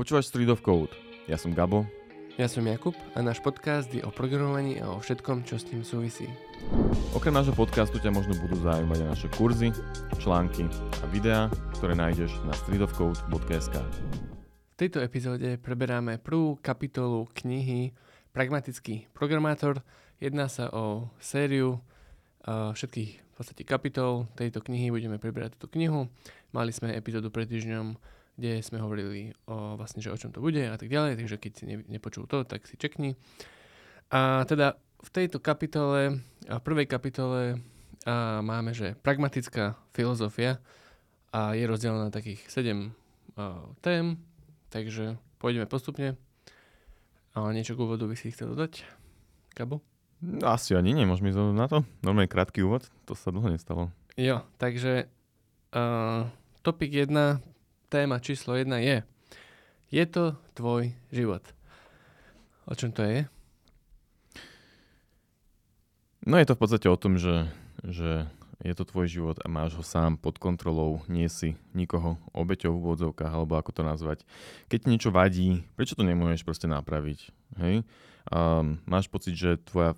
Počúvaš 0.00 0.32
Street 0.32 0.48
of 0.48 0.64
Code. 0.64 0.96
Ja 1.28 1.36
som 1.36 1.52
Gabo. 1.52 1.84
Ja 2.40 2.48
som 2.48 2.64
Jakub 2.64 2.96
a 3.12 3.20
náš 3.20 3.36
podcast 3.44 3.84
je 3.92 4.00
o 4.00 4.08
programovaní 4.08 4.80
a 4.80 4.88
o 4.88 4.96
všetkom, 4.96 5.44
čo 5.44 5.60
s 5.60 5.68
tým 5.68 5.84
súvisí. 5.84 6.24
Okrem 7.12 7.36
nášho 7.36 7.52
podcastu 7.52 8.00
ťa 8.00 8.08
možno 8.08 8.32
budú 8.40 8.56
zaujímať 8.64 8.96
aj 8.96 9.08
naše 9.12 9.28
kurzy, 9.36 9.68
články 10.16 10.64
a 10.72 11.06
videá, 11.12 11.52
ktoré 11.76 11.92
nájdeš 11.92 12.32
na 12.48 12.56
streetofcode.sk. 12.56 13.76
V 14.72 14.76
tejto 14.80 15.04
epizóde 15.04 15.60
preberáme 15.60 16.16
prvú 16.16 16.56
kapitolu 16.64 17.28
knihy 17.36 17.92
Pragmatický 18.32 19.04
programátor. 19.12 19.84
Jedná 20.16 20.48
sa 20.48 20.72
o 20.72 21.12
sériu 21.20 21.76
uh, 22.48 22.72
všetkých 22.72 23.10
v 23.20 23.32
podstate 23.36 23.68
kapitol 23.68 24.32
tejto 24.32 24.64
knihy. 24.64 24.88
Budeme 24.88 25.20
preberať 25.20 25.60
túto 25.60 25.76
knihu. 25.76 26.08
Mali 26.56 26.72
sme 26.72 26.96
epizódu 26.96 27.28
pred 27.28 27.52
týždňom 27.52 28.00
kde 28.36 28.62
sme 28.62 28.82
hovorili 28.82 29.32
o, 29.46 29.74
vlastne, 29.78 30.02
že 30.02 30.12
o 30.12 30.18
čom 30.18 30.30
to 30.30 30.42
bude 30.42 30.60
a 30.60 30.76
tak 30.76 30.88
ďalej, 30.88 31.18
takže 31.18 31.36
keď 31.40 31.52
si 31.56 31.64
ne, 31.66 31.76
nepočul 31.86 32.28
to, 32.30 32.44
tak 32.44 32.66
si 32.66 32.78
čekni. 32.78 33.18
A 34.10 34.42
teda 34.44 34.78
v 35.00 35.10
tejto 35.10 35.38
kapitole, 35.40 36.20
v 36.44 36.62
prvej 36.62 36.86
kapitole 36.90 37.62
a 38.08 38.40
máme, 38.40 38.72
že 38.72 38.96
pragmatická 39.04 39.76
filozofia 39.92 40.56
a 41.36 41.52
je 41.52 41.64
rozdelená 41.68 42.08
na 42.08 42.12
takých 42.12 42.40
7 42.48 42.90
a, 43.36 43.60
tém, 43.84 44.16
takže 44.72 45.20
pôjdeme 45.36 45.68
postupne. 45.68 46.16
A 47.36 47.46
niečo 47.54 47.78
k 47.78 47.84
úvodu 47.86 48.08
by 48.10 48.16
si 48.18 48.34
chcel 48.34 48.56
dodať? 48.56 48.82
Gabo? 49.54 49.84
Asi 50.44 50.76
ani 50.76 50.92
nie, 50.92 51.08
môžeme 51.08 51.32
ísť 51.32 51.56
na 51.56 51.70
to. 51.70 51.86
Normálne 52.04 52.28
krátky 52.28 52.60
úvod, 52.60 52.84
to 53.08 53.16
sa 53.16 53.32
dlho 53.32 53.48
nestalo. 53.48 53.88
Jo, 54.20 54.44
takže 54.60 55.08
uh, 55.72 56.28
topik 56.60 56.92
1 56.92 57.40
téma 57.90 58.22
číslo 58.22 58.54
jedna 58.54 58.78
je, 58.78 59.02
je 59.90 60.04
to 60.06 60.38
tvoj 60.54 60.94
život. 61.10 61.42
O 62.70 62.78
čom 62.78 62.94
to 62.94 63.02
je? 63.02 63.26
No 66.22 66.38
je 66.38 66.46
to 66.46 66.54
v 66.54 66.60
podstate 66.62 66.86
o 66.86 66.94
tom, 66.94 67.18
že, 67.18 67.50
že 67.82 68.30
je 68.62 68.74
to 68.76 68.86
tvoj 68.86 69.10
život 69.10 69.36
a 69.42 69.50
máš 69.50 69.74
ho 69.74 69.82
sám 69.82 70.20
pod 70.20 70.38
kontrolou, 70.38 71.02
nie 71.10 71.26
si 71.26 71.58
nikoho 71.74 72.20
obeťou 72.30 72.76
v 72.76 72.80
úvodzovkách, 72.86 73.32
alebo 73.32 73.58
ako 73.58 73.72
to 73.74 73.82
nazvať. 73.82 74.18
Keď 74.70 74.78
ti 74.84 74.90
niečo 74.92 75.10
vadí, 75.10 75.64
prečo 75.74 75.96
to 75.98 76.06
nemôžeš 76.06 76.46
proste 76.46 76.70
napraviť? 76.70 77.32
Hej? 77.58 77.82
Um, 78.30 78.78
máš 78.84 79.08
pocit, 79.08 79.34
že 79.34 79.58
tvoja 79.64 79.96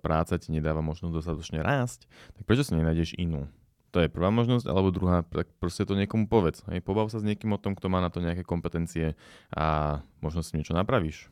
práca 0.00 0.38
ti 0.38 0.54
nedáva 0.54 0.80
možnosť 0.80 1.12
dostatočne 1.12 1.60
rásť, 1.60 2.06
tak 2.38 2.46
prečo 2.46 2.62
si 2.62 2.78
nenájdeš 2.78 3.18
inú? 3.18 3.50
To 3.94 4.02
je 4.02 4.12
prvá 4.12 4.28
možnosť, 4.34 4.66
alebo 4.66 4.92
druhá, 4.92 5.22
tak 5.24 5.48
proste 5.56 5.86
to 5.86 5.96
niekomu 5.96 6.26
povedz. 6.28 6.60
Hej, 6.68 6.84
pobav 6.84 7.08
sa 7.08 7.22
s 7.22 7.26
niekým 7.26 7.54
o 7.54 7.60
tom, 7.60 7.72
kto 7.72 7.86
má 7.88 8.02
na 8.02 8.10
to 8.12 8.20
nejaké 8.20 8.42
kompetencie 8.42 9.14
a 9.54 9.98
možno 10.20 10.42
si 10.42 10.58
niečo 10.58 10.74
napravíš. 10.76 11.30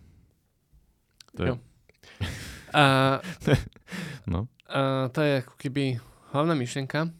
To 1.36 1.40
je... 1.44 1.50
a, 2.78 3.20
no. 4.32 4.46
a, 4.70 5.10
to 5.10 5.20
je 5.20 5.32
ako 5.44 5.54
keby 5.60 5.98
hlavná 6.32 6.54
myšlienka 6.56 7.10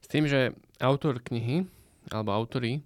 s 0.00 0.06
tým, 0.08 0.26
že 0.26 0.56
autor 0.80 1.20
knihy, 1.20 1.68
alebo 2.10 2.32
autory, 2.34 2.82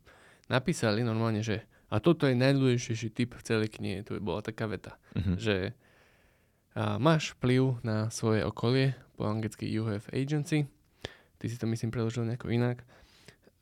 napísali 0.51 1.07
normálne, 1.07 1.41
že 1.41 1.65
a 1.95 2.03
toto 2.03 2.27
je 2.27 2.35
najdôležitejší 2.35 3.09
typ 3.15 3.39
v 3.39 3.47
celej 3.47 3.71
knihe. 3.79 4.03
To 4.11 4.19
bola 4.19 4.43
taká 4.43 4.67
veta, 4.67 4.99
uh-huh. 5.15 5.39
že 5.39 5.79
a, 6.75 6.99
máš 6.99 7.39
vplyv 7.39 7.81
na 7.87 8.11
svoje 8.11 8.43
okolie, 8.43 8.99
po 9.15 9.31
anglicky 9.31 9.71
you 9.71 9.87
have 9.87 10.11
agency, 10.11 10.67
Ty 11.45 11.53
si 11.53 11.61
to 11.61 11.69
myslím 11.69 11.93
preložil 11.93 12.25
nejako 12.25 12.49
inak. 12.57 12.89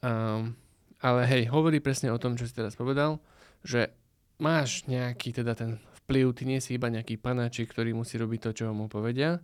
Um, 0.06 0.54
ale 1.02 1.26
hej, 1.26 1.50
hovorí 1.50 1.82
presne 1.82 2.14
o 2.14 2.22
tom, 2.22 2.38
čo 2.38 2.46
si 2.46 2.54
teraz 2.54 2.78
povedal, 2.78 3.18
že 3.66 3.90
máš 4.38 4.86
nejaký 4.86 5.34
teda 5.34 5.58
ten 5.58 5.82
vplyv, 6.06 6.30
ty 6.30 6.46
nie 6.46 6.62
si 6.62 6.78
iba 6.78 6.86
nejaký 6.86 7.18
panáčik, 7.18 7.74
ktorý 7.74 7.90
musí 7.90 8.22
robiť 8.22 8.38
to, 8.38 8.50
čo 8.54 8.64
mu 8.70 8.86
povedia. 8.86 9.42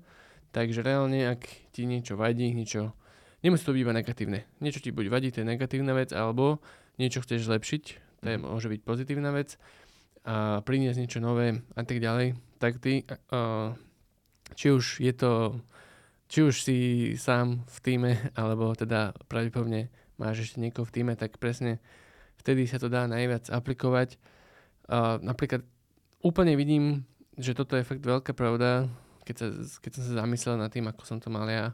Takže 0.54 0.86
reálne, 0.86 1.34
ak 1.34 1.50
ti 1.74 1.82
niečo 1.82 2.14
vadí, 2.14 2.54
niečo, 2.54 2.94
nemusí 3.42 3.66
to 3.66 3.74
byť 3.74 3.82
iba 3.82 3.98
negatívne. 3.98 4.46
Niečo 4.62 4.78
ti 4.78 4.94
buď 4.94 5.10
vadí, 5.10 5.34
to 5.34 5.42
je 5.42 5.50
negatívna 5.50 5.98
vec, 5.98 6.14
alebo 6.14 6.62
niečo 6.94 7.26
chceš 7.26 7.50
zlepšiť, 7.50 7.82
to 8.22 8.26
je, 8.30 8.36
mhm. 8.38 8.54
môže 8.54 8.70
byť 8.70 8.80
pozitívna 8.86 9.34
vec 9.34 9.58
a 10.22 10.62
priniesť 10.62 10.98
niečo 11.02 11.18
nové 11.18 11.58
a 11.74 11.82
tak 11.82 11.98
ďalej, 11.98 12.38
tak 12.62 12.78
ty, 12.78 13.02
uh, 13.34 13.74
či 14.54 14.70
už 14.70 15.02
je 15.02 15.10
to 15.10 15.58
či 16.28 16.44
už 16.44 16.54
si 16.60 16.76
sám 17.16 17.64
v 17.64 17.78
týme, 17.80 18.12
alebo 18.36 18.76
teda 18.76 19.16
pravdepodobne 19.32 19.88
máš 20.20 20.48
ešte 20.48 20.60
niekoho 20.60 20.84
v 20.84 20.94
týme, 20.94 21.12
tak 21.16 21.40
presne 21.40 21.80
vtedy 22.36 22.68
sa 22.68 22.76
to 22.76 22.92
dá 22.92 23.08
najviac 23.08 23.48
aplikovať. 23.48 24.20
Uh, 24.88 25.16
napríklad 25.24 25.64
úplne 26.20 26.54
vidím, 26.54 27.08
že 27.40 27.56
toto 27.56 27.76
je 27.76 27.86
fakt 27.86 28.04
veľká 28.04 28.36
pravda, 28.36 28.90
keď, 29.24 29.36
sa, 29.36 29.46
keď 29.80 29.90
som 29.96 30.02
sa 30.04 30.12
zamyslel 30.24 30.56
nad 30.60 30.72
tým, 30.72 30.88
ako 30.88 31.02
som 31.04 31.18
to 31.20 31.32
mal 31.32 31.48
ja 31.48 31.72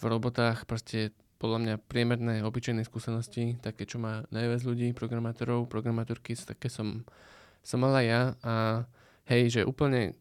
v 0.00 0.04
robotách, 0.08 0.64
proste 0.64 1.12
podľa 1.42 1.58
mňa 1.58 1.74
priemerné, 1.90 2.34
obyčajné 2.46 2.86
skúsenosti, 2.86 3.58
také, 3.58 3.82
čo 3.82 3.98
má 3.98 4.22
najviac 4.30 4.62
ľudí, 4.62 4.94
programátorov, 4.94 5.66
programátorky, 5.66 6.38
také 6.38 6.70
som, 6.70 7.02
som 7.66 7.82
mala 7.82 8.06
ja 8.06 8.38
a 8.46 8.86
hej, 9.26 9.50
že 9.50 9.60
úplne 9.66 10.14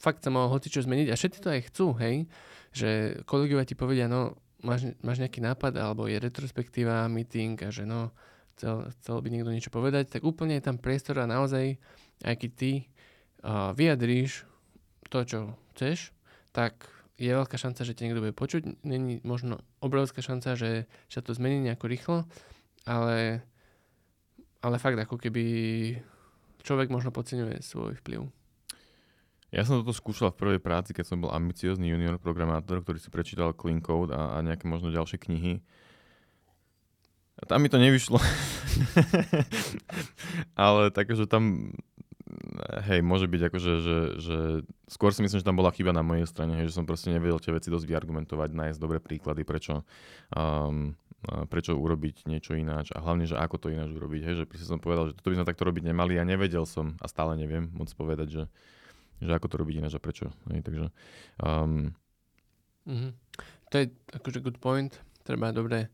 fakt 0.00 0.24
sa 0.24 0.32
mohol 0.32 0.56
hocičo 0.56 0.82
zmeniť 0.82 1.12
a 1.12 1.18
všetci 1.20 1.38
to 1.44 1.48
aj 1.52 1.60
chcú, 1.68 1.86
hej, 2.00 2.26
že 2.72 3.20
kolegovia 3.28 3.68
ti 3.68 3.76
povedia, 3.76 4.08
no 4.08 4.40
máš, 4.64 4.96
máš 5.04 5.20
nejaký 5.20 5.44
nápad 5.44 5.76
alebo 5.76 6.08
je 6.08 6.16
retrospektíva, 6.16 7.08
meeting 7.12 7.60
a 7.60 7.68
že 7.68 7.84
no 7.84 8.10
chcel, 8.56 8.88
chcel 9.00 9.16
by 9.20 9.28
niekto 9.28 9.52
niečo 9.52 9.72
povedať, 9.72 10.12
tak 10.12 10.24
úplne 10.24 10.56
je 10.56 10.66
tam 10.66 10.76
priestor 10.80 11.20
a 11.20 11.28
naozaj, 11.28 11.76
aj 12.24 12.34
keď 12.36 12.50
ty 12.56 12.70
uh, 13.44 13.72
vyjadríš 13.76 14.44
to, 15.08 15.24
čo 15.24 15.38
chceš, 15.74 16.12
tak 16.52 16.88
je 17.20 17.28
veľká 17.28 17.56
šanca, 17.60 17.84
že 17.84 17.92
ťa 17.92 18.04
niekto 18.08 18.24
bude 18.24 18.32
počuť. 18.32 18.80
Není 18.80 19.20
možno 19.28 19.60
obrovská 19.84 20.24
šanca, 20.24 20.56
že 20.56 20.88
sa 21.12 21.20
to 21.20 21.36
zmení 21.36 21.60
nejako 21.68 21.86
rýchlo, 21.88 22.18
ale, 22.88 23.44
ale 24.64 24.76
fakt 24.80 24.96
ako 24.96 25.20
keby 25.20 25.44
človek 26.64 26.88
možno 26.88 27.12
podceňuje 27.12 27.60
svoj 27.60 28.00
vplyv. 28.00 28.39
Ja 29.50 29.66
som 29.66 29.82
toto 29.82 29.90
skúšal 29.90 30.30
v 30.30 30.38
prvej 30.38 30.60
práci, 30.62 30.94
keď 30.94 31.10
som 31.10 31.18
bol 31.18 31.34
ambiciózny 31.34 31.90
junior 31.90 32.22
programátor, 32.22 32.86
ktorý 32.86 33.02
si 33.02 33.10
prečítal 33.10 33.50
Clean 33.50 33.82
Code 33.82 34.14
a, 34.14 34.38
a 34.38 34.46
nejaké 34.46 34.70
možno 34.70 34.94
ďalšie 34.94 35.18
knihy. 35.18 35.58
A 37.40 37.42
tam 37.50 37.58
mi 37.58 37.72
to 37.72 37.82
nevyšlo. 37.82 38.22
Ale 40.60 40.94
takže 40.94 41.26
tam, 41.26 41.74
hej, 42.86 43.02
môže 43.02 43.26
byť 43.26 43.42
akože, 43.50 43.72
že, 43.82 43.98
že 44.22 44.36
skôr 44.86 45.10
si 45.10 45.26
myslím, 45.26 45.42
že 45.42 45.48
tam 45.48 45.58
bola 45.58 45.74
chyba 45.74 45.90
na 45.90 46.06
mojej 46.06 46.30
strane, 46.30 46.54
hej, 46.54 46.70
že 46.70 46.76
som 46.78 46.86
proste 46.86 47.10
nevedel 47.10 47.42
tie 47.42 47.50
veci 47.50 47.74
dosť 47.74 47.90
vyargumentovať, 47.90 48.54
nájsť 48.54 48.78
dobré 48.78 49.02
príklady, 49.02 49.42
prečo, 49.42 49.82
um, 50.36 50.94
prečo 51.50 51.74
urobiť 51.74 52.30
niečo 52.30 52.54
ináč 52.54 52.94
a 52.94 53.02
hlavne, 53.02 53.26
že 53.26 53.34
ako 53.34 53.56
to 53.66 53.74
ináč 53.74 53.90
urobiť. 53.98 54.20
Hej, 54.30 54.34
že 54.46 54.68
som 54.68 54.78
povedal, 54.78 55.10
že 55.10 55.18
toto 55.18 55.34
by 55.34 55.42
sme 55.42 55.48
takto 55.48 55.66
robiť 55.66 55.90
nemali 55.90 56.20
a 56.20 56.28
nevedel 56.28 56.68
som 56.70 56.94
a 57.02 57.10
stále 57.10 57.34
neviem 57.34 57.66
moc 57.74 57.90
povedať, 57.96 58.28
že 58.30 58.42
že 59.20 59.32
ako 59.32 59.46
to 59.46 59.60
robiť 59.60 59.74
ináč 59.84 59.94
a 59.96 60.02
prečo. 60.02 60.32
Hej, 60.50 60.64
takže, 60.64 60.86
um, 61.44 61.92
mm-hmm. 62.88 63.12
To 63.70 63.74
je 63.78 63.84
akože 64.16 64.38
good 64.42 64.58
point. 64.58 64.90
Treba 65.22 65.54
dobre 65.54 65.92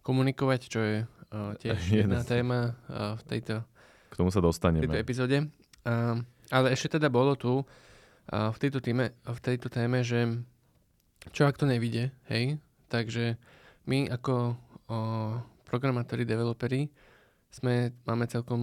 komunikovať, 0.00 0.60
čo 0.70 0.80
je 0.80 0.96
uh, 1.04 1.52
tiež 1.60 1.76
jedna 2.06 2.24
téma 2.24 2.78
uh, 2.88 3.18
v 3.18 3.22
tejto 3.26 3.66
k 4.08 4.14
tomu 4.16 4.32
sa 4.32 4.40
dostaneme. 4.40 4.88
V 4.88 4.90
tejto 4.90 5.04
epizóde. 5.04 5.36
Uh, 5.84 6.20
ale 6.48 6.72
ešte 6.72 6.96
teda 6.96 7.12
bolo 7.12 7.36
tu 7.36 7.60
uh, 7.60 8.50
v, 8.52 8.58
tejto 8.58 8.80
týme, 8.80 9.12
v 9.12 9.40
tejto 9.40 9.68
téme, 9.68 10.00
že 10.00 10.32
čo 11.32 11.44
ak 11.44 11.60
to 11.60 11.68
nevidie, 11.68 12.08
hej? 12.32 12.56
Takže 12.88 13.36
my 13.84 14.08
ako 14.08 14.56
uh, 14.88 15.38
programátori, 15.68 16.24
developeri 16.24 16.88
sme, 17.52 17.92
máme 18.04 18.28
celkom 18.28 18.60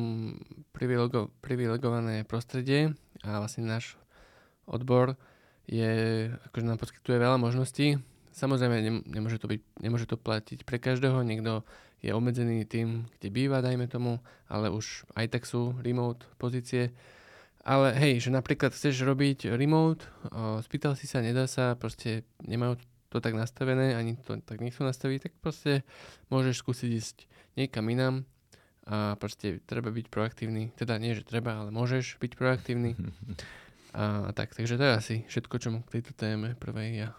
privilego, 0.73 1.33
privilegované 1.41 2.25
prostredie 2.25 2.93
a 3.25 3.41
vlastne 3.41 3.65
náš 3.65 3.97
odbor 4.65 5.17
je, 5.65 6.29
akože 6.51 6.65
nám 6.65 6.81
poskytuje 6.81 7.17
veľa 7.17 7.37
možností. 7.41 7.97
Samozrejme, 8.35 8.75
ne, 8.83 8.93
nemôže, 9.07 9.39
to 9.39 9.47
byť, 9.47 9.61
nemôže 9.79 10.05
to 10.05 10.19
platiť 10.19 10.67
pre 10.67 10.77
každého, 10.77 11.23
niekto 11.23 11.63
je 12.03 12.11
obmedzený 12.11 12.67
tým, 12.67 13.07
kde 13.17 13.27
býva, 13.31 13.63
dajme 13.63 13.87
tomu, 13.87 14.19
ale 14.45 14.69
už 14.69 15.07
aj 15.15 15.31
tak 15.31 15.43
sú 15.47 15.73
remote 15.81 16.27
pozície. 16.37 16.91
Ale 17.65 17.97
hej, 17.97 18.21
že 18.21 18.29
napríklad 18.29 18.77
chceš 18.77 19.01
robiť 19.01 19.49
remote, 19.57 20.05
o, 20.29 20.61
spýtal 20.61 20.93
si 20.93 21.09
sa, 21.09 21.23
nedá 21.25 21.49
sa, 21.49 21.73
proste 21.73 22.21
nemajú 22.45 22.77
to 23.09 23.17
tak 23.17 23.33
nastavené, 23.33 23.97
ani 23.97 24.21
to 24.21 24.37
tak 24.45 24.61
nechcú 24.61 24.85
nastaviť, 24.85 25.31
tak 25.31 25.33
proste 25.41 25.81
môžeš 26.29 26.61
skúsiť 26.61 26.91
ísť 26.93 27.17
niekam 27.57 27.89
inám 27.89 28.27
a 28.85 29.17
proste 29.17 29.65
treba 29.65 29.89
byť 29.89 30.13
proaktívny. 30.13 30.69
Teda 30.77 31.01
nie, 31.01 31.17
že 31.17 31.25
treba, 31.25 31.57
ale 31.57 31.73
môžeš 31.73 32.21
byť 32.21 32.31
proaktívny. 32.37 32.93
A 33.95 34.31
tak, 34.35 34.51
takže 34.51 34.75
to 34.75 34.83
je 34.83 34.93
asi 34.93 35.15
všetko, 35.31 35.55
čo 35.55 35.71
mám 35.71 35.83
k 35.87 35.99
tejto 35.99 36.11
téme 36.11 36.51
prvej 36.59 37.07
ja. 37.07 37.09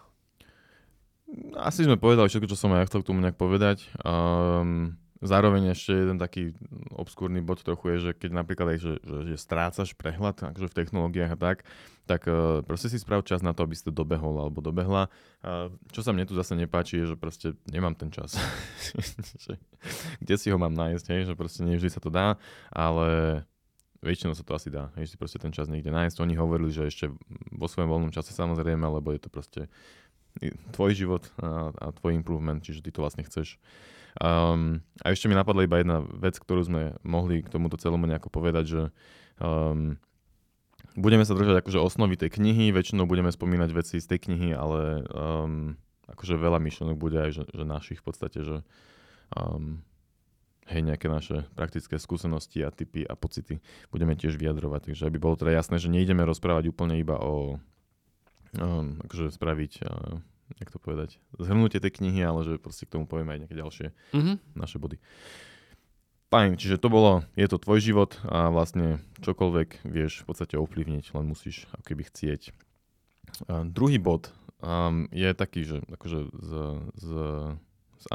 Asi 1.57 1.83
sme 1.83 1.97
povedali 1.97 2.29
všetko, 2.29 2.47
čo 2.47 2.55
som 2.55 2.71
aj 2.71 2.85
ja 2.85 2.87
chcel 2.87 3.01
k 3.01 3.09
tomu 3.09 3.19
nejak 3.25 3.35
povedať. 3.35 3.83
Um, 4.05 4.95
zároveň 5.19 5.73
ešte 5.73 5.91
jeden 5.91 6.21
taký 6.21 6.53
obskúrny 6.93 7.41
bod 7.41 7.65
trochu 7.65 7.97
je, 7.97 7.97
že 7.99 8.11
keď 8.13 8.31
napríklad 8.31 8.77
aj, 8.77 8.79
že, 8.79 8.93
že, 9.01 9.17
že 9.33 9.35
strácaš 9.41 9.97
prehľad 9.97 10.37
akože 10.53 10.69
v 10.69 10.77
technológiách 10.77 11.33
a 11.33 11.39
tak, 11.41 11.57
tak 12.05 12.29
uh, 12.29 12.61
proste 12.61 12.93
si 12.93 13.01
sprav 13.01 13.25
čas 13.25 13.41
na 13.41 13.57
to, 13.57 13.65
aby 13.65 13.73
si 13.73 13.81
to 13.81 13.91
dobehol 13.91 14.37
alebo 14.37 14.61
dobehla. 14.61 15.09
Uh, 15.41 15.73
čo 15.89 16.05
sa 16.05 16.13
mne 16.13 16.29
tu 16.29 16.37
zase 16.37 16.53
nepáči 16.53 17.01
je, 17.01 17.11
že 17.11 17.15
proste 17.17 17.57
nemám 17.65 17.97
ten 17.97 18.13
čas. 18.13 18.37
Kde 20.21 20.35
si 20.37 20.53
ho 20.53 20.61
mám 20.61 20.77
nájsť, 20.77 21.05
hej? 21.09 21.21
že 21.25 21.33
proste 21.33 21.65
nevždy 21.65 21.89
sa 21.89 21.99
to 21.99 22.13
dá, 22.13 22.37
ale 22.69 23.41
väčšinou 24.01 24.33
sa 24.37 24.45
to 24.45 24.53
asi 24.53 24.69
dá, 24.69 24.93
hej, 24.99 25.13
si 25.13 25.15
proste 25.17 25.41
ten 25.41 25.49
čas 25.49 25.71
niekde 25.71 25.89
nájsť. 25.89 26.21
Oni 26.21 26.37
hovorili, 26.37 26.69
že 26.69 26.89
ešte 26.89 27.09
vo 27.53 27.67
svojom 27.69 27.89
voľnom 27.89 28.11
čase 28.13 28.33
samozrejme, 28.33 28.83
lebo 28.83 29.09
je 29.13 29.21
to 29.21 29.29
proste 29.33 29.61
tvoj 30.73 30.91
život 30.93 31.23
a, 31.41 31.73
a 31.73 31.85
tvoj 31.97 32.13
improvement, 32.13 32.61
čiže 32.61 32.85
ty 32.85 32.89
to 32.93 33.01
vlastne 33.01 33.25
chceš. 33.25 33.57
Um, 34.17 34.81
a 35.05 35.13
ešte 35.13 35.29
mi 35.29 35.37
napadla 35.37 35.65
iba 35.65 35.77
jedna 35.77 36.01
vec, 36.01 36.37
ktorú 36.41 36.61
sme 36.65 36.81
mohli 37.05 37.45
k 37.45 37.53
tomuto 37.53 37.77
celému 37.77 38.09
nejako 38.09 38.33
povedať, 38.33 38.65
že 38.65 38.81
um, 39.37 39.97
budeme 40.97 41.21
sa 41.21 41.37
držať 41.37 41.61
akože 41.61 41.77
osnovy 41.81 42.17
tej 42.17 42.33
knihy, 42.33 42.73
väčšinou 42.73 43.05
budeme 43.05 43.29
spomínať 43.29 43.69
veci 43.77 44.01
z 44.01 44.09
tej 44.09 44.29
knihy, 44.29 44.57
ale 44.57 45.05
um, 45.13 45.77
akože 46.09 46.33
veľa 46.33 46.57
myšlenok 46.57 46.97
bude 46.97 47.17
aj 47.21 47.31
že, 47.33 47.43
že 47.45 47.63
našich 47.65 48.01
v 48.01 48.05
podstate, 48.09 48.39
že 48.41 48.57
um, 49.37 49.85
hej, 50.69 50.81
nejaké 50.83 51.07
naše 51.07 51.47
praktické 51.55 51.99
skúsenosti 51.99 52.63
a 52.63 52.71
typy 52.71 53.03
a 53.07 53.15
pocity 53.15 53.59
budeme 53.91 54.13
tiež 54.13 54.35
vyjadrovať. 54.35 54.91
Takže 54.91 55.07
aby 55.07 55.17
bolo 55.17 55.39
teda 55.39 55.55
jasné, 55.55 55.79
že 55.79 55.91
neideme 55.91 56.23
rozprávať 56.27 56.71
úplne 56.71 56.99
iba 56.99 57.17
o 57.19 57.57
um, 58.55 58.99
akože 59.03 59.33
spraviť 59.33 59.83
jak 60.55 60.71
to 60.71 60.79
povedať, 60.79 61.19
zhrnutie 61.35 61.83
tej 61.83 61.99
knihy, 61.99 62.23
ale 62.23 62.47
že 62.47 62.53
proste 62.55 62.87
k 62.87 62.95
tomu 62.95 63.03
povieme 63.03 63.35
aj 63.35 63.39
nejaké 63.43 63.55
ďalšie 63.59 63.87
mm-hmm. 64.15 64.35
naše 64.55 64.79
body. 64.79 64.97
Fajn, 66.27 66.59
čiže 66.59 66.79
to 66.79 66.91
bolo, 66.91 67.23
je 67.39 67.47
to 67.47 67.59
tvoj 67.59 67.79
život 67.79 68.19
a 68.27 68.51
vlastne 68.51 68.99
čokoľvek 69.23 69.87
vieš 69.87 70.23
v 70.23 70.25
podstate 70.27 70.55
ovplyvniť, 70.59 71.15
len 71.15 71.25
musíš 71.27 71.67
ako 71.71 71.83
keby 71.87 72.03
chcieť. 72.07 72.51
A 73.47 73.63
druhý 73.63 73.99
bod 73.99 74.31
um, 74.59 75.07
je 75.11 75.27
taký, 75.31 75.63
že 75.63 75.83
akože 75.87 76.19
z, 76.31 76.51
z, 76.99 77.09
z 78.03 78.05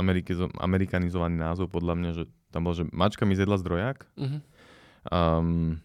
amerikanizovaný 0.60 1.36
názov 1.40 1.72
podľa 1.72 1.94
mňa, 1.96 2.10
že 2.16 2.24
tam 2.52 2.68
bol, 2.68 2.76
že 2.76 2.84
mačka 2.92 3.24
mi 3.24 3.32
zjedla 3.32 3.56
zdroják. 3.56 4.04
Mm-hmm. 4.20 4.40
Um, 5.08 5.80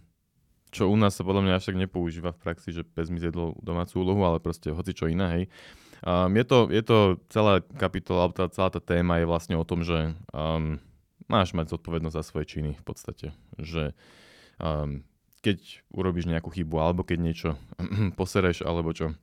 čo 0.69 0.91
u 0.91 0.95
nás 0.99 1.15
sa 1.15 1.23
podľa 1.23 1.47
mňa 1.47 1.63
tak 1.63 1.79
nepoužíva 1.79 2.35
v 2.35 2.41
praxi, 2.43 2.75
že 2.75 2.83
pes 2.83 3.07
mi 3.07 3.17
zjedol 3.17 3.55
domácu 3.63 4.03
úlohu, 4.03 4.21
ale 4.27 4.43
proste 4.43 4.69
hoci 4.69 4.91
čo 4.91 5.07
iné, 5.07 5.27
hej. 5.31 5.43
Um, 6.05 6.29
je, 6.37 6.45
to, 6.45 6.57
je 6.69 6.83
to 6.85 6.97
celá 7.33 7.65
kapitola, 7.81 8.29
tá, 8.29 8.45
celá 8.53 8.69
tá 8.69 8.77
téma 8.77 9.17
je 9.17 9.25
vlastne 9.25 9.55
o 9.57 9.65
tom, 9.65 9.81
že 9.81 10.13
um, 10.29 10.77
máš 11.25 11.57
mať 11.57 11.73
zodpovednosť 11.73 12.17
za 12.19 12.23
svoje 12.23 12.45
činy 12.45 12.77
v 12.77 12.83
podstate. 12.85 13.27
Že 13.57 13.97
um, 14.61 15.01
keď 15.41 15.81
urobíš 15.89 16.29
nejakú 16.29 16.53
chybu, 16.53 16.77
alebo 16.77 17.01
keď 17.01 17.17
niečo 17.17 17.49
posereš, 18.19 18.61
alebo 18.61 18.93
čo, 18.93 19.17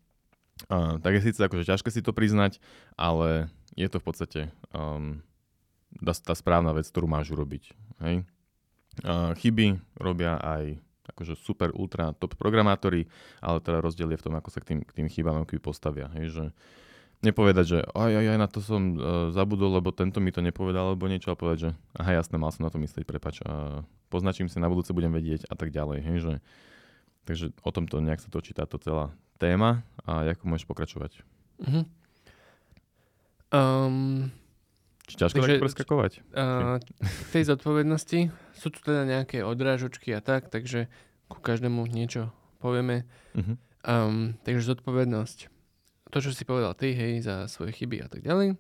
uh, 0.73 0.99
tak 0.99 1.21
je 1.21 1.31
síce 1.31 1.39
akože 1.39 1.69
ťažké 1.69 1.89
si 1.95 2.03
to 2.03 2.11
priznať, 2.11 2.59
ale 2.99 3.53
je 3.79 3.87
to 3.87 4.03
v 4.03 4.07
podstate 4.07 4.41
um, 4.75 5.23
tá, 6.03 6.35
správna 6.35 6.75
vec, 6.75 6.89
ktorú 6.89 7.07
máš 7.07 7.31
urobiť. 7.31 7.71
Hej? 8.03 8.27
Uh, 9.03 9.35
chyby 9.39 9.79
robia 9.99 10.39
aj 10.39 10.79
akože 11.15 11.37
super, 11.37 11.71
ultra, 11.77 12.17
top 12.17 12.35
programátori, 12.35 13.07
ale 13.45 13.61
teda 13.61 13.85
rozdiel 13.85 14.09
je 14.15 14.19
v 14.19 14.25
tom, 14.25 14.35
ako 14.35 14.49
sa 14.49 14.59
k 14.65 14.75
tým, 14.75 14.81
k 14.83 14.93
tým 15.03 15.09
chybám 15.11 15.45
postavia. 15.61 16.09
Hej, 16.17 16.27
že 16.33 16.45
nepovedať, 17.21 17.65
že 17.65 17.79
aj, 17.93 18.13
aj, 18.13 18.27
aj 18.37 18.39
na 18.41 18.49
to 18.49 18.59
som 18.65 18.83
uh, 18.97 19.29
zabudol, 19.33 19.81
lebo 19.81 19.93
tento 19.93 20.19
mi 20.21 20.33
to 20.33 20.41
nepovedal, 20.45 20.93
alebo 20.93 21.09
niečo, 21.09 21.33
a 21.33 21.39
povedať, 21.39 21.59
že 21.59 21.71
aha, 21.97 22.21
jasné, 22.21 22.37
mal 22.41 22.53
som 22.53 22.65
na 22.65 22.73
to 22.73 22.81
myslieť, 22.81 23.05
prepač, 23.05 23.41
uh, 23.45 23.85
poznačím 24.09 24.49
si, 24.49 24.61
na 24.61 24.69
budúce 24.69 24.93
budem 24.93 25.13
vedieť 25.13 25.49
a 25.49 25.55
tak 25.57 25.73
ďalej. 25.73 25.99
Hej, 26.05 26.17
že, 26.21 26.35
takže 27.25 27.47
o 27.65 27.71
tomto 27.73 28.01
nejak 28.01 28.21
sa 28.21 28.29
točí 28.33 28.53
táto 28.53 28.77
celá 28.81 29.13
téma 29.37 29.83
a 30.05 30.25
ako 30.37 30.45
môžeš 30.47 30.67
pokračovať. 30.69 31.25
Mm-hmm. 31.65 31.85
Um, 33.55 34.35
ťažko 35.09 35.45
Takže, 35.45 35.53
tak 35.53 35.63
preskakovať? 35.63 36.13
Uh, 36.33 36.81
v 37.05 37.29
tej 37.33 37.45
zodpovednosti 37.53 38.21
sú 38.57 38.69
tu 38.73 38.79
teda 38.81 39.05
nejaké 39.05 39.45
odrážočky 39.45 40.17
a 40.17 40.25
tak, 40.25 40.49
takže 40.49 40.89
ku 41.29 41.41
každému 41.41 41.85
niečo 41.89 42.33
povieme. 42.65 43.05
Uh-huh. 43.37 43.61
Um, 43.85 44.41
takže 44.49 44.73
zodpovednosť. 44.73 45.53
To, 46.09 46.19
čo 46.23 46.31
si 46.33 46.47
povedal 46.49 46.73
ty, 46.79 46.97
hej, 46.97 47.21
za 47.27 47.51
svoje 47.51 47.75
chyby 47.75 48.01
a 48.01 48.09
tak 48.09 48.23
ďalej, 48.23 48.57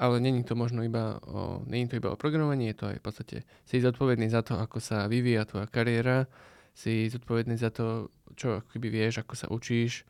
ale 0.00 0.14
není 0.18 0.42
to 0.42 0.56
možno 0.58 0.82
iba 0.82 1.20
o, 1.22 1.62
není 1.68 1.86
to 1.86 2.00
iba 2.00 2.10
o 2.10 2.18
programovaní, 2.18 2.72
je 2.72 2.78
to 2.80 2.86
aj 2.90 2.98
v 2.98 3.04
podstate, 3.04 3.36
si 3.68 3.76
zodpovedný 3.78 4.26
za 4.32 4.40
to, 4.42 4.58
ako 4.58 4.80
sa 4.80 5.06
vyvíja 5.06 5.46
tvoja 5.46 5.68
kariéra, 5.68 6.26
si 6.74 7.06
zodpovedný 7.06 7.54
za 7.54 7.70
to, 7.70 8.10
čo 8.34 8.64
akoby 8.64 8.88
vieš, 8.90 9.22
ako 9.22 9.34
sa 9.36 9.46
učíš, 9.52 10.08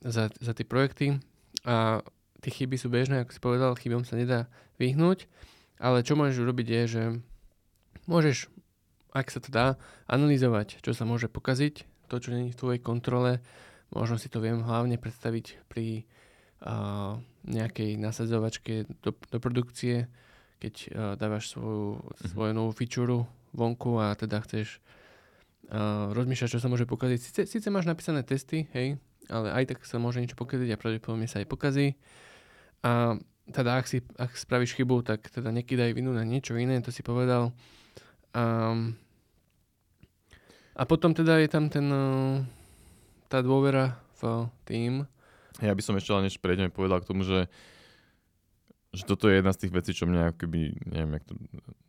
za, 0.00 0.32
za 0.32 0.52
tie 0.56 0.64
projekty 0.64 1.20
a 1.68 2.00
tie 2.40 2.52
chyby 2.52 2.76
sú 2.80 2.88
bežné, 2.88 3.22
ako 3.22 3.32
si 3.32 3.40
povedal, 3.40 3.78
chybom 3.78 4.02
sa 4.04 4.16
nedá 4.16 4.48
vyhnúť, 4.80 5.28
ale 5.80 6.04
čo 6.04 6.16
môžeš 6.16 6.40
urobiť 6.40 6.66
je, 6.66 6.82
že 6.88 7.02
môžeš, 8.08 8.48
ak 9.12 9.28
sa 9.28 9.40
to 9.40 9.48
dá, 9.52 9.76
analyzovať, 10.08 10.80
čo 10.80 10.92
sa 10.96 11.04
môže 11.04 11.28
pokaziť, 11.28 11.88
to, 12.10 12.16
čo 12.18 12.34
není 12.34 12.50
v 12.50 12.58
tvojej 12.58 12.80
kontrole, 12.82 13.38
možno 13.94 14.18
si 14.18 14.26
to 14.26 14.42
viem 14.42 14.66
hlavne 14.66 14.98
predstaviť 14.98 15.62
pri 15.70 16.04
uh, 16.66 17.18
nejakej 17.46 17.96
nasadzovačke 17.98 18.90
do, 19.02 19.14
do 19.14 19.38
produkcie, 19.38 20.10
keď 20.58 20.74
uh, 20.74 20.88
dávaš 21.14 21.54
svoju, 21.54 22.02
mm-hmm. 22.02 22.28
svoju 22.34 22.52
novú 22.52 22.70
feature 22.74 23.24
vonku 23.54 23.98
a 23.98 24.14
teda 24.18 24.42
chceš 24.46 24.82
uh, 25.70 26.10
rozmýšľať, 26.14 26.58
čo 26.58 26.62
sa 26.62 26.70
môže 26.70 26.86
pokaziť. 26.86 27.18
Sice, 27.18 27.42
síce 27.46 27.68
máš 27.70 27.86
napísané 27.86 28.26
testy, 28.26 28.66
hej, 28.74 28.98
ale 29.30 29.54
aj 29.54 29.74
tak 29.74 29.78
sa 29.86 30.02
môže 30.02 30.18
niečo 30.18 30.38
pokaziť 30.38 30.74
a 30.74 30.80
pravdepodobne 30.80 31.30
sa 31.30 31.42
aj 31.42 31.46
pokazí. 31.50 31.94
A 32.80 33.18
teda 33.50 33.76
ak, 33.82 33.86
si, 33.90 34.00
ak 34.16 34.32
spravíš 34.38 34.78
chybu, 34.78 35.02
tak 35.02 35.26
teda 35.28 35.50
nekydaj 35.50 35.92
vinu 35.92 36.14
na 36.14 36.22
niečo 36.22 36.54
iné, 36.54 36.78
to 36.80 36.94
si 36.94 37.02
povedal. 37.02 37.50
A, 38.30 38.72
a 40.78 40.82
potom 40.86 41.10
teda 41.12 41.42
je 41.42 41.48
tam 41.50 41.66
ten, 41.66 41.86
eh, 41.90 42.36
tá 43.26 43.42
dôvera 43.42 43.98
v 44.22 44.46
tým. 44.64 44.92
Ja 45.58 45.74
by 45.74 45.82
som 45.82 45.98
ešte 45.98 46.14
len 46.14 46.30
než 46.30 46.38
prejdeme 46.38 46.72
povedal 46.72 47.02
k 47.02 47.08
tomu, 47.10 47.26
že 47.26 47.50
že 48.90 49.06
toto 49.06 49.30
je 49.30 49.38
jedna 49.38 49.54
z 49.54 49.60
tých 49.66 49.72
vecí, 49.74 49.90
čo 49.94 50.10
mňa 50.10 50.34
akoby, 50.34 50.74
neviem, 50.90 51.12
jak 51.14 51.24
to, 51.30 51.34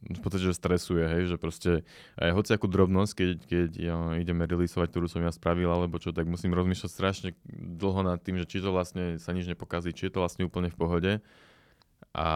v 0.06 0.22
podstate, 0.22 0.46
že 0.46 0.54
stresuje, 0.54 1.02
hej, 1.02 1.24
že 1.34 1.38
proste 1.42 1.82
aj 2.22 2.30
hoci 2.38 2.54
akú 2.54 2.70
drobnosť, 2.70 3.12
keď, 3.18 3.30
keď 3.50 3.70
ja, 3.74 3.96
ideme 4.22 4.46
releaseovať, 4.46 4.94
ktorú 4.94 5.10
som 5.10 5.26
ja 5.26 5.34
spravil, 5.34 5.66
alebo 5.66 5.98
čo, 5.98 6.14
tak 6.14 6.30
musím 6.30 6.54
rozmýšľať 6.54 6.92
strašne 6.94 7.30
dlho 7.50 8.06
nad 8.06 8.22
tým, 8.22 8.38
že 8.38 8.46
či 8.46 8.62
to 8.62 8.70
vlastne 8.70 9.18
sa 9.18 9.34
nič 9.34 9.50
nepokazí, 9.50 9.98
či 9.98 10.10
je 10.10 10.14
to 10.14 10.22
vlastne 10.22 10.46
úplne 10.46 10.70
v 10.70 10.78
pohode. 10.78 11.12
A 12.14 12.28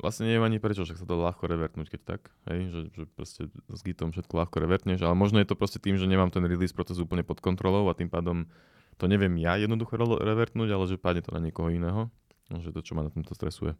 vlastne 0.00 0.24
neviem 0.24 0.48
ani 0.48 0.56
prečo, 0.56 0.88
však 0.88 1.04
sa 1.04 1.04
to 1.04 1.20
ľahko 1.20 1.44
revertnúť, 1.52 1.92
keď 1.92 2.00
tak, 2.16 2.32
hej, 2.48 2.72
že, 2.72 2.80
že 2.96 3.04
proste 3.12 3.52
s 3.52 3.80
Gitom 3.84 4.16
všetko 4.16 4.32
ľahko 4.40 4.56
revertneš, 4.56 5.04
ale 5.04 5.12
možno 5.12 5.36
je 5.44 5.48
to 5.52 5.58
proste 5.58 5.84
tým, 5.84 6.00
že 6.00 6.08
nemám 6.08 6.32
ten 6.32 6.44
release 6.48 6.72
proces 6.72 6.96
úplne 6.96 7.28
pod 7.28 7.44
kontrolou 7.44 7.84
a 7.92 7.96
tým 7.96 8.08
pádom 8.08 8.48
to 8.96 9.04
neviem 9.08 9.36
ja 9.36 9.60
jednoducho 9.60 9.96
revertnúť, 10.00 10.68
ale 10.72 10.84
že 10.88 11.00
padne 11.00 11.24
to 11.24 11.32
na 11.32 11.40
niekoho 11.40 11.72
iného. 11.72 12.12
No, 12.50 12.58
že 12.58 12.74
to, 12.74 12.82
čo 12.82 12.98
ma 12.98 13.06
na 13.06 13.14
tomto 13.14 13.32
stresuje. 13.32 13.78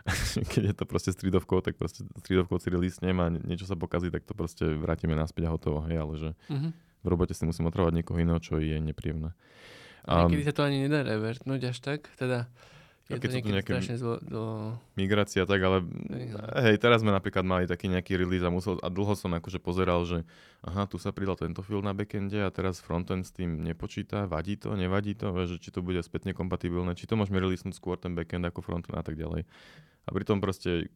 Keď 0.52 0.62
je 0.72 0.74
to 0.76 0.84
proste 0.84 1.12
stridovkou, 1.12 1.60
tak 1.64 1.80
proste 1.80 2.04
stridovkou 2.20 2.60
si 2.60 2.68
releasnem 2.68 3.16
a 3.20 3.32
niečo 3.32 3.64
sa 3.64 3.76
pokazí, 3.76 4.12
tak 4.12 4.28
to 4.28 4.36
proste 4.36 4.64
vrátime 4.76 5.16
naspäť 5.16 5.48
a 5.48 5.54
hotovo. 5.56 5.84
Hej, 5.88 5.96
ale 6.00 6.14
že 6.16 6.30
mm-hmm. 6.52 6.70
v 7.04 7.06
robote 7.08 7.32
si 7.32 7.44
musím 7.48 7.68
otravať 7.68 8.00
niekoho 8.00 8.20
iného, 8.20 8.40
čo 8.40 8.60
je 8.60 8.76
nepríjemné. 8.80 9.32
A 10.08 10.24
niekedy 10.24 10.48
sa 10.48 10.56
to 10.56 10.64
ani 10.64 10.88
nedá 10.88 11.04
revertnúť 11.04 11.76
až 11.76 11.78
tak, 11.80 12.08
teda 12.16 12.48
je 13.16 13.22
keď 13.22 13.28
to 13.30 13.36
niekedy 13.36 13.54
nejaké 13.58 13.74
zlo, 13.98 14.14
do... 14.22 14.42
migrácia, 14.94 15.42
tak 15.42 15.60
ale 15.60 15.82
hej, 16.62 16.76
teraz 16.78 17.02
sme 17.02 17.10
napríklad 17.10 17.42
mali 17.42 17.64
taký 17.66 17.90
nejaký 17.90 18.14
release 18.14 18.46
a, 18.46 18.50
musel, 18.54 18.78
a 18.78 18.88
dlho 18.88 19.18
som 19.18 19.34
akože 19.34 19.58
pozeral, 19.58 20.06
že 20.06 20.22
aha, 20.62 20.86
tu 20.86 20.96
sa 21.02 21.10
pridal 21.10 21.34
tento 21.34 21.60
fil 21.66 21.82
na 21.82 21.90
backende 21.90 22.38
a 22.40 22.48
teraz 22.54 22.78
frontend 22.78 23.26
s 23.26 23.34
tým 23.34 23.66
nepočíta, 23.66 24.30
vadí 24.30 24.54
to, 24.54 24.78
nevadí 24.78 25.18
to, 25.18 25.34
že 25.46 25.58
či 25.58 25.74
to 25.74 25.82
bude 25.82 25.98
spätne 26.06 26.30
kompatibilné, 26.30 26.94
či 26.94 27.10
to 27.10 27.18
môžeme 27.18 27.42
releasenúť 27.42 27.74
skôr 27.74 27.98
ten 27.98 28.14
backend 28.14 28.46
ako 28.46 28.62
frontend 28.62 28.94
a 28.94 29.02
tak 29.02 29.18
ďalej. 29.18 29.44
A 30.06 30.08
pritom 30.14 30.38
proste 30.38 30.88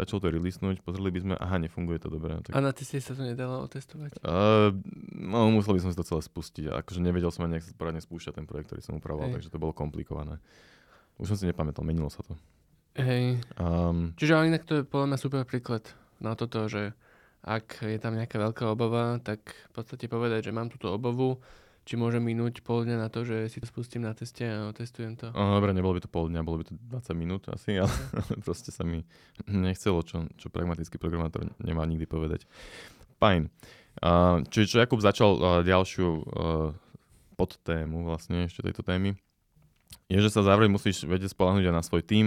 začal 0.00 0.18
to 0.22 0.32
releasenúť, 0.32 0.80
pozreli 0.80 1.12
by 1.12 1.20
sme, 1.20 1.34
aha, 1.36 1.60
nefunguje 1.60 2.00
to 2.00 2.08
dobre. 2.08 2.32
Tak... 2.40 2.56
A 2.56 2.64
na 2.64 2.72
teste 2.72 2.96
sa 3.04 3.12
to 3.12 3.20
nedalo 3.20 3.60
otestovať? 3.68 4.16
Uh, 4.24 4.72
no, 5.12 5.52
musel 5.52 5.76
by 5.76 5.80
som 5.84 5.90
si 5.92 5.98
to 6.00 6.06
celé 6.08 6.24
spustiť. 6.24 6.72
Akože 6.72 7.04
nevedel 7.04 7.28
som 7.28 7.44
ani, 7.44 7.60
nejak 7.60 7.76
poradne 7.76 8.00
spúšťať 8.00 8.40
ten 8.40 8.46
projekt, 8.48 8.72
ktorý 8.72 8.80
som 8.80 8.96
upravoval, 8.96 9.28
takže 9.36 9.52
to 9.52 9.60
bolo 9.60 9.76
komplikované. 9.76 10.40
Už 11.20 11.36
som 11.36 11.36
si 11.36 11.44
nepamätal, 11.44 11.84
menilo 11.84 12.08
sa 12.08 12.24
to. 12.24 12.32
Hej. 12.96 13.44
Um, 13.60 14.16
Čiže 14.16 14.32
ale 14.34 14.48
inak 14.50 14.64
to 14.64 14.80
je 14.80 14.88
podľa 14.88 15.14
mňa 15.14 15.18
super 15.20 15.44
príklad 15.44 15.84
na 16.18 16.32
toto, 16.34 16.66
že 16.66 16.96
ak 17.44 17.84
je 17.84 17.96
tam 18.00 18.16
nejaká 18.16 18.36
veľká 18.36 18.64
obava, 18.68 19.16
tak 19.20 19.40
v 19.70 19.72
podstate 19.72 20.08
povedať, 20.08 20.48
že 20.48 20.56
mám 20.56 20.68
túto 20.68 20.92
obavu, 20.92 21.40
či 21.88 21.96
môže 21.96 22.20
minúť 22.20 22.60
pol 22.60 22.84
dňa 22.84 22.96
na 23.00 23.08
to, 23.08 23.24
že 23.24 23.48
si 23.48 23.58
to 23.58 23.66
spustím 23.66 24.04
na 24.04 24.12
teste 24.12 24.44
a 24.44 24.68
testujem 24.76 25.16
to. 25.16 25.32
No, 25.32 25.56
dobre, 25.56 25.72
nebolo 25.72 25.96
by 25.96 26.04
to 26.04 26.12
pol 26.12 26.28
dňa, 26.28 26.44
bolo 26.44 26.60
by 26.60 26.68
to 26.68 26.76
20 26.76 27.16
minút 27.16 27.48
asi, 27.48 27.76
ale 27.82 27.92
proste 28.44 28.68
sa 28.68 28.84
mi 28.84 29.00
nechcelo, 29.48 30.04
čo, 30.04 30.28
čo 30.36 30.52
pragmatický 30.52 31.00
programátor 31.00 31.48
nemá 31.60 31.88
nikdy 31.88 32.04
povedať. 32.04 32.44
Fajn. 33.16 33.48
Uh, 34.00 34.44
čiže 34.52 34.76
čo 34.76 34.80
Jakub 34.80 35.00
začal 35.00 35.30
uh, 35.36 35.44
ďalšiu 35.64 36.08
uh, 36.08 36.22
podtému 37.40 38.04
vlastne 38.04 38.46
ešte 38.46 38.60
tejto 38.60 38.84
témy, 38.84 39.16
je, 40.10 40.18
že 40.18 40.30
sa 40.30 40.42
zároveň 40.42 40.70
musíš 40.70 41.06
vedieť 41.06 41.34
spolahnúť 41.34 41.70
aj 41.70 41.74
na 41.74 41.84
svoj 41.86 42.02
tím, 42.02 42.26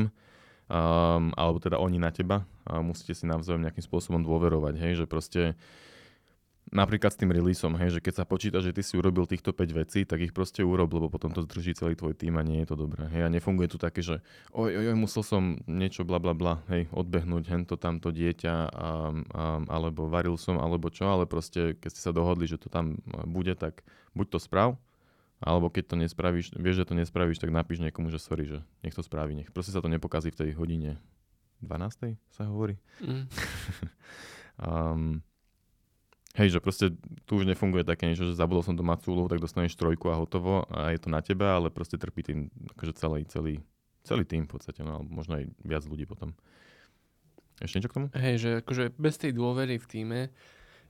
um, 0.71 1.31
alebo 1.35 1.59
teda 1.59 1.79
oni 1.79 1.99
na 1.99 2.11
teba 2.15 2.47
a 2.63 2.79
musíte 2.79 3.11
si 3.11 3.27
navzájom 3.27 3.63
nejakým 3.63 3.83
spôsobom 3.83 4.23
dôverovať, 4.23 4.73
hej, 4.79 4.93
že 5.03 5.05
proste 5.05 5.59
napríklad 6.73 7.13
s 7.13 7.19
tým 7.19 7.29
releaseom, 7.29 7.75
hej, 7.77 7.99
že 7.99 8.03
keď 8.03 8.23
sa 8.23 8.25
počíta, 8.25 8.57
že 8.63 8.73
ty 8.73 8.81
si 8.81 8.95
urobil 8.95 9.27
týchto 9.27 9.53
5 9.53 9.79
vecí, 9.83 10.07
tak 10.07 10.23
ich 10.23 10.33
proste 10.33 10.63
urob, 10.65 10.89
lebo 10.95 11.11
potom 11.11 11.29
to 11.29 11.43
zdrží 11.45 11.75
celý 11.77 11.93
tvoj 11.93 12.17
tým 12.17 12.39
a 12.39 12.43
nie 12.43 12.63
je 12.63 12.73
to 12.73 12.75
dobré. 12.79 13.05
Hej, 13.13 13.27
a 13.27 13.29
nefunguje 13.29 13.67
tu 13.69 13.77
také, 13.77 14.01
že 14.01 14.23
oj, 14.55 14.73
oj, 14.73 14.85
oj, 14.89 14.97
musel 14.97 15.21
som 15.21 15.59
niečo 15.69 16.07
bla 16.07 16.17
bla 16.17 16.31
bla, 16.31 16.63
hej, 16.71 16.87
odbehnúť 16.89 17.43
hento 17.51 17.75
tamto 17.75 18.09
dieťa, 18.09 18.53
a, 18.55 18.67
a, 18.71 18.89
alebo 19.69 20.09
varil 20.09 20.39
som, 20.39 20.57
alebo 20.57 20.89
čo, 20.89 21.11
ale 21.11 21.27
proste 21.29 21.77
keď 21.77 21.89
ste 21.93 22.01
sa 22.01 22.15
dohodli, 22.15 22.47
že 22.47 22.57
to 22.57 22.71
tam 22.71 22.97
bude, 23.29 23.53
tak 23.59 23.85
buď 24.17 24.27
to 24.33 24.39
sprav, 24.41 24.79
alebo 25.43 25.67
keď 25.67 25.83
to 25.91 25.95
nespravíš, 25.99 26.55
vieš, 26.55 26.83
že 26.83 26.87
to 26.87 26.95
nespravíš, 26.95 27.43
tak 27.43 27.51
napíš 27.51 27.83
niekomu, 27.83 28.07
že 28.07 28.23
sorry, 28.23 28.47
že 28.47 28.63
nech 28.81 28.95
to 28.95 29.03
spraví, 29.03 29.35
nech 29.35 29.51
proste 29.51 29.75
sa 29.75 29.83
to 29.83 29.91
nepokazí 29.91 30.31
v 30.31 30.39
tej 30.39 30.49
hodine 30.55 30.97
12. 31.59 32.15
sa 32.31 32.43
hovorí. 32.47 32.79
Mm. 33.03 33.27
um, 34.67 35.19
Hej, 36.33 36.57
že 36.57 36.59
proste 36.65 36.89
tu 37.29 37.37
už 37.37 37.45
nefunguje 37.45 37.85
také 37.85 38.09
niečo, 38.09 38.25
že 38.25 38.33
zabudol 38.33 38.65
som 38.65 38.73
domácu 38.73 39.13
úlohu, 39.13 39.29
tak 39.29 39.37
dostaneš 39.37 39.77
trojku 39.77 40.09
a 40.09 40.17
hotovo 40.17 40.65
a 40.65 40.89
je 40.89 40.97
to 40.97 41.13
na 41.13 41.21
teba, 41.21 41.61
ale 41.61 41.69
proste 41.69 41.93
trpí 41.93 42.25
tým 42.25 42.49
akože 42.73 42.93
celý, 42.97 43.21
celý, 43.29 43.61
celý 44.01 44.25
tým 44.25 44.49
v 44.49 44.57
podstate, 44.57 44.81
no, 44.81 45.05
možno 45.05 45.37
aj 45.37 45.45
viac 45.61 45.85
ľudí 45.85 46.09
potom. 46.09 46.33
Ešte 47.61 47.77
niečo 47.77 47.89
k 47.93 47.97
tomu? 48.01 48.07
Hej, 48.17 48.35
že 48.41 48.49
akože 48.65 48.97
bez 48.97 49.21
tej 49.21 49.37
dôvery 49.37 49.77
v 49.77 49.85
týme 49.85 50.19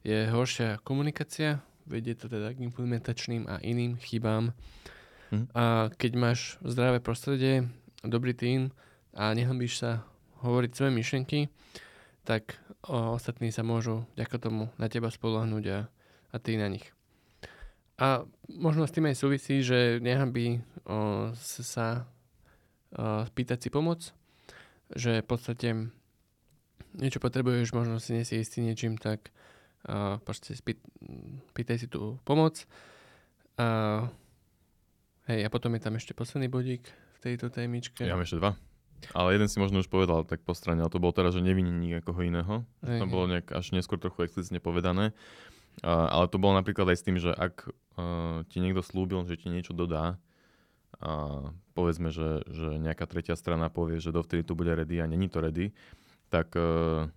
je 0.08 0.32
horšia 0.32 0.80
komunikácia, 0.80 1.60
vedie 1.86 2.16
to 2.16 2.32
teda 2.32 2.54
k 2.54 2.64
implementačným 2.64 3.48
a 3.50 3.60
iným 3.60 4.00
chybám. 4.00 4.56
Hm. 5.34 5.46
A 5.56 5.90
keď 5.96 6.12
máš 6.16 6.40
zdravé 6.62 7.00
prostredie, 7.04 7.68
dobrý 8.04 8.36
tým 8.36 8.70
a 9.16 9.32
nehambíš 9.34 9.80
sa 9.82 10.06
hovoriť 10.44 10.72
svoje 10.76 10.92
myšlenky, 10.92 11.40
tak 12.28 12.60
o, 12.88 13.16
ostatní 13.16 13.52
sa 13.52 13.64
môžu 13.64 14.04
vďaka 14.16 14.38
tomu 14.40 14.72
na 14.80 14.88
teba 14.92 15.12
spolahnuť 15.12 15.64
a, 15.72 15.80
a 16.32 16.36
ty 16.40 16.60
na 16.60 16.68
nich. 16.68 16.88
A 18.00 18.28
možno 18.50 18.90
s 18.90 18.96
tým 18.96 19.08
aj 19.08 19.20
súvisí, 19.20 19.64
že 19.64 20.04
nehambí 20.04 20.64
o, 20.84 21.32
sa 21.36 22.08
o, 22.96 23.28
pýtať 23.32 23.68
si 23.68 23.70
pomoc, 23.72 24.12
že 24.92 25.24
v 25.24 25.28
podstate 25.28 25.70
niečo 26.94 27.20
potrebuješ, 27.24 27.74
možno 27.74 27.98
si 27.98 28.14
nie 28.14 28.24
si 28.28 28.40
istý 28.40 28.62
niečím, 28.62 29.00
tak 29.00 29.34
uh, 29.88 30.20
proste 30.24 30.56
spýt, 30.56 30.80
pýtaj 31.56 31.78
si 31.84 31.88
tú 31.88 32.20
pomoc. 32.28 32.64
Uh, 33.60 34.10
hej, 35.30 35.46
a 35.46 35.50
potom 35.54 35.74
je 35.78 35.82
tam 35.84 35.96
ešte 35.96 36.18
posledný 36.18 36.50
bodík 36.50 36.90
v 36.90 37.18
tejto 37.22 37.54
témičke. 37.54 38.04
Ja 38.04 38.18
mám 38.18 38.26
ešte 38.26 38.42
dva. 38.42 38.58
Ale 39.12 39.36
jeden 39.36 39.52
si 39.52 39.60
možno 39.60 39.84
už 39.84 39.92
povedal 39.92 40.24
tak 40.24 40.48
po 40.48 40.56
strane, 40.56 40.80
ale 40.80 40.92
to 40.92 41.04
bolo 41.04 41.12
teraz, 41.12 41.36
že 41.36 41.44
neviní 41.44 41.72
nikoho 41.76 42.24
iného. 42.24 42.64
Ej, 42.88 43.04
to 43.04 43.06
bolo 43.12 43.28
nejak 43.28 43.52
až 43.52 43.76
neskôr 43.76 44.00
trochu 44.00 44.24
explicitne 44.24 44.64
povedané. 44.64 45.12
Uh, 45.84 46.08
ale 46.08 46.32
to 46.32 46.40
bolo 46.40 46.56
napríklad 46.56 46.88
aj 46.88 46.98
s 47.02 47.06
tým, 47.06 47.18
že 47.20 47.36
ak 47.36 47.68
uh, 48.00 48.48
ti 48.48 48.64
niekto 48.64 48.80
slúbil, 48.80 49.28
že 49.28 49.36
ti 49.36 49.52
niečo 49.52 49.76
dodá, 49.76 50.16
a 51.04 51.52
povedzme, 51.76 52.14
že, 52.14 52.48
že 52.48 52.80
nejaká 52.80 53.04
tretia 53.10 53.36
strana 53.36 53.68
povie, 53.68 54.00
že 54.00 54.16
dovtedy 54.16 54.46
to 54.48 54.56
bude 54.56 54.72
ready 54.72 55.04
a 55.04 55.10
není 55.10 55.28
to 55.28 55.44
ready, 55.44 55.76
tak 56.32 56.56
uh, 56.56 57.12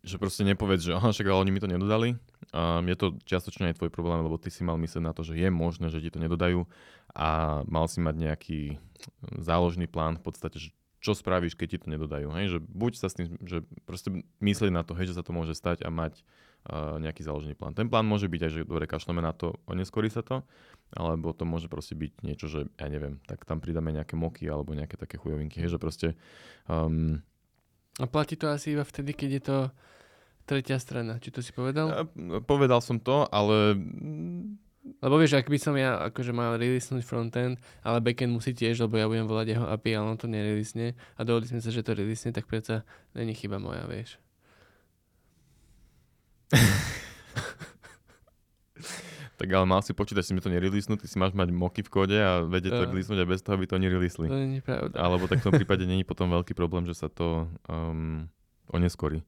že 0.00 0.16
proste 0.16 0.48
nepovedz, 0.48 0.88
že 0.88 0.92
aha, 0.96 1.12
však 1.12 1.28
ale 1.28 1.44
oni 1.44 1.52
mi 1.52 1.60
to 1.60 1.68
nedodali. 1.68 2.16
Um, 2.56 2.88
je 2.88 2.96
to 2.96 3.06
čiastočne 3.28 3.68
aj 3.68 3.76
tvoj 3.76 3.92
problém, 3.92 4.24
lebo 4.24 4.40
ty 4.40 4.48
si 4.48 4.64
mal 4.64 4.80
myslieť 4.80 5.04
na 5.04 5.12
to, 5.12 5.20
že 5.20 5.36
je 5.36 5.48
možné, 5.52 5.92
že 5.92 6.00
ti 6.00 6.08
to 6.08 6.16
nedodajú 6.16 6.64
a 7.12 7.60
mal 7.68 7.84
si 7.84 8.00
mať 8.00 8.14
nejaký 8.16 8.60
záložný 9.36 9.84
plán 9.84 10.16
v 10.16 10.24
podstate, 10.24 10.56
že 10.56 10.70
čo 11.00 11.16
spravíš, 11.16 11.56
keď 11.56 11.68
ti 11.68 11.78
to 11.80 11.88
nedodajú. 11.92 12.28
Hej? 12.36 12.56
Že 12.56 12.58
buď 12.64 12.92
sa 12.96 13.08
s 13.08 13.16
tým, 13.16 13.36
že 13.44 13.64
proste 13.88 14.24
myslieť 14.40 14.72
na 14.72 14.84
to, 14.84 14.92
hej, 14.96 15.12
že 15.12 15.16
sa 15.16 15.24
to 15.24 15.32
môže 15.32 15.56
stať 15.56 15.84
a 15.84 15.88
mať 15.88 16.20
uh, 16.68 17.00
nejaký 17.00 17.24
záložný 17.24 17.56
plán. 17.56 17.72
Ten 17.72 17.88
plán 17.88 18.04
môže 18.04 18.28
byť 18.28 18.40
aj, 18.40 18.50
že 18.52 18.60
dobre, 18.68 18.84
kašleme 18.84 19.24
na 19.24 19.32
to, 19.32 19.56
oneskorí 19.64 20.12
sa 20.12 20.20
to, 20.20 20.44
alebo 20.92 21.32
to 21.32 21.48
môže 21.48 21.72
proste 21.72 21.96
byť 21.96 22.12
niečo, 22.20 22.52
že 22.52 22.68
ja 22.76 22.88
neviem, 22.88 23.16
tak 23.24 23.48
tam 23.48 23.64
pridáme 23.64 23.96
nejaké 23.96 24.16
moky 24.16 24.44
alebo 24.48 24.76
nejaké 24.76 25.00
také 25.00 25.20
chujovinky. 25.20 25.60
Hej, 25.60 25.76
že 25.76 25.78
proste... 25.80 26.08
Um, 26.68 27.24
a 28.00 28.08
platí 28.08 28.34
to 28.40 28.48
asi 28.48 28.72
iba 28.72 28.82
vtedy, 28.82 29.12
keď 29.12 29.30
je 29.30 29.42
to 29.44 29.58
tretia 30.48 30.80
strana. 30.80 31.20
Či 31.20 31.28
to 31.30 31.40
si 31.44 31.52
povedal? 31.52 32.08
Uh, 32.16 32.40
povedal 32.42 32.80
som 32.80 32.96
to, 32.98 33.28
ale 33.28 33.76
lebo 34.80 35.20
vieš, 35.20 35.36
ak 35.36 35.52
by 35.52 35.58
som 35.60 35.76
ja 35.76 36.00
akože 36.08 36.32
mal 36.32 36.56
releasenúť 36.56 37.04
frontend, 37.04 37.60
ale 37.84 38.00
backend 38.00 38.32
musí 38.32 38.56
tiež, 38.56 38.80
lebo 38.80 38.96
ja 38.96 39.04
budem 39.04 39.28
volať 39.28 39.52
jeho 39.52 39.68
API, 39.68 39.92
ale 40.00 40.16
on 40.16 40.18
to 40.18 40.24
nereleasne 40.24 40.96
a 40.96 41.20
dohodli 41.20 41.52
sme 41.52 41.60
sa, 41.60 41.68
že 41.68 41.84
to 41.84 41.92
releasne, 41.92 42.32
tak 42.32 42.48
predsa 42.48 42.88
není 43.12 43.36
chyba 43.36 43.60
moja, 43.60 43.84
vieš. 43.84 44.16
tak 49.40 49.48
ale 49.56 49.64
mal 49.64 49.80
si 49.80 49.96
počítať, 49.96 50.20
si 50.20 50.36
mi 50.36 50.44
to 50.44 50.52
nereleasenú, 50.52 51.00
ty 51.00 51.08
si 51.08 51.16
máš 51.16 51.32
mať 51.32 51.48
moky 51.48 51.80
v 51.80 51.88
kóde 51.88 52.12
a 52.20 52.44
vedieť 52.44 52.76
to 52.76 52.84
uh, 52.84 52.88
releasenúť 52.92 53.20
a 53.24 53.30
bez 53.32 53.40
toho, 53.40 53.56
aby 53.56 53.64
to 53.64 53.80
nereleasli. 53.80 54.28
To 54.28 54.36
nie 54.36 54.60
je 54.60 54.64
pravda. 54.68 54.92
Alebo 55.00 55.24
tak 55.32 55.40
v 55.40 55.48
tom 55.48 55.56
prípade 55.56 55.88
není 55.88 56.04
potom 56.04 56.28
veľký 56.28 56.52
problém, 56.52 56.84
že 56.84 56.92
sa 56.92 57.08
to 57.08 57.48
um, 57.64 58.28
oneskorí. 58.68 59.24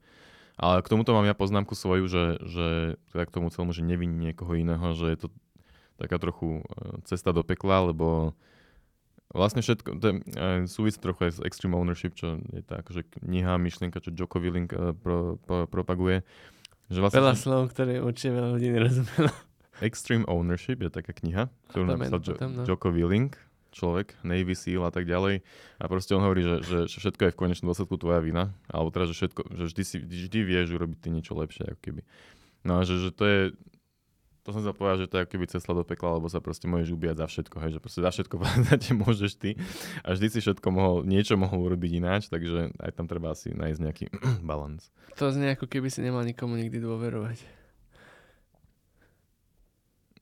Ale 0.60 0.84
k 0.84 0.90
tomuto 0.92 1.16
mám 1.16 1.24
ja 1.24 1.32
poznámku 1.32 1.72
svoju, 1.72 2.12
že, 2.12 2.24
že 2.44 2.66
teda 3.08 3.24
k 3.24 3.34
tomu 3.40 3.48
celému, 3.48 3.72
že 3.72 3.80
neviní 3.80 4.12
niekoho 4.12 4.52
iného, 4.52 4.92
že 4.92 5.16
je 5.16 5.18
to 5.24 5.28
taká 5.96 6.20
trochu 6.20 6.60
e, 6.60 6.62
cesta 7.08 7.32
do 7.32 7.40
pekla, 7.40 7.88
lebo 7.88 8.36
vlastne 9.32 9.64
všetko, 9.64 9.96
to 9.96 10.04
je, 10.12 10.14
súvisí 10.68 11.00
trochu 11.00 11.24
aj 11.24 11.32
s 11.32 11.38
Extreme 11.40 11.72
Ownership, 11.72 12.12
čo 12.20 12.36
je 12.52 12.60
tá 12.60 12.84
akože 12.84 13.08
kniha, 13.24 13.56
myšlienka, 13.56 14.04
čo 14.04 14.12
Joko 14.12 14.36
Willing 14.36 14.68
uh, 14.76 14.92
pro, 14.92 15.40
pro, 15.40 15.64
propaguje. 15.64 16.20
Že 16.92 16.98
vlastne, 17.00 17.18
veľa 17.24 17.34
slov, 17.40 17.72
ktoré 17.72 18.04
určite 18.04 18.36
veľa 18.36 18.48
ľudí 18.52 18.68
nerozumelo. 18.68 19.32
Extreme 19.80 20.28
Ownership 20.28 20.84
je 20.84 20.90
taká 20.92 21.16
kniha, 21.16 21.48
ktorú 21.72 21.88
napísal 21.88 22.20
jo, 22.20 22.36
no. 22.50 22.62
Joko 22.68 22.92
Willing 22.92 23.32
človek, 23.72 24.20
Navy 24.20 24.52
SEAL 24.52 24.84
a 24.84 24.92
tak 24.92 25.08
ďalej. 25.08 25.40
A 25.80 25.84
proste 25.88 26.12
on 26.12 26.22
hovorí, 26.22 26.44
že, 26.44 26.60
že, 26.60 26.78
že 26.86 26.96
všetko 27.00 27.22
je 27.24 27.32
v 27.32 27.40
konečnom 27.40 27.72
dôsledku 27.72 27.96
tvoja 27.96 28.20
vina. 28.20 28.52
Alebo 28.68 28.92
teda, 28.92 29.08
že, 29.08 29.16
všetko, 29.16 29.40
že 29.48 29.64
vždy, 29.72 29.82
si, 29.82 29.96
vždy 29.98 30.38
vieš 30.44 30.76
urobiť 30.76 30.98
ty 31.00 31.08
niečo 31.08 31.32
lepšie, 31.32 31.72
ako 31.72 31.80
keby. 31.80 32.04
No 32.68 32.78
a 32.78 32.80
že, 32.84 33.00
že 33.00 33.10
to 33.10 33.24
je, 33.24 33.40
to 34.42 34.50
som 34.50 34.62
sa 34.62 34.74
povedal, 34.74 35.02
že 35.02 35.08
to 35.10 35.18
je 35.18 35.22
ako 35.24 35.32
keby 35.34 35.46
cesta 35.50 35.72
do 35.72 35.82
pekla, 35.82 36.18
lebo 36.18 36.26
sa 36.30 36.38
proste 36.38 36.66
môžeš 36.66 36.94
ubíjať 36.94 37.16
za 37.22 37.26
všetko, 37.26 37.56
hej, 37.62 37.70
že 37.78 37.80
proste 37.82 38.00
za 38.02 38.10
všetko 38.10 38.34
môžeš 39.02 39.32
ty 39.38 39.50
a 40.02 40.14
vždy 40.14 40.26
si 40.30 40.38
všetko 40.42 40.68
mohol, 40.70 40.96
niečo 41.06 41.34
mohol 41.38 41.62
urobiť 41.70 41.90
ináč, 42.02 42.22
takže 42.26 42.74
aj 42.78 42.90
tam 42.94 43.06
treba 43.06 43.34
asi 43.34 43.54
nájsť 43.54 43.80
nejaký 43.82 44.04
balans. 44.48 44.90
To 45.18 45.30
znie 45.30 45.54
ako 45.54 45.70
keby 45.70 45.90
si 45.90 46.02
nemal 46.02 46.26
nikomu 46.26 46.58
nikdy 46.58 46.82
dôverovať. 46.82 47.61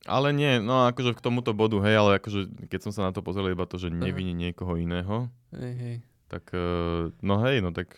Ale 0.09 0.33
nie, 0.33 0.57
no 0.57 0.89
akože 0.89 1.13
k 1.13 1.21
tomuto 1.21 1.53
bodu, 1.53 1.77
hej, 1.85 1.93
ale 1.93 2.17
akože 2.17 2.65
keď 2.73 2.89
som 2.89 2.91
sa 2.91 3.05
na 3.05 3.13
to 3.13 3.21
pozrel 3.21 3.53
iba 3.53 3.69
to, 3.69 3.77
že 3.77 3.93
neviní 3.93 4.33
niekoho 4.33 4.73
iného, 4.73 5.29
hej, 5.53 5.73
hej. 5.77 5.95
tak 6.25 6.49
uh, 6.57 7.13
no 7.21 7.37
hej, 7.45 7.61
no 7.61 7.69
tak 7.69 7.93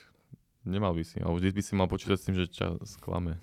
nemal 0.67 0.91
by 0.91 1.07
si, 1.07 1.23
alebo 1.23 1.39
vždy 1.39 1.55
by 1.55 1.61
si 1.63 1.73
mal 1.79 1.87
počítať 1.87 2.19
s 2.19 2.25
tým, 2.27 2.35
že 2.35 2.51
čas 2.51 2.75
sklame. 2.99 3.39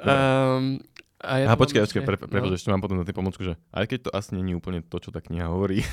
um, 0.00 0.80
a 1.20 1.32
ja 1.36 1.52
a 1.52 1.54
počkaj, 1.60 1.84
počkaj, 1.84 2.00
pre, 2.00 2.16
pre, 2.16 2.40
no. 2.40 2.56
ešte 2.56 2.72
mám 2.72 2.80
potom 2.80 2.96
na 2.96 3.04
tej 3.04 3.12
pomočku, 3.12 3.44
že 3.44 3.60
aj 3.76 3.84
keď 3.84 3.98
to 4.08 4.10
asi 4.16 4.40
není 4.40 4.56
úplne 4.56 4.80
to, 4.80 4.96
čo 4.96 5.12
tá 5.12 5.20
kniha 5.20 5.52
hovorí. 5.52 5.84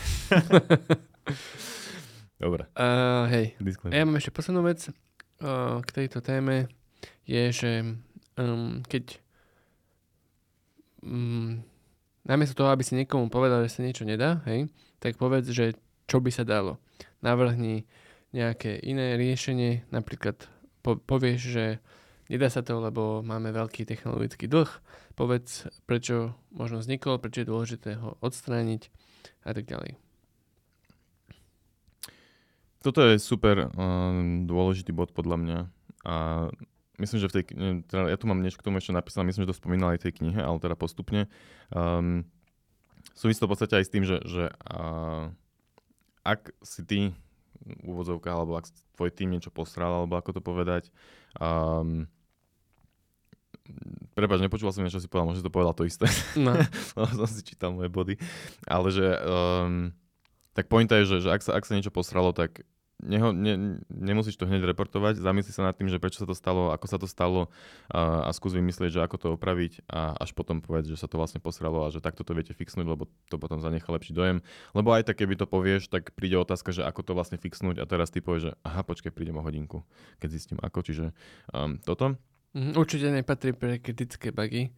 Dobre. 2.44 2.64
Uh, 2.80 3.28
hej, 3.28 3.60
Disclaimer. 3.60 3.92
ja 3.92 4.08
mám 4.08 4.24
ešte 4.24 4.32
poslednú 4.32 4.64
vec 4.64 4.88
uh, 4.88 5.84
k 5.84 5.90
tejto 5.92 6.24
téme, 6.24 6.72
je, 7.28 7.44
že 7.52 7.72
um, 8.40 8.80
keď 8.88 9.27
mm, 11.04 11.64
namiesto 12.28 12.60
toho, 12.60 12.70
aby 12.74 12.84
si 12.84 12.98
niekomu 12.98 13.32
povedal, 13.32 13.64
že 13.66 13.80
sa 13.80 13.86
niečo 13.86 14.04
nedá, 14.04 14.44
hej, 14.46 14.68
tak 15.00 15.16
povedz, 15.16 15.50
že 15.50 15.78
čo 16.08 16.20
by 16.24 16.32
sa 16.32 16.44
dalo. 16.48 16.80
Navrhni 17.24 17.88
nejaké 18.36 18.80
iné 18.84 19.16
riešenie, 19.16 19.88
napríklad 19.90 20.48
po, 20.84 21.00
povieš, 21.00 21.40
že 21.40 21.66
nedá 22.28 22.52
sa 22.52 22.64
to, 22.64 22.80
lebo 22.80 23.24
máme 23.24 23.52
veľký 23.56 23.88
technologický 23.88 24.48
dlh, 24.52 24.70
povedz, 25.16 25.68
prečo 25.88 26.36
možno 26.52 26.84
vznikol, 26.84 27.20
prečo 27.20 27.44
je 27.44 27.50
dôležité 27.50 27.90
ho 28.00 28.20
odstrániť 28.20 28.92
a 29.48 29.52
tak 29.56 29.66
ďalej. 29.68 29.96
Toto 32.84 33.04
je 33.04 33.20
super 33.20 33.68
um, 33.74 34.48
dôležitý 34.48 34.94
bod 34.96 35.12
podľa 35.12 35.38
mňa 35.44 35.60
a 36.08 36.16
myslím, 36.98 37.20
že 37.22 37.30
v 37.30 37.34
tej, 37.34 37.44
teda 37.88 38.10
ja 38.10 38.18
tu 38.18 38.26
mám 38.26 38.42
niečo 38.42 38.60
k 38.60 38.66
tomu 38.66 38.82
ešte 38.82 38.94
napísané, 38.94 39.30
myslím, 39.30 39.46
že 39.46 39.52
to 39.54 39.62
spomínal 39.62 39.94
aj 39.94 40.06
tej 40.06 40.22
knihe, 40.22 40.42
ale 40.42 40.58
teda 40.58 40.74
postupne. 40.74 41.30
Um, 41.70 42.26
súvisí 43.14 43.38
to 43.38 43.50
v 43.50 43.54
podstate 43.54 43.78
aj 43.78 43.86
s 43.86 43.94
tým, 43.94 44.04
že, 44.04 44.18
že 44.26 44.50
uh, 44.70 45.30
ak 46.26 46.52
si 46.66 46.82
ty 46.84 47.00
úvodzovka, 47.86 48.30
alebo 48.30 48.58
ak 48.58 48.70
tvoj 48.98 49.10
tým 49.14 49.34
niečo 49.34 49.54
posral, 49.54 50.04
alebo 50.04 50.18
ako 50.18 50.38
to 50.38 50.42
povedať, 50.42 50.90
um, 51.38 52.10
Prepač, 54.16 54.40
nepočúval 54.42 54.74
som 54.74 54.82
niečo, 54.82 55.04
si 55.04 55.12
povedal, 55.12 55.30
možno 55.30 55.44
to 55.46 55.54
povedal 55.54 55.76
to 55.76 55.84
isté. 55.84 56.08
No. 56.40 56.56
som 57.20 57.28
si 57.28 57.44
čítal 57.44 57.76
moje 57.76 57.92
body. 57.92 58.16
Ale 58.66 58.88
že, 58.90 59.08
um, 59.28 59.92
tak 60.56 60.72
pointa 60.72 60.98
je, 61.04 61.06
že, 61.06 61.18
že 61.28 61.30
ak, 61.30 61.42
sa, 61.44 61.52
ak 61.54 61.68
sa 61.68 61.76
niečo 61.76 61.94
posralo, 61.94 62.32
tak 62.32 62.64
neho, 63.04 63.30
ne, 63.30 63.78
nemusíš 63.94 64.42
to 64.42 64.50
hneď 64.50 64.66
reportovať, 64.74 65.22
zamysli 65.22 65.54
sa 65.54 65.70
nad 65.70 65.78
tým, 65.78 65.86
že 65.86 66.02
prečo 66.02 66.26
sa 66.26 66.28
to 66.28 66.34
stalo, 66.34 66.74
ako 66.74 66.86
sa 66.90 66.98
to 66.98 67.06
stalo 67.06 67.54
a, 67.94 68.26
a 68.26 68.32
skús 68.34 68.58
vymyslieť, 68.58 68.98
že 68.98 69.02
ako 69.06 69.16
to 69.22 69.28
opraviť 69.38 69.86
a 69.86 70.18
až 70.18 70.34
potom 70.34 70.66
povedz, 70.66 70.90
že 70.90 70.98
sa 70.98 71.06
to 71.06 71.22
vlastne 71.22 71.38
posralo 71.38 71.86
a 71.86 71.94
že 71.94 72.02
takto 72.02 72.26
to 72.26 72.34
viete 72.34 72.58
fixnúť, 72.58 72.90
lebo 72.90 73.06
to 73.30 73.38
potom 73.38 73.62
zanecha 73.62 73.94
lepší 73.94 74.18
dojem. 74.18 74.42
Lebo 74.74 74.98
aj 74.98 75.14
tak, 75.14 75.22
keby 75.22 75.38
to 75.38 75.46
povieš, 75.46 75.94
tak 75.94 76.18
príde 76.18 76.42
otázka, 76.42 76.74
že 76.74 76.82
ako 76.82 77.06
to 77.06 77.12
vlastne 77.14 77.38
fixnúť 77.38 77.78
a 77.78 77.86
teraz 77.86 78.10
ty 78.10 78.18
povieš, 78.18 78.50
že 78.50 78.52
aha, 78.66 78.82
počkaj, 78.82 79.14
prídem 79.14 79.38
o 79.38 79.46
hodinku, 79.46 79.86
keď 80.18 80.30
zistím 80.34 80.58
ako, 80.58 80.82
čiže 80.82 81.14
um, 81.54 81.78
toto. 81.86 82.18
Mhm, 82.58 82.74
určite 82.74 83.14
nepatrí 83.14 83.54
pre 83.54 83.78
kritické 83.78 84.34
bugy 84.34 84.74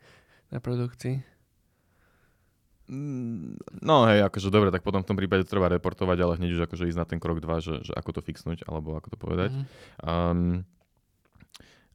na 0.52 0.60
produkcii. 0.60 1.39
No 2.90 4.10
hej, 4.10 4.26
akože 4.26 4.50
dobre, 4.50 4.74
tak 4.74 4.82
potom 4.82 5.06
v 5.06 5.10
tom 5.14 5.18
prípade 5.18 5.46
treba 5.46 5.70
reportovať, 5.70 6.18
ale 6.26 6.34
hneď 6.42 6.58
už 6.58 6.62
akože 6.66 6.90
ísť 6.90 7.00
na 7.00 7.06
ten 7.06 7.22
krok 7.22 7.38
2, 7.38 7.62
že, 7.62 7.76
že 7.86 7.94
ako 7.94 8.18
to 8.18 8.22
fixnúť, 8.26 8.66
alebo 8.66 8.98
ako 8.98 9.14
to 9.14 9.18
povedať. 9.22 9.54
Mm. 9.54 9.66
Um, 10.02 10.40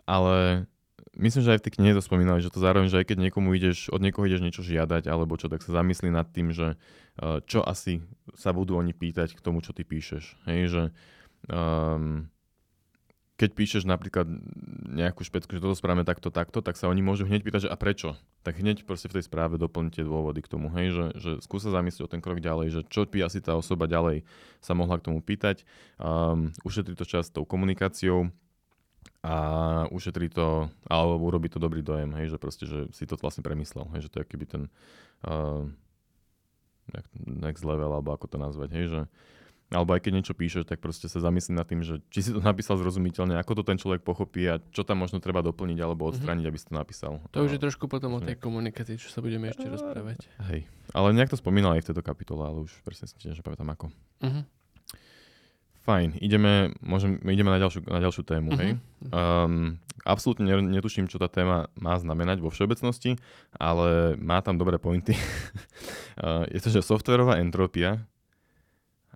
ale 0.07 0.71
myslím, 1.19 1.43
že 1.43 1.59
aj 1.59 1.59
v 1.59 1.65
tej 1.67 1.75
knihe 1.83 1.99
to 1.99 2.05
spomínali, 2.05 2.39
že 2.39 2.55
to 2.55 2.63
zároveň, 2.63 2.95
že 2.95 3.03
aj 3.03 3.11
keď 3.11 3.27
niekomu 3.27 3.59
ideš, 3.59 3.91
od 3.91 3.99
niekoho 3.99 4.23
ideš 4.31 4.47
niečo 4.47 4.63
žiadať, 4.63 5.11
alebo 5.11 5.35
čo, 5.35 5.51
tak 5.51 5.67
sa 5.67 5.83
zamyslí 5.83 6.15
nad 6.15 6.31
tým, 6.31 6.55
že 6.55 6.79
uh, 6.79 7.43
čo 7.43 7.67
asi 7.67 7.99
sa 8.39 8.55
budú 8.55 8.79
oni 8.79 8.95
pýtať 8.95 9.35
k 9.35 9.43
tomu, 9.43 9.67
čo 9.67 9.75
ty 9.75 9.83
píšeš. 9.83 10.47
Hej, 10.47 10.61
že 10.71 10.83
um, 11.51 12.31
keď 13.45 13.53
píšeš 13.53 13.85
napríklad 13.85 14.25
nejakú 14.89 15.21
špecku, 15.21 15.53
že 15.53 15.61
toto 15.61 15.77
správame 15.77 16.01
takto, 16.01 16.33
takto, 16.33 16.65
tak 16.65 16.81
sa 16.81 16.89
oni 16.89 17.05
môžu 17.05 17.29
hneď 17.29 17.45
pýtať, 17.45 17.69
že 17.69 17.73
a 17.73 17.77
prečo? 17.77 18.17
Tak 18.41 18.57
hneď 18.57 18.89
proste 18.89 19.13
v 19.13 19.21
tej 19.21 19.29
správe 19.29 19.61
doplňte 19.61 20.01
dôvody 20.01 20.41
k 20.41 20.49
tomu, 20.49 20.73
hej, 20.73 20.97
že, 20.97 21.05
že 21.21 21.31
skúsa 21.45 21.69
zamyslieť 21.69 22.09
o 22.09 22.13
ten 22.17 22.25
krok 22.25 22.41
ďalej, 22.41 22.73
že 22.73 22.81
čo 22.89 23.05
by 23.05 23.29
asi 23.29 23.45
tá 23.45 23.53
osoba 23.53 23.85
ďalej 23.85 24.25
sa 24.65 24.73
mohla 24.73 24.97
k 24.97 25.13
tomu 25.13 25.21
pýtať. 25.21 25.69
Um, 26.01 26.57
ušetrí 26.65 26.97
to 26.97 27.05
čas 27.05 27.29
tou 27.29 27.45
komunikáciou 27.45 28.33
a 29.21 29.37
ušetrí 29.93 30.33
to, 30.33 30.73
alebo 30.89 31.29
urobí 31.29 31.53
to 31.53 31.61
dobrý 31.61 31.85
dojem, 31.85 32.17
hej, 32.17 32.33
že 32.33 32.41
proste, 32.41 32.65
že 32.65 32.89
si 32.97 33.05
to 33.05 33.21
vlastne 33.21 33.45
premyslel, 33.45 33.93
hej, 33.93 34.09
že 34.09 34.13
to 34.13 34.25
je 34.25 34.29
keby 34.33 34.49
ten 34.49 34.63
uh, 35.29 35.69
next 37.29 37.61
level, 37.61 37.93
alebo 37.93 38.17
ako 38.17 38.25
to 38.25 38.37
nazvať, 38.41 38.73
hej, 38.73 38.87
že 38.89 39.01
alebo 39.75 39.93
aj 39.99 40.07
keď 40.07 40.13
niečo 40.15 40.35
píšeš, 40.39 40.71
tak 40.71 40.79
proste 40.79 41.11
sa 41.11 41.19
zamyslím 41.19 41.59
nad 41.59 41.67
tým, 41.67 41.83
že 41.83 41.99
či 42.09 42.23
si 42.23 42.31
to 42.31 42.39
napísal 42.39 42.79
zrozumiteľne, 42.79 43.35
ako 43.37 43.61
to 43.61 43.63
ten 43.67 43.77
človek 43.77 44.07
pochopí 44.07 44.47
a 44.47 44.63
čo 44.71 44.87
tam 44.87 45.03
možno 45.03 45.19
treba 45.19 45.43
doplniť 45.43 45.79
alebo 45.83 46.07
mhm. 46.07 46.11
odstrániť, 46.15 46.45
mm-hmm. 46.47 46.55
aby 46.55 46.63
si 46.63 46.67
to 46.71 46.75
napísal. 46.79 47.13
To 47.35 47.43
už 47.43 47.59
je 47.59 47.61
trošku 47.61 47.91
potom 47.91 48.15
o 48.17 48.21
tej 48.23 48.39
komunikácii, 48.39 48.97
čo 48.97 49.11
sa 49.11 49.19
budeme 49.19 49.51
ešte 49.51 49.67
rozprávať. 49.67 50.23
Hej, 50.55 50.71
ale 50.95 51.09
nejak 51.13 51.35
to 51.35 51.37
spomínal 51.37 51.75
aj 51.75 51.83
v 51.85 51.89
tejto 51.91 52.03
kapitole, 52.07 52.47
ale 52.47 52.59
už 52.65 52.73
presne 52.87 53.11
si 53.11 53.19
tiež 53.19 53.43
pamätám 53.43 53.69
ako. 53.75 53.91
Mm-hmm. 54.23 54.65
Fajn, 55.85 56.17
ideme, 56.25 56.73
môžem, 56.81 57.21
ideme 57.29 57.53
na 57.53 57.61
ďalšiu, 57.61 57.85
na 57.85 58.01
ďalšiu 58.01 58.25
tému, 58.25 58.57
uh-huh. 58.57 58.61
hej. 58.65 58.71
Um, 59.13 59.77
absolútne 60.01 60.49
netuším, 60.65 61.13
čo 61.13 61.21
tá 61.21 61.29
téma 61.29 61.69
má 61.77 62.01
znamenať 62.01 62.41
vo 62.41 62.49
všeobecnosti, 62.49 63.21
ale 63.53 64.17
má 64.17 64.41
tam 64.41 64.57
dobré 64.57 64.81
pointy. 64.81 65.13
uh, 65.13 66.49
je 66.57 66.65
to, 66.65 66.73
že 66.73 66.81
softverová 66.81 67.37
entropia 67.37 68.01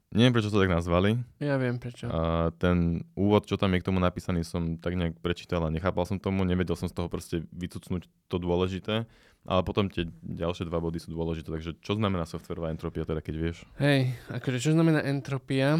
Neviem, 0.08 0.32
prečo 0.32 0.48
to 0.48 0.56
tak 0.56 0.72
nazvali. 0.72 1.20
Ja 1.36 1.60
viem 1.60 1.76
prečo. 1.76 2.08
A 2.08 2.48
ten 2.56 3.04
úvod, 3.12 3.44
čo 3.44 3.60
tam 3.60 3.76
je 3.76 3.84
k 3.84 3.88
tomu 3.92 4.00
napísaný, 4.00 4.40
som 4.40 4.80
tak 4.80 4.96
nejak 4.96 5.20
prečítal 5.20 5.60
a 5.60 5.68
nechápal 5.68 6.08
som 6.08 6.16
tomu, 6.16 6.48
nevedel 6.48 6.80
som 6.80 6.88
z 6.88 6.96
toho 6.96 7.12
proste 7.12 7.44
vycucnúť 7.52 8.08
to 8.32 8.40
dôležité, 8.40 9.04
ale 9.44 9.60
potom 9.68 9.92
tie 9.92 10.08
ďalšie 10.24 10.64
dva 10.64 10.80
body 10.80 10.96
sú 10.96 11.12
dôležité, 11.12 11.52
takže 11.52 11.76
čo 11.84 11.92
znamená 12.00 12.24
softverová 12.24 12.72
entropia, 12.72 13.04
teda 13.04 13.20
keď 13.20 13.34
vieš? 13.36 13.68
Hej, 13.76 14.16
akože 14.32 14.58
čo 14.64 14.72
znamená 14.72 15.04
entropia? 15.04 15.76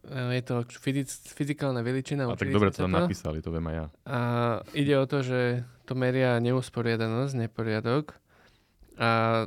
E, 0.00 0.40
je 0.40 0.42
to 0.48 0.64
fyzic, 0.80 1.12
fyzikálna 1.36 1.84
veličina. 1.84 2.24
A 2.24 2.40
tak 2.40 2.48
dobre 2.48 2.72
to 2.72 2.88
tam 2.88 2.96
napísali, 2.96 3.44
to 3.44 3.52
viem 3.52 3.68
aj 3.68 3.76
ja. 3.76 3.86
A 4.08 4.20
ide 4.72 4.96
o 4.96 5.04
to, 5.04 5.20
že 5.20 5.68
to 5.84 5.92
meria 5.92 6.40
neusporiadanosť, 6.40 7.36
neporiadok. 7.36 8.16
A 8.96 9.44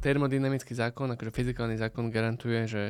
termodynamický 0.00 0.72
zákon, 0.72 1.12
akože 1.12 1.30
fyzikálny 1.30 1.76
zákon 1.76 2.08
garantuje, 2.08 2.64
že 2.64 2.82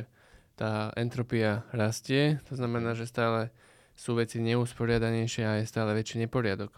tá 0.59 0.91
entropia 0.99 1.63
rastie, 1.71 2.43
to 2.51 2.59
znamená, 2.59 2.91
že 2.91 3.07
stále 3.07 3.47
sú 3.95 4.19
veci 4.19 4.43
neusporiadanejšie 4.43 5.43
a 5.47 5.63
je 5.63 5.71
stále 5.71 5.95
väčší 5.95 6.19
neporiadok. 6.27 6.75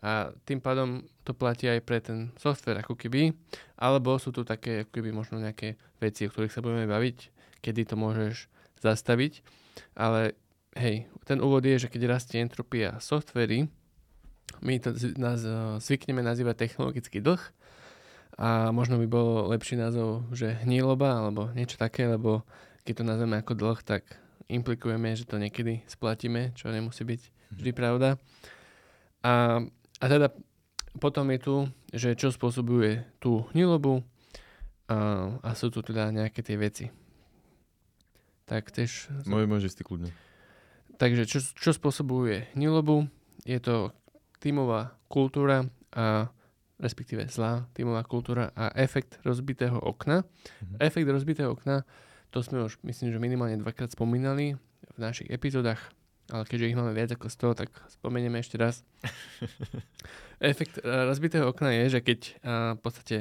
A 0.00 0.32
tým 0.48 0.64
pádom 0.64 1.04
to 1.28 1.36
platí 1.36 1.68
aj 1.68 1.84
pre 1.84 2.00
ten 2.00 2.32
software 2.40 2.80
ako 2.80 2.96
keby, 2.96 3.36
alebo 3.76 4.16
sú 4.16 4.32
tu 4.32 4.48
také 4.48 4.88
ako 4.88 4.96
keby 4.96 5.12
možno 5.12 5.36
nejaké 5.36 5.76
veci, 6.00 6.24
o 6.24 6.32
ktorých 6.32 6.54
sa 6.54 6.64
budeme 6.64 6.88
baviť, 6.88 7.16
kedy 7.60 7.84
to 7.84 8.00
môžeš 8.00 8.48
zastaviť, 8.80 9.44
ale 9.98 10.38
hej, 10.78 11.10
ten 11.26 11.42
úvod 11.42 11.66
je, 11.66 11.82
že 11.82 11.90
keď 11.90 12.08
rastie 12.08 12.38
entropia 12.38 12.96
softvery, 13.02 13.66
my 14.64 14.80
to 14.80 14.94
nás, 15.20 15.44
zvykneme 15.84 16.24
nazývať 16.24 16.64
technologický 16.64 17.20
dlh 17.20 17.42
a 18.38 18.70
možno 18.70 19.02
by 19.02 19.06
bolo 19.10 19.50
lepší 19.50 19.74
názov, 19.76 20.30
že 20.30 20.62
hníloba 20.62 21.26
alebo 21.26 21.50
niečo 21.52 21.74
také, 21.74 22.06
lebo 22.06 22.46
keď 22.88 23.04
to 23.04 23.04
nazveme 23.04 23.36
ako 23.36 23.52
dlh, 23.52 23.84
tak 23.84 24.16
implikujeme, 24.48 25.12
že 25.12 25.28
to 25.28 25.36
niekedy 25.36 25.84
splatíme, 25.84 26.56
čo 26.56 26.72
nemusí 26.72 27.04
byť 27.04 27.20
vždy 27.52 27.70
pravda. 27.76 28.16
A, 29.20 29.60
a 30.00 30.04
teda 30.08 30.32
potom 30.96 31.28
je 31.28 31.38
tu, 31.44 31.54
že 31.92 32.16
čo 32.16 32.32
spôsobuje 32.32 33.04
tú 33.20 33.44
hnilobu 33.52 34.00
a, 34.88 35.28
a 35.44 35.50
sú 35.52 35.68
tu 35.68 35.84
teda 35.84 36.08
nejaké 36.08 36.40
tie 36.40 36.56
veci. 36.56 36.88
Tak 38.48 38.72
tiež... 38.72 39.12
Môj, 39.28 39.44
môžeš 39.44 39.76
si 39.76 39.84
kľudne. 39.84 40.08
Takže 40.96 41.28
čo, 41.28 41.44
čo 41.44 41.76
spôsobuje 41.76 42.48
hnilobu? 42.56 43.04
Je 43.44 43.60
to 43.60 43.92
tímová 44.40 44.96
kultúra 45.12 45.68
a 45.92 46.32
respektíve 46.80 47.28
zlá 47.28 47.68
tímová 47.76 48.00
kultúra 48.08 48.48
a 48.56 48.72
efekt 48.80 49.20
rozbitého 49.28 49.76
okna. 49.76 50.24
Mm-hmm. 50.24 50.78
Efekt 50.80 51.04
rozbitého 51.04 51.52
okna 51.52 51.84
to 52.30 52.44
sme 52.44 52.64
už, 52.64 52.80
myslím, 52.84 53.12
že 53.12 53.18
minimálne 53.22 53.60
dvakrát 53.60 53.92
spomínali 53.92 54.56
v 54.94 54.98
našich 54.98 55.28
epizódach, 55.32 55.80
ale 56.28 56.44
keďže 56.44 56.68
ich 56.68 56.78
máme 56.78 56.92
viac 56.92 57.12
ako 57.16 57.32
100, 57.32 57.60
tak 57.64 57.70
spomenieme 57.88 58.36
ešte 58.40 58.60
raz. 58.60 58.84
Efekt 60.40 60.80
uh, 60.84 61.08
rozbitého 61.08 61.48
okna 61.48 61.72
je, 61.84 61.98
že 61.98 62.00
keď 62.04 62.20
uh, 62.20 62.30
v 62.76 62.80
podstate 62.84 63.16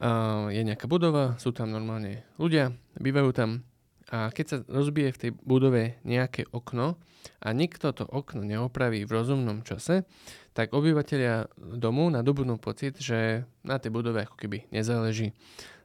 uh, 0.00 0.48
je 0.48 0.62
nejaká 0.64 0.88
budova, 0.88 1.36
sú 1.36 1.52
tam 1.52 1.68
normálne 1.68 2.24
ľudia, 2.40 2.72
bývajú 2.96 3.30
tam 3.36 3.68
a 4.08 4.32
keď 4.32 4.46
sa 4.48 4.56
rozbije 4.64 5.12
v 5.12 5.20
tej 5.20 5.30
budove 5.44 6.00
nejaké 6.00 6.48
okno 6.48 6.96
a 7.44 7.48
nikto 7.52 7.92
to 7.92 8.08
okno 8.08 8.40
neopraví 8.40 9.04
v 9.04 9.12
rozumnom 9.12 9.60
čase, 9.60 10.08
tak 10.56 10.72
obyvateľia 10.72 11.52
domu 11.76 12.08
nadobudnú 12.08 12.56
pocit, 12.56 12.96
že 12.96 13.44
na 13.60 13.76
tej 13.76 13.92
budove 13.92 14.24
ako 14.24 14.36
keby 14.40 14.64
nezáleží. 14.72 15.36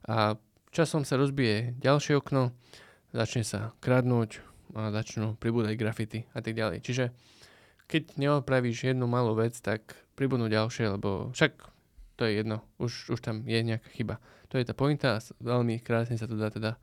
A 0.07 0.39
Časom 0.73 1.05
sa 1.05 1.21
rozbije 1.21 1.77
ďalšie 1.77 2.17
okno, 2.17 2.49
začne 3.13 3.45
sa 3.45 3.77
kradnúť 3.77 4.41
a 4.73 4.89
začnú 4.89 5.38
pribúdať 5.38 5.77
grafity 5.77 6.25
a 6.33 6.41
tak 6.41 6.57
ďalej. 6.57 6.81
Čiže 6.81 7.13
keď 7.86 8.17
neopravíš 8.17 8.89
jednu 8.89 9.05
malú 9.05 9.38
vec, 9.38 9.53
tak 9.62 9.93
pribudnú 10.17 10.49
ďalšie, 10.49 10.97
lebo 10.97 11.29
však 11.29 11.62
to 12.17 12.25
je 12.25 12.41
jedno, 12.41 12.65
už, 12.81 13.13
už 13.13 13.21
tam 13.21 13.45
je 13.45 13.62
nejaká 13.62 13.86
chyba. 13.93 14.17
To 14.49 14.57
je 14.57 14.65
tá 14.65 14.73
pointa 14.73 15.21
a 15.21 15.23
veľmi 15.45 15.77
krásne 15.77 16.17
sa 16.17 16.25
to 16.25 16.33
dá 16.33 16.49
teda 16.49 16.81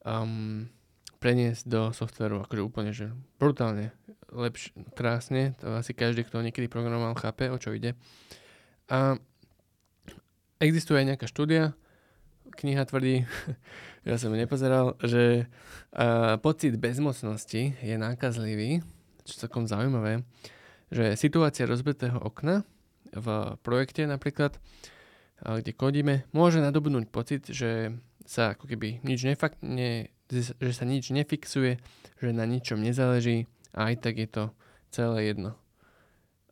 um, 0.00 0.64
preniesť 1.20 1.68
do 1.68 1.92
softveru, 1.92 2.48
akože 2.48 2.62
úplne, 2.64 2.96
že 2.96 3.12
brutálne, 3.36 3.92
lepšie, 4.32 4.72
krásne, 4.96 5.52
to 5.60 5.68
asi 5.76 5.92
každý, 5.92 6.24
kto 6.24 6.40
niekedy 6.40 6.64
programoval, 6.64 7.12
chápe, 7.20 7.52
o 7.52 7.60
čo 7.60 7.76
ide. 7.76 7.92
A 8.88 9.20
existuje 10.64 11.04
aj 11.04 11.08
nejaká 11.12 11.28
štúdia, 11.28 11.76
kniha 12.56 12.88
tvrdí, 12.88 13.28
ja 14.08 14.16
som 14.16 14.32
ju 14.32 14.36
nepozeral, 14.40 14.96
že 15.04 15.46
uh, 15.92 16.40
pocit 16.40 16.74
bezmocnosti 16.80 17.76
je 17.76 17.94
nákazlivý, 17.94 18.80
čo 19.28 19.46
celkom 19.46 19.68
zaujímavé, 19.68 20.24
že 20.88 21.14
situácia 21.20 21.68
rozbitého 21.68 22.16
okna 22.16 22.64
v 23.12 23.54
projekte 23.60 24.08
napríklad, 24.08 24.56
uh, 24.56 25.60
kde 25.60 25.72
kodíme, 25.76 26.14
môže 26.32 26.64
nadobudnúť 26.64 27.06
pocit, 27.12 27.42
že 27.52 27.92
sa 28.26 28.56
ako 28.56 28.66
keby 28.66 29.04
nič 29.06 29.22
nefakt, 29.22 29.62
ne, 29.62 30.10
že 30.32 30.72
sa 30.74 30.82
nič 30.82 31.14
nefixuje, 31.14 31.78
že 32.18 32.30
na 32.34 32.42
ničom 32.42 32.82
nezáleží 32.82 33.46
a 33.70 33.92
aj 33.92 34.02
tak 34.02 34.18
je 34.18 34.28
to 34.28 34.44
celé 34.90 35.30
jedno. 35.30 35.54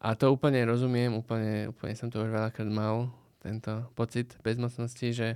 A 0.04 0.14
to 0.14 0.28
úplne 0.28 0.60
rozumiem, 0.68 1.16
úplne, 1.16 1.72
úplne 1.72 1.96
som 1.96 2.12
to 2.12 2.20
už 2.20 2.30
veľakrát 2.30 2.68
mal, 2.68 3.08
tento 3.44 3.88
pocit 3.92 4.36
bezmocnosti, 4.40 5.12
že 5.12 5.28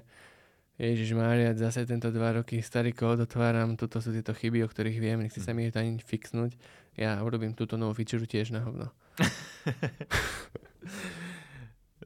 Ježiš 0.79 1.11
Mária, 1.19 1.59
zase 1.59 1.83
tento 1.83 2.07
dva 2.14 2.38
roky 2.38 2.62
starý 2.62 2.95
kód 2.95 3.27
otváram, 3.27 3.75
toto 3.75 3.99
sú 3.99 4.14
tieto 4.14 4.31
chyby, 4.31 4.62
o 4.62 4.71
ktorých 4.71 5.03
viem, 5.03 5.19
nechci 5.27 5.43
sa 5.43 5.51
mi 5.51 5.67
to 5.75 5.83
ani 5.83 5.99
fixnúť. 5.99 6.55
Ja 6.95 7.19
urobím 7.27 7.51
túto 7.59 7.75
novú 7.75 7.99
feature 7.99 8.23
tiež 8.23 8.55
na 8.55 8.62
hovno. 8.62 8.87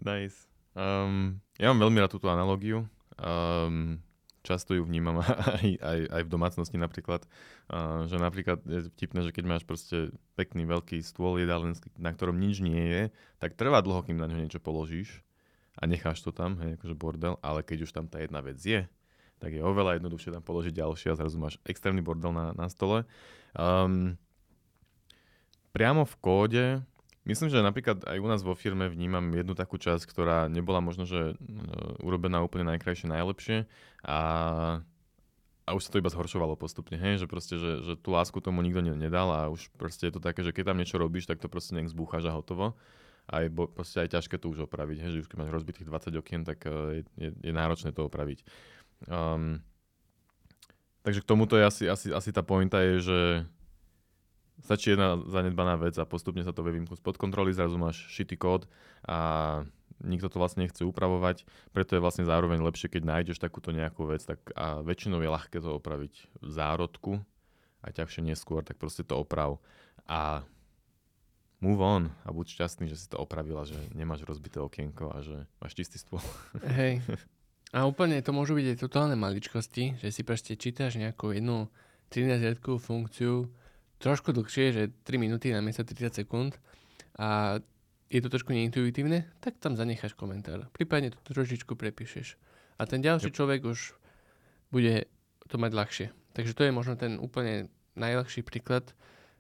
nice. 0.09 0.49
Um, 0.73 1.45
ja 1.61 1.69
mám 1.69 1.85
veľmi 1.85 2.01
rád 2.01 2.17
túto 2.17 2.33
analogiu. 2.33 2.89
Um, 3.21 4.01
často 4.41 4.73
ju 4.73 4.89
vnímam 4.89 5.21
aj, 5.61 5.69
aj, 5.77 6.01
aj 6.09 6.23
v 6.25 6.33
domácnosti 6.33 6.81
napríklad, 6.81 7.29
uh, 7.69 8.09
že 8.09 8.17
napríklad 8.17 8.65
je 8.65 8.89
vtipné, 8.89 9.21
že 9.21 9.37
keď 9.37 9.45
máš 9.53 9.69
proste 9.69 10.17
pekný 10.33 10.65
veľký 10.65 11.05
stôl 11.05 11.37
jedálenský, 11.45 11.93
na 12.01 12.17
ktorom 12.17 12.41
nič 12.41 12.65
nie 12.65 12.81
je, 12.89 13.03
tak 13.37 13.53
trvá 13.53 13.85
dlho, 13.85 14.01
kým 14.01 14.17
na 14.17 14.25
ňo 14.33 14.49
niečo 14.49 14.65
položíš 14.65 15.21
a 15.79 15.83
necháš 15.89 16.21
to 16.21 16.31
tam, 16.35 16.61
hej, 16.61 16.77
akože 16.77 16.95
bordel, 16.97 17.41
ale 17.41 17.65
keď 17.65 17.89
už 17.89 17.91
tam 17.97 18.05
tá 18.05 18.21
jedna 18.21 18.45
vec 18.45 18.61
je, 18.61 18.85
tak 19.41 19.51
je 19.57 19.63
oveľa 19.65 19.99
jednoduchšie 19.99 20.31
tam 20.31 20.45
položiť 20.45 20.75
ďalšie 20.77 21.09
a 21.11 21.19
zrazu 21.19 21.37
máš 21.41 21.59
extrémny 21.67 22.05
bordel 22.05 22.31
na, 22.31 22.55
na 22.55 22.71
stole. 22.71 23.09
Um, 23.59 24.15
priamo 25.75 26.07
v 26.07 26.15
kóde, 26.23 26.65
myslím, 27.27 27.51
že 27.51 27.65
napríklad 27.65 28.05
aj 28.07 28.19
u 28.23 28.29
nás 28.29 28.45
vo 28.45 28.55
firme 28.55 28.87
vnímam 28.87 29.25
jednu 29.35 29.57
takú 29.59 29.81
časť, 29.81 30.05
ktorá 30.07 30.47
nebola 30.47 30.79
možno, 30.79 31.09
že 31.09 31.35
uh, 31.35 32.07
urobená 32.07 32.45
úplne 32.45 32.71
najkrajšie, 32.77 33.11
najlepšie 33.11 33.57
a, 34.07 34.21
a 35.67 35.71
už 35.75 35.89
sa 35.89 35.91
to 35.91 35.99
iba 35.99 36.13
zhoršovalo 36.13 36.55
postupne, 36.55 37.01
hej, 37.01 37.25
že 37.25 37.27
proste, 37.27 37.59
že, 37.59 37.83
že 37.83 37.93
tú 37.99 38.15
lásku 38.15 38.39
tomu 38.39 38.63
nikto 38.63 38.85
nedal 38.85 39.33
a 39.33 39.51
už 39.51 39.73
proste 39.75 40.07
je 40.07 40.15
to 40.15 40.23
také, 40.23 40.45
že 40.45 40.55
keď 40.55 40.71
tam 40.71 40.79
niečo 40.79 41.01
robíš, 41.01 41.27
tak 41.27 41.43
to 41.43 41.51
proste 41.51 41.75
nech 41.75 41.91
zbúchaš 41.91 42.29
a 42.29 42.37
hotovo 42.37 42.79
a 43.33 43.43
je 43.43 43.49
bo, 43.49 43.73
aj 43.73 44.13
ťažké 44.13 44.37
to 44.37 44.53
už 44.53 44.69
opraviť. 44.69 44.99
Hej, 45.01 45.11
že 45.17 45.21
už 45.25 45.29
keď 45.33 45.39
máš 45.41 45.53
rozbitých 45.57 45.89
20 45.89 46.21
okien, 46.21 46.43
tak 46.45 46.69
uh, 46.69 47.01
je, 47.01 47.03
je, 47.17 47.31
je 47.33 47.53
náročné 47.53 47.97
to 47.97 48.05
opraviť. 48.05 48.45
Um, 49.09 49.65
takže 51.03 51.25
k 51.25 51.29
tomuto 51.33 51.57
je 51.57 51.65
asi, 51.65 51.85
asi, 51.89 52.07
asi 52.13 52.31
tá 52.31 52.45
pointa 52.45 52.85
je, 52.85 52.95
že 53.01 53.19
stačí 54.63 54.95
jedna 54.95 55.19
zanedbaná 55.27 55.81
vec 55.81 55.97
a 55.99 56.05
postupne 56.05 56.45
sa 56.45 56.55
to 56.55 56.63
vie 56.63 56.79
vymknúť 56.79 57.01
spod 57.01 57.17
kontroly, 57.19 57.51
zrazu 57.57 57.81
máš 57.81 58.05
šitý 58.13 58.39
kód 58.39 58.71
a 59.03 59.65
nikto 60.03 60.31
to 60.31 60.39
vlastne 60.39 60.67
nechce 60.67 60.83
upravovať, 60.83 61.47
preto 61.71 61.95
je 61.95 62.03
vlastne 62.03 62.27
zároveň 62.27 62.63
lepšie, 62.63 62.91
keď 62.91 63.03
nájdeš 63.07 63.39
takúto 63.39 63.71
nejakú 63.71 64.07
vec, 64.07 64.23
tak 64.23 64.43
a 64.55 64.83
väčšinou 64.83 65.23
je 65.23 65.31
ľahké 65.31 65.59
to 65.63 65.79
opraviť 65.79 66.15
v 66.43 66.51
zárodku 66.51 67.13
a 67.83 67.87
ťažšie 67.91 68.23
neskôr, 68.27 68.63
tak 68.63 68.79
proste 68.79 69.07
to 69.07 69.19
oprav. 69.19 69.59
A 70.07 70.47
move 71.63 71.79
on 71.79 72.11
a 72.27 72.35
buď 72.35 72.59
šťastný, 72.59 72.91
že 72.91 72.99
si 72.99 73.07
to 73.07 73.23
opravila, 73.23 73.63
že 73.63 73.79
nemáš 73.95 74.27
rozbité 74.27 74.59
okienko 74.59 75.15
a 75.15 75.23
že 75.23 75.47
máš 75.63 75.79
čistý 75.79 76.03
stôl. 76.03 76.21
Hej. 76.79 77.01
A 77.73 77.89
úplne 77.89 78.21
to 78.21 78.37
môžu 78.37 78.53
byť 78.53 78.77
aj 78.77 78.79
totálne 78.85 79.17
maličkosti, 79.17 79.97
že 79.97 80.13
si 80.13 80.21
proste 80.29 80.61
čítaš 80.61 81.01
nejakú 81.01 81.33
jednu 81.33 81.73
13 82.13 82.45
riadkovú 82.45 82.77
funkciu 82.77 83.49
trošku 83.97 84.37
dlhšie, 84.37 84.77
že 84.77 84.83
3 85.09 85.17
minúty 85.17 85.57
na 85.57 85.65
miesto 85.65 85.81
30 85.81 86.13
sekúnd 86.13 86.61
a 87.17 87.57
je 88.13 88.21
to 88.21 88.29
trošku 88.29 88.53
neintuitívne, 88.53 89.25
tak 89.41 89.57
tam 89.57 89.73
zanecháš 89.73 90.13
komentár. 90.13 90.69
Prípadne 90.77 91.17
to 91.17 91.33
trošičku 91.33 91.73
prepíšeš. 91.73 92.37
A 92.77 92.85
ten 92.85 93.01
ďalší 93.01 93.33
yep. 93.33 93.37
človek 93.41 93.65
už 93.65 93.97
bude 94.69 95.09
to 95.49 95.57
mať 95.57 95.73
ľahšie. 95.73 96.07
Takže 96.37 96.53
to 96.53 96.69
je 96.69 96.77
možno 96.77 97.01
ten 97.01 97.17
úplne 97.17 97.73
najľahší 97.97 98.45
príklad, 98.45 98.93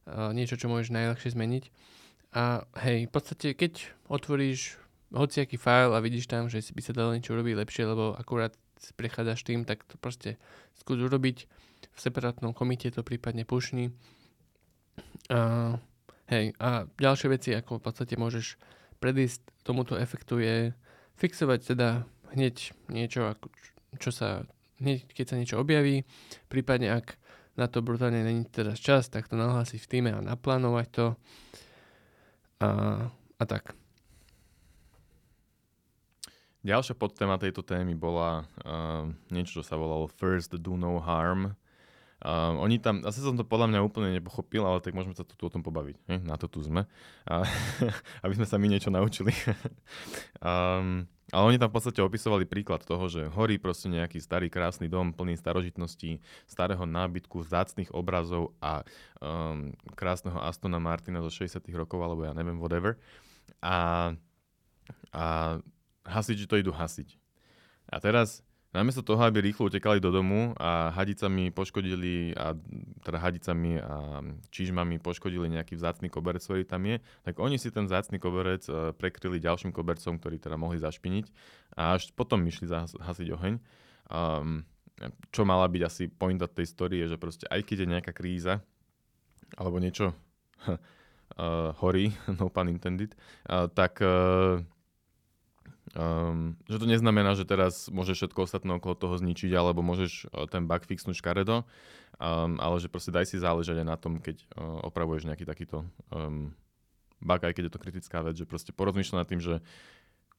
niečo, 0.09 0.57
čo 0.57 0.73
môžeš 0.73 0.89
najľahšie 0.89 1.37
zmeniť. 1.37 1.65
A 2.33 2.65
hej, 2.81 3.09
v 3.09 3.13
podstate 3.13 3.53
keď 3.53 3.93
otvoríš 4.09 4.81
hociaký 5.13 5.61
file 5.61 5.93
a 5.93 6.01
vidíš 6.01 6.27
tam, 6.29 6.49
že 6.49 6.65
by 6.73 6.81
sa 6.81 6.97
dalo 6.97 7.13
niečo 7.13 7.37
urobiť 7.37 7.55
lepšie, 7.61 7.85
lebo 7.85 8.17
akurát 8.17 8.57
prechádzaš 8.97 9.45
tým, 9.45 9.63
tak 9.69 9.85
to 9.85 10.01
proste 10.01 10.41
skús 10.81 10.99
urobiť. 10.99 11.47
V 11.93 11.99
separátnom 12.01 12.57
komite 12.57 12.89
to 12.89 13.05
prípadne 13.05 13.45
pušni. 13.45 13.93
A, 15.29 15.77
hej, 16.33 16.57
a 16.57 16.89
ďalšie 16.97 17.29
veci, 17.31 17.51
ako 17.53 17.79
v 17.79 17.85
podstate 17.85 18.17
môžeš 18.17 18.57
predísť 18.99 19.45
tomuto 19.63 19.95
efektu 20.01 20.41
je 20.41 20.73
fixovať 21.21 21.77
teda 21.77 22.09
hneď 22.33 22.73
niečo, 22.89 23.29
ako, 23.29 23.53
čo 24.01 24.11
sa, 24.11 24.49
hneď 24.81 25.05
keď 25.13 25.27
sa 25.29 25.39
niečo 25.39 25.61
objaví, 25.61 26.09
prípadne 26.49 26.97
ak 26.97 27.21
na 27.61 27.69
to 27.69 27.85
brutálne 27.85 28.25
není 28.25 28.49
teraz 28.49 28.81
čas, 28.81 29.13
tak 29.13 29.29
to 29.29 29.37
nahlásiť 29.37 29.81
v 29.85 29.91
týme 29.91 30.11
a 30.17 30.25
naplánovať 30.25 30.87
to 30.89 31.05
a, 32.63 32.71
a 33.39 33.45
tak. 33.45 33.75
Ďalšia 36.63 36.95
podtéma 36.95 37.43
tejto 37.43 37.67
témy 37.67 37.99
bola 37.99 38.47
uh, 38.63 39.11
niečo, 39.35 39.59
čo 39.59 39.63
sa 39.67 39.75
volalo 39.75 40.07
First 40.07 40.55
Do 40.63 40.79
No 40.79 41.03
Harm. 41.03 41.59
Uh, 42.23 42.55
oni 42.63 42.79
tam, 42.79 43.03
asi 43.03 43.19
som 43.19 43.35
to 43.35 43.43
podľa 43.43 43.75
mňa 43.75 43.81
úplne 43.83 44.15
nepochopil, 44.15 44.63
ale 44.63 44.79
tak 44.79 44.95
môžeme 44.95 45.11
sa 45.11 45.27
tu, 45.27 45.35
tu 45.35 45.43
o 45.43 45.51
tom 45.51 45.67
pobaviť. 45.67 45.97
Ne? 46.07 46.17
Na 46.23 46.39
to 46.39 46.47
tu 46.47 46.63
sme. 46.63 46.87
Uh, 47.27 47.43
aby 48.25 48.39
sme 48.39 48.47
sa 48.47 48.63
my 48.63 48.71
niečo 48.71 48.95
naučili. 48.95 49.35
um, 50.39 51.03
ale 51.35 51.43
oni 51.51 51.59
tam 51.59 51.75
v 51.75 51.83
podstate 51.83 51.99
opisovali 51.99 52.47
príklad 52.47 52.87
toho, 52.87 53.11
že 53.11 53.27
horí 53.27 53.59
proste 53.59 53.91
nejaký 53.91 54.23
starý 54.23 54.47
krásny 54.55 54.87
dom 54.87 55.11
plný 55.11 55.35
starožitností, 55.35 56.23
starého 56.47 56.87
nábytku, 56.87 57.43
vzácných 57.43 57.91
obrazov 57.91 58.55
a 58.63 58.87
um, 59.19 59.75
krásneho 59.99 60.39
Astona 60.39 60.79
Martina 60.79 61.27
zo 61.27 61.31
60 61.35 61.59
rokov, 61.75 61.99
alebo 62.07 62.23
ja 62.23 62.31
neviem, 62.39 62.63
whatever. 62.63 63.03
A, 63.59 64.15
a 65.11 65.25
hasiči 66.07 66.47
to 66.47 66.55
idú 66.55 66.71
hasiť. 66.71 67.19
A 67.91 67.99
teraz 67.99 68.47
Namiesto 68.73 69.05
toho, 69.05 69.21
aby 69.21 69.45
rýchlo 69.45 69.69
utekali 69.69 70.01
do 70.01 70.09
domu 70.09 70.57
a 70.57 70.89
hadicami 70.97 71.53
poškodili, 71.53 72.33
a, 72.33 72.57
teda 73.05 73.21
hadicami 73.21 73.77
a 73.77 74.25
čižmami 74.49 74.97
poškodili 74.97 75.53
nejaký 75.53 75.77
vzácný 75.77 76.09
koberec, 76.09 76.41
ktorý 76.41 76.65
tam 76.65 76.89
je, 76.89 77.05
tak 77.21 77.37
oni 77.37 77.61
si 77.61 77.69
ten 77.69 77.85
vzácný 77.85 78.17
koberec 78.17 78.65
e, 78.73 78.97
prekryli 78.97 79.45
ďalším 79.45 79.77
kobercom, 79.77 80.17
ktorý 80.17 80.41
teda 80.41 80.57
mohli 80.57 80.81
zašpiniť 80.81 81.27
a 81.77 82.01
až 82.01 82.17
potom 82.17 82.41
išli 82.49 82.65
zahasiť 82.65 83.29
oheň. 83.37 83.61
Um, 84.09 84.65
čo 85.29 85.45
mala 85.45 85.69
byť 85.69 85.83
asi 85.85 86.05
pointa 86.09 86.49
tej 86.49 86.69
story 86.73 87.05
je, 87.05 87.17
že 87.17 87.21
proste 87.21 87.45
aj 87.53 87.61
keď 87.69 87.77
je 87.85 87.93
nejaká 87.93 88.13
kríza 88.17 88.65
alebo 89.61 89.85
niečo 89.85 90.17
uh, 90.65 91.77
horí, 91.85 92.09
no 92.41 92.49
pun 92.49 92.73
intended, 92.73 93.13
uh, 93.53 93.69
tak 93.69 94.01
uh, 94.01 94.65
Um, 95.93 96.57
že 96.73 96.81
to 96.81 96.89
neznamená, 96.89 97.37
že 97.37 97.45
teraz 97.45 97.93
môžeš 97.93 98.25
všetko 98.25 98.49
ostatné 98.49 98.81
okolo 98.81 98.97
toho 98.97 99.15
zničiť, 99.21 99.53
alebo 99.53 99.85
môžeš 99.85 100.33
uh, 100.33 100.49
ten 100.49 100.65
bug 100.65 100.81
fixnúť 100.89 101.21
škaredo, 101.21 101.69
um, 102.17 102.57
ale 102.57 102.81
že 102.81 102.89
proste 102.89 103.13
daj 103.13 103.29
si 103.29 103.37
záležať 103.37 103.85
aj 103.85 103.87
na 103.87 103.97
tom, 104.01 104.17
keď 104.17 104.41
uh, 104.57 104.89
opravuješ 104.89 105.29
nejaký 105.29 105.45
takýto 105.45 105.85
um, 106.09 106.57
bug, 107.21 107.41
aj 107.45 107.53
keď 107.53 107.69
je 107.69 107.75
to 107.77 107.83
kritická 107.85 108.25
vec, 108.25 108.41
že 108.41 108.49
proste 108.49 108.73
porozmýšľa 108.73 109.21
nad 109.21 109.29
tým, 109.29 109.45
že 109.45 109.61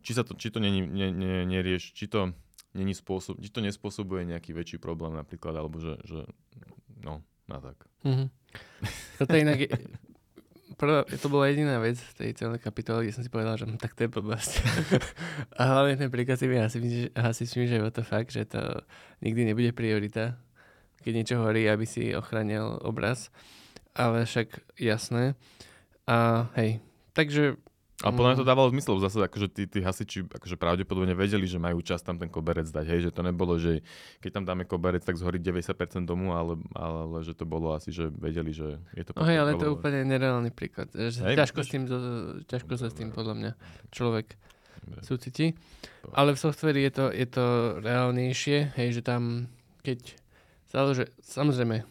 či, 0.02 0.18
sa 0.18 0.26
to, 0.26 0.34
či 0.34 0.50
to 0.50 0.58
nerieš, 0.58 1.94
či 1.94 2.10
to, 2.10 2.34
není 2.74 2.98
spôsob, 2.98 3.38
či 3.38 3.54
to 3.54 3.62
nespôsobuje 3.62 4.26
nejaký 4.26 4.58
väčší 4.58 4.78
problém 4.82 5.14
napríklad, 5.14 5.54
alebo 5.54 5.78
že, 5.78 6.02
že 6.04 6.26
no, 7.06 7.22
na 7.46 7.62
tak. 7.62 7.78
Mm-hmm. 8.02 8.28
Toto 9.22 9.34
je 9.38 9.42
inak 9.46 9.60
prvá, 10.78 11.04
to 11.06 11.28
bola 11.30 11.50
jediná 11.50 11.80
vec 11.80 11.98
v 11.98 12.14
tej 12.14 12.32
celej 12.38 12.60
kapitole, 12.60 13.04
kde 13.04 13.16
som 13.16 13.24
si 13.26 13.32
povedal, 13.32 13.58
že 13.58 13.66
tak 13.80 13.98
to 13.98 14.06
je 14.06 14.14
blbosť. 14.14 14.52
a 15.60 15.62
hlavne 15.70 15.96
ten 15.98 16.10
príkaz 16.10 16.42
si 16.42 16.48
mi 16.50 16.58
asi, 16.60 16.80
asi 17.14 17.42
myslím, 17.46 17.66
že 17.68 17.78
je 17.80 17.94
to 17.94 18.04
fakt, 18.04 18.32
že 18.32 18.46
to 18.46 18.62
nikdy 19.24 19.48
nebude 19.48 19.72
priorita, 19.72 20.38
keď 21.04 21.14
niečo 21.14 21.36
horí, 21.42 21.68
aby 21.68 21.86
si 21.86 22.16
ochránil 22.16 22.80
obraz. 22.84 23.34
Ale 23.94 24.26
však 24.26 24.78
jasné. 24.82 25.38
A 26.10 26.50
hej, 26.58 26.82
takže 27.14 27.62
a 28.04 28.12
podľa 28.12 28.30
mňa 28.30 28.40
to 28.40 28.46
mm. 28.46 28.52
dávalo 28.52 28.68
zmysel 28.76 28.96
zase, 29.00 29.24
akože 29.24 29.48
tí, 29.48 29.64
tí 29.64 29.80
hasiči 29.80 30.28
akože 30.28 30.60
pravdepodobne 30.60 31.16
vedeli, 31.16 31.48
že 31.48 31.58
majú 31.58 31.80
čas 31.80 32.04
tam 32.04 32.20
ten 32.20 32.28
koberec 32.28 32.68
dať, 32.68 32.86
hej, 32.86 33.00
že 33.08 33.12
to 33.16 33.24
nebolo, 33.24 33.56
že 33.56 33.80
keď 34.20 34.32
tam 34.40 34.44
dáme 34.44 34.68
koberec, 34.68 35.02
tak 35.08 35.16
zhorí 35.16 35.40
90% 35.40 36.04
domu, 36.04 36.36
ale, 36.36 36.60
ale 36.76 37.24
že 37.24 37.32
to 37.32 37.48
bolo 37.48 37.72
asi, 37.72 37.96
že 37.96 38.12
vedeli, 38.12 38.52
že 38.52 38.84
je 38.92 39.04
to... 39.08 39.16
No 39.16 39.24
hej, 39.24 39.40
ale 39.40 39.56
to 39.56 39.66
je 39.66 39.72
úplne 39.72 40.04
nereálny 40.04 40.52
príklad. 40.52 40.92
Že 40.92 41.32
hej, 41.32 41.36
ťažko, 41.40 41.60
s 41.64 41.70
tým, 41.72 41.84
ťažko 42.46 42.74
sa 42.76 42.88
s 42.92 42.96
tým 43.00 43.16
podľa 43.16 43.36
mňa 43.40 43.52
človek 43.90 44.36
súciti. 45.00 45.56
Ale 46.12 46.36
v 46.36 46.40
softveri 46.44 46.84
je 46.84 46.92
to, 46.92 47.06
je 47.08 47.28
to 47.32 47.46
reálnejšie, 47.80 48.76
hej, 48.76 49.00
že 49.00 49.02
tam 49.02 49.48
keď 49.84 50.16
záleže, 50.72 51.12
samozrejme 51.20 51.84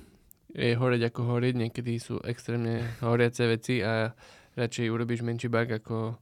je 0.53 0.77
horeť 0.77 1.13
ako 1.13 1.21
horeť, 1.37 1.55
niekedy 1.57 2.01
sú 2.01 2.21
extrémne 2.25 2.85
horiace 3.05 3.45
veci 3.45 3.81
a 3.85 4.13
radšej 4.57 4.93
urobíš 4.93 5.25
menší 5.25 5.49
bug, 5.49 5.69
ako, 5.71 6.17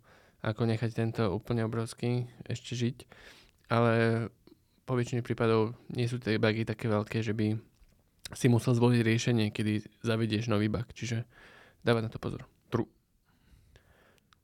ako 0.44 0.62
nechať 0.66 0.90
tento 0.94 1.22
úplne 1.30 1.66
obrovský 1.66 2.26
ešte 2.46 2.78
žiť. 2.78 2.96
Ale 3.70 4.26
po 4.86 4.98
väčšine 4.98 5.22
prípadov 5.22 5.78
nie 5.94 6.10
sú 6.10 6.18
tie 6.18 6.38
bugy 6.38 6.66
také 6.66 6.90
veľké, 6.90 7.22
že 7.22 7.30
by 7.30 7.54
si 8.34 8.46
musel 8.46 8.74
zvoliť 8.74 9.00
riešenie, 9.02 9.46
kedy 9.54 10.02
zavedieš 10.02 10.50
nový 10.50 10.70
bug. 10.70 10.86
Čiže 10.94 11.26
dávať 11.82 12.02
na 12.06 12.10
to 12.10 12.18
pozor. 12.22 12.46
True. 12.70 12.86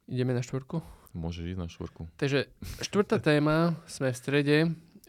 Ideme 0.07 0.35
na 0.35 0.43
štvorku? 0.43 0.83
Môžeš 1.17 1.57
ísť 1.57 1.61
na 1.61 1.69
štvorku. 1.71 2.07
Takže 2.21 2.47
štvrtá 2.85 3.19
téma, 3.19 3.75
sme 3.89 4.13
v 4.13 4.19
strede, 4.19 4.57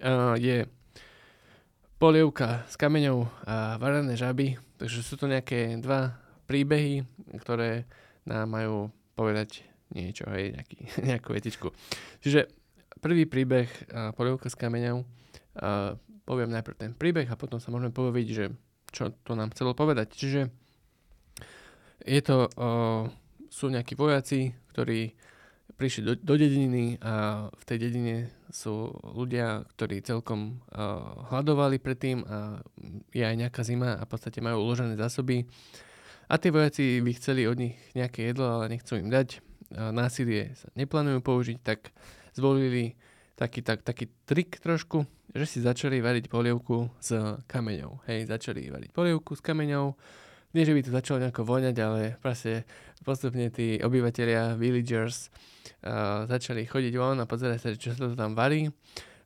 uh, 0.02 0.34
je 0.40 0.66
polievka 1.98 2.64
s 2.70 2.78
kameňou 2.78 3.26
a 3.46 3.76
varené 3.82 4.14
žaby. 4.14 4.58
Takže 4.78 5.02
sú 5.02 5.18
to 5.18 5.26
nejaké 5.26 5.78
dva 5.82 6.18
príbehy, 6.46 7.04
ktoré 7.42 7.90
nám 8.28 8.48
majú 8.52 8.92
povedať 9.16 9.64
niečo, 9.96 10.28
hej, 10.30 10.54
nejaký, 10.54 10.78
nejakú 11.10 11.30
vetičku. 11.32 11.68
Čiže 12.22 12.52
prvý 13.00 13.24
príbeh 13.26 13.68
uh, 13.68 14.12
polievka 14.12 14.52
s 14.52 14.60
kameňou, 14.60 15.08
poviem 16.22 16.54
najprv 16.54 16.76
ten 16.78 16.94
príbeh 16.94 17.26
a 17.26 17.40
potom 17.40 17.58
sa 17.58 17.74
môžeme 17.74 17.90
povedať, 17.90 18.30
že 18.30 18.46
čo 18.94 19.10
to 19.26 19.34
nám 19.34 19.50
chcelo 19.58 19.74
povedať. 19.74 20.14
Čiže 20.14 20.42
je 22.06 22.22
to, 22.22 22.46
uh, 22.46 23.08
sú 23.48 23.72
nejakí 23.72 23.96
vojaci, 23.98 24.54
ktorí 24.76 25.16
prišli 25.78 26.02
do, 26.04 26.14
do 26.18 26.34
dediny 26.40 26.98
a 27.04 27.48
v 27.52 27.64
tej 27.68 27.78
dedine 27.90 28.16
sú 28.50 28.90
ľudia, 29.14 29.68
ktorí 29.76 30.02
celkom 30.02 30.64
uh, 30.72 31.28
hľadovali 31.30 31.78
predtým 31.78 32.24
a 32.24 32.64
je 33.12 33.24
aj 33.24 33.36
nejaká 33.36 33.62
zima 33.68 34.00
a 34.00 34.04
v 34.08 34.10
podstate 34.10 34.40
majú 34.40 34.64
uložené 34.64 34.96
zásoby. 34.96 35.46
A 36.28 36.36
tí 36.36 36.52
vojaci 36.52 37.00
by 37.00 37.12
chceli 37.16 37.48
od 37.48 37.56
nich 37.56 37.80
nejaké 37.96 38.32
jedlo, 38.32 38.60
ale 38.60 38.76
nechcú 38.76 39.00
im 39.00 39.08
dať 39.08 39.40
násilie 39.72 40.56
sa 40.56 40.72
neplánujú 40.80 41.20
použiť, 41.20 41.58
tak 41.60 41.92
zvolili 42.32 42.96
taký, 43.36 43.62
tak, 43.62 43.84
taký 43.84 44.08
trik 44.24 44.58
trošku, 44.64 45.04
že 45.36 45.46
si 45.46 45.60
začali 45.60 46.00
variť 46.00 46.32
polievku 46.32 46.90
s 46.98 47.14
kameňou. 47.46 48.02
Hej, 48.08 48.32
začali 48.32 48.72
variť 48.72 48.92
polievku 48.96 49.36
s 49.36 49.42
kameňou. 49.44 49.94
Nie, 50.56 50.64
že 50.64 50.74
by 50.74 50.82
to 50.82 50.96
začalo 50.96 51.18
nejako 51.20 51.44
voňať, 51.44 51.76
ale 51.84 52.02
proste 52.24 52.64
postupne 53.04 53.52
tí 53.52 53.78
obyvateľia, 53.84 54.56
villagers, 54.56 55.28
uh, 55.84 56.24
začali 56.26 56.64
chodiť 56.64 56.94
von 56.96 57.20
a 57.20 57.30
pozerať 57.30 57.60
sa, 57.60 57.70
čo 57.76 57.92
sa 57.94 58.08
to 58.10 58.16
tam 58.16 58.34
varí. 58.34 58.72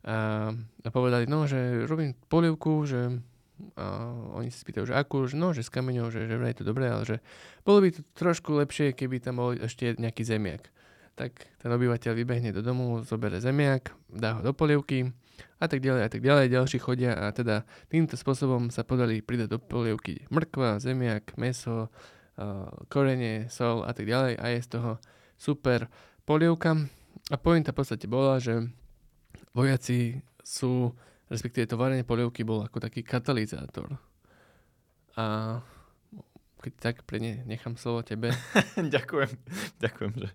Uh, 0.01 0.49
a 0.81 0.89
povedali, 0.89 1.29
no, 1.29 1.45
že 1.45 1.85
robím 1.85 2.17
polievku, 2.25 2.89
že 2.89 3.21
a 3.77 4.13
oni 4.35 4.49
si 4.49 4.59
spýtajú, 4.61 4.89
že 4.89 4.95
akú, 4.97 5.25
že 5.25 5.37
no, 5.37 5.53
že 5.53 5.65
s 5.65 5.73
kameňou, 5.73 6.09
že, 6.09 6.25
že 6.27 6.35
je 6.35 6.57
to 6.57 6.65
dobré, 6.67 6.89
ale 6.89 7.03
že 7.05 7.17
bolo 7.63 7.81
by 7.81 7.93
to 7.93 8.01
trošku 8.13 8.57
lepšie, 8.57 8.93
keby 8.97 9.21
tam 9.21 9.39
bol 9.39 9.53
ešte 9.55 9.95
nejaký 9.95 10.25
zemiak. 10.25 10.69
Tak 11.15 11.31
ten 11.59 11.69
obyvateľ 11.69 12.15
vybehne 12.15 12.55
do 12.55 12.63
domu, 12.63 13.03
zoberie 13.03 13.43
zemiak, 13.43 13.93
dá 14.09 14.39
ho 14.39 14.41
do 14.41 14.55
polievky 14.55 15.11
a 15.61 15.65
tak 15.69 15.83
ďalej 15.83 16.01
a 16.07 16.09
tak 16.09 16.21
ďalej. 16.23 16.45
Ďalší 16.49 16.77
chodia 16.81 17.13
a 17.13 17.29
teda 17.35 17.67
týmto 17.91 18.15
spôsobom 18.15 18.73
sa 18.73 18.81
podali 18.81 19.21
pridať 19.21 19.53
do 19.53 19.59
polievky 19.59 20.25
mrkva, 20.31 20.81
zemiak, 20.81 21.35
meso, 21.37 21.91
korene, 22.89 23.51
sol 23.51 23.83
a 23.85 23.91
tak 23.93 24.07
ďalej 24.07 24.39
a 24.39 24.45
je 24.55 24.59
z 24.65 24.69
toho 24.71 24.91
super 25.37 25.91
polievka. 26.25 26.79
A 27.29 27.35
pointa 27.37 27.75
v 27.75 27.79
podstate 27.83 28.07
bola, 28.09 28.41
že 28.41 28.71
vojaci 29.53 30.23
sú 30.41 30.95
respektíve 31.31 31.63
to 31.63 31.79
varenie 31.79 32.03
polievky 32.03 32.43
bol 32.43 32.59
ako 32.59 32.83
taký 32.83 33.07
katalizátor. 33.07 33.95
A 35.15 35.59
keď 36.61 36.73
tak 36.77 36.95
pre 37.07 37.17
ne, 37.17 37.41
nechám 37.47 37.79
slovo 37.79 38.03
tebe. 38.03 38.35
ďakujem, 38.95 39.31
ďakujem, 39.81 40.13
že... 40.13 40.29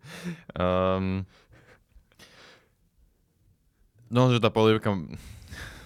Um, 0.59 1.29
no, 4.11 4.33
že 4.33 4.43
tá 4.43 4.51
polievka 4.51 4.97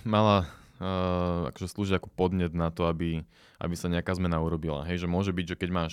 mala 0.07 0.49
uh, 0.81 1.51
akože 1.53 1.69
slúžiť 1.69 1.95
ako 2.01 2.09
podnet 2.17 2.57
na 2.57 2.73
to, 2.73 2.89
aby, 2.89 3.21
aby 3.61 3.75
sa 3.77 3.93
nejaká 3.93 4.17
zmena 4.17 4.41
urobila. 4.41 4.87
Hej, 4.89 5.05
že 5.05 5.13
môže 5.13 5.35
byť, 5.35 5.47
že 5.53 5.59
keď 5.61 5.71
máš 5.75 5.93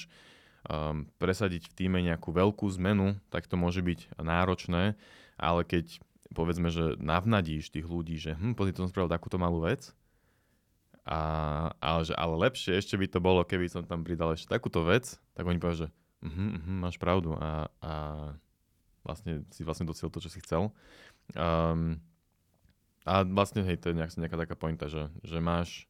um, 0.70 1.10
presadiť 1.20 1.68
v 1.68 1.76
týme 1.76 2.00
nejakú 2.00 2.32
veľkú 2.32 2.72
zmenu, 2.80 3.20
tak 3.28 3.52
to 3.52 3.60
môže 3.60 3.84
byť 3.84 4.16
náročné, 4.16 4.96
ale 5.36 5.62
keď 5.68 6.00
povedzme, 6.32 6.72
že 6.72 7.00
navnadíš 7.00 7.72
tých 7.72 7.88
ľudí, 7.88 8.20
že 8.20 8.36
hm, 8.36 8.56
pozri, 8.58 8.76
som 8.76 8.90
spravil 8.92 9.12
takúto 9.12 9.40
malú 9.40 9.64
vec, 9.64 9.92
a, 11.08 11.20
ale, 11.80 12.02
že, 12.04 12.14
ale 12.20 12.36
lepšie 12.36 12.76
ešte 12.76 13.00
by 13.00 13.08
to 13.08 13.24
bolo, 13.24 13.48
keby 13.48 13.72
som 13.72 13.88
tam 13.88 14.04
pridal 14.04 14.36
ešte 14.36 14.52
takúto 14.52 14.84
vec, 14.84 15.16
tak 15.40 15.48
oni 15.48 15.56
povedia, 15.56 15.88
že 15.88 15.90
uh-huh, 16.28 16.60
uh-huh, 16.60 16.76
máš 16.84 17.00
pravdu 17.00 17.32
a, 17.40 17.72
a 17.80 17.94
vlastne 19.08 19.48
si 19.56 19.64
vlastne 19.64 19.88
dosiel 19.88 20.12
to, 20.12 20.20
čo 20.20 20.28
si 20.28 20.44
chcel. 20.44 20.76
Um, 21.32 22.04
a 23.08 23.24
vlastne, 23.24 23.64
hej, 23.64 23.80
to 23.80 23.96
je 23.96 23.98
nejak, 24.04 24.12
nejaká 24.20 24.36
taká 24.36 24.56
pointa, 24.60 24.92
že, 24.92 25.08
že 25.24 25.40
máš 25.40 25.88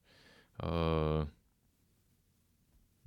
uh, 0.61 1.25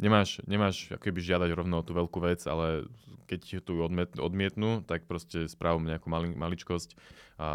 nemáš, 0.01 0.41
nemáš 0.49 0.89
akoby 0.91 1.21
žiadať 1.21 1.51
rovno 1.53 1.81
o 1.81 1.87
tú 1.87 1.93
veľkú 1.93 2.19
vec, 2.25 2.41
ale 2.49 2.89
keď 3.29 3.63
tu 3.63 3.79
odmiet, 3.79 4.17
odmietnú, 4.19 4.83
tak 4.83 5.07
proste 5.07 5.47
správom 5.47 5.87
nejakú 5.87 6.11
mali, 6.11 6.35
maličkosť 6.35 6.99
a 7.39 7.49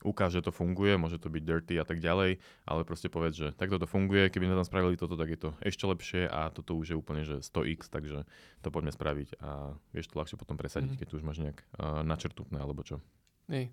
ukáž, 0.00 0.40
že 0.40 0.48
to 0.48 0.52
funguje, 0.52 0.96
môže 0.96 1.20
to 1.20 1.28
byť 1.28 1.42
dirty 1.44 1.74
a 1.76 1.84
tak 1.84 2.00
ďalej, 2.00 2.40
ale 2.64 2.80
proste 2.88 3.12
povedz, 3.12 3.36
že 3.36 3.48
takto 3.52 3.76
to 3.76 3.84
funguje, 3.84 4.32
keby 4.32 4.48
sme 4.48 4.58
tam 4.58 4.66
spravili 4.66 4.96
toto, 4.96 5.14
tak 5.14 5.28
je 5.28 5.40
to 5.40 5.50
ešte 5.60 5.84
lepšie 5.84 6.22
a 6.26 6.48
toto 6.48 6.74
už 6.76 6.92
je 6.92 6.96
úplne, 6.96 7.22
že 7.22 7.44
100x, 7.44 7.92
takže 7.92 8.24
to 8.64 8.68
poďme 8.72 8.90
spraviť 8.90 9.36
a 9.44 9.76
vieš 9.92 10.08
to 10.08 10.18
ľahšie 10.18 10.40
potom 10.40 10.56
presadiť, 10.56 10.96
mm. 10.96 10.98
keď 10.98 11.06
tu 11.06 11.14
už 11.20 11.24
máš 11.24 11.38
nejak 11.44 11.58
uh, 11.76 12.00
načrtutné 12.00 12.58
alebo 12.58 12.80
čo. 12.80 13.04
Nej. 13.52 13.68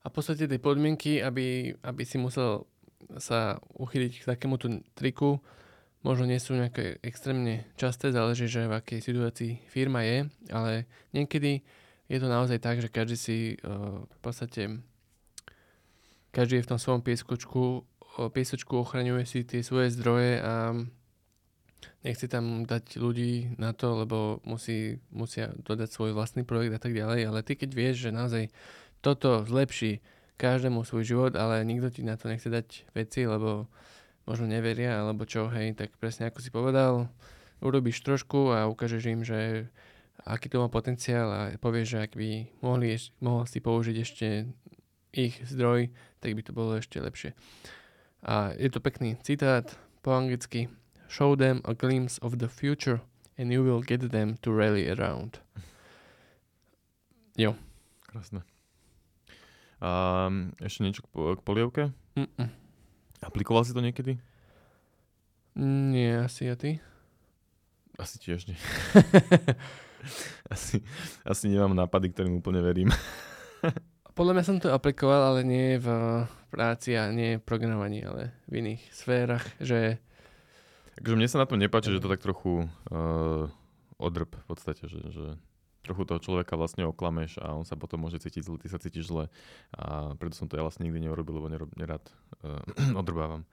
A 0.00 0.08
v 0.08 0.14
podstate 0.16 0.48
tie 0.48 0.56
podmienky, 0.56 1.20
aby, 1.20 1.76
aby 1.84 2.02
si 2.08 2.16
musel 2.16 2.64
sa 3.20 3.60
uchyliť 3.76 4.24
k 4.24 4.28
takémuto 4.28 4.68
triku, 4.96 5.40
možno 6.00 6.24
nie 6.24 6.40
sú 6.40 6.56
nejaké 6.56 6.98
extrémne 7.04 7.68
časté, 7.76 8.12
záleží, 8.12 8.48
že 8.48 8.68
v 8.68 8.76
akej 8.76 9.00
situácii 9.04 9.52
firma 9.68 10.00
je, 10.04 10.28
ale 10.48 10.88
niekedy 11.12 11.60
je 12.10 12.18
to 12.18 12.26
naozaj 12.26 12.58
tak, 12.58 12.80
že 12.80 12.90
každý 12.90 13.16
si 13.16 13.36
uh, 13.62 14.02
v 14.02 14.18
podstate 14.24 14.80
každý 16.30 16.62
je 16.62 16.64
v 16.66 16.70
tom 16.70 16.80
svojom 16.80 17.02
pieskočku, 17.02 17.84
piesočku 18.30 18.72
ochraňuje 18.80 19.24
si 19.26 19.42
tie 19.42 19.62
svoje 19.66 19.90
zdroje 19.94 20.38
a 20.42 20.74
nechce 22.06 22.26
tam 22.30 22.64
dať 22.64 22.96
ľudí 22.96 23.56
na 23.58 23.72
to, 23.72 24.04
lebo 24.04 24.40
musí, 24.46 25.00
musia 25.12 25.52
dodať 25.60 25.88
svoj 25.90 26.10
vlastný 26.16 26.46
projekt 26.46 26.76
a 26.76 26.82
tak 26.82 26.96
ďalej, 26.96 27.28
ale 27.28 27.44
ty 27.44 27.56
keď 27.56 27.70
vieš, 27.72 27.96
že 28.08 28.16
naozaj 28.16 28.44
toto 29.00 29.44
zlepší 29.44 30.00
každému 30.40 30.84
svoj 30.88 31.04
život, 31.04 31.32
ale 31.36 31.60
nikto 31.68 31.92
ti 31.92 32.00
na 32.00 32.16
to 32.16 32.32
nechce 32.32 32.48
dať 32.48 32.88
veci, 32.96 33.28
lebo 33.28 33.68
možno 34.30 34.46
neveria, 34.46 35.02
alebo 35.02 35.26
čo, 35.26 35.50
hej, 35.50 35.74
tak 35.74 35.90
presne 35.98 36.30
ako 36.30 36.38
si 36.38 36.54
povedal, 36.54 37.10
urobíš 37.58 38.06
trošku 38.06 38.54
a 38.54 38.70
ukážeš 38.70 39.02
im, 39.10 39.26
že 39.26 39.66
aký 40.22 40.46
to 40.46 40.62
má 40.62 40.70
potenciál 40.70 41.28
a 41.34 41.40
povieš, 41.58 41.86
že 41.90 41.98
ak 41.98 42.12
by 42.14 42.46
mohli, 42.62 42.94
mohol 43.18 43.50
si 43.50 43.58
použiť 43.58 43.96
ešte 43.98 44.26
ich 45.10 45.34
zdroj, 45.42 45.90
tak 46.22 46.38
by 46.38 46.42
to 46.46 46.54
bolo 46.54 46.78
ešte 46.78 47.02
lepšie. 47.02 47.34
A 48.22 48.54
je 48.54 48.70
to 48.70 48.78
pekný 48.78 49.18
citát 49.26 49.66
po 50.06 50.14
anglicky 50.14 50.70
Show 51.10 51.34
them 51.34 51.58
a 51.66 51.74
glimpse 51.74 52.22
of 52.22 52.38
the 52.38 52.46
future 52.46 53.02
and 53.34 53.50
you 53.50 53.66
will 53.66 53.82
get 53.82 54.14
them 54.14 54.38
to 54.46 54.54
rally 54.54 54.86
around. 54.86 55.42
Jo. 57.34 57.58
Krásne. 58.06 58.46
Um, 59.82 60.54
ešte 60.62 60.86
niečo 60.86 61.02
k, 61.02 61.34
k 61.34 61.40
polievke? 61.42 61.82
Mm-mm. 62.14 62.59
Aplikoval 63.20 63.68
si 63.68 63.76
to 63.76 63.84
niekedy? 63.84 64.16
Nie, 65.60 66.24
asi 66.24 66.48
a 66.48 66.56
ty? 66.56 66.80
Asi 68.00 68.16
tiež 68.16 68.48
nie. 68.48 68.56
asi, 70.54 70.80
asi 71.20 71.44
nemám 71.52 71.76
nápady, 71.76 72.16
ktorým 72.16 72.40
úplne 72.40 72.64
verím. 72.64 72.88
Podľa 74.18 74.32
mňa 74.36 74.44
som 74.44 74.56
to 74.56 74.72
aplikoval, 74.72 75.36
ale 75.36 75.40
nie 75.44 75.76
v 75.76 75.88
práci 76.48 76.96
a 76.96 77.12
nie 77.12 77.36
v 77.36 77.44
programovaní, 77.44 78.00
ale 78.04 78.32
v 78.48 78.64
iných 78.64 78.82
sférach, 78.88 79.44
že... 79.60 80.00
Takže 80.96 81.16
mne 81.16 81.28
sa 81.28 81.40
na 81.44 81.48
tom 81.48 81.60
nepáči, 81.60 81.92
že 81.92 82.00
to 82.00 82.08
tak 82.08 82.24
trochu 82.24 82.68
uh, 82.92 83.48
odrb 84.00 84.32
v 84.32 84.46
podstate, 84.48 84.88
že, 84.88 85.00
že 85.12 85.26
trochu 85.80 86.04
toho 86.04 86.20
človeka 86.20 86.60
vlastne 86.60 86.84
oklameš 86.84 87.40
a 87.40 87.56
on 87.56 87.64
sa 87.64 87.76
potom 87.76 88.04
môže 88.04 88.20
cítiť 88.20 88.44
zle, 88.44 88.56
ty 88.60 88.68
sa 88.68 88.76
cítiš 88.76 89.08
zle 89.08 89.32
a 89.72 90.12
preto 90.20 90.36
som 90.36 90.46
to 90.46 90.60
ja 90.60 90.64
vlastne 90.64 90.84
nikdy 90.84 91.08
neurobil, 91.08 91.40
lebo 91.40 91.48
nerob, 91.48 91.70
nerad 91.76 92.04
uh, 92.44 92.60
odrbávam. 93.00 93.48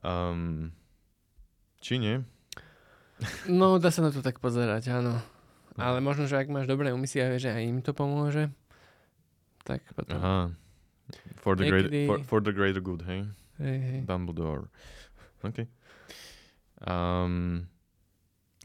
Um, 0.00 0.72
či 1.84 2.00
nie? 2.00 2.24
No, 3.50 3.76
dá 3.82 3.90
sa 3.90 4.00
na 4.00 4.14
to 4.14 4.22
tak 4.24 4.38
pozerať, 4.38 4.94
áno. 4.94 5.18
No. 5.76 5.80
Ale 5.82 6.02
možno, 6.02 6.26
že 6.26 6.38
ak 6.38 6.50
máš 6.50 6.66
dobré 6.66 6.90
úmysly 6.90 7.22
a 7.22 7.30
vieš, 7.30 7.50
že 7.50 7.54
aj 7.54 7.64
im 7.66 7.80
to 7.82 7.92
pomôže, 7.94 8.50
tak 9.62 9.84
potom... 9.94 10.18
Aha. 10.18 10.42
For 11.40 11.56
the, 11.56 11.64
great, 11.70 11.88
for, 12.04 12.20
for 12.26 12.40
the 12.44 12.52
greater 12.52 12.82
good, 12.82 13.00
hej? 13.08 13.24
Hej, 13.56 13.78
hej. 13.80 14.00
Dumbledore. 14.04 14.68
OK. 15.40 15.64
Um, 16.84 17.66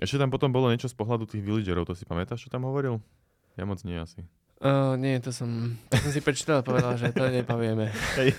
ešte 0.01 0.17
tam 0.17 0.34
potom 0.34 0.49
bolo 0.49 0.73
niečo 0.73 0.89
z 0.89 0.97
pohľadu 0.97 1.29
tých 1.29 1.45
villagerov, 1.45 1.86
to 1.86 1.93
si 1.93 2.08
pamätáš, 2.08 2.47
čo 2.47 2.49
tam 2.49 2.65
hovoril? 2.65 2.97
Ja 3.53 3.69
moc 3.69 3.86
nie 3.86 3.97
asi. 3.97 4.25
Uh, 4.63 4.95
nie, 4.95 5.19
to 5.19 5.36
som, 5.36 5.75
to 5.91 5.99
som 5.99 6.12
si 6.15 6.23
prečítal 6.23 6.63
a 6.63 6.65
povedal, 6.65 6.95
že 6.95 7.12
to 7.12 7.27
nepovieme. 7.27 7.91
Hej. 8.17 8.32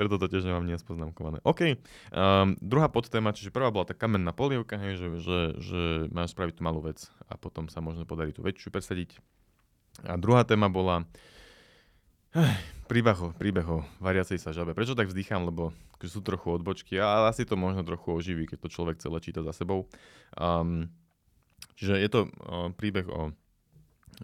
Preto 0.00 0.16
to 0.16 0.24
tiež 0.24 0.48
nemám 0.48 0.64
nespoznamkované. 0.64 1.44
OK. 1.44 1.76
Um, 2.08 2.56
druhá 2.64 2.88
podtéma, 2.88 3.36
čiže 3.36 3.52
prvá 3.52 3.68
bola 3.68 3.84
tá 3.84 3.92
kamenná 3.92 4.32
polievka, 4.32 4.80
hej, 4.80 4.96
že, 4.96 5.08
že, 5.20 5.38
že 5.60 5.82
máš 6.08 6.32
spraviť 6.32 6.56
tú 6.56 6.62
malú 6.64 6.80
vec 6.80 7.12
a 7.28 7.36
potom 7.36 7.68
sa 7.68 7.84
možno 7.84 8.08
podarí 8.08 8.32
tú 8.32 8.40
väčšiu 8.40 8.72
presadiť. 8.72 9.20
A 10.08 10.16
druhá 10.16 10.48
téma 10.48 10.72
bola 10.72 11.04
príbeho, 12.90 13.30
príbeho 13.38 13.86
variacej 14.02 14.42
sa 14.42 14.50
žabe. 14.50 14.74
Prečo 14.74 14.98
tak 14.98 15.06
vzdychám? 15.06 15.46
Lebo 15.46 15.70
sú 16.02 16.18
trochu 16.26 16.50
odbočky, 16.50 16.98
ale 16.98 17.30
asi 17.30 17.46
to 17.46 17.54
možno 17.54 17.86
trochu 17.86 18.10
oživí, 18.10 18.50
keď 18.50 18.66
to 18.66 18.74
človek 18.74 18.98
celé 18.98 19.22
číta 19.22 19.46
za 19.46 19.54
sebou. 19.54 19.86
Um, 20.34 20.90
čiže 21.78 21.94
je 22.02 22.08
to 22.10 22.20
uh, 22.26 22.74
príbeh 22.74 23.06
o 23.06 23.30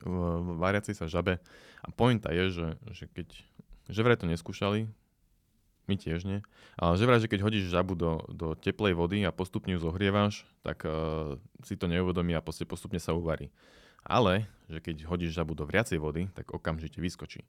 v 0.04 0.60
variacej 0.60 0.92
sa 0.92 1.06
žabe. 1.08 1.40
A 1.80 1.88
pointa 1.88 2.34
je, 2.34 2.52
že, 2.52 2.68
že 2.92 3.04
keď, 3.08 3.28
že 3.88 4.00
vraj 4.04 4.18
to 4.18 4.28
neskúšali, 4.28 4.90
my 5.86 5.94
tiež 5.94 6.26
nie, 6.26 6.42
ale 6.74 6.98
že 6.98 7.06
vraj, 7.06 7.22
že 7.22 7.30
keď 7.30 7.46
hodíš 7.46 7.70
žabu 7.70 7.94
do, 7.94 8.18
do 8.26 8.58
teplej 8.58 8.98
vody 8.98 9.22
a 9.22 9.30
postupne 9.30 9.70
ju 9.70 9.80
zohrievaš, 9.80 10.42
tak 10.66 10.82
uh, 10.82 11.38
si 11.62 11.78
to 11.78 11.86
neuvedomí 11.86 12.34
a 12.34 12.42
postupne 12.42 12.98
sa 12.98 13.14
uvarí. 13.14 13.54
Ale, 14.06 14.46
že 14.70 14.78
keď 14.78 15.10
hodíš 15.10 15.34
žabu 15.34 15.58
do 15.58 15.66
vriacej 15.66 15.98
vody, 15.98 16.30
tak 16.32 16.54
okamžite 16.54 17.02
vyskočí. 17.02 17.42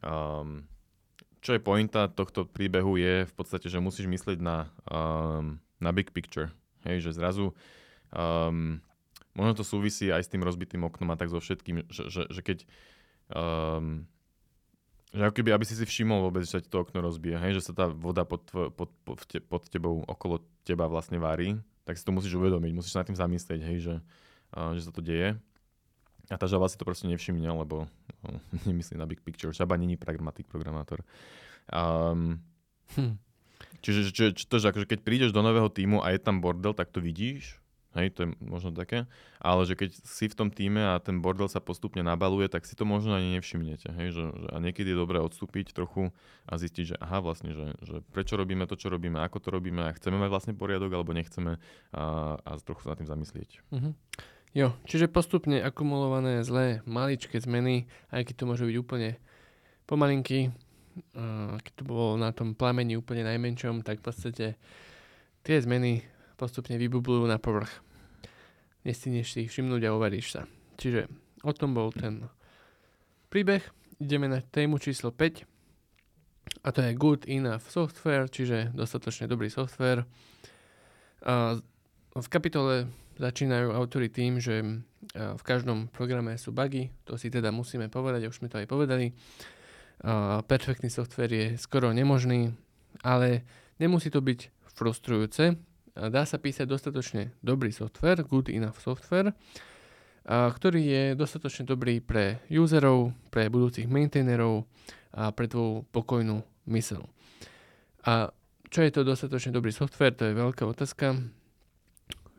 Um, 0.00 0.64
čo 1.44 1.54
je 1.54 1.62
pointa 1.62 2.10
tohto 2.10 2.48
príbehu 2.48 2.98
je 2.98 3.28
v 3.28 3.32
podstate, 3.36 3.70
že 3.70 3.78
musíš 3.78 4.10
myslieť 4.10 4.40
na, 4.40 4.72
um, 4.88 5.60
na 5.78 5.90
big 5.92 6.10
picture. 6.10 6.50
Hej, 6.82 7.10
že 7.10 7.20
zrazu 7.20 7.52
um, 8.10 8.80
možno 9.36 9.52
to 9.54 9.64
súvisí 9.66 10.10
aj 10.10 10.26
s 10.26 10.32
tým 10.32 10.42
rozbitým 10.42 10.82
oknom 10.82 11.12
a 11.14 11.18
tak 11.18 11.30
so 11.30 11.38
všetkým, 11.38 11.86
že, 11.92 12.10
že, 12.10 12.22
že 12.26 12.40
keď 12.42 12.58
um, 13.30 14.08
že 15.08 15.24
ako 15.24 15.40
keby, 15.40 15.56
aby 15.56 15.64
si 15.64 15.72
si 15.72 15.88
všimol 15.88 16.28
vôbec, 16.28 16.44
že 16.44 16.60
to 16.68 16.84
okno 16.84 17.00
rozbije, 17.00 17.40
hej, 17.40 17.56
že 17.56 17.64
sa 17.64 17.72
tá 17.72 17.86
voda 17.88 18.28
pod, 18.28 18.44
pod, 18.52 18.92
pod, 19.08 19.18
te, 19.24 19.40
pod 19.40 19.64
tebou, 19.72 20.04
okolo 20.04 20.44
teba 20.68 20.84
vlastne 20.84 21.16
varí, 21.16 21.56
tak 21.88 21.96
si 21.96 22.04
to 22.04 22.12
musíš 22.12 22.36
uvedomiť, 22.36 22.76
musíš 22.76 22.92
sa 22.92 23.00
nad 23.00 23.08
tým 23.08 23.16
zamyslieť, 23.16 23.60
hej, 23.64 23.78
že, 23.80 23.94
uh, 24.52 24.76
že 24.76 24.84
sa 24.84 24.92
to 24.92 25.00
deje. 25.00 25.40
A 26.28 26.36
tá 26.36 26.44
žaba 26.44 26.68
si 26.68 26.76
to 26.76 26.84
proste 26.84 27.08
nevšimne, 27.08 27.48
lebo 27.48 27.88
uh, 27.88 28.38
nemyslí 28.68 29.00
na 29.00 29.08
big 29.08 29.24
picture. 29.24 29.52
Žaba 29.52 29.80
není 29.80 29.96
pragmatik, 29.96 30.48
programátor. 30.48 31.04
Um, 31.68 32.40
hm. 32.96 33.16
Čiže 33.78 34.00
či, 34.10 34.22
či, 34.34 34.44
to, 34.46 34.58
že 34.58 34.70
akože 34.74 34.86
keď 34.90 35.00
prídeš 35.06 35.30
do 35.30 35.42
nového 35.42 35.70
týmu 35.70 36.02
a 36.02 36.10
je 36.10 36.20
tam 36.20 36.42
bordel, 36.42 36.74
tak 36.74 36.90
to 36.90 36.98
vidíš, 36.98 37.58
Hej, 37.96 38.14
to 38.14 38.20
je 38.22 38.28
možno 38.44 38.70
také. 38.76 39.08
Ale 39.40 39.64
že 39.64 39.72
keď 39.72 39.90
si 40.04 40.28
v 40.28 40.36
tom 40.36 40.48
týme 40.52 40.92
a 40.92 41.00
ten 41.00 41.24
bordel 41.24 41.48
sa 41.48 41.58
postupne 41.58 42.04
nabaluje, 42.04 42.46
tak 42.46 42.68
si 42.68 42.76
to 42.76 42.84
možno 42.84 43.16
ani 43.16 43.40
nevšimnete. 43.40 43.88
Hej, 43.90 44.08
že, 44.12 44.24
že, 44.28 44.46
a 44.52 44.56
niekedy 44.60 44.92
je 44.92 44.98
dobré 45.02 45.18
odstúpiť 45.24 45.72
trochu 45.72 46.12
a 46.44 46.60
zistiť, 46.60 46.84
že 46.94 46.96
aha, 47.00 47.24
vlastne, 47.24 47.56
že, 47.56 47.74
že 47.80 48.04
prečo 48.12 48.36
robíme 48.36 48.68
to, 48.68 48.76
čo 48.76 48.92
robíme, 48.92 49.16
ako 49.24 49.40
to 49.40 49.48
robíme 49.48 49.82
a 49.88 49.96
chceme 49.96 50.20
mať 50.20 50.30
vlastne 50.30 50.54
poriadok 50.54 50.94
alebo 50.94 51.16
nechceme 51.16 51.56
a, 51.96 52.36
a 52.38 52.50
trochu 52.60 52.84
sa 52.84 52.92
nad 52.92 53.00
tým 53.00 53.08
zamyslieť. 53.08 53.50
Mm-hmm. 53.72 53.92
Jo, 54.56 54.72
čiže 54.88 55.12
postupne 55.12 55.60
akumulované 55.60 56.40
zlé 56.40 56.80
maličké 56.88 57.36
zmeny, 57.36 57.84
aj 58.08 58.28
keď 58.28 58.34
to 58.34 58.48
môže 58.48 58.64
byť 58.64 58.76
úplne 58.80 59.20
pomalinky, 59.84 60.52
keď 61.62 61.72
to 61.78 61.82
bolo 61.86 62.18
na 62.18 62.34
tom 62.34 62.58
plameni 62.58 62.98
úplne 62.98 63.22
najmenšom, 63.22 63.86
tak 63.86 64.02
v 64.02 64.04
podstate 64.08 64.46
tie 65.46 65.56
zmeny 65.62 66.02
postupne 66.34 66.74
vybublujú 66.74 67.28
na 67.28 67.38
povrch. 67.38 67.70
Nestineš 68.82 69.36
si 69.36 69.46
ich 69.46 69.50
všimnúť 69.52 69.84
a 69.86 69.94
overíš 69.94 70.38
sa. 70.38 70.42
Čiže 70.80 71.06
o 71.44 71.52
tom 71.54 71.76
bol 71.76 71.92
ten 71.94 72.26
príbeh. 73.30 73.62
Ideme 74.00 74.26
na 74.30 74.40
tému 74.42 74.78
číslo 74.82 75.10
5 75.14 75.44
a 76.64 76.68
to 76.72 76.82
je 76.82 76.98
Good 76.98 77.28
Enough 77.28 77.68
Software, 77.68 78.26
čiže 78.26 78.72
dostatočne 78.74 79.28
dobrý 79.30 79.50
software. 79.52 80.08
V 82.14 82.28
kapitole 82.30 82.90
začínajú 83.18 83.74
autory 83.74 84.08
tým, 84.08 84.38
že 84.38 84.62
v 85.14 85.42
každom 85.42 85.90
programe 85.90 86.38
sú 86.38 86.54
bugy, 86.54 86.94
to 87.02 87.18
si 87.18 87.30
teda 87.30 87.50
musíme 87.50 87.90
povedať, 87.90 88.30
už 88.30 88.38
sme 88.42 88.48
to 88.50 88.62
aj 88.62 88.66
povedali. 88.70 89.12
A 90.06 90.46
perfektný 90.46 90.88
software 90.88 91.30
je 91.30 91.46
skoro 91.58 91.90
nemožný, 91.90 92.54
ale 93.02 93.42
nemusí 93.82 94.14
to 94.14 94.22
byť 94.22 94.70
frustrujúce, 94.78 95.58
dá 95.98 96.22
sa 96.22 96.38
písať 96.38 96.70
dostatočne 96.70 97.34
dobrý 97.42 97.74
software, 97.74 98.22
good 98.22 98.46
enough 98.46 98.78
software, 98.78 99.34
ktorý 100.28 100.80
je 100.84 101.02
dostatočne 101.18 101.66
dobrý 101.66 101.98
pre 101.98 102.38
userov, 102.52 103.10
pre 103.34 103.50
budúcich 103.50 103.90
maintainerov 103.90 104.70
a 105.10 105.34
pre 105.34 105.50
tvoju 105.50 105.88
pokojnú 105.90 106.46
mysel. 106.70 107.10
A 108.06 108.30
čo 108.68 108.84
je 108.84 108.92
to 108.92 109.02
dostatočne 109.02 109.50
dobrý 109.50 109.72
software, 109.72 110.14
to 110.14 110.28
je 110.28 110.36
veľká 110.36 110.68
otázka. 110.68 111.16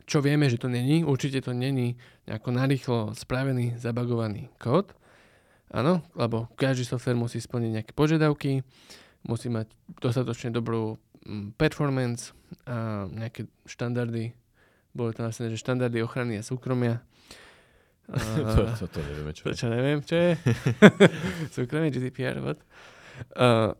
Čo 0.10 0.26
vieme, 0.26 0.50
že 0.50 0.58
to 0.58 0.65
není, 0.65 1.06
určite 1.06 1.45
to 1.45 1.54
není 1.54 1.93
nejako 2.26 2.50
narýchlo 2.50 3.13
spravený, 3.13 3.78
zabagovaný 3.78 4.50
kód. 4.58 4.98
Áno, 5.69 6.02
lebo 6.17 6.50
každý 6.58 6.82
software 6.82 7.13
musí 7.13 7.38
splniť 7.38 7.72
nejaké 7.78 7.91
požiadavky, 7.93 8.65
musí 9.22 9.54
mať 9.54 9.69
dostatočne 10.02 10.50
dobrú 10.50 10.98
Mm, 11.28 11.52
performance 11.60 12.32
a 12.63 13.06
nejaké 13.12 13.52
štandardy. 13.67 14.32
Bolo 14.95 15.12
to 15.12 15.22
vlastne, 15.22 15.52
že 15.52 15.60
štandardy 15.60 16.00
ochrany 16.00 16.39
a 16.39 16.43
súkromia. 16.45 17.04
A, 18.10 18.17
to, 18.17 18.65
to, 18.74 18.86
to 18.89 19.00
nevieme, 19.06 19.32
čo 19.38 19.43
to, 19.45 19.54
čo 19.54 19.67
neviem, 19.69 20.02
čo 20.02 20.17
je. 20.17 20.32
súkromie 21.62 21.93
GDPR, 21.93 22.41
what? 22.41 22.58
A, 23.38 23.78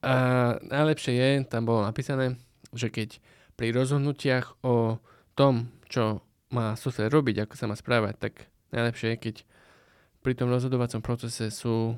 a 0.00 0.14
najlepšie 0.64 1.12
je, 1.12 1.28
tam 1.44 1.68
bolo 1.68 1.84
napísané, 1.84 2.40
že 2.72 2.88
keď 2.88 3.20
pri 3.54 3.70
rozhodnutiach 3.70 4.62
o 4.66 4.98
tom, 5.34 5.70
čo 5.90 6.22
má 6.54 6.78
software 6.78 7.10
robiť, 7.10 7.46
ako 7.46 7.54
sa 7.58 7.66
má 7.66 7.74
správať, 7.74 8.14
tak 8.18 8.34
najlepšie 8.70 9.14
je, 9.14 9.22
keď 9.30 9.36
pri 10.22 10.32
tom 10.38 10.48
rozhodovacom 10.48 11.02
procese 11.02 11.50
sú 11.50 11.94
o, 11.94 11.96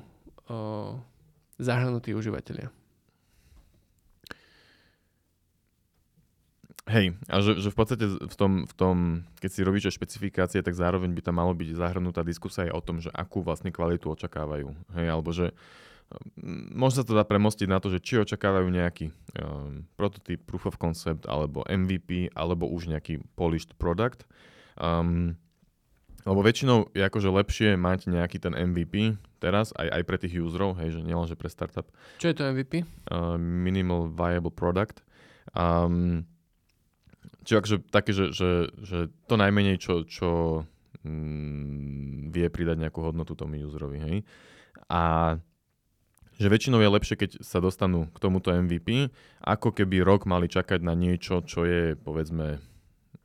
zahrnutí 1.61 2.11
užívateľia. 2.17 2.73
Hej, 6.87 7.19
a 7.27 7.43
že, 7.43 7.59
že 7.59 7.67
v 7.67 7.75
podstate 7.75 8.05
v 8.07 8.35
tom, 8.39 8.63
v 8.63 8.73
tom, 8.73 8.95
keď 9.43 9.49
si 9.51 9.59
robíš 9.67 9.91
špecifikácie, 9.91 10.63
tak 10.63 10.71
zároveň 10.71 11.11
by 11.11 11.19
tam 11.19 11.35
malo 11.35 11.51
byť 11.51 11.75
zahrnutá 11.75 12.23
diskusia 12.23 12.71
aj 12.71 12.71
o 12.71 12.81
tom, 12.81 13.03
že 13.03 13.11
akú 13.11 13.43
vlastne 13.43 13.75
kvalitu 13.75 14.07
očakávajú. 14.07 14.71
Hej, 14.95 15.07
alebo 15.11 15.35
že 15.35 15.51
možno 16.73 17.03
sa 17.03 17.07
to 17.07 17.17
dá 17.17 17.27
premostiť 17.27 17.67
na 17.67 17.83
to, 17.83 17.91
že 17.91 17.99
či 17.99 18.23
očakávajú 18.23 18.67
nejaký 18.71 19.11
um, 19.37 19.83
prototyp, 19.99 20.39
proof 20.47 20.67
of 20.67 20.79
concept, 20.79 21.27
alebo 21.27 21.67
MVP, 21.67 22.31
alebo 22.31 22.67
už 22.71 22.87
nejaký 22.91 23.19
polished 23.35 23.75
product. 23.75 24.23
Um, 24.79 25.35
lebo 26.27 26.43
väčšinou 26.43 26.91
je 26.91 27.03
akože 27.07 27.29
lepšie 27.31 27.69
mať 27.79 28.11
nejaký 28.11 28.37
ten 28.43 28.51
MVP 28.51 29.15
teraz, 29.39 29.71
aj, 29.79 29.87
aj 29.87 30.03
pre 30.03 30.17
tých 30.19 30.39
userov, 30.43 30.75
hej, 30.79 30.99
že 30.99 31.01
nielenže 31.03 31.39
pre 31.39 31.47
startup. 31.47 31.87
Čo 32.19 32.31
je 32.31 32.35
to 32.35 32.43
MVP? 32.43 32.83
Uh, 33.07 33.39
minimal 33.39 34.11
Viable 34.11 34.51
Product. 34.51 35.03
Um, 35.55 36.27
Čiže 37.47 37.59
akože 37.63 37.77
také, 37.87 38.11
že, 38.11 38.35
že, 38.35 38.67
že 38.83 39.07
to 39.23 39.39
najmenej, 39.39 39.79
čo, 39.79 40.03
čo 40.03 40.29
mm, 41.07 42.27
vie 42.27 42.51
pridať 42.51 42.75
nejakú 42.75 42.99
hodnotu 42.99 43.39
tomu 43.39 43.55
userovi, 43.63 44.03
hej. 44.03 44.17
A 44.91 45.35
že 46.37 46.47
väčšinou 46.47 46.77
je 46.77 46.93
lepšie, 46.93 47.15
keď 47.17 47.31
sa 47.41 47.57
dostanú 47.57 48.07
k 48.13 48.17
tomuto 48.21 48.53
MVP, 48.53 49.09
ako 49.41 49.73
keby 49.73 50.05
rok 50.05 50.29
mali 50.29 50.45
čakať 50.45 50.85
na 50.85 50.93
niečo, 50.93 51.41
čo 51.41 51.65
je, 51.65 51.97
povedzme, 51.97 52.61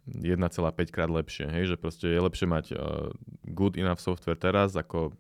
1,5 0.09 0.91
krát 0.91 1.13
lepšie. 1.13 1.47
Hej? 1.47 1.75
Že 1.75 1.77
proste 1.79 2.07
je 2.09 2.21
lepšie 2.21 2.47
mať 2.49 2.67
uh, 2.75 3.13
good 3.53 3.77
enough 3.77 4.01
software 4.01 4.41
teraz, 4.41 4.75
ako 4.75 5.15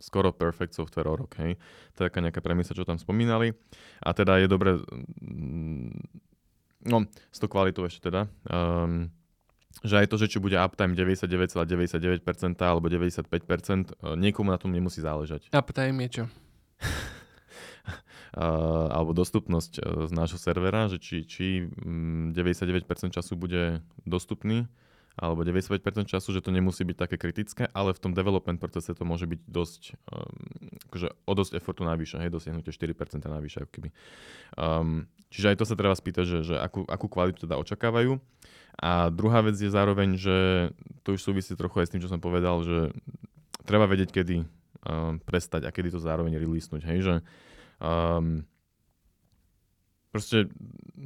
skoro 0.00 0.32
perfect 0.32 0.72
software 0.72 1.12
o 1.12 1.14
rok. 1.14 1.36
Hej? 1.38 1.60
To 1.94 2.02
je 2.02 2.08
taká 2.08 2.24
nejaká 2.24 2.40
premisa, 2.40 2.74
čo 2.74 2.88
tam 2.88 2.96
spomínali. 2.96 3.52
A 4.00 4.16
teda 4.16 4.40
je 4.40 4.48
dobre 4.48 4.80
mm, 5.20 5.92
no, 6.88 7.04
s 7.30 7.38
tou 7.38 7.52
kvalitou 7.52 7.84
ešte 7.84 8.08
teda, 8.08 8.26
um, 8.48 9.12
že 9.84 10.00
aj 10.00 10.06
to, 10.08 10.16
že 10.18 10.26
či 10.26 10.38
bude 10.42 10.56
uptime 10.56 10.96
99,99% 10.96 12.24
alebo 12.64 12.88
95%, 12.88 13.28
uh, 14.00 14.16
niekomu 14.16 14.50
na 14.50 14.58
tom 14.58 14.72
nemusí 14.72 15.04
záležať. 15.04 15.52
Uptime 15.52 16.08
je 16.08 16.10
čo? 16.10 16.24
Alebo 18.90 19.10
dostupnosť 19.10 19.72
uh, 19.78 20.06
z 20.06 20.12
nášho 20.14 20.38
servera, 20.38 20.86
že 20.86 21.02
či, 21.02 21.26
či 21.26 21.66
um, 21.66 22.30
99% 22.30 22.86
času 23.10 23.34
bude 23.34 23.82
dostupný 24.06 24.70
alebo 25.20 25.42
95% 25.44 26.06
času, 26.06 26.32
že 26.32 26.40
to 26.40 26.54
nemusí 26.54 26.80
byť 26.80 26.96
také 26.96 27.16
kritické, 27.20 27.68
ale 27.76 27.92
v 27.92 28.00
tom 28.00 28.12
development 28.16 28.56
procese 28.56 28.96
to 28.96 29.04
môže 29.04 29.28
byť 29.28 29.40
dosť, 29.44 29.82
um, 30.08 30.32
akože 30.88 31.08
o 31.26 31.32
dosť 31.36 31.52
effortu 31.60 31.82
navyše, 31.84 32.16
hej, 32.16 32.30
dosiahnutie 32.32 32.72
4% 32.72 33.20
navyše, 33.28 33.66
ako 33.66 33.70
keby. 33.74 33.88
Um, 34.56 35.10
čiže 35.28 35.52
aj 35.52 35.56
to 35.60 35.64
sa 35.68 35.76
treba 35.76 35.92
spýtať, 35.92 36.24
že, 36.24 36.38
že 36.48 36.54
akú, 36.56 36.86
akú 36.86 37.06
kvalitu 37.10 37.44
teda 37.44 37.60
očakávajú. 37.60 38.16
A 38.80 39.12
druhá 39.12 39.44
vec 39.44 39.60
je 39.60 39.68
zároveň, 39.68 40.16
že 40.16 40.70
to 41.04 41.12
už 41.12 41.20
súvisí 41.20 41.52
trochu 41.52 41.84
aj 41.84 41.86
s 41.90 41.92
tým, 41.92 42.00
čo 42.00 42.08
som 42.08 42.22
povedal, 42.22 42.64
že 42.64 42.94
treba 43.68 43.84
vedieť, 43.84 44.14
kedy 44.14 44.36
um, 44.40 45.20
prestať 45.20 45.68
a 45.68 45.74
kedy 45.74 45.92
to 45.92 46.00
zároveň 46.00 46.40
releasenúť, 46.40 46.82
hej, 46.86 46.98
že 47.04 47.14
um, 47.80 48.46
proste, 50.12 50.50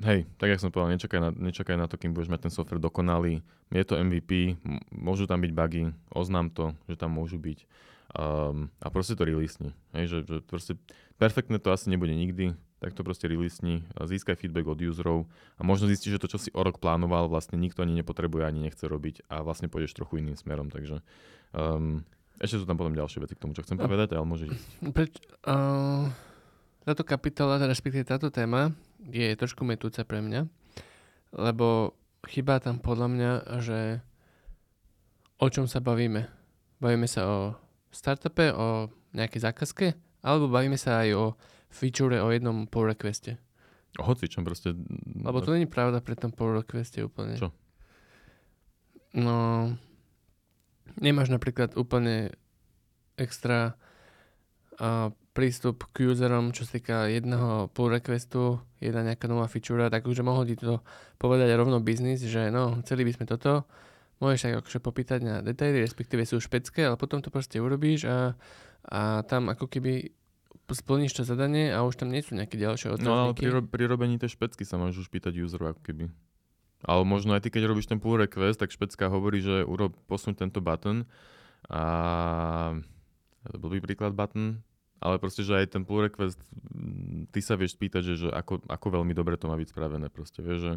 hej, 0.04 0.26
tak 0.36 0.52
jak 0.52 0.60
som 0.60 0.72
povedal, 0.74 0.96
nečakaj 0.96 1.20
na, 1.20 1.30
nečakaj 1.30 1.76
na 1.78 1.86
to, 1.86 1.96
kým 1.96 2.12
budeš 2.12 2.32
mať 2.32 2.48
ten 2.48 2.52
software 2.52 2.82
dokonalý. 2.82 3.40
Je 3.72 3.84
to 3.84 3.96
MVP, 3.96 4.58
m- 4.60 4.80
môžu 4.90 5.24
tam 5.24 5.40
byť 5.40 5.52
bugy, 5.52 5.94
oznám 6.12 6.50
to, 6.50 6.74
že 6.90 6.98
tam 6.98 7.16
môžu 7.16 7.40
byť. 7.40 7.64
Um, 8.14 8.70
a 8.78 8.92
proste 8.94 9.18
to 9.18 9.26
releasni. 9.26 9.74
Hej, 9.96 10.04
že, 10.06 10.18
že 10.28 10.36
proste 10.44 10.78
perfektné 11.18 11.58
to 11.58 11.74
asi 11.74 11.90
nebude 11.90 12.14
nikdy, 12.14 12.54
tak 12.84 12.92
to 12.92 13.00
proste 13.00 13.24
releasni, 13.24 13.80
získaj 13.96 14.36
feedback 14.36 14.68
od 14.68 14.76
userov 14.76 15.24
a 15.56 15.64
možno 15.64 15.88
zistíš, 15.88 16.20
že 16.20 16.22
to, 16.22 16.28
čo 16.36 16.38
si 16.38 16.50
o 16.52 16.60
rok 16.60 16.78
plánoval, 16.78 17.32
vlastne 17.32 17.56
nikto 17.56 17.80
ani 17.80 17.96
nepotrebuje, 17.96 18.44
ani 18.44 18.60
nechce 18.68 18.84
robiť 18.84 19.24
a 19.32 19.40
vlastne 19.40 19.72
pôjdeš 19.72 19.96
trochu 19.96 20.20
iným 20.20 20.36
smerom, 20.36 20.68
takže 20.68 21.00
um, 21.56 22.04
ešte 22.38 22.60
sú 22.60 22.68
tam 22.68 22.76
potom 22.76 22.92
ďalšie 22.92 23.24
veci 23.24 23.34
k 23.38 23.42
tomu, 23.42 23.56
čo 23.56 23.64
chcem 23.64 23.80
no. 23.80 23.88
povedať, 23.88 24.14
ale 24.14 24.28
môžeš 24.28 24.48
ísť. 24.52 24.68
Preč, 24.92 25.16
uh, 25.48 26.12
táto 26.84 27.02
kapitola, 27.02 27.56
respektíve 27.64 28.04
táto 28.04 28.28
téma 28.28 28.76
je 29.08 29.32
trošku 29.36 29.64
metúca 29.64 30.04
pre 30.04 30.20
mňa, 30.20 30.44
lebo 31.32 31.96
chýba 32.28 32.60
tam 32.60 32.80
podľa 32.80 33.08
mňa, 33.08 33.30
že 33.64 33.78
o 35.40 35.46
čom 35.48 35.64
sa 35.64 35.80
bavíme. 35.80 36.28
Bavíme 36.80 37.08
sa 37.08 37.24
o 37.24 37.38
startupe, 37.88 38.52
o 38.52 38.92
nejakej 39.16 39.40
zákazke, 39.48 39.86
alebo 40.20 40.52
bavíme 40.52 40.76
sa 40.76 41.04
aj 41.04 41.08
o 41.16 41.24
feature 41.72 42.20
o 42.20 42.28
jednom 42.30 42.68
pull 42.68 42.88
requeste. 42.88 43.40
Hoci 43.94 44.26
čom 44.26 44.42
proste... 44.42 44.74
Lebo 45.22 45.38
to 45.40 45.54
není 45.54 45.70
pravda 45.70 46.02
pri 46.02 46.18
tom 46.18 46.34
pull 46.34 46.54
requeste 46.58 47.00
úplne. 47.00 47.38
Čo? 47.38 47.54
No, 49.14 49.70
nemáš 50.98 51.30
napríklad 51.30 51.78
úplne 51.78 52.34
extra 53.14 53.78
a 54.74 55.14
prístup 55.34 55.90
k 55.90 56.06
userom, 56.06 56.54
čo 56.54 56.62
sa 56.62 56.78
týka 56.78 57.10
jedného 57.10 57.66
pull 57.74 57.90
requestu, 57.90 58.62
jedna 58.78 59.02
nejaká 59.02 59.26
nová 59.26 59.50
feature, 59.50 59.90
tak 59.90 60.06
už 60.06 60.22
mohol 60.22 60.46
ti 60.46 60.54
to 60.54 60.78
povedať 61.18 61.50
rovno 61.58 61.82
biznis, 61.82 62.22
že 62.22 62.54
no, 62.54 62.78
chceli 62.86 63.02
by 63.02 63.12
sme 63.18 63.24
toto, 63.26 63.66
môžeš 64.22 64.38
sa 64.38 64.48
akože 64.54 64.78
popýtať 64.78 65.20
na 65.26 65.34
detaily, 65.42 65.82
respektíve 65.82 66.22
sú 66.22 66.38
špecké, 66.38 66.86
ale 66.86 66.94
potom 66.94 67.18
to 67.18 67.34
proste 67.34 67.58
urobíš 67.58 68.06
a, 68.06 68.38
a 68.86 69.26
tam 69.26 69.50
ako 69.50 69.66
keby 69.66 70.14
splníš 70.70 71.18
to 71.18 71.22
zadanie 71.26 71.74
a 71.74 71.82
už 71.82 71.98
tam 71.98 72.14
nie 72.14 72.22
sú 72.22 72.38
nejaké 72.38 72.54
ďalšie 72.54 72.94
otázky. 72.94 73.10
No 73.10 73.28
ale 73.28 73.32
pri, 73.36 73.50
pri 73.58 73.84
robení 73.90 74.16
tej 74.16 74.38
špecky 74.38 74.62
sa 74.62 74.78
môžeš 74.78 75.10
pýtať 75.10 75.42
useru 75.42 75.74
ako 75.74 75.82
keby. 75.82 76.08
Ale 76.84 77.02
možno 77.02 77.34
aj 77.34 77.42
ty, 77.42 77.48
keď 77.50 77.68
robíš 77.68 77.90
ten 77.90 77.98
pull 77.98 78.16
request, 78.16 78.60
tak 78.60 78.72
špecka 78.72 79.08
hovorí, 79.10 79.40
že 79.42 79.64
urob 79.64 79.96
posuň 80.06 80.36
tento 80.36 80.60
button 80.62 81.08
a 81.68 81.82
bol 83.56 83.72
príklad 83.80 84.12
button, 84.12 84.60
ale 85.04 85.20
proste, 85.20 85.44
že 85.44 85.52
aj 85.52 85.76
ten 85.76 85.84
pull 85.84 86.08
request, 86.08 86.40
ty 87.28 87.44
sa 87.44 87.60
vieš 87.60 87.76
spýtať, 87.76 88.00
že, 88.00 88.14
že 88.24 88.28
ako, 88.32 88.64
ako 88.64 88.86
veľmi 88.88 89.12
dobre 89.12 89.36
to 89.36 89.52
má 89.52 89.60
byť 89.60 89.68
spravené. 89.68 90.08
Proste, 90.08 90.40
vieš, 90.40 90.60
že 90.64 90.72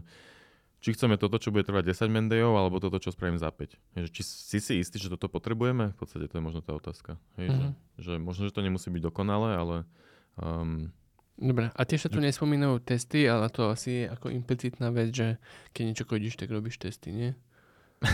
či 0.83 0.93
chceme 0.93 1.17
toto, 1.17 1.41
čo 1.41 1.49
bude 1.49 1.65
trvať 1.65 1.95
10 1.95 2.11
mendejov, 2.11 2.53
alebo 2.53 2.77
toto, 2.77 3.01
čo 3.01 3.09
spravím 3.09 3.41
za 3.41 3.49
5. 3.49 3.97
Hej, 3.97 4.13
či 4.13 4.21
si 4.21 4.59
si 4.61 4.73
istý, 4.77 5.01
že 5.01 5.09
toto 5.09 5.31
potrebujeme? 5.31 5.95
V 5.95 5.97
podstate 5.97 6.29
to 6.29 6.37
je 6.37 6.43
možno 6.43 6.61
tá 6.61 6.75
otázka. 6.75 7.17
Hej, 7.39 7.49
mm-hmm. 7.49 7.71
že, 7.97 8.03
že 8.03 8.11
možno, 8.21 8.45
že 8.45 8.53
to 8.53 8.61
nemusí 8.61 8.91
byť 8.91 9.03
dokonalé, 9.07 9.57
ale... 9.57 9.75
Um, 10.37 10.93
Dobre, 11.37 11.69
a 11.69 11.81
tiež 11.85 12.05
sa 12.05 12.09
tu 12.09 12.17
nespomínajú 12.17 12.81
testy, 12.81 13.29
ale 13.29 13.53
to 13.53 13.69
asi 13.69 14.05
je 14.05 14.09
ako 14.09 14.33
implicitná 14.33 14.89
vec, 14.89 15.13
že 15.13 15.37
keď 15.69 15.83
niečo 15.85 16.05
kodíš, 16.09 16.33
tak 16.33 16.49
robíš 16.49 16.81
testy, 16.81 17.13
nie? 17.13 17.29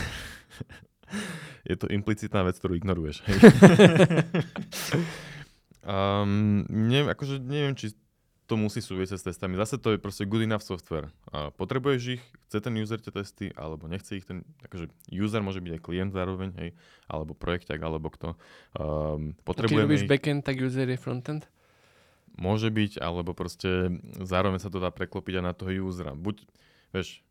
je 1.70 1.76
to 1.80 1.88
implicitná 1.88 2.44
vec, 2.44 2.60
ktorú 2.60 2.76
ignoruješ. 2.76 3.24
Um, 5.84 6.64
neviem, 6.72 7.12
akože 7.12 7.44
neviem, 7.44 7.76
či 7.76 7.92
to 8.44 8.60
musí 8.60 8.84
súvisieť 8.84 9.20
s 9.20 9.28
testami. 9.28 9.56
Zase 9.56 9.80
to 9.80 9.96
je 9.96 10.00
proste 10.00 10.28
good 10.28 10.44
enough 10.44 10.64
software. 10.64 11.12
A 11.32 11.52
potrebuješ 11.52 12.20
ich, 12.20 12.24
chce 12.48 12.60
ten 12.60 12.76
user 12.76 13.00
tie 13.00 13.12
testy, 13.12 13.48
alebo 13.56 13.88
nechce 13.88 14.20
ich 14.20 14.28
ten, 14.28 14.44
akože 14.68 14.92
user 15.12 15.40
môže 15.40 15.64
byť 15.64 15.80
aj 15.80 15.82
klient 15.84 16.12
zároveň, 16.12 16.52
hej, 16.60 16.70
alebo 17.08 17.36
projekťak, 17.36 17.80
alebo 17.80 18.12
kto. 18.12 18.36
Um, 18.76 19.36
potrebujeme 19.48 19.84
Keď 19.84 19.88
robíš 19.88 20.04
ich... 20.04 20.12
backend, 20.12 20.44
tak 20.44 20.60
user 20.60 20.88
je 20.88 21.00
frontend? 21.00 21.48
Môže 22.36 22.68
byť, 22.68 23.00
alebo 23.00 23.32
proste 23.32 24.02
zároveň 24.24 24.60
sa 24.60 24.68
to 24.68 24.84
dá 24.84 24.92
preklopiť 24.92 25.40
aj 25.40 25.46
na 25.46 25.54
toho 25.56 25.72
usera. 25.88 26.12
Buď, 26.12 26.44
vieš, 26.92 27.24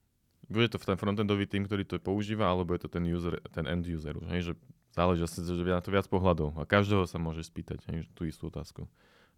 bude 0.48 0.68
to 0.68 0.80
ten 0.80 0.96
frontendový 0.96 1.44
tým, 1.44 1.68
ktorý 1.68 1.84
to 1.84 2.00
používa, 2.00 2.48
alebo 2.48 2.72
je 2.72 2.84
to 2.84 2.90
ten, 2.92 3.04
user, 3.04 3.36
ten 3.52 3.68
end 3.68 3.84
user. 3.84 4.16
Hej, 4.32 4.52
že 4.52 4.52
záleží 4.92 5.24
asi, 5.24 5.40
že 5.42 5.64
na 5.64 5.82
to 5.82 5.90
viac 5.90 6.06
pohľadov. 6.06 6.56
A 6.60 6.68
každého 6.68 7.08
sa 7.08 7.16
môže 7.16 7.42
spýtať 7.42 7.82
hej, 7.90 8.06
tú 8.12 8.28
istú 8.28 8.52
otázku. 8.52 8.86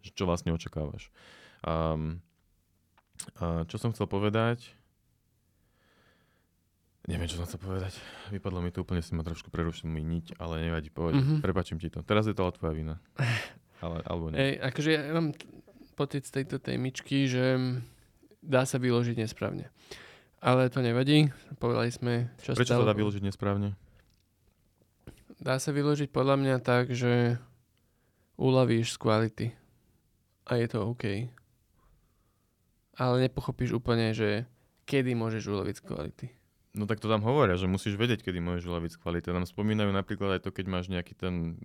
Čo 0.05 0.29
vlastne 0.29 0.53
očakávaš. 0.53 1.09
Um, 1.65 2.21
čo 3.65 3.81
som 3.81 3.95
chcel 3.95 4.05
povedať? 4.05 4.75
Neviem, 7.05 7.29
čo 7.29 7.37
som 7.37 7.45
chcel 7.45 7.61
povedať. 7.61 7.93
Vypadlo 8.33 8.59
mi 8.65 8.73
to 8.73 8.81
úplne, 8.81 9.01
si 9.01 9.13
ma 9.13 9.21
trošku 9.21 9.53
prerušil 9.53 9.89
mi 9.89 10.01
niť, 10.01 10.41
ale 10.41 10.65
nevadí, 10.69 10.89
povedať. 10.89 11.21
Mm-hmm. 11.21 11.41
Prepačím 11.41 11.77
ti 11.77 11.89
to. 11.89 12.01
Teraz 12.01 12.25
je 12.25 12.33
to 12.33 12.45
ale 12.45 12.53
tvoja 12.53 12.73
vina. 12.73 12.95
Ale, 13.83 13.99
alebo 14.07 14.31
nie. 14.31 14.39
Ej, 14.39 14.71
akože 14.71 14.89
ja 14.89 15.11
mám 15.11 15.35
pocit 15.99 16.23
z 16.23 16.41
tejto 16.41 16.63
témičky, 16.63 17.27
že 17.27 17.59
dá 18.39 18.63
sa 18.63 18.79
vyložiť 18.79 19.19
nesprávne. 19.19 19.67
Ale 20.39 20.71
to 20.71 20.79
nevadí. 20.79 21.27
Povedali 21.59 21.91
sme, 21.91 22.31
čo 22.39 22.55
Prečo 22.55 22.71
stalo. 22.71 22.87
sa 22.87 22.91
dá 22.91 22.95
vyložiť 22.95 23.27
nesprávne? 23.27 23.75
Dá 25.39 25.59
sa 25.59 25.71
vyložiť 25.75 26.09
podľa 26.11 26.35
mňa 26.39 26.55
tak, 26.63 26.95
že 26.95 27.39
uľavíš 28.39 28.95
z 28.95 28.97
kvality. 28.99 29.47
A 30.45 30.61
je 30.61 30.67
to 30.69 30.85
OK 30.85 31.31
ale 32.95 33.27
nepochopíš 33.27 33.75
úplne, 33.75 34.15
že 34.15 34.47
kedy 34.87 35.13
môžeš 35.15 35.43
uloviť 35.51 35.75
z 35.79 35.83
kvality. 35.83 36.27
No 36.75 36.83
tak 36.83 36.99
to 36.99 37.07
tam 37.07 37.23
hovoria, 37.23 37.55
že 37.55 37.71
musíš 37.71 37.95
vedieť, 37.95 38.19
kedy 38.19 38.43
môžeš 38.43 38.67
uloviť 38.67 38.91
z 38.91 38.99
kvality. 38.99 39.31
Tam 39.31 39.47
spomínajú 39.47 39.95
napríklad 39.95 40.35
aj 40.35 40.41
to, 40.43 40.51
keď 40.51 40.65
máš 40.67 40.91
nejaký 40.91 41.15
ten 41.15 41.55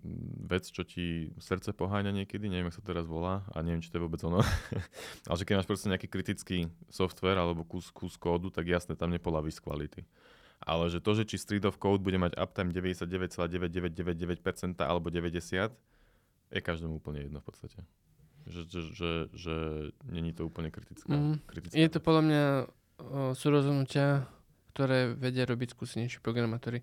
vec, 0.46 0.70
čo 0.70 0.86
ti 0.86 1.34
srdce 1.42 1.74
poháňa 1.74 2.14
niekedy, 2.14 2.46
neviem, 2.46 2.70
ako 2.70 2.78
sa 2.78 2.86
teraz 2.86 3.10
volá 3.10 3.42
a 3.50 3.58
neviem, 3.58 3.82
či 3.82 3.90
to 3.90 3.98
je 3.98 4.06
vôbec 4.06 4.22
ono. 4.22 4.38
ale 5.26 5.36
že 5.36 5.46
keď 5.46 5.54
máš 5.58 5.66
proste 5.66 5.90
nejaký 5.90 6.06
kritický 6.06 6.70
software 6.86 7.42
alebo 7.42 7.66
kus, 7.66 7.90
kus 7.90 8.14
kódu, 8.14 8.54
tak 8.54 8.70
jasne, 8.70 8.94
tam 8.94 9.10
nepolavíš 9.10 9.58
z 9.58 9.62
kvality. 9.66 10.00
Ale 10.60 10.92
že 10.92 11.00
to, 11.00 11.16
že 11.16 11.24
či 11.24 11.40
street 11.40 11.64
of 11.64 11.80
code 11.80 12.04
bude 12.04 12.20
mať 12.20 12.36
uptime 12.36 12.76
99,9999% 12.76 14.76
alebo 14.84 15.08
90, 15.08 15.72
je 16.50 16.60
každému 16.60 17.00
úplne 17.00 17.24
jedno 17.24 17.40
v 17.40 17.46
podstate 17.48 17.80
že, 18.50 18.62
že, 18.66 18.80
že, 18.92 19.10
že 19.32 19.54
není 20.08 20.32
to 20.32 20.46
úplne 20.46 20.72
kritická. 20.72 21.12
Mm. 21.12 21.36
kritická. 21.44 21.76
Je 21.76 21.88
to 21.88 22.00
podľa 22.00 22.22
mňa 22.24 22.44
o, 22.56 22.64
sú 23.36 23.46
rozhodnutia, 23.52 24.24
ktoré 24.72 25.12
vedia 25.12 25.44
robiť 25.44 25.76
skúsenejší 25.76 26.24
programátori. 26.24 26.80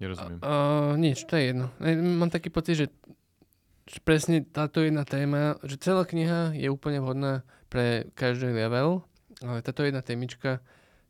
Nerozumiem. 0.00 0.40
O, 0.40 0.96
nič, 0.96 1.24
to 1.24 1.36
je 1.36 1.52
jedno. 1.52 1.72
Mám 2.20 2.32
taký 2.32 2.48
pocit, 2.48 2.76
že, 2.76 2.86
že 3.88 3.98
presne 4.04 4.44
táto 4.44 4.80
jedna 4.80 5.04
téma, 5.04 5.60
že 5.64 5.80
celá 5.80 6.04
kniha 6.04 6.56
je 6.56 6.68
úplne 6.68 7.00
vhodná 7.00 7.44
pre 7.68 8.08
každý 8.16 8.52
level, 8.52 9.04
ale 9.40 9.60
táto 9.60 9.84
jedna 9.84 10.00
témička 10.00 10.60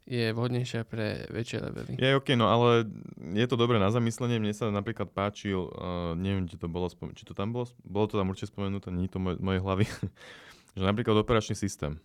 je 0.07 0.31
vhodnejšia 0.31 0.87
pre 0.87 1.27
väčšie 1.35 1.59
levely. 1.67 1.93
Je 1.99 2.15
OK, 2.15 2.39
no 2.39 2.47
ale 2.47 2.87
je 3.19 3.47
to 3.51 3.59
dobré 3.59 3.83
na 3.83 3.91
zamyslenie. 3.91 4.39
Mne 4.39 4.55
sa 4.55 4.71
napríklad 4.71 5.11
páčil, 5.11 5.67
uh, 5.67 6.15
neviem, 6.15 6.47
či 6.47 6.55
to 6.55 6.71
bolo, 6.71 6.87
spom- 6.87 7.11
či 7.11 7.27
to 7.27 7.35
tam 7.35 7.51
bolo, 7.51 7.67
bolo 7.83 8.07
to 8.07 8.15
tam 8.15 8.31
určite 8.31 8.55
spomenuté, 8.55 8.95
nie 8.95 9.11
to 9.11 9.19
moj, 9.19 9.35
mojej 9.43 9.61
hlavy, 9.67 9.85
že 10.79 10.83
napríklad 10.87 11.19
operačný 11.19 11.59
systém, 11.59 11.99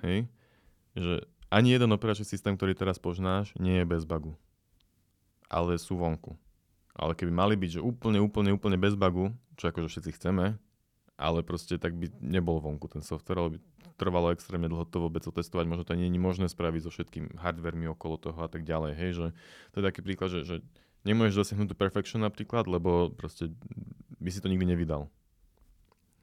hej, 0.00 0.24
že 0.96 1.28
ani 1.52 1.76
jeden 1.76 1.92
operačný 1.92 2.24
systém, 2.24 2.56
ktorý 2.56 2.72
teraz 2.72 2.96
poznáš, 2.96 3.52
nie 3.60 3.84
je 3.84 3.86
bez 3.86 4.08
bugu, 4.08 4.34
ale 5.52 5.76
sú 5.76 6.00
vonku. 6.00 6.40
Ale 6.96 7.12
keby 7.12 7.30
mali 7.30 7.54
byť, 7.58 7.78
že 7.78 7.80
úplne, 7.84 8.22
úplne, 8.24 8.56
úplne 8.56 8.80
bez 8.80 8.96
bugu, 8.96 9.36
čo 9.60 9.68
akože 9.68 9.90
všetci 9.92 10.10
chceme, 10.16 10.56
ale 11.14 11.38
proste 11.46 11.76
tak 11.78 11.94
by 11.94 12.10
nebol 12.18 12.58
vonku 12.58 12.88
ten 12.90 13.04
software, 13.04 13.38
ale 13.38 13.50
by 13.54 13.58
trvalo 13.94 14.34
extrémne 14.34 14.66
dlho 14.66 14.84
to 14.86 14.98
vôbec 14.98 15.22
otestovať, 15.22 15.64
možno 15.70 15.84
to 15.86 15.94
nie 15.94 16.10
je 16.10 16.18
možné 16.18 16.46
spraviť 16.50 16.80
so 16.86 16.90
všetkým 16.90 17.38
hardvermi 17.38 17.86
okolo 17.90 18.18
toho 18.18 18.38
a 18.42 18.48
tak 18.50 18.66
ďalej, 18.66 18.92
hej, 18.98 19.10
že 19.14 19.26
to 19.72 19.76
je 19.80 19.84
taký 19.86 20.00
príklad, 20.02 20.28
že, 20.34 20.40
že 20.42 20.56
nemôžeš 21.06 21.34
dosiahnuť 21.46 21.76
perfection 21.78 22.24
napríklad, 22.24 22.66
lebo 22.66 23.12
proste 23.14 23.52
by 24.18 24.30
si 24.32 24.40
to 24.40 24.50
nikdy 24.50 24.66
nevydal. 24.66 25.06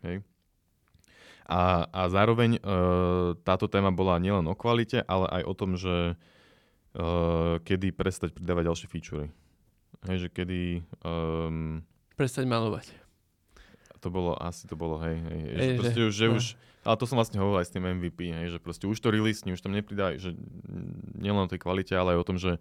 Hej. 0.01 0.26
A, 1.51 1.86
a 1.91 2.01
zároveň 2.07 2.57
e, 2.57 2.61
táto 3.43 3.67
téma 3.67 3.91
bola 3.91 4.17
nielen 4.17 4.47
o 4.47 4.55
kvalite, 4.55 5.03
ale 5.03 5.28
aj 5.41 5.43
o 5.45 5.53
tom, 5.53 5.76
že 5.76 6.15
e, 6.95 7.05
kedy 7.61 7.91
prestať 7.91 8.32
pridávať 8.32 8.72
ďalšie 8.72 8.88
featurey. 8.88 9.28
Hej, 10.07 10.28
že 10.28 10.30
kedy... 10.34 10.82
Um, 11.05 11.86
prestať 12.17 12.49
malovať. 12.49 13.01
To 14.02 14.10
bolo, 14.10 14.34
asi 14.41 14.66
to 14.66 14.74
bolo, 14.74 14.97
hej, 15.06 15.18
hej. 15.22 15.41
Ej, 15.45 15.62
že, 15.62 15.78
proste 15.78 15.99
už, 16.02 16.14
že 16.14 16.26
no. 16.26 16.34
už, 16.41 16.43
ale 16.82 16.95
to 16.97 17.06
som 17.06 17.18
vlastne 17.22 17.38
hovoril 17.38 17.62
aj 17.62 17.70
s 17.70 17.74
tým 17.78 17.86
MVP, 17.86 18.34
hej, 18.34 18.58
že 18.58 18.60
proste 18.60 18.89
už 18.89 18.97
to 18.97 19.14
release, 19.14 19.45
už 19.45 19.62
tam 19.62 19.78
nepridaj, 19.78 20.18
že 20.18 20.34
nielen 21.22 21.45
o 21.45 21.52
tej 21.52 21.62
kvalite, 21.62 21.93
ale 21.93 22.18
aj 22.18 22.20
o 22.20 22.26
tom, 22.26 22.41
že 22.41 22.58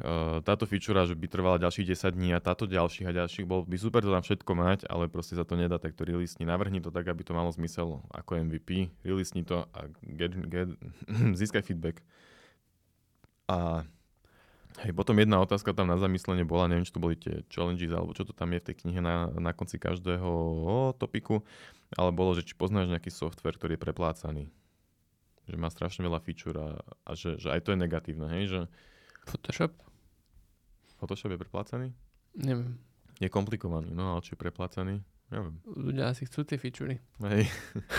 uh, 0.00 0.40
táto 0.40 0.64
feature, 0.64 0.96
že 1.04 1.12
by 1.12 1.28
trvala 1.28 1.60
ďalších 1.60 1.92
10 1.92 2.16
dní 2.16 2.32
a 2.32 2.40
táto 2.40 2.64
ďalších 2.64 3.04
a 3.04 3.12
ďalších, 3.12 3.44
bol 3.44 3.68
by 3.68 3.76
super 3.76 4.00
to 4.00 4.08
tam 4.08 4.24
všetko 4.24 4.52
mať, 4.56 4.88
ale 4.88 5.12
proste 5.12 5.36
sa 5.36 5.44
to 5.44 5.60
nedá, 5.60 5.76
tak 5.76 5.92
to 5.92 6.08
release 6.08 6.40
navrhni 6.40 6.80
to 6.80 6.88
tak, 6.88 7.04
aby 7.04 7.20
to 7.20 7.36
malo 7.36 7.52
zmysel 7.52 8.00
ako 8.16 8.40
MVP, 8.40 8.88
release 9.04 9.36
to 9.44 9.68
a 9.76 9.92
get, 10.16 10.32
get, 10.48 10.72
získaj 11.40 11.60
feedback. 11.60 12.00
A 13.52 13.84
hej, 14.82 14.92
potom 14.92 15.16
jedna 15.16 15.40
otázka 15.40 15.72
tam 15.72 15.88
na 15.88 15.96
zamyslenie 15.96 16.44
bola, 16.44 16.68
neviem, 16.68 16.84
či 16.84 16.92
to 16.92 17.00
boli 17.00 17.16
tie 17.16 17.44
challenges, 17.48 17.92
alebo 17.92 18.12
čo 18.12 18.26
to 18.26 18.36
tam 18.36 18.52
je 18.52 18.60
v 18.60 18.66
tej 18.72 18.76
knihe 18.84 19.00
na, 19.00 19.32
na 19.36 19.52
konci 19.56 19.80
každého 19.80 20.30
topiku, 21.00 21.44
ale 21.94 22.10
bolo, 22.12 22.34
že 22.36 22.44
či 22.44 22.58
poznáš 22.58 22.90
nejaký 22.90 23.08
software, 23.08 23.56
ktorý 23.56 23.78
je 23.78 23.84
preplácaný. 23.84 24.44
Že 25.46 25.56
má 25.62 25.70
strašne 25.70 26.02
veľa 26.02 26.20
feature 26.20 26.58
a, 26.58 26.68
a 27.06 27.10
že, 27.14 27.38
že 27.38 27.54
aj 27.54 27.60
to 27.62 27.72
je 27.72 27.78
negatívne, 27.78 28.26
hej, 28.36 28.44
že 28.50 28.60
Photoshop? 29.26 29.72
Photoshop 30.98 31.34
je 31.34 31.42
preplácaný? 31.42 31.88
Neviem. 32.36 32.76
Je 33.16 33.32
komplikovaný, 33.32 33.96
no 33.96 34.12
ale 34.12 34.20
či 34.20 34.36
je 34.36 34.40
preplácaný? 34.40 35.00
Neviem. 35.32 35.58
Ľudia 35.66 36.14
asi 36.14 36.28
chcú 36.28 36.46
tie 36.46 36.60
featurey. 36.60 37.02
Hej. 37.24 37.50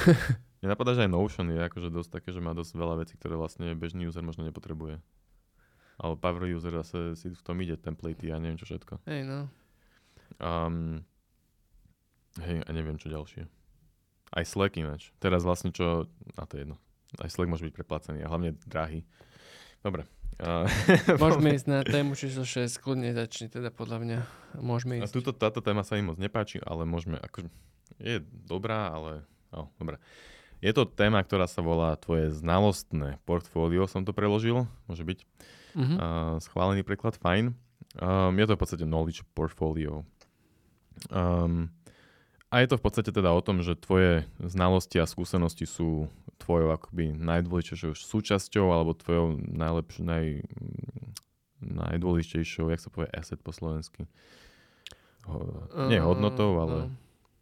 Mne 0.64 0.74
napadá, 0.74 0.96
že 0.98 1.06
aj 1.06 1.12
Notion 1.12 1.54
je 1.54 1.60
akože 1.60 1.90
dosť 1.94 2.10
také, 2.22 2.30
že 2.34 2.42
má 2.42 2.56
dosť 2.56 2.74
veľa 2.80 2.96
vecí, 3.04 3.14
ktoré 3.20 3.38
vlastne 3.38 3.68
bežný 3.78 4.08
user 4.10 4.26
možno 4.26 4.48
nepotrebuje. 4.48 5.04
Ale 5.98 6.14
power 6.18 6.46
user 6.46 6.74
zase 6.86 7.18
si 7.18 7.34
v 7.34 7.42
tom 7.42 7.58
ide, 7.62 7.74
templatey 7.74 8.30
a 8.30 8.38
neviem 8.38 8.58
čo 8.58 8.70
všetko. 8.70 9.02
Hej, 9.10 9.26
no. 9.26 9.50
Um, 10.38 11.02
hej, 12.42 12.62
a 12.62 12.70
neviem 12.70 13.02
čo 13.02 13.10
ďalšie. 13.10 13.50
Aj 14.30 14.44
Slack 14.46 14.78
ináč. 14.78 15.10
Teraz 15.18 15.42
vlastne 15.42 15.74
čo, 15.74 16.06
a 16.38 16.44
to 16.46 16.60
je 16.60 16.70
jedno. 16.70 16.78
Aj 17.18 17.30
Slack 17.32 17.50
môže 17.50 17.66
byť 17.66 17.74
preplácený 17.74 18.22
a 18.22 18.30
hlavne 18.30 18.54
drahý. 18.70 19.02
Dobre, 19.82 20.06
Uh, 20.38 20.70
Môžeme 21.18 21.58
ísť 21.58 21.66
na 21.66 21.82
tému 21.82 22.14
číslo 22.14 22.46
6, 22.46 22.78
kľudne 22.78 23.10
začni 23.10 23.50
teda 23.50 23.74
podľa 23.74 23.98
mňa. 24.06 24.20
Môžeme 24.62 25.02
ísť. 25.02 25.10
A 25.10 25.10
tuto, 25.10 25.34
táto 25.34 25.66
téma 25.66 25.82
sa 25.82 25.98
im 25.98 26.14
moc 26.14 26.22
nepáči, 26.22 26.62
ale 26.62 26.86
môžeme, 26.86 27.18
akože 27.18 27.50
je 27.98 28.22
dobrá, 28.46 28.94
ale 28.94 29.26
oh, 29.50 29.66
dobrá. 29.82 29.98
Je 30.58 30.72
to 30.74 30.90
téma, 30.90 31.22
ktorá 31.22 31.46
sa 31.46 31.62
volá 31.62 31.94
tvoje 32.02 32.34
znalostné 32.34 33.22
portfólio, 33.30 33.86
som 33.86 34.02
to 34.02 34.14
preložil, 34.14 34.66
môže 34.90 35.06
byť. 35.06 35.20
Uh-huh. 35.78 35.86
Uh, 35.86 36.36
schválený 36.42 36.82
preklad, 36.82 37.14
fajn. 37.14 37.54
Um, 37.98 38.34
je 38.38 38.46
to 38.50 38.54
v 38.58 38.62
podstate 38.62 38.86
knowledge 38.86 39.22
portfolio. 39.38 40.02
Um, 41.14 41.70
a 42.50 42.64
je 42.64 42.68
to 42.72 42.80
v 42.80 42.84
podstate 42.84 43.12
teda 43.14 43.30
o 43.30 43.42
tom, 43.44 43.62
že 43.62 43.78
tvoje 43.78 44.26
znalosti 44.40 44.98
a 44.98 45.10
skúsenosti 45.10 45.68
sú 45.68 46.08
tvojou 46.40 46.72
akoby 46.74 47.12
najdôležitejšou 47.14 47.94
súčasťou 47.98 48.72
alebo 48.72 48.96
tvojou 48.96 49.36
najlepšou, 49.52 50.04
naj, 50.08 50.26
najdôležitejšou, 51.60 52.72
jak 52.72 52.82
sa 52.82 52.90
povie 52.90 53.12
asset 53.12 53.42
po 53.44 53.52
slovensky. 53.52 54.08
Ho, 55.28 55.68
nie 55.92 56.00
hodnotou, 56.00 56.56
ale 56.56 56.76
no. 56.88 56.96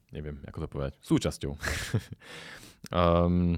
neviem, 0.09 0.41
ako 0.49 0.66
to 0.66 0.68
povedať. 0.68 0.93
Súčasťou. 1.05 1.53
um, 2.92 3.58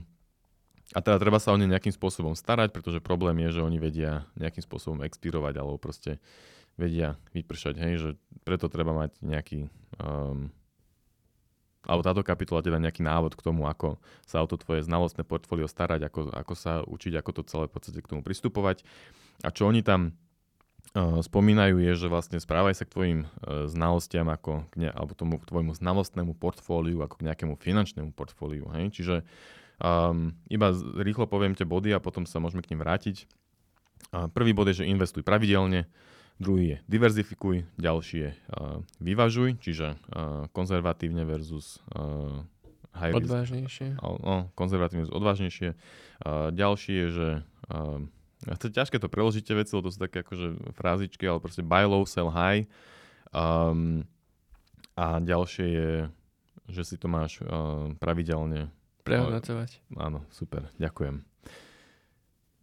a 0.95 0.99
teda 1.03 1.19
treba 1.19 1.39
sa 1.41 1.51
o 1.51 1.59
ne 1.59 1.67
nejakým 1.67 1.91
spôsobom 1.91 2.32
starať, 2.32 2.71
pretože 2.71 3.03
problém 3.03 3.43
je, 3.47 3.59
že 3.59 3.65
oni 3.65 3.78
vedia 3.80 4.23
nejakým 4.39 4.63
spôsobom 4.63 5.03
expirovať 5.03 5.59
alebo 5.59 5.75
proste 5.75 6.23
vedia 6.80 7.19
vypršať, 7.36 7.75
hej, 7.75 7.93
že 7.99 8.09
preto 8.47 8.71
treba 8.71 8.95
mať 8.95 9.11
nejaký 9.19 9.67
um, 9.99 10.53
alebo 11.88 12.03
táto 12.03 12.21
kapitola 12.21 12.59
teda 12.59 12.84
nejaký 12.84 12.99
návod 12.99 13.39
k 13.39 13.45
tomu, 13.47 13.63
ako 13.63 13.95
sa 14.28 14.43
o 14.43 14.47
to 14.47 14.59
tvoje 14.59 14.84
znalostné 14.84 15.23
portfólio 15.23 15.71
starať, 15.71 16.11
ako, 16.11 16.21
ako 16.36 16.53
sa 16.53 16.84
učiť, 16.84 17.15
ako 17.15 17.32
to 17.32 17.41
celé 17.47 17.65
v 17.71 17.73
podstate 17.80 17.99
k 18.03 18.11
tomu 18.11 18.21
pristupovať. 18.28 18.84
A 19.47 19.55
čo 19.55 19.71
oni 19.71 19.80
tam 19.88 20.11
spomínajú 20.97 21.77
je, 21.77 21.93
že 21.93 22.07
vlastne 22.09 22.41
správaj 22.41 22.73
sa 22.73 22.83
k 22.87 22.93
tvojim 22.93 23.19
uh, 23.25 23.69
znalostiam 23.69 24.25
ako 24.33 24.65
k 24.73 24.87
ne, 24.87 24.89
alebo 24.89 25.13
tomu 25.13 25.37
tvojmu 25.37 25.77
znalostnému 25.77 26.33
portfóliu 26.33 27.05
ako 27.05 27.21
k 27.21 27.25
nejakému 27.29 27.53
finančnému 27.59 28.17
portfóliu. 28.17 28.65
Hej? 28.73 28.97
Čiže 28.97 29.15
um, 29.77 30.33
iba 30.49 30.73
rýchlo 30.97 31.29
poviem 31.29 31.53
tie 31.53 31.69
body 31.69 31.93
a 31.93 32.01
potom 32.01 32.25
sa 32.25 32.41
môžeme 32.41 32.65
k 32.65 32.73
nim 32.73 32.81
vrátiť. 32.81 33.29
Uh, 34.09 34.25
prvý 34.31 34.57
bod 34.57 34.71
je, 34.73 34.81
že 34.81 34.89
investuj 34.89 35.21
pravidelne. 35.21 35.85
Druhý 36.37 36.65
je 36.65 36.77
diverzifikuj, 36.85 37.65
ďalší 37.81 38.17
je 38.17 38.31
uh, 38.33 38.81
vyvažuj, 39.01 39.57
čiže 39.57 39.97
uh, 39.97 40.45
konzervatívne 40.53 41.25
versus 41.25 41.81
uh, 41.97 42.45
high 42.93 43.17
risk. 43.17 43.29
Odvážnejšie. 43.29 43.87
No, 44.01 44.49
konzervatívne 44.53 45.05
versus 45.05 45.17
odvážnejšie. 45.17 45.69
Uh, 46.21 46.53
ďalší 46.53 46.93
je, 46.93 47.07
že 47.09 47.29
uh, 47.73 48.05
to 48.45 48.69
je 48.69 48.77
ťažké 48.77 49.01
to 49.01 49.09
preložiť 49.09 49.43
tie 49.43 49.57
veci, 49.57 49.73
lebo 49.73 49.89
to 49.89 49.95
sú 49.97 49.99
také 50.01 50.21
akože 50.21 50.77
frázičky, 50.77 51.25
ale 51.25 51.41
proste 51.41 51.65
buy 51.65 51.89
low, 51.89 52.05
sell 52.05 52.29
high. 52.29 52.69
Um, 53.33 54.05
a 54.93 55.17
ďalšie 55.17 55.65
je, 55.65 55.91
že 56.69 56.81
si 56.85 56.95
to 57.01 57.09
máš 57.09 57.41
uh, 57.41 57.91
pravidelne 57.97 58.69
prehodnocovať. 59.01 59.81
Uh, 59.93 60.05
áno, 60.05 60.19
super, 60.29 60.69
ďakujem. 60.77 61.25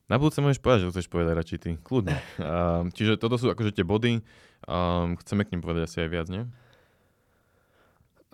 Na 0.05 0.21
budúce 0.21 0.45
môžeš 0.45 0.61
povedať, 0.61 0.81
že 0.85 0.91
chceš 0.93 1.09
povedať 1.09 1.33
radšej 1.33 1.59
ty. 1.65 1.71
Kľudne. 1.81 2.21
Uh, 2.37 2.87
čiže 2.93 3.17
toto 3.17 3.41
sú 3.41 3.49
akože 3.49 3.73
tie 3.73 3.89
body. 3.89 4.21
Um, 4.69 5.17
chceme 5.21 5.49
k 5.49 5.57
nim 5.57 5.63
povedať 5.65 5.89
asi 5.89 5.99
aj 6.05 6.11
viac, 6.13 6.29
nie? 6.29 6.45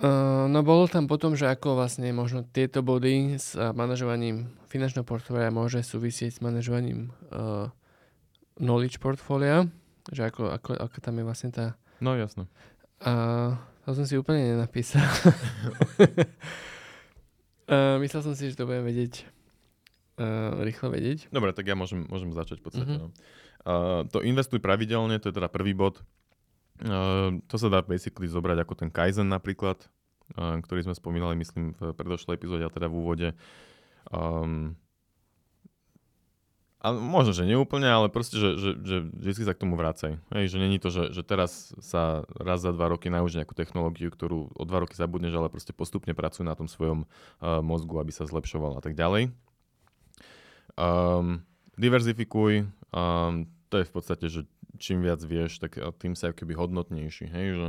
Uh, 0.01 0.49
no 0.49 0.65
bolo 0.65 0.89
tam 0.89 1.05
potom, 1.05 1.37
že 1.37 1.45
ako 1.45 1.77
vlastne 1.77 2.09
možno 2.17 2.41
tieto 2.41 2.81
body 2.81 3.37
s 3.37 3.53
manažovaním 3.53 4.49
finančného 4.73 5.05
portfólia 5.05 5.53
môže 5.53 5.85
súvisieť 5.85 6.41
s 6.41 6.41
manažovaním 6.41 7.13
uh, 7.29 7.69
knowledge 8.57 8.97
portfólia, 8.97 9.69
že 10.09 10.25
ako, 10.25 10.57
ako, 10.57 10.71
ako 10.81 10.97
tam 11.05 11.21
je 11.21 11.25
vlastne 11.29 11.51
tá... 11.53 11.77
No 12.01 12.17
jasno. 12.17 12.49
Uh, 13.05 13.61
to 13.85 13.93
som 13.93 14.09
si 14.09 14.17
úplne 14.17 14.57
nenapísal. 14.57 15.05
uh, 17.69 18.01
myslel 18.05 18.21
som 18.25 18.33
si, 18.33 18.49
že 18.49 18.57
to 18.57 18.65
budem 18.65 18.89
vedieť 18.89 19.29
uh, 20.21 20.61
rýchlo 20.61 20.93
vedieť. 20.93 21.33
Dobre, 21.33 21.57
tak 21.57 21.67
ja 21.67 21.77
môžem, 21.77 22.05
môžem 22.07 22.31
začať 22.37 22.61
v 22.61 22.65
podstate. 22.65 22.97
Mm-hmm. 23.01 23.13
Uh, 23.65 24.05
to 24.09 24.25
investuj 24.25 24.61
pravidelne, 24.61 25.17
to 25.21 25.33
je 25.33 25.37
teda 25.37 25.49
prvý 25.49 25.73
bod. 25.73 26.01
Uh, 26.81 27.45
to 27.45 27.61
sa 27.61 27.69
dá 27.69 27.85
basically 27.85 28.25
zobrať 28.25 28.65
ako 28.65 28.73
ten 28.73 28.89
Kaizen 28.89 29.29
napríklad, 29.29 29.85
uh, 30.41 30.57
ktorý 30.65 30.89
sme 30.89 30.97
spomínali, 30.97 31.37
myslím, 31.37 31.77
v 31.77 31.93
predošlej 31.93 32.41
epizóde, 32.41 32.65
a 32.65 32.73
teda 32.73 32.89
v 32.89 32.97
úvode. 32.97 33.29
Um, 34.09 34.81
a 36.81 36.97
možno, 36.97 37.37
že 37.37 37.45
neúplne, 37.45 37.85
ale 37.85 38.09
proste, 38.09 38.41
že, 38.41 38.57
že, 38.57 38.71
že 38.81 38.97
vždy 39.13 39.45
sa 39.45 39.53
k 39.53 39.61
tomu 39.61 39.77
vrácaj. 39.77 40.17
Hej, 40.33 40.57
že 40.57 40.57
není 40.57 40.81
to, 40.81 40.89
že, 40.89 41.13
že 41.13 41.21
teraz 41.21 41.77
sa 41.85 42.25
raz 42.41 42.65
za 42.65 42.73
dva 42.73 42.89
roky 42.89 43.13
naučí 43.13 43.37
nejakú 43.37 43.53
technológiu, 43.53 44.09
ktorú 44.09 44.49
o 44.57 44.63
dva 44.65 44.81
roky 44.81 44.97
zabudneš, 44.97 45.37
ale 45.37 45.53
proste 45.53 45.77
postupne 45.77 46.17
pracuj 46.17 46.49
na 46.49 46.57
tom 46.57 46.73
svojom 46.73 47.05
uh, 47.05 47.61
mozgu, 47.61 48.01
aby 48.01 48.17
sa 48.17 48.25
zlepšoval 48.25 48.81
a 48.81 48.83
tak 48.83 48.97
ďalej. 48.97 49.29
Um, 50.81 51.45
diverzifikuj, 51.77 52.65
um, 52.97 53.45
to 53.69 53.75
je 53.77 53.85
v 53.85 53.93
podstate, 53.93 54.27
že 54.33 54.49
čím 54.77 55.03
viac 55.03 55.25
vieš, 55.25 55.59
tak 55.59 55.81
tým 55.99 56.15
sa 56.15 56.31
keby 56.31 56.55
hodnotnejší, 56.55 57.27
hej, 57.27 57.47
že 57.57 57.69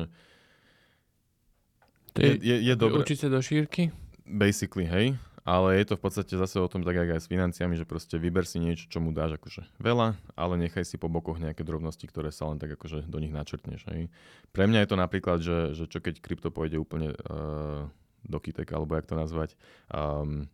to 2.11 2.19
je, 2.19 2.33
je, 2.43 2.57
je 2.67 2.73
dobré. 2.75 3.01
Učiť 3.01 3.17
sa 3.23 3.27
do 3.31 3.39
šírky? 3.39 3.95
Basically, 4.27 4.83
hej. 4.83 5.15
Ale 5.41 5.73
je 5.81 5.89
to 5.89 5.97
v 5.97 6.03
podstate 6.05 6.33
zase 6.37 6.61
o 6.61 6.69
tom, 6.69 6.85
tak 6.85 7.01
aj 7.01 7.17
s 7.17 7.25
financiami, 7.25 7.73
že 7.73 7.89
proste 7.89 8.21
vyber 8.21 8.45
si 8.45 8.61
niečo, 8.61 8.85
čo 8.85 9.01
mu 9.01 9.09
dáš 9.09 9.41
akože 9.41 9.65
veľa, 9.81 10.13
ale 10.37 10.53
nechaj 10.61 10.85
si 10.85 11.01
po 11.01 11.09
bokoch 11.09 11.41
nejaké 11.41 11.65
drobnosti, 11.65 12.05
ktoré 12.05 12.29
sa 12.29 12.45
len 12.45 12.61
tak 12.61 12.77
akože 12.77 13.09
do 13.09 13.17
nich 13.17 13.33
načrtneš. 13.33 13.89
Hej. 13.89 14.13
Pre 14.53 14.69
mňa 14.69 14.85
je 14.85 14.89
to 14.93 14.97
napríklad, 15.01 15.41
že, 15.41 15.73
že 15.73 15.89
čo 15.89 15.97
keď 15.97 16.21
krypto 16.21 16.53
pôjde 16.53 16.77
úplne 16.77 17.17
uh, 17.25 17.89
do 18.21 18.37
kytek, 18.37 18.69
alebo 18.69 18.93
jak 18.93 19.09
to 19.09 19.17
nazvať, 19.17 19.57
um, 19.89 20.45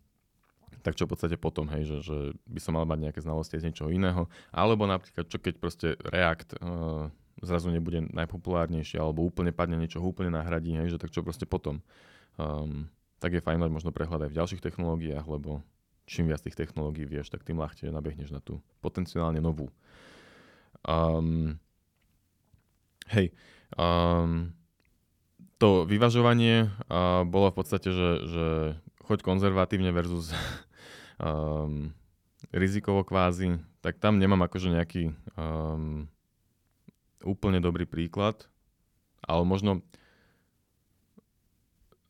tak 0.82 0.94
čo 0.94 1.06
v 1.06 1.12
podstate 1.14 1.36
potom, 1.38 1.66
hej, 1.74 1.86
že, 1.86 1.96
že 2.04 2.16
by 2.46 2.60
som 2.62 2.78
mal 2.78 2.86
mať 2.86 3.08
nejaké 3.08 3.20
znalosti 3.22 3.58
z 3.58 3.66
niečoho 3.70 3.90
iného. 3.90 4.30
Alebo 4.54 4.86
napríklad, 4.86 5.26
čo 5.26 5.38
keď 5.42 5.54
proste 5.58 5.98
React 5.98 6.58
uh, 6.58 7.10
zrazu 7.42 7.70
nebude 7.70 8.06
najpopulárnejšie, 8.10 8.98
alebo 8.98 9.26
úplne 9.26 9.54
padne 9.54 9.78
niečo, 9.78 10.02
úplne 10.02 10.34
nahradí, 10.34 10.74
hej, 10.74 10.94
že 10.94 11.00
tak 11.00 11.14
čo 11.14 11.22
proste 11.22 11.46
potom. 11.46 11.82
Um, 12.38 12.90
tak 13.18 13.34
je 13.34 13.42
fajn 13.42 13.58
mať 13.58 13.70
možno 13.70 13.90
prehľad 13.90 14.26
aj 14.26 14.30
v 14.30 14.38
ďalších 14.38 14.62
technológiách, 14.62 15.26
lebo 15.26 15.62
čím 16.08 16.30
viac 16.30 16.40
tých 16.40 16.56
technológií 16.56 17.04
vieš, 17.04 17.28
tak 17.28 17.44
tým 17.44 17.58
ľahšie 17.58 17.90
nabehneš 17.90 18.30
na 18.32 18.40
tú 18.40 18.62
potenciálne 18.80 19.42
novú. 19.42 19.68
Um, 20.86 21.58
hej, 23.10 23.34
um, 23.74 24.54
to 25.58 25.82
vyvažovanie 25.84 26.70
uh, 26.88 27.26
bolo 27.26 27.50
v 27.50 27.56
podstate, 27.58 27.90
že, 27.90 28.10
že 28.30 28.46
choď 29.04 29.26
konzervatívne 29.26 29.90
versus 29.90 30.30
um, 31.18 31.90
rizikovo 32.54 33.02
kvázi, 33.04 33.58
tak 33.82 33.98
tam 33.98 34.18
nemám 34.18 34.46
akože 34.46 34.72
nejaký 34.72 35.14
um, 35.34 36.06
úplne 37.22 37.58
dobrý 37.58 37.84
príklad, 37.84 38.46
ale 39.22 39.42
možno, 39.42 39.82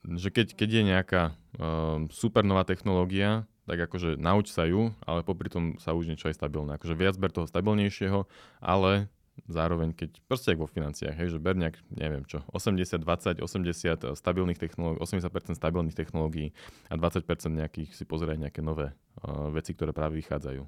že 0.05 0.29
keď, 0.29 0.55
keď 0.55 0.69
je 0.69 0.83
nejaká 0.85 1.23
um, 1.57 2.07
super 2.13 2.45
nová 2.45 2.65
technológia, 2.69 3.49
tak 3.69 3.85
akože 3.85 4.17
nauč 4.17 4.49
sa 4.49 4.65
ju, 4.65 4.97
ale 5.05 5.21
popri 5.21 5.53
tom 5.53 5.77
sa 5.77 5.93
už 5.93 6.09
niečo 6.09 6.33
aj 6.33 6.41
stabilné. 6.41 6.81
Akože 6.81 6.97
viac 6.97 7.21
ber 7.21 7.29
toho 7.29 7.45
stabilnejšieho, 7.45 8.25
ale 8.65 9.13
zároveň, 9.47 9.95
keď 9.95 10.19
proste 10.27 10.57
vo 10.59 10.67
financiách, 10.67 11.15
hej, 11.15 11.29
že 11.35 11.39
ber 11.39 11.55
nejak, 11.55 11.79
neviem 11.95 12.27
čo, 12.27 12.43
80, 12.51 12.99
20, 12.99 13.45
80 13.45 14.19
stabilných 14.19 14.59
technológií, 14.59 14.99
80% 14.99 15.55
stabilných 15.55 15.95
technológií 15.95 16.51
a 16.91 16.99
20% 16.99 17.23
nejakých 17.55 17.95
si 17.95 18.05
pozeraj 18.09 18.41
nejaké 18.41 18.65
nové 18.65 18.91
uh, 19.23 19.53
veci, 19.55 19.77
ktoré 19.79 19.95
práve 19.95 20.19
vychádzajú. 20.19 20.63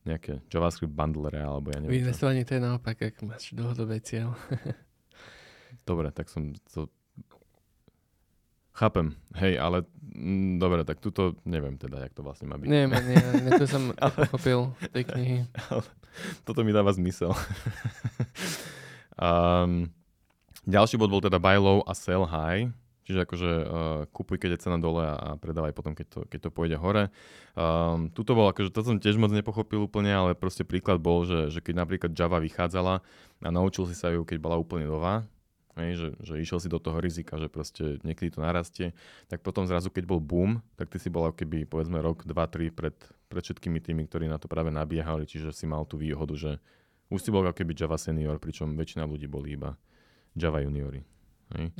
Nejaké 0.00 0.40
JavaScript 0.48 0.96
bundlere 0.96 1.44
alebo 1.44 1.70
ja 1.70 1.78
neviem. 1.78 2.00
Investovanie 2.00 2.42
to 2.48 2.56
je 2.56 2.62
naopak, 2.64 2.96
ak 3.04 3.20
máš 3.22 3.52
dlhodobé 3.52 4.00
cieľ. 4.00 4.32
Dobre, 5.88 6.08
tak 6.10 6.32
som 6.32 6.56
to 6.72 6.88
Chápem, 8.70 9.18
hej, 9.34 9.58
ale 9.58 9.82
m, 10.14 10.56
mm, 10.56 10.62
dobre, 10.62 10.86
tak 10.86 11.02
tuto 11.02 11.34
neviem 11.42 11.74
teda, 11.74 12.06
jak 12.06 12.14
to 12.14 12.22
vlastne 12.22 12.46
má 12.46 12.54
byť. 12.54 12.68
Nie, 12.70 12.86
nie, 12.86 13.18
nie 13.44 13.52
to 13.58 13.66
som 13.66 13.90
pochopil 14.18 14.72
tej 14.94 15.04
knihy. 15.10 15.38
toto 16.46 16.62
mi 16.62 16.70
dáva 16.70 16.94
zmysel. 16.94 17.34
um, 19.26 19.90
ďalší 20.66 20.96
bod 20.96 21.10
bol 21.10 21.22
teda 21.22 21.42
buy 21.42 21.58
low 21.58 21.82
a 21.82 21.92
sell 21.98 22.22
high, 22.30 22.70
čiže 23.10 23.26
akože 23.26 23.50
uh, 23.50 24.00
kúpuj, 24.14 24.38
keď 24.38 24.54
je 24.54 24.62
cena 24.70 24.78
dole 24.78 25.02
a, 25.02 25.18
a 25.18 25.28
predávaj 25.34 25.74
potom, 25.74 25.98
keď 25.98 26.06
to, 26.06 26.20
keď 26.30 26.46
to 26.46 26.50
pôjde 26.54 26.78
hore. 26.78 27.10
Um, 27.58 28.06
tuto 28.14 28.38
bol, 28.38 28.46
akože 28.54 28.70
to 28.70 28.86
som 28.86 29.02
tiež 29.02 29.18
moc 29.18 29.34
nepochopil 29.34 29.82
úplne, 29.82 30.14
ale 30.14 30.38
proste 30.38 30.62
príklad 30.62 31.02
bol, 31.02 31.26
že, 31.26 31.50
že 31.50 31.58
keď 31.58 31.74
napríklad 31.74 32.14
Java 32.14 32.38
vychádzala 32.38 33.02
a 33.42 33.48
naučil 33.50 33.90
si 33.90 33.98
sa 33.98 34.14
ju, 34.14 34.22
keď 34.22 34.38
bola 34.38 34.54
úplne 34.62 34.86
nová, 34.86 35.26
hej, 35.78 35.90
že, 35.94 36.08
že 36.22 36.34
išiel 36.42 36.58
si 36.58 36.68
do 36.72 36.82
toho 36.82 36.98
rizika, 36.98 37.38
že 37.38 37.46
proste 37.46 38.02
niekedy 38.02 38.34
to 38.34 38.40
narastie, 38.42 38.96
tak 39.30 39.44
potom 39.44 39.68
zrazu, 39.68 39.92
keď 39.92 40.04
bol 40.08 40.18
boom, 40.18 40.64
tak 40.74 40.90
ty 40.90 40.98
si 40.98 41.12
bol 41.12 41.30
keby 41.30 41.68
povedzme 41.68 42.02
rok, 42.02 42.26
dva, 42.26 42.50
tri 42.50 42.74
pred, 42.74 42.96
pred 43.30 43.42
všetkými 43.42 43.78
tými, 43.78 44.06
ktorí 44.10 44.26
na 44.26 44.40
to 44.40 44.50
práve 44.50 44.74
nabiehali, 44.74 45.28
čiže 45.28 45.54
si 45.54 45.68
mal 45.70 45.86
tú 45.86 46.00
výhodu, 46.00 46.34
že 46.34 46.50
už 47.10 47.20
si 47.22 47.30
bol 47.30 47.46
keby 47.46 47.74
Java 47.74 47.98
senior, 47.98 48.38
pričom 48.38 48.74
väčšina 48.74 49.06
ľudí 49.06 49.26
boli 49.26 49.58
iba 49.58 49.74
Java 50.34 50.62
juniori. 50.62 51.02
Hej? 51.58 51.74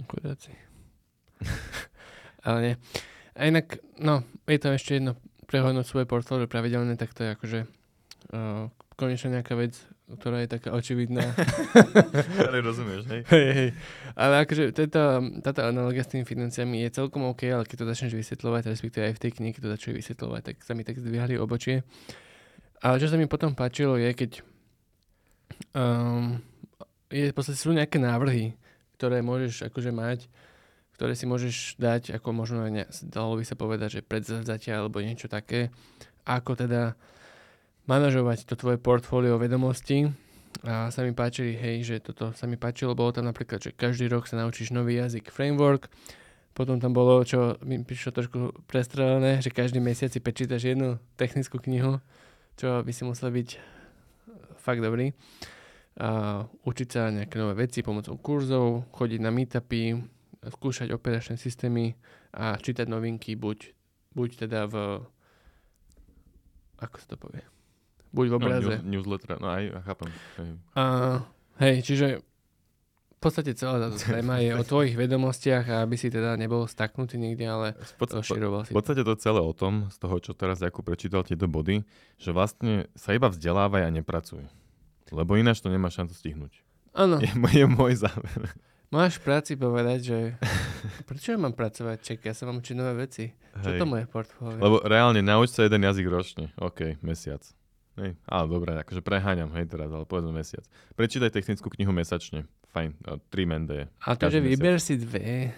Ale 2.46 2.58
nie. 2.62 2.74
A 3.38 3.46
inak, 3.46 3.78
no, 4.02 4.26
je 4.50 4.58
to 4.58 4.74
ešte 4.74 4.98
jedno 4.98 5.14
prehodnúť 5.46 5.86
svoje 5.86 6.06
portfólio 6.06 6.50
pravidelne, 6.50 6.98
tak 6.98 7.14
to 7.14 7.26
je 7.26 7.30
akože 7.34 7.58
uh, 8.34 8.70
konečne 8.98 9.38
nejaká 9.38 9.54
vec, 9.54 9.78
ktorá 10.18 10.42
je 10.42 10.48
taká 10.50 10.74
očividná. 10.74 11.22
Ale 12.48 12.58
rozumieš, 12.64 13.06
hej? 13.10 13.22
hej, 13.30 13.48
hej. 13.54 13.70
Ale 14.18 14.42
akože 14.42 14.74
tento, 14.74 15.00
táto 15.44 15.60
analogia 15.62 16.02
s 16.02 16.10
tými 16.10 16.26
financiami 16.26 16.82
je 16.86 16.96
celkom 16.96 17.30
OK, 17.30 17.46
ale 17.46 17.62
keď 17.62 17.76
to 17.84 17.90
začneš 17.90 18.14
vysvetľovať, 18.18 18.62
respektíve 18.70 19.04
aj 19.06 19.14
v 19.16 19.22
tej 19.22 19.32
knihe, 19.38 19.52
keď 19.54 19.62
to 19.62 19.74
začali 19.78 19.92
vysvetľovať, 20.02 20.42
tak 20.42 20.56
sa 20.66 20.72
mi 20.74 20.82
tak 20.82 20.98
zdvihali 20.98 21.38
obočie. 21.38 21.86
Ale 22.80 22.96
čo 22.96 23.12
sa 23.12 23.20
mi 23.20 23.28
potom 23.28 23.52
páčilo 23.52 24.00
je, 24.00 24.10
keď 24.16 24.30
um, 25.76 26.40
je, 27.12 27.30
v 27.30 27.34
podstate 27.36 27.58
sú 27.60 27.76
nejaké 27.76 28.00
návrhy, 28.00 28.56
ktoré 28.96 29.20
môžeš 29.20 29.68
akože 29.68 29.92
mať, 29.92 30.26
ktoré 30.96 31.16
si 31.16 31.24
môžeš 31.24 31.80
dať, 31.80 32.20
ako 32.20 32.28
možno, 32.36 32.68
ne, 32.68 32.84
dalo 33.08 33.40
by 33.40 33.44
sa 33.44 33.56
povedať, 33.56 34.00
že 34.00 34.06
predzavzatia 34.06 34.80
alebo 34.80 35.00
niečo 35.00 35.32
také, 35.32 35.72
ako 36.28 36.56
teda 36.56 36.92
manažovať 37.90 38.46
to 38.46 38.54
tvoje 38.54 38.78
portfólio 38.78 39.34
vedomostí. 39.34 40.06
A 40.62 40.94
sa 40.94 41.02
mi 41.02 41.10
páčili, 41.10 41.58
hej, 41.58 41.76
že 41.82 41.96
toto 41.98 42.30
sa 42.38 42.46
mi 42.46 42.54
páčilo, 42.54 42.94
bolo 42.94 43.10
tam 43.10 43.26
napríklad, 43.26 43.58
že 43.58 43.74
každý 43.74 44.06
rok 44.06 44.30
sa 44.30 44.38
naučíš 44.38 44.70
nový 44.70 44.98
jazyk, 44.98 45.30
framework, 45.30 45.90
potom 46.54 46.82
tam 46.82 46.90
bolo, 46.90 47.22
čo 47.22 47.56
mi 47.62 47.78
prišlo 47.80 48.10
trošku 48.12 48.38
prestrelené, 48.66 49.38
že 49.40 49.54
každý 49.54 49.78
mesiac 49.78 50.10
si 50.10 50.18
prečítaš 50.18 50.74
jednu 50.74 50.98
technickú 51.14 51.62
knihu, 51.62 52.02
čo 52.58 52.82
by 52.82 52.92
si 52.92 53.02
musel 53.06 53.30
byť 53.30 53.48
fakt 54.58 54.82
dobrý. 54.82 55.14
A 56.02 56.42
učiť 56.44 56.88
sa 56.90 57.14
nejaké 57.14 57.38
nové 57.38 57.66
veci 57.66 57.80
pomocou 57.86 58.18
kurzov, 58.18 58.90
chodiť 58.90 59.20
na 59.22 59.30
meetupy, 59.30 59.96
skúšať 60.44 60.90
operačné 60.92 61.38
systémy 61.38 61.94
a 62.34 62.58
čítať 62.58 62.90
novinky 62.90 63.38
buď, 63.38 63.72
buď 64.12 64.46
teda 64.46 64.66
v 64.66 64.74
ako 66.80 66.96
sa 66.96 67.06
to 67.12 67.16
povie? 67.20 67.59
Buď 68.10 68.26
v 68.26 68.32
no, 68.34 68.38
obraze. 68.38 68.74
No, 68.82 68.90
news, 68.90 69.06
newsletter, 69.06 69.38
no 69.38 69.48
aj, 69.50 69.64
chápem. 69.86 70.10
Hej. 70.38 70.50
A, 70.74 70.82
hej, 71.62 71.76
čiže 71.86 72.06
v 73.20 73.28
podstate 73.28 73.52
celá 73.52 73.76
táto 73.76 74.00
téma 74.16 74.40
je 74.40 74.56
o 74.56 74.64
tvojich 74.64 74.96
vedomostiach 74.96 75.64
a 75.68 75.76
aby 75.84 76.00
si 76.00 76.08
teda 76.08 76.40
nebol 76.40 76.64
staknutý 76.64 77.20
nikde, 77.20 77.44
ale 77.44 77.66
pod, 78.00 78.16
rozširoval 78.16 78.64
si. 78.64 78.72
V 78.72 78.80
podstate 78.80 79.04
to 79.04 79.12
celé 79.20 79.44
o 79.44 79.52
tom, 79.52 79.92
z 79.92 79.96
toho, 80.00 80.16
čo 80.24 80.32
teraz 80.32 80.64
Jakub 80.64 80.88
prečítal 80.88 81.20
tieto 81.22 81.44
body, 81.44 81.84
že 82.16 82.32
vlastne 82.32 82.88
sa 82.96 83.12
iba 83.12 83.28
vzdelávaj 83.28 83.84
a 83.84 83.90
nepracuj. 83.92 84.48
Lebo 85.12 85.36
ináč 85.36 85.60
to 85.60 85.68
nemá 85.68 85.92
šancu 85.92 86.16
stihnúť. 86.16 86.64
Áno. 86.96 87.20
Je, 87.20 87.30
je 87.30 87.66
môj 87.68 88.00
záver. 88.00 88.56
Máš 88.90 89.22
v 89.22 89.30
práci 89.30 89.52
povedať, 89.54 89.98
že 90.02 90.18
prečo 91.08 91.30
ja 91.30 91.38
mám 91.38 91.54
pracovať? 91.54 92.00
Ček, 92.02 92.26
ja 92.26 92.34
sa 92.34 92.48
mám 92.48 92.58
učiť 92.58 92.74
nové 92.74 93.06
veci. 93.06 93.30
Čo 93.62 93.70
Hej. 93.76 93.78
to 93.78 93.86
moje 93.86 94.04
portfólio? 94.10 94.58
Lebo 94.58 94.76
reálne 94.82 95.22
nauč 95.22 95.54
sa 95.54 95.62
jeden 95.62 95.86
jazyk 95.86 96.06
ročne. 96.10 96.50
OK, 96.58 96.98
mesiac. 97.04 97.44
Hej. 98.00 98.16
Ale 98.24 98.44
dobre, 98.48 98.72
akože 98.80 99.04
preháňam, 99.04 99.52
hej 99.60 99.68
teraz, 99.68 99.92
ale 99.92 100.08
povedzme 100.08 100.32
mesiac. 100.32 100.64
Prečítaj 100.96 101.28
technickú 101.36 101.68
knihu 101.76 101.92
mesačne. 101.92 102.48
Fajn, 102.72 102.96
tri 103.28 103.44
mende. 103.44 103.92
A 104.00 104.16
to, 104.16 104.32
že 104.32 104.40
vyber 104.40 104.80
si 104.80 104.96
dve, 104.96 105.52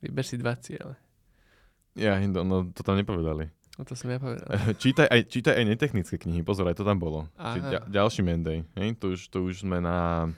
vyber 0.00 0.24
si 0.24 0.40
dva 0.40 0.56
ciele. 0.56 0.96
Ja, 1.92 2.16
no, 2.16 2.40
no 2.48 2.56
to 2.72 2.80
tam 2.80 2.96
nepovedali. 2.96 3.52
No 3.76 3.84
to 3.84 3.92
som 3.92 4.08
ja 4.08 4.16
povedal. 4.16 4.48
čítaj 4.82 5.04
aj, 5.04 5.20
čítaj 5.28 5.52
aj 5.52 5.64
netechnické 5.68 6.16
knihy, 6.16 6.40
pozor, 6.40 6.64
aj 6.64 6.80
to 6.80 6.84
tam 6.88 6.96
bolo. 6.96 7.28
Či, 7.36 7.58
ďal, 7.60 7.82
ďalší 7.92 8.20
mendej, 8.24 8.64
hej, 8.80 8.96
to 8.96 9.12
už, 9.12 9.20
to 9.28 9.44
už 9.44 9.68
sme 9.68 9.84
na 9.84 10.32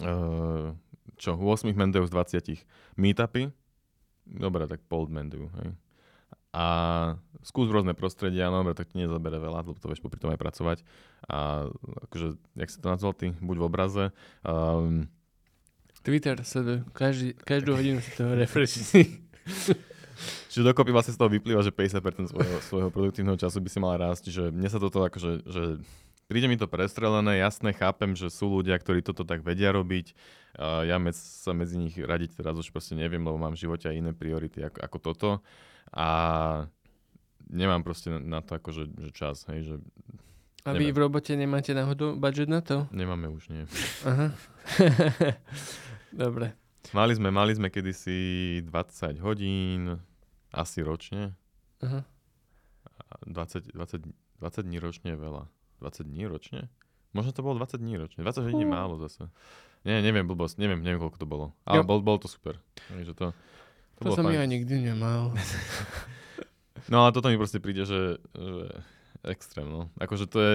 uh, 0.00 0.72
čo, 1.20 1.36
8 1.36 1.68
mendejov 1.76 2.08
z 2.08 2.40
20. 2.40 2.96
Meetupy, 2.96 3.52
dobre, 4.24 4.64
tak 4.64 4.80
pol 4.88 5.12
mendeju, 5.12 5.52
hej 5.60 5.76
a 6.54 6.66
skús 7.42 7.66
rôzne 7.66 7.98
prostredia, 7.98 8.46
no 8.46 8.62
dobre, 8.62 8.78
tak 8.78 8.94
ti 8.94 9.02
nezabere 9.02 9.42
veľa, 9.42 9.66
lebo 9.66 9.74
to 9.74 9.90
vieš 9.90 9.98
popri 9.98 10.22
tom 10.22 10.30
aj 10.30 10.38
pracovať. 10.38 10.78
A 11.26 11.66
akože, 12.06 12.38
jak 12.54 12.70
si 12.70 12.78
to 12.78 12.86
nazval 12.86 13.12
ty, 13.12 13.34
buď 13.42 13.56
v 13.58 13.66
obraze. 13.66 14.04
Um, 14.46 15.10
Twitter 16.06 16.38
sleduj, 16.46 16.86
každý, 16.94 17.34
každú 17.42 17.74
hodinu 17.74 17.98
si 17.98 18.14
toho 18.14 18.38
refreshi. 18.38 18.86
Čiže 20.54 20.70
dokopy 20.70 20.94
vlastne 20.94 21.10
z 21.10 21.18
toho 21.18 21.26
vyplýva, 21.26 21.66
že 21.66 21.74
50% 21.74 22.30
svojho, 22.30 22.56
svojho 22.70 22.90
produktívneho 22.94 23.34
času 23.34 23.58
by 23.58 23.68
si 23.72 23.78
mal 23.82 23.98
rásť. 23.98 24.30
Čiže 24.30 24.42
mne 24.54 24.68
sa 24.70 24.78
toto 24.78 25.02
akože, 25.02 25.42
že 25.42 25.82
príde 26.30 26.46
mi 26.46 26.54
to 26.54 26.70
prestrelené, 26.70 27.42
jasné, 27.42 27.74
chápem, 27.74 28.14
že 28.14 28.30
sú 28.30 28.46
ľudia, 28.46 28.78
ktorí 28.78 29.02
toto 29.02 29.26
tak 29.26 29.42
vedia 29.42 29.74
robiť. 29.74 30.14
Uh, 30.54 30.86
ja 30.86 31.02
med, 31.02 31.18
sa 31.18 31.50
medzi 31.50 31.82
nich 31.82 31.98
radiť 31.98 32.38
teraz 32.38 32.54
už 32.54 32.70
proste 32.70 32.94
neviem, 32.94 33.26
lebo 33.26 33.34
mám 33.34 33.58
v 33.58 33.66
živote 33.66 33.90
aj 33.90 33.98
iné 33.98 34.12
priority 34.14 34.62
ako, 34.62 34.78
ako 34.86 34.98
toto 35.02 35.28
a 35.94 36.08
nemám 37.46 37.86
proste 37.86 38.10
na 38.10 38.42
to 38.42 38.58
akože 38.58 38.90
že 38.98 39.10
čas, 39.14 39.46
hej, 39.46 39.62
že 39.62 39.74
a 40.64 40.72
vy 40.72 40.96
v 40.96 40.98
robote 41.04 41.36
nemáte 41.36 41.76
náhodou 41.76 42.16
budget 42.16 42.48
na 42.48 42.64
to? 42.64 42.88
Nemáme 42.88 43.28
už, 43.28 43.52
nie. 43.52 43.68
Aha. 44.08 44.32
Dobre. 46.24 46.56
Mali 46.96 47.12
sme, 47.12 47.28
mali 47.28 47.52
sme 47.52 47.68
kedysi 47.68 48.64
20 48.64 49.20
hodín, 49.20 50.00
asi 50.56 50.80
ročne. 50.80 51.36
Aha. 51.84 52.00
20, 53.28 53.76
20, 53.76 54.08
20 54.40 54.64
dní 54.64 54.78
ročne 54.80 55.12
je 55.12 55.18
veľa. 55.20 55.44
20 55.84 56.08
dní 56.08 56.24
ročne? 56.32 56.72
Možno 57.12 57.36
to 57.36 57.44
bolo 57.44 57.60
20 57.60 57.84
dní 57.84 58.00
ročne. 58.00 58.24
20 58.24 58.48
hodín 58.48 58.64
je 58.64 58.68
málo 58.68 58.96
zase. 59.04 59.28
Nie, 59.84 60.00
neviem, 60.00 60.24
blbosť, 60.24 60.56
neviem, 60.56 60.80
neviem, 60.80 60.96
koľko 60.96 61.20
to 61.20 61.28
bolo. 61.28 61.46
Ale 61.68 61.84
bol, 61.84 62.00
bol 62.00 62.16
to 62.16 62.24
super. 62.24 62.56
Takže 62.88 63.12
to, 63.12 63.26
to, 64.00 64.10
to 64.10 64.16
som 64.18 64.26
fajn. 64.26 64.34
ja 64.34 64.44
nikdy 64.48 64.74
nemal. 64.80 65.34
no 66.90 67.06
ale 67.06 67.10
toto 67.14 67.30
mi 67.30 67.38
proste 67.38 67.62
príde, 67.62 67.86
že, 67.86 68.18
že 68.34 68.64
extrém, 69.24 69.66
no. 69.66 69.88
Akože 69.96 70.28
to 70.28 70.38
je, 70.40 70.54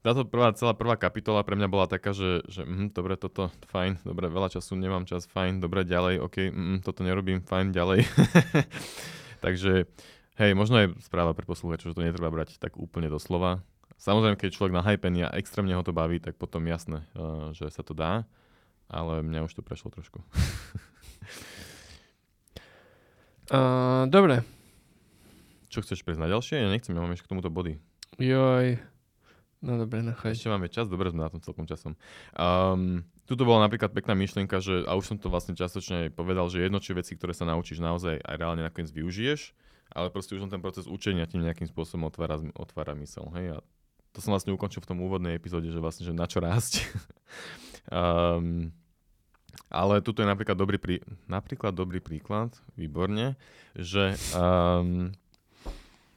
táto 0.00 0.24
prvá, 0.24 0.52
celá 0.52 0.72
prvá 0.76 0.96
kapitola 0.96 1.44
pre 1.44 1.56
mňa 1.56 1.68
bola 1.68 1.86
taká, 1.88 2.12
že, 2.12 2.44
že 2.48 2.64
mm, 2.64 2.92
dobre, 2.92 3.16
toto, 3.16 3.52
fajn, 3.72 4.04
dobre, 4.04 4.28
veľa 4.28 4.52
času, 4.52 4.76
nemám 4.76 5.08
čas, 5.08 5.28
fajn, 5.28 5.60
dobre, 5.60 5.84
ďalej, 5.84 6.20
ok, 6.22 6.36
mm, 6.52 6.78
toto 6.84 7.04
nerobím, 7.04 7.40
fajn, 7.44 7.72
ďalej. 7.72 8.04
Takže, 9.44 9.88
hej, 10.40 10.50
možno 10.52 10.76
je 10.82 10.86
správa 11.04 11.32
pre 11.32 11.48
poslúchačov, 11.48 11.92
že 11.92 11.96
to 11.96 12.06
netreba 12.06 12.32
brať 12.32 12.60
tak 12.60 12.76
úplne 12.76 13.08
doslova. 13.08 13.64
Samozrejme, 13.98 14.38
keď 14.38 14.54
človek 14.54 14.74
na 14.76 14.86
hypen 14.86 15.18
a 15.26 15.34
extrémne 15.34 15.74
ho 15.74 15.82
to 15.82 15.90
baví, 15.90 16.22
tak 16.22 16.38
potom 16.38 16.62
jasné, 16.70 17.02
uh, 17.18 17.50
že 17.50 17.66
sa 17.74 17.82
to 17.82 17.98
dá, 17.98 18.22
ale 18.86 19.26
mňa 19.26 19.50
už 19.50 19.58
to 19.58 19.62
prešlo 19.66 19.90
trošku. 19.90 20.22
Uh, 23.48 24.04
dobre. 24.12 24.44
Čo 25.72 25.80
chceš 25.80 26.04
prejsť 26.04 26.20
na 26.20 26.28
ďalšie? 26.28 26.60
Ja 26.60 26.68
nechcem, 26.68 26.92
ja 26.92 27.00
mám 27.00 27.12
ešte 27.12 27.28
k 27.28 27.32
tomuto 27.32 27.48
body. 27.48 27.80
Joj. 28.20 28.76
No 29.58 29.74
dobre, 29.74 30.04
nechaj. 30.04 30.38
Ešte 30.38 30.52
máme 30.52 30.70
čas, 30.70 30.86
dobre 30.86 31.10
sme 31.10 31.26
na 31.26 31.32
tom 31.32 31.42
celkom 31.42 31.66
časom. 31.66 31.98
Um, 32.38 33.02
tuto 33.26 33.42
bola 33.42 33.66
napríklad 33.66 33.90
pekná 33.90 34.14
myšlienka, 34.14 34.62
že, 34.62 34.86
a 34.86 34.94
už 34.94 35.04
som 35.10 35.16
to 35.18 35.32
vlastne 35.32 35.58
častočne 35.58 36.14
povedal, 36.14 36.46
že 36.46 36.62
jedno 36.62 36.78
či 36.78 36.94
veci, 36.94 37.18
ktoré 37.18 37.34
sa 37.34 37.48
naučíš 37.48 37.82
naozaj 37.82 38.22
aj 38.22 38.34
reálne 38.38 38.62
nakoniec 38.62 38.94
využiješ, 38.94 39.56
ale 39.96 40.14
proste 40.14 40.38
už 40.38 40.46
ten 40.46 40.62
proces 40.62 40.86
učenia 40.86 41.26
ti 41.26 41.42
nejakým 41.42 41.66
spôsobom 41.66 42.06
otvára, 42.06 42.38
otvára 42.54 42.94
mysel. 43.02 43.26
Hej? 43.34 43.58
A 43.58 43.66
to 44.14 44.22
som 44.22 44.30
vlastne 44.30 44.54
ukončil 44.54 44.78
v 44.78 44.90
tom 44.94 45.02
úvodnej 45.02 45.34
epizóde, 45.34 45.72
že 45.72 45.82
vlastne, 45.82 46.06
že 46.06 46.14
na 46.14 46.30
čo 46.30 46.38
rásť. 46.38 46.86
um, 47.90 48.70
ale 49.66 50.00
tuto 50.00 50.22
je 50.22 50.28
napríklad 50.30 50.56
dobrý, 50.56 50.78
prí, 50.78 50.96
napríklad 51.26 51.74
dobrý 51.74 51.98
príklad, 51.98 52.54
výborne, 52.78 53.34
že 53.74 54.14
um, 54.32 55.10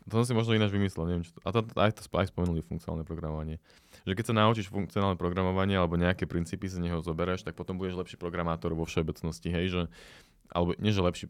to 0.08 0.20
som 0.22 0.26
si 0.26 0.34
možno 0.34 0.58
ináč 0.58 0.72
vymyslel, 0.74 1.08
neviem, 1.08 1.26
čo 1.26 1.34
to, 1.36 1.40
a 1.46 1.50
to, 1.54 1.60
aj 1.78 1.92
to 1.98 2.02
aj 2.10 2.28
spomenuli 2.30 2.62
funkcionálne 2.66 3.06
programovanie. 3.06 3.62
Že 4.04 4.18
keď 4.18 4.26
sa 4.28 4.36
naučíš 4.36 4.68
funkcionálne 4.74 5.20
programovanie 5.20 5.78
alebo 5.78 6.00
nejaké 6.00 6.26
princípy 6.26 6.66
z 6.66 6.82
neho 6.82 7.00
zoberieš, 7.00 7.46
tak 7.46 7.54
potom 7.54 7.78
budeš 7.78 8.00
lepší 8.00 8.18
programátor 8.18 8.74
vo 8.74 8.88
všeobecnosti, 8.88 9.54
hej, 9.54 9.66
že, 9.70 9.82
alebo 10.50 10.74
nie, 10.82 10.90
že 10.90 11.02
lepší, 11.06 11.26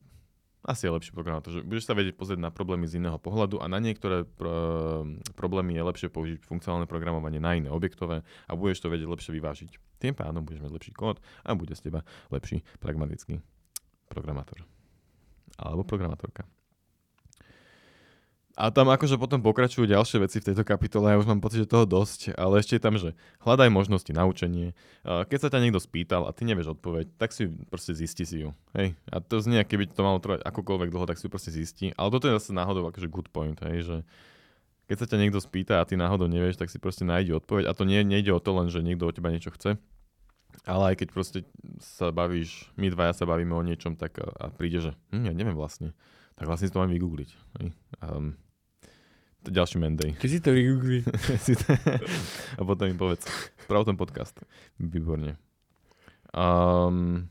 asi 0.62 0.86
je 0.86 0.94
lepší 0.94 1.12
programátor, 1.12 1.50
že 1.50 1.66
budeš 1.66 1.90
sa 1.90 1.98
vedieť 1.98 2.14
pozrieť 2.14 2.38
na 2.38 2.54
problémy 2.54 2.86
z 2.86 3.02
iného 3.02 3.18
pohľadu 3.18 3.58
a 3.58 3.66
na 3.66 3.82
niektoré 3.82 4.30
pr- 4.30 5.18
problémy 5.34 5.74
je 5.74 5.84
lepšie 5.84 6.10
použiť 6.14 6.46
funkcionálne 6.46 6.86
programovanie 6.86 7.42
na 7.42 7.58
iné 7.58 7.74
objektové 7.74 8.22
a 8.46 8.52
budeš 8.54 8.86
to 8.86 8.94
vedieť 8.94 9.10
lepšie 9.10 9.32
vyvážiť. 9.34 9.72
Tým 9.98 10.14
pádom 10.14 10.46
budeš 10.46 10.62
mať 10.62 10.72
lepší 10.78 10.94
kód 10.94 11.18
a 11.42 11.58
bude 11.58 11.74
z 11.74 11.90
teba 11.90 12.06
lepší 12.30 12.62
pragmatický 12.78 13.42
programátor. 14.06 14.62
Alebo 15.58 15.82
programátorka. 15.82 16.46
A 18.60 18.68
tam 18.68 18.92
akože 18.92 19.16
potom 19.16 19.40
pokračujú 19.40 19.88
ďalšie 19.88 20.28
veci 20.28 20.44
v 20.44 20.52
tejto 20.52 20.68
kapitole, 20.68 21.08
ja 21.08 21.16
už 21.16 21.28
mám 21.28 21.40
pocit, 21.40 21.64
že 21.64 21.72
toho 21.72 21.88
dosť, 21.88 22.36
ale 22.36 22.60
ešte 22.60 22.76
je 22.76 22.84
tam, 22.84 23.00
že 23.00 23.16
hľadaj 23.48 23.72
možnosti 23.72 24.12
na 24.12 24.28
učenie. 24.28 24.76
Keď 25.08 25.40
sa 25.40 25.50
ťa 25.50 25.64
niekto 25.64 25.80
spýtal 25.80 26.28
a 26.28 26.36
ty 26.36 26.44
nevieš 26.44 26.76
odpoveď, 26.76 27.16
tak 27.16 27.32
si 27.32 27.48
proste 27.48 27.96
zisti 27.96 28.28
si 28.28 28.44
ju. 28.44 28.52
Hej? 28.76 29.00
A 29.08 29.24
to 29.24 29.40
znie, 29.40 29.64
keby 29.64 29.88
to 29.88 30.04
malo 30.04 30.20
trvať 30.20 30.44
akokoľvek 30.44 30.90
dlho, 30.92 31.08
tak 31.08 31.16
si 31.16 31.26
ju 31.28 31.32
proste 31.32 31.52
zistí. 31.56 31.96
Ale 31.96 32.12
toto 32.12 32.28
je 32.28 32.36
zase 32.36 32.52
náhodou 32.52 32.84
akože 32.92 33.08
good 33.08 33.32
point, 33.32 33.56
hej? 33.64 33.88
že 33.88 33.98
keď 34.92 34.98
sa 35.00 35.08
ťa 35.08 35.18
niekto 35.24 35.40
spýta 35.40 35.80
a 35.80 35.88
ty 35.88 35.96
náhodou 35.96 36.28
nevieš, 36.28 36.60
tak 36.60 36.68
si 36.68 36.76
proste 36.76 37.08
nájdi 37.08 37.32
odpoveď. 37.32 37.72
A 37.72 37.76
to 37.78 37.88
nie, 37.88 38.04
nejde 38.04 38.36
o 38.36 38.44
to 38.44 38.52
len, 38.52 38.68
že 38.68 38.84
niekto 38.84 39.08
od 39.08 39.16
teba 39.16 39.32
niečo 39.32 39.56
chce, 39.56 39.80
ale 40.68 40.84
aj 40.92 40.96
keď 41.00 41.08
proste 41.16 41.40
sa 41.80 42.12
bavíš, 42.12 42.68
my 42.76 42.92
dvaja 42.92 43.16
sa 43.16 43.24
bavíme 43.24 43.56
o 43.56 43.64
niečom, 43.64 43.96
tak 43.96 44.20
a, 44.20 44.28
a 44.36 44.46
príde, 44.52 44.84
že 44.84 44.92
hm, 45.16 45.32
ja 45.32 45.34
neviem 45.34 45.56
vlastne 45.56 45.96
tak 46.42 46.50
vlastne 46.50 46.66
si 46.66 46.74
to 46.74 46.82
mám 46.82 46.90
vygoogliť. 46.90 47.30
Um, 48.02 48.34
ďalší 49.46 49.82
Menday. 49.82 50.14
Ty 50.18 50.28
si 50.30 50.38
to 50.38 50.54
vygoogliť. 50.54 51.04
a 52.60 52.62
potom 52.62 52.86
mi 52.86 52.96
povedz. 52.98 53.26
Sprav 53.66 53.86
ten 53.90 53.98
podcast. 53.98 54.38
Výborne. 54.78 55.38
Um, 56.32 57.28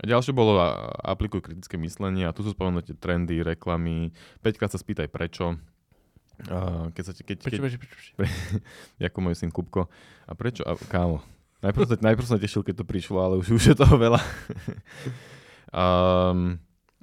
a 0.00 0.04
ďalšie 0.04 0.36
bolo 0.36 0.56
aplikuj 1.04 1.44
kritické 1.44 1.76
myslenie 1.80 2.28
a 2.28 2.34
tu 2.34 2.44
sú 2.44 2.52
spomenuté 2.52 2.92
trendy, 2.96 3.40
reklamy. 3.40 4.12
Peťka 4.44 4.68
sa 4.68 4.76
spýtaj 4.80 5.08
prečo. 5.08 5.56
Uh, 6.48 6.90
keď 6.96 7.02
sa, 7.06 7.12
keď, 7.14 7.36
prečo, 7.38 7.54
keď, 7.54 7.60
prečo, 7.60 7.78
prečo, 7.78 8.12
prečo. 8.18 8.32
ako 9.08 9.18
môj 9.20 9.36
syn 9.38 9.52
Kupko. 9.52 9.86
A 10.26 10.32
prečo? 10.34 10.64
A, 10.64 10.74
kámo, 10.76 11.22
najprv 11.62 12.02
najprv 12.02 12.26
sa 12.26 12.40
tešil, 12.40 12.66
keď 12.66 12.82
to 12.82 12.84
prišlo, 12.88 13.18
ale 13.22 13.34
už, 13.38 13.54
už 13.54 13.62
je 13.72 13.76
toho 13.78 13.94
veľa. 13.94 14.18
um, 15.72 16.58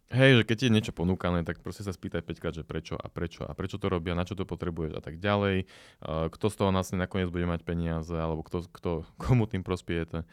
Hej, 0.10 0.42
že 0.42 0.44
keď 0.50 0.56
ti 0.58 0.66
je 0.66 0.74
niečo 0.74 0.94
ponúkané, 0.94 1.46
tak 1.46 1.62
proste 1.62 1.86
sa 1.86 1.94
spýtaj 1.94 2.26
5 2.26 2.58
že 2.58 2.64
prečo 2.66 2.98
a 2.98 3.06
prečo 3.14 3.46
a 3.46 3.54
prečo 3.54 3.78
to 3.78 3.94
robia, 3.94 4.18
na 4.18 4.26
čo 4.26 4.34
to 4.34 4.42
potrebuješ 4.42 4.98
a 4.98 5.02
tak 5.06 5.22
ďalej. 5.22 5.70
Kto 6.34 6.46
z 6.50 6.56
toho 6.58 6.74
vlastne 6.74 6.98
nakoniec 6.98 7.30
bude 7.30 7.46
mať 7.46 7.62
peniaze, 7.62 8.18
alebo 8.18 8.42
kto, 8.42 8.66
kto, 8.74 9.06
komu 9.22 9.46
tým 9.46 9.62
prospiete. 9.62 10.26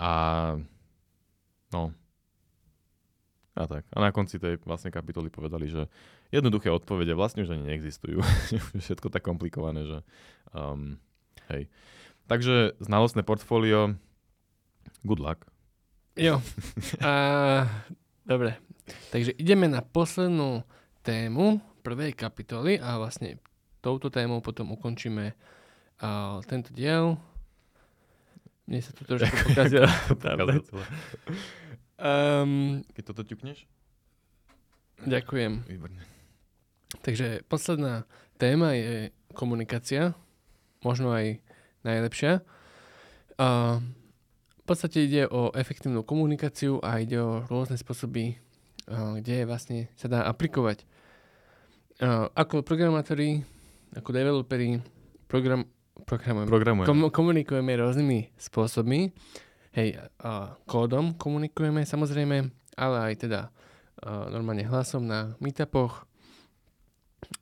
A 0.00 0.12
no. 1.68 1.92
A 3.52 3.68
tak. 3.68 3.84
A 3.92 4.00
na 4.00 4.08
konci 4.08 4.40
tej 4.40 4.56
vlastne 4.64 4.88
kapitoly 4.88 5.28
povedali, 5.28 5.68
že 5.68 5.92
jednoduché 6.32 6.72
odpovede 6.72 7.12
vlastne 7.12 7.44
už 7.44 7.52
ani 7.52 7.76
neexistujú. 7.76 8.24
Všetko 8.88 9.12
tak 9.12 9.20
komplikované, 9.20 9.84
že 9.84 9.98
um, 10.56 10.96
hej. 11.52 11.68
Takže 12.24 12.80
znalostné 12.80 13.20
portfólio, 13.20 14.00
good 15.04 15.20
luck. 15.20 15.44
Jo. 16.16 16.40
Uh, 17.00 17.68
dobre, 18.24 18.56
Takže 19.10 19.34
ideme 19.36 19.66
na 19.66 19.82
poslednú 19.82 20.62
tému 21.02 21.60
prvej 21.80 22.12
kapitoly 22.12 22.76
a 22.76 23.00
vlastne 23.00 23.40
touto 23.80 24.12
témou 24.12 24.44
potom 24.44 24.76
ukončíme 24.76 25.32
uh, 25.32 26.38
tento 26.44 26.70
diel. 26.76 27.16
Mne 28.68 28.80
sa 28.84 28.92
tu 28.92 29.02
trošku 29.08 29.32
pokazilo. 29.50 29.88
um, 31.98 32.84
Keď 32.92 33.02
toto 33.02 33.22
ťukneš? 33.24 33.66
Ďakujem. 35.08 35.64
Výborne. 35.64 36.04
Takže 37.00 37.40
posledná 37.48 38.04
téma 38.36 38.76
je 38.76 39.14
komunikácia, 39.32 40.12
možno 40.84 41.14
aj 41.14 41.40
najlepšia. 41.86 42.44
Uh, 43.40 43.80
v 44.60 44.64
podstate 44.68 45.08
ide 45.08 45.24
o 45.26 45.48
efektívnu 45.56 46.04
komunikáciu 46.04 46.78
a 46.84 47.00
ide 47.00 47.16
o 47.16 47.42
rôzne 47.48 47.80
spôsoby 47.80 48.36
kde 48.90 49.46
vlastne 49.46 49.86
sa 49.94 50.10
dá 50.10 50.26
aplikovať. 50.26 50.82
Ako 52.34 52.66
programátori, 52.66 53.46
ako 53.94 54.10
developeri, 54.10 54.82
program, 55.30 55.62
programujeme, 56.02 56.50
programujeme. 56.50 56.88
Kom, 56.90 57.06
komunikujeme 57.14 57.72
rôznymi 57.78 58.34
spôsobmi. 58.34 59.14
Hej, 59.78 60.02
kódom 60.66 61.14
komunikujeme 61.14 61.86
samozrejme, 61.86 62.50
ale 62.74 62.96
aj 62.98 63.14
teda 63.30 63.40
normálne 64.32 64.66
hlasom 64.66 65.06
na 65.06 65.38
meetupoch. 65.38 66.08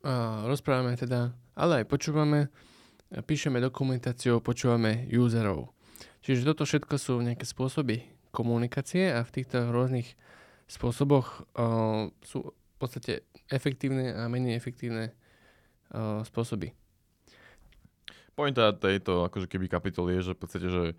A 0.05 0.45
rozprávame 0.45 0.99
teda, 0.99 1.33
ale 1.57 1.81
aj 1.81 1.87
počúvame, 1.89 2.53
píšeme 3.09 3.63
dokumentáciu, 3.63 4.43
počúvame 4.45 5.09
userov. 5.09 5.73
Čiže 6.21 6.45
toto 6.45 6.67
všetko 6.69 6.95
sú 6.99 7.23
nejaké 7.23 7.47
spôsoby 7.47 8.05
komunikácie 8.35 9.09
a 9.15 9.25
v 9.25 9.33
týchto 9.33 9.71
rôznych 9.71 10.13
spôsoboch 10.69 11.49
uh, 11.57 12.13
sú 12.23 12.53
v 12.53 12.77
podstate 12.77 13.27
efektívne 13.49 14.15
a 14.15 14.29
menej 14.29 14.55
efektívne 14.55 15.11
uh, 15.91 16.23
spôsoby. 16.23 16.71
Pointa 18.39 18.71
tejto 18.71 19.27
akože 19.27 19.51
keby 19.51 19.67
kapitoly 19.67 20.21
je, 20.21 20.31
že 20.31 20.37
v 20.37 20.41
podstate, 20.41 20.69
že 20.71 20.95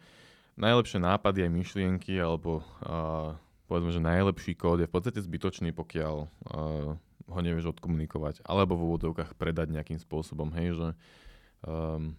najlepšie 0.60 1.00
nápady 1.00 1.48
aj 1.48 1.52
myšlienky 1.56 2.20
alebo 2.20 2.66
uh, 2.84 3.38
povedzme, 3.70 3.96
že 3.96 4.04
najlepší 4.04 4.60
kód 4.60 4.84
je 4.84 4.90
v 4.90 4.94
podstate 4.98 5.24
zbytočný, 5.24 5.72
pokiaľ 5.72 6.16
uh, 6.20 7.00
ho 7.30 7.40
nevieš 7.40 7.78
odkomunikovať 7.78 8.44
alebo 8.44 8.76
v 8.76 8.86
úvodovkách 8.92 9.38
predať 9.38 9.72
nejakým 9.72 10.02
spôsobom, 10.02 10.50
hej, 10.58 10.76
že 10.76 10.88
um, 11.64 12.18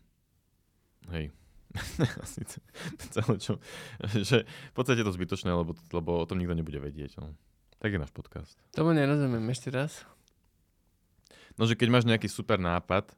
hej, 1.10 1.34
celé 3.14 3.34
čo, 3.38 3.62
že 4.02 4.42
v 4.46 4.74
podstate 4.74 5.02
je 5.02 5.06
to 5.06 5.14
zbytočné, 5.14 5.50
lebo, 5.54 5.72
lebo 5.94 6.10
o 6.22 6.26
tom 6.26 6.42
nikto 6.42 6.58
nebude 6.58 6.78
vedieť. 6.82 7.22
No. 7.22 7.34
Tak 7.80 7.94
je 7.94 8.02
náš 8.02 8.12
podcast. 8.12 8.58
Tomu 8.74 8.92
nerozumiem, 8.92 9.44
ešte 9.48 9.72
raz. 9.72 10.04
No, 11.56 11.64
že 11.64 11.78
keď 11.78 11.88
máš 11.92 12.04
nejaký 12.08 12.28
super 12.28 12.60
nápad, 12.60 13.12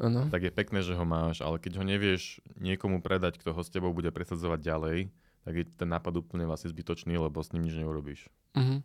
ano. 0.00 0.28
tak 0.32 0.48
je 0.48 0.52
pekné, 0.52 0.80
že 0.84 0.96
ho 0.96 1.04
máš, 1.04 1.42
ale 1.42 1.60
keď 1.60 1.80
ho 1.80 1.84
nevieš 1.84 2.40
niekomu 2.56 3.02
predať, 3.02 3.40
kto 3.40 3.52
ho 3.52 3.62
s 3.62 3.72
tebou 3.72 3.92
bude 3.92 4.08
presadzovať 4.12 4.60
ďalej, 4.62 4.98
tak 5.46 5.54
je 5.54 5.64
ten 5.68 5.88
nápad 5.88 6.20
úplne 6.20 6.44
vlastne 6.44 6.70
zbytočný, 6.70 7.14
lebo 7.16 7.38
s 7.38 7.54
ním 7.54 7.70
nič 7.70 7.78
neurobíš. 7.78 8.26
Uh-huh. 8.58 8.82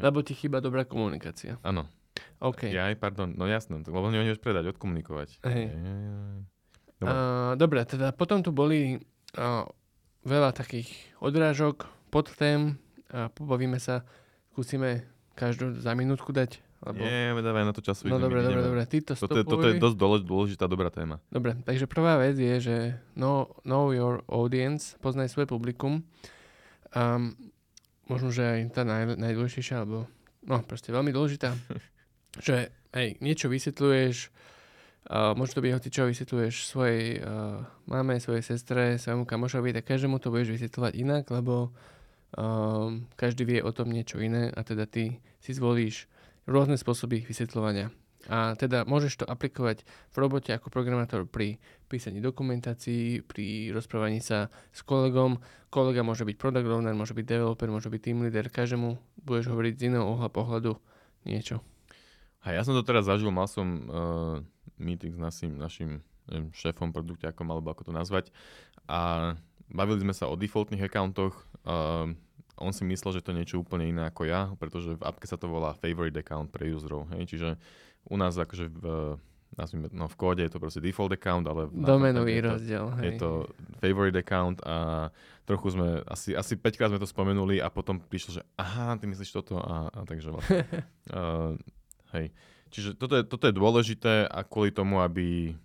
Lebo 0.00 0.24
ti 0.24 0.32
chýba 0.32 0.64
dobrá 0.64 0.88
komunikácia. 0.88 1.60
Áno. 1.60 1.84
OK. 2.40 2.66
Ja 2.70 2.90
aj, 2.90 2.98
pardon, 2.98 3.30
no 3.30 3.46
jasné, 3.46 3.78
lebo 3.82 4.10
nevieš 4.10 4.42
predať, 4.42 4.74
odkomunikovať. 4.74 5.42
Hej. 5.46 5.64
Dobre. 6.98 7.14
Uh, 7.14 7.52
dobre, 7.54 7.80
teda 7.86 8.10
potom 8.10 8.42
tu 8.42 8.50
boli 8.50 8.98
uh, 9.38 9.64
veľa 10.26 10.50
takých 10.50 10.90
odrážok, 11.22 11.86
podtém 12.10 12.74
a 13.08 13.32
pobavíme 13.32 13.80
sa, 13.80 14.04
skúsime 14.52 15.08
každú 15.32 15.78
za 15.78 15.94
minútku 15.94 16.34
dať. 16.34 16.60
Lebo... 16.78 17.02
Nie, 17.02 17.34
dávaj 17.34 17.64
na 17.66 17.74
to 17.74 17.82
času. 17.82 18.06
No 18.06 18.22
dobre, 18.22 18.38
dobre, 18.38 18.62
dobre. 18.62 18.82
Ty 18.86 19.02
to 19.02 19.12
toto, 19.18 19.34
je, 19.34 19.42
toto 19.42 19.66
je 19.66 19.82
dosť 19.82 19.96
dôležitá, 19.98 20.70
dobrá 20.70 20.94
téma. 20.94 21.18
Dobre, 21.26 21.58
takže 21.66 21.90
prvá 21.90 22.22
vec 22.22 22.38
je, 22.38 22.54
že 22.62 22.76
know, 23.18 23.50
know 23.66 23.90
your 23.90 24.22
audience, 24.30 24.94
poznaj 25.02 25.34
svoje 25.34 25.50
publikum. 25.50 26.06
Um, 26.94 27.34
možno, 28.06 28.30
že 28.30 28.46
aj 28.46 28.78
tá 28.78 28.86
naj, 28.86 29.18
najdôležitejšia, 29.18 29.82
alebo 29.82 30.06
no 30.46 30.62
proste 30.62 30.94
veľmi 30.94 31.10
dôležitá, 31.10 31.50
že 32.46 32.70
hej, 32.94 33.18
niečo 33.18 33.50
vysvetľuješ, 33.50 34.30
Uh, 35.08 35.32
môže 35.32 35.56
to 35.56 35.64
byť 35.64 35.72
hoci 35.72 35.88
čo 35.88 36.04
vysvetľuješ 36.04 36.68
svojej 36.68 37.24
uh, 37.24 37.64
máme, 37.88 38.20
svojej 38.20 38.44
sestre, 38.44 39.00
svojmu 39.00 39.24
kamošovi, 39.24 39.72
tak 39.72 39.88
každému 39.88 40.20
to 40.20 40.28
budeš 40.28 40.60
vysvetľovať 40.60 40.92
inak, 41.00 41.24
lebo 41.32 41.72
uh, 42.36 42.92
každý 43.16 43.48
vie 43.48 43.64
o 43.64 43.72
tom 43.72 43.88
niečo 43.88 44.20
iné 44.20 44.52
a 44.52 44.60
teda 44.60 44.84
ty 44.84 45.24
si 45.40 45.56
zvolíš 45.56 46.12
rôzne 46.44 46.76
spôsoby 46.76 47.24
vysvetľovania. 47.24 47.88
A 48.28 48.52
teda 48.60 48.84
môžeš 48.84 49.24
to 49.24 49.30
aplikovať 49.30 49.88
v 50.12 50.16
robote 50.20 50.52
ako 50.52 50.68
programátor 50.68 51.24
pri 51.24 51.56
písaní 51.88 52.20
dokumentácií, 52.20 53.24
pri 53.24 53.72
rozprávaní 53.72 54.20
sa 54.20 54.52
s 54.76 54.84
kolegom. 54.84 55.40
Kolega 55.72 56.04
môže 56.04 56.28
byť 56.28 56.36
product 56.36 56.68
owner, 56.68 56.92
môže 56.92 57.16
byť 57.16 57.24
developer, 57.24 57.72
môže 57.72 57.88
byť 57.88 58.00
team 58.04 58.20
leader. 58.20 58.52
Každému 58.52 59.00
budeš 59.24 59.48
hovoriť 59.48 59.72
z 59.72 59.82
iného 59.88 60.04
uhla 60.04 60.28
pohľadu 60.28 60.76
niečo. 61.24 61.64
A 62.48 62.56
ja 62.56 62.64
som 62.64 62.72
to 62.72 62.80
teraz 62.80 63.04
zažil, 63.04 63.28
mal 63.28 63.44
som 63.44 63.68
uh, 63.68 64.40
meeting 64.80 65.12
s 65.12 65.20
našim, 65.20 65.52
našim 65.60 65.90
neviem, 66.32 66.48
šéfom, 66.56 66.96
produkťákom, 66.96 67.44
alebo 67.44 67.76
ako 67.76 67.88
to 67.88 67.92
nazvať. 67.92 68.32
A 68.88 69.36
bavili 69.68 70.00
sme 70.00 70.16
sa 70.16 70.32
o 70.32 70.34
defaultných 70.40 70.88
accountoch. 70.88 71.36
Uh, 71.68 72.16
on 72.56 72.72
si 72.72 72.88
myslel, 72.88 73.20
že 73.20 73.22
to 73.22 73.36
je 73.36 73.38
niečo 73.44 73.60
úplne 73.60 73.92
iné 73.92 74.08
ako 74.08 74.24
ja, 74.24 74.48
pretože 74.56 74.96
v 74.96 75.02
appke 75.04 75.28
sa 75.28 75.36
to 75.36 75.44
volá 75.44 75.76
favorite 75.76 76.16
account 76.16 76.48
pre 76.48 76.72
userov. 76.72 77.04
Hej? 77.12 77.36
Čiže 77.36 77.48
u 78.08 78.16
nás 78.16 78.32
akože 78.32 78.72
v, 78.72 78.84
nazvime, 79.54 79.92
no 79.92 80.08
v 80.08 80.16
kóde 80.16 80.40
je 80.40 80.50
to 80.50 80.58
proste 80.58 80.80
default 80.80 81.12
account, 81.12 81.44
ale 81.44 81.68
Domenový 81.68 82.40
rozdiel. 82.40 82.88
Hej. 82.96 83.04
Je 83.04 83.12
to 83.20 83.30
favorite 83.78 84.16
account 84.16 84.64
a 84.64 85.08
trochu 85.44 85.76
sme, 85.76 86.00
asi, 86.08 86.32
asi 86.32 86.56
5 86.56 86.78
krát 86.80 86.88
sme 86.88 87.00
to 87.00 87.08
spomenuli 87.08 87.60
a 87.60 87.68
potom 87.68 88.00
prišlo, 88.00 88.40
že 88.40 88.42
aha, 88.56 88.96
ty 88.96 89.04
myslíš 89.04 89.36
toto 89.36 89.60
a, 89.60 89.92
a 89.92 89.98
takže 90.08 90.32
vlastne. 90.32 90.64
uh, 91.12 91.52
hej. 92.16 92.32
Čiže 92.68 93.00
toto 93.00 93.16
je, 93.16 93.24
toto 93.24 93.48
je 93.48 93.56
dôležité 93.56 94.28
a 94.28 94.44
kvôli 94.44 94.70
tomu, 94.70 95.00
aby 95.00 95.56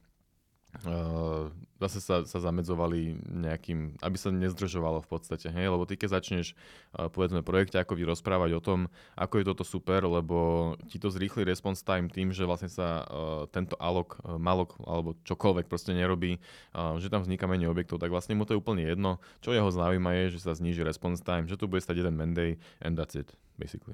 Uh, 0.81 1.53
zase 1.77 2.01
sa, 2.01 2.25
sa 2.25 2.41
zamedzovali 2.41 3.13
nejakým, 3.29 4.01
aby 4.01 4.17
sa 4.17 4.33
nezdržovalo 4.33 5.05
v 5.05 5.09
podstate, 5.13 5.53
hej, 5.53 5.69
lebo 5.69 5.85
ty 5.85 5.93
keď 6.01 6.17
začneš 6.17 6.57
uh, 6.97 7.13
povedzme 7.13 7.45
projekte 7.45 7.77
ako 7.77 7.93
vy 7.93 8.09
rozprávať 8.09 8.57
o 8.57 8.61
tom, 8.65 8.79
ako 9.13 9.37
je 9.37 9.45
toto 9.53 9.61
super, 9.61 10.01
lebo 10.01 10.73
ti 10.89 10.97
to 10.97 11.13
zrýchli 11.13 11.45
response 11.45 11.85
time 11.85 12.09
tým, 12.09 12.33
že 12.33 12.49
vlastne 12.49 12.73
sa 12.73 13.05
uh, 13.05 13.45
tento 13.53 13.77
alok, 13.77 14.17
uh, 14.25 14.41
malok 14.41 14.73
alebo 14.81 15.13
čokoľvek 15.21 15.69
proste 15.69 15.93
nerobí, 15.93 16.41
uh, 16.73 16.97
že 16.97 17.13
tam 17.13 17.21
vzniká 17.21 17.45
menej 17.45 17.69
objektov, 17.69 18.01
tak 18.01 18.09
vlastne 18.09 18.33
mu 18.33 18.41
to 18.49 18.57
je 18.57 18.61
úplne 18.65 18.81
jedno. 18.81 19.21
Čo 19.45 19.53
jeho 19.53 19.69
zaujíma 19.69 20.25
je, 20.25 20.41
že 20.41 20.49
sa 20.49 20.57
zníži 20.57 20.81
response 20.81 21.21
time, 21.21 21.45
že 21.45 21.53
tu 21.53 21.69
bude 21.69 21.85
stať 21.85 22.01
jeden 22.01 22.17
Monday 22.17 22.57
and 22.81 22.97
that's 22.97 23.13
it, 23.13 23.29
basically. 23.61 23.93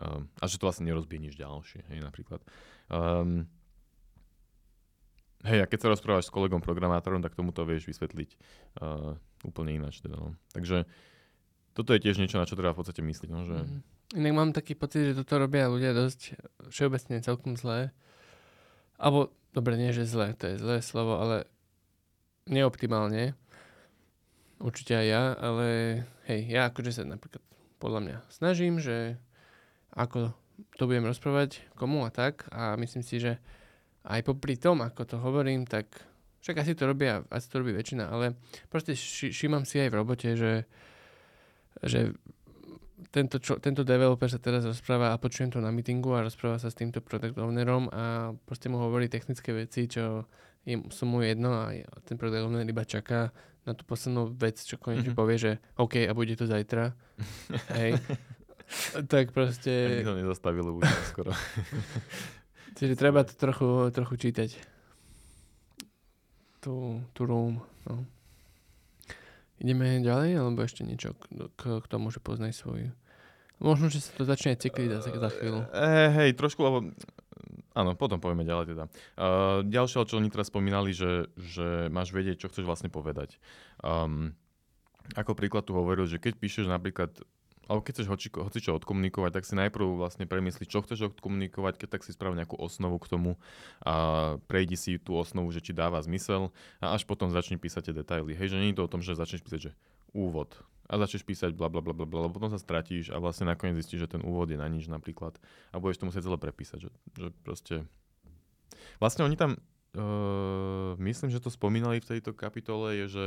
Um, 0.00 0.32
a 0.40 0.48
že 0.48 0.56
to 0.56 0.64
vlastne 0.64 0.88
nerozbije 0.88 1.20
nič 1.20 1.34
ďalšie, 1.36 1.84
hej, 1.92 2.00
napríklad. 2.00 2.40
Um, 2.88 3.44
Hej, 5.40 5.64
a 5.64 5.70
keď 5.72 5.78
sa 5.80 5.92
rozprávaš 5.96 6.28
s 6.28 6.34
kolegom 6.36 6.60
programátorom, 6.60 7.24
tak 7.24 7.32
tomu 7.32 7.48
to 7.48 7.64
vieš 7.64 7.88
vysvetliť 7.88 8.36
uh, 8.84 9.16
úplne 9.40 9.80
ináč. 9.80 10.04
Teda, 10.04 10.20
no. 10.20 10.36
Takže 10.52 10.84
toto 11.72 11.96
je 11.96 12.04
tiež 12.04 12.20
niečo, 12.20 12.36
na 12.36 12.44
čo 12.44 12.60
treba 12.60 12.76
v 12.76 12.84
podstate 12.84 13.00
myslieť. 13.00 13.30
No, 13.32 13.48
že... 13.48 13.56
Mm. 13.56 13.80
Inak 14.20 14.34
mám 14.36 14.50
taký 14.52 14.76
pocit, 14.76 15.00
že 15.00 15.24
toto 15.24 15.40
robia 15.40 15.72
ľudia 15.72 15.96
dosť 15.96 16.36
všeobecne 16.68 17.24
celkom 17.24 17.56
zlé. 17.56 17.88
Alebo, 19.00 19.32
dobre, 19.56 19.80
nie 19.80 19.96
že 19.96 20.04
zlé, 20.04 20.36
to 20.36 20.44
je 20.44 20.60
zlé 20.60 20.84
slovo, 20.84 21.16
ale 21.16 21.48
neoptimálne. 22.44 23.32
Určite 24.60 24.92
aj 24.92 25.06
ja, 25.08 25.24
ale 25.40 25.66
hej, 26.28 26.52
ja 26.52 26.68
akože 26.68 27.00
sa 27.00 27.08
napríklad 27.08 27.40
podľa 27.80 28.00
mňa 28.04 28.16
snažím, 28.28 28.76
že 28.76 29.16
ako 29.94 30.34
to 30.76 30.82
budem 30.84 31.08
rozprávať, 31.08 31.64
komu 31.74 32.04
a 32.04 32.10
tak 32.12 32.44
a 32.52 32.76
myslím 32.76 33.02
si, 33.02 33.20
že 33.20 33.40
aj 34.04 34.24
popri 34.24 34.56
tom, 34.56 34.80
ako 34.80 35.02
to 35.04 35.16
hovorím, 35.20 35.68
tak 35.68 35.88
však 36.40 36.56
asi 36.64 36.72
to 36.72 36.88
robia, 36.88 37.20
asi 37.28 37.46
to 37.52 37.60
robí 37.60 37.76
väčšina, 37.76 38.08
ale 38.08 38.36
proste 38.72 38.96
ši, 38.96 39.28
všímam 39.32 39.68
si 39.68 39.76
aj 39.76 39.92
v 39.92 39.98
robote, 40.00 40.28
že, 40.36 40.64
že 41.84 42.16
tento, 43.12 43.36
čo, 43.40 43.60
tento 43.60 43.84
developer 43.84 44.28
sa 44.28 44.40
teraz 44.40 44.64
rozpráva 44.64 45.12
a 45.12 45.20
počujem 45.20 45.52
to 45.52 45.60
na 45.60 45.68
meetingu 45.68 46.16
a 46.16 46.24
rozpráva 46.24 46.56
sa 46.56 46.72
s 46.72 46.78
týmto 46.78 47.04
product 47.04 47.36
ownerom 47.36 47.92
a 47.92 48.32
proste 48.48 48.72
mu 48.72 48.80
hovorí 48.80 49.12
technické 49.12 49.52
veci, 49.52 49.84
čo 49.88 50.24
im, 50.64 50.88
sú 50.92 51.04
mu 51.08 51.20
jedno 51.24 51.52
a 51.56 51.72
ten 52.04 52.16
product 52.16 52.48
owner 52.48 52.64
iba 52.64 52.84
čaká 52.84 53.32
na 53.68 53.76
tú 53.76 53.84
poslednú 53.84 54.32
vec, 54.40 54.56
čo 54.64 54.80
konečne 54.80 55.12
mm-hmm. 55.12 55.20
povie, 55.20 55.36
že 55.36 55.52
OK 55.76 56.08
a 56.08 56.12
bude 56.16 56.32
to 56.36 56.48
zajtra. 56.48 56.96
Hej. 57.76 58.00
Tak 59.12 59.32
proste... 59.32 59.70
Ani 60.00 60.06
to 60.06 60.14
nezastavilo 60.16 60.78
už 60.78 60.86
skoro. 61.10 61.32
Čiže 62.78 62.94
treba 62.94 63.26
to 63.26 63.34
trochu, 63.34 63.90
trochu 63.90 64.14
čítať. 64.16 64.50
Tu, 66.60 66.74
tu 67.12 67.20
room. 67.26 67.60
No. 67.88 68.04
Ideme 69.60 70.00
ďalej, 70.00 70.40
alebo 70.40 70.64
ešte 70.64 70.86
niečo 70.86 71.12
k, 71.16 71.52
k, 71.56 71.62
k 71.84 71.86
tomu, 71.90 72.08
že 72.08 72.22
poznaj 72.22 72.56
svoju. 72.56 72.94
Možno, 73.60 73.92
že 73.92 74.00
sa 74.00 74.16
to 74.16 74.24
začne 74.24 74.56
cykliť 74.56 74.88
za, 74.88 75.00
za 75.04 75.30
chvíľu. 75.36 75.68
Uh, 75.68 76.08
hej, 76.16 76.32
trošku, 76.32 76.64
lebo 76.64 76.96
áno, 77.76 77.92
potom 77.92 78.16
povieme 78.16 78.48
ďalej 78.48 78.72
teda. 78.72 78.84
Uh, 79.20 79.60
ďalšie, 79.68 80.08
čo 80.08 80.16
oni 80.16 80.32
teraz 80.32 80.48
spomínali, 80.48 80.96
že, 80.96 81.28
že 81.36 81.92
máš 81.92 82.16
vedieť, 82.16 82.40
čo 82.40 82.48
chceš 82.48 82.64
vlastne 82.64 82.88
povedať. 82.88 83.36
Um, 83.84 84.32
ako 85.12 85.36
príklad 85.36 85.68
tu 85.68 85.76
hovoril, 85.76 86.08
že 86.08 86.16
keď 86.16 86.40
píšeš 86.40 86.66
napríklad 86.72 87.12
alebo 87.70 87.86
keď 87.86 88.02
chceš 88.02 88.08
hoci, 88.10 88.26
hoci 88.34 88.58
čo 88.58 88.74
odkomunikovať, 88.74 89.30
tak 89.30 89.46
si 89.46 89.54
najprv 89.54 89.94
vlastne 89.94 90.26
premyslí, 90.26 90.66
čo 90.66 90.82
chceš 90.82 91.14
odkomunikovať, 91.14 91.78
keď 91.78 91.88
tak 91.94 92.02
si 92.02 92.10
sprav 92.10 92.34
nejakú 92.34 92.58
osnovu 92.58 92.98
k 92.98 93.06
tomu 93.06 93.38
a 93.86 94.34
prejdi 94.50 94.74
si 94.74 94.98
tú 94.98 95.14
osnovu, 95.14 95.54
že 95.54 95.62
či 95.62 95.70
dáva 95.70 96.02
zmysel 96.02 96.50
a 96.82 96.98
až 96.98 97.06
potom 97.06 97.30
začni 97.30 97.62
písať 97.62 97.94
tie 97.94 97.94
detaily. 97.94 98.34
Hej, 98.34 98.50
že 98.50 98.58
nie 98.58 98.74
je 98.74 98.82
to 98.82 98.90
o 98.90 98.90
tom, 98.90 99.06
že 99.06 99.14
začneš 99.14 99.46
písať, 99.46 99.70
že 99.70 99.72
úvod 100.10 100.58
a 100.90 100.98
začneš 100.98 101.22
písať 101.22 101.54
bla 101.54 101.70
bla 101.70 101.78
bla 101.78 101.94
bla 101.94 102.02
bla, 102.02 102.26
potom 102.26 102.50
sa 102.50 102.58
stratíš 102.58 103.14
a 103.14 103.22
vlastne 103.22 103.46
nakoniec 103.46 103.78
zistíš, 103.78 104.10
že 104.10 104.18
ten 104.18 104.26
úvod 104.26 104.50
je 104.50 104.58
na 104.58 104.66
nič 104.66 104.90
napríklad 104.90 105.38
a 105.70 105.78
budeš 105.78 106.02
to 106.02 106.10
musieť 106.10 106.26
celé 106.26 106.38
prepísať, 106.42 106.78
že, 106.82 106.90
že 107.14 107.28
proste... 107.46 107.86
Vlastne 108.98 109.22
oni 109.22 109.38
tam, 109.38 109.54
uh, 109.94 110.98
myslím, 110.98 111.30
že 111.30 111.38
to 111.38 111.54
spomínali 111.54 112.02
v 112.02 112.18
tejto 112.18 112.34
kapitole, 112.34 112.98
je, 112.98 113.06
že, 113.06 113.26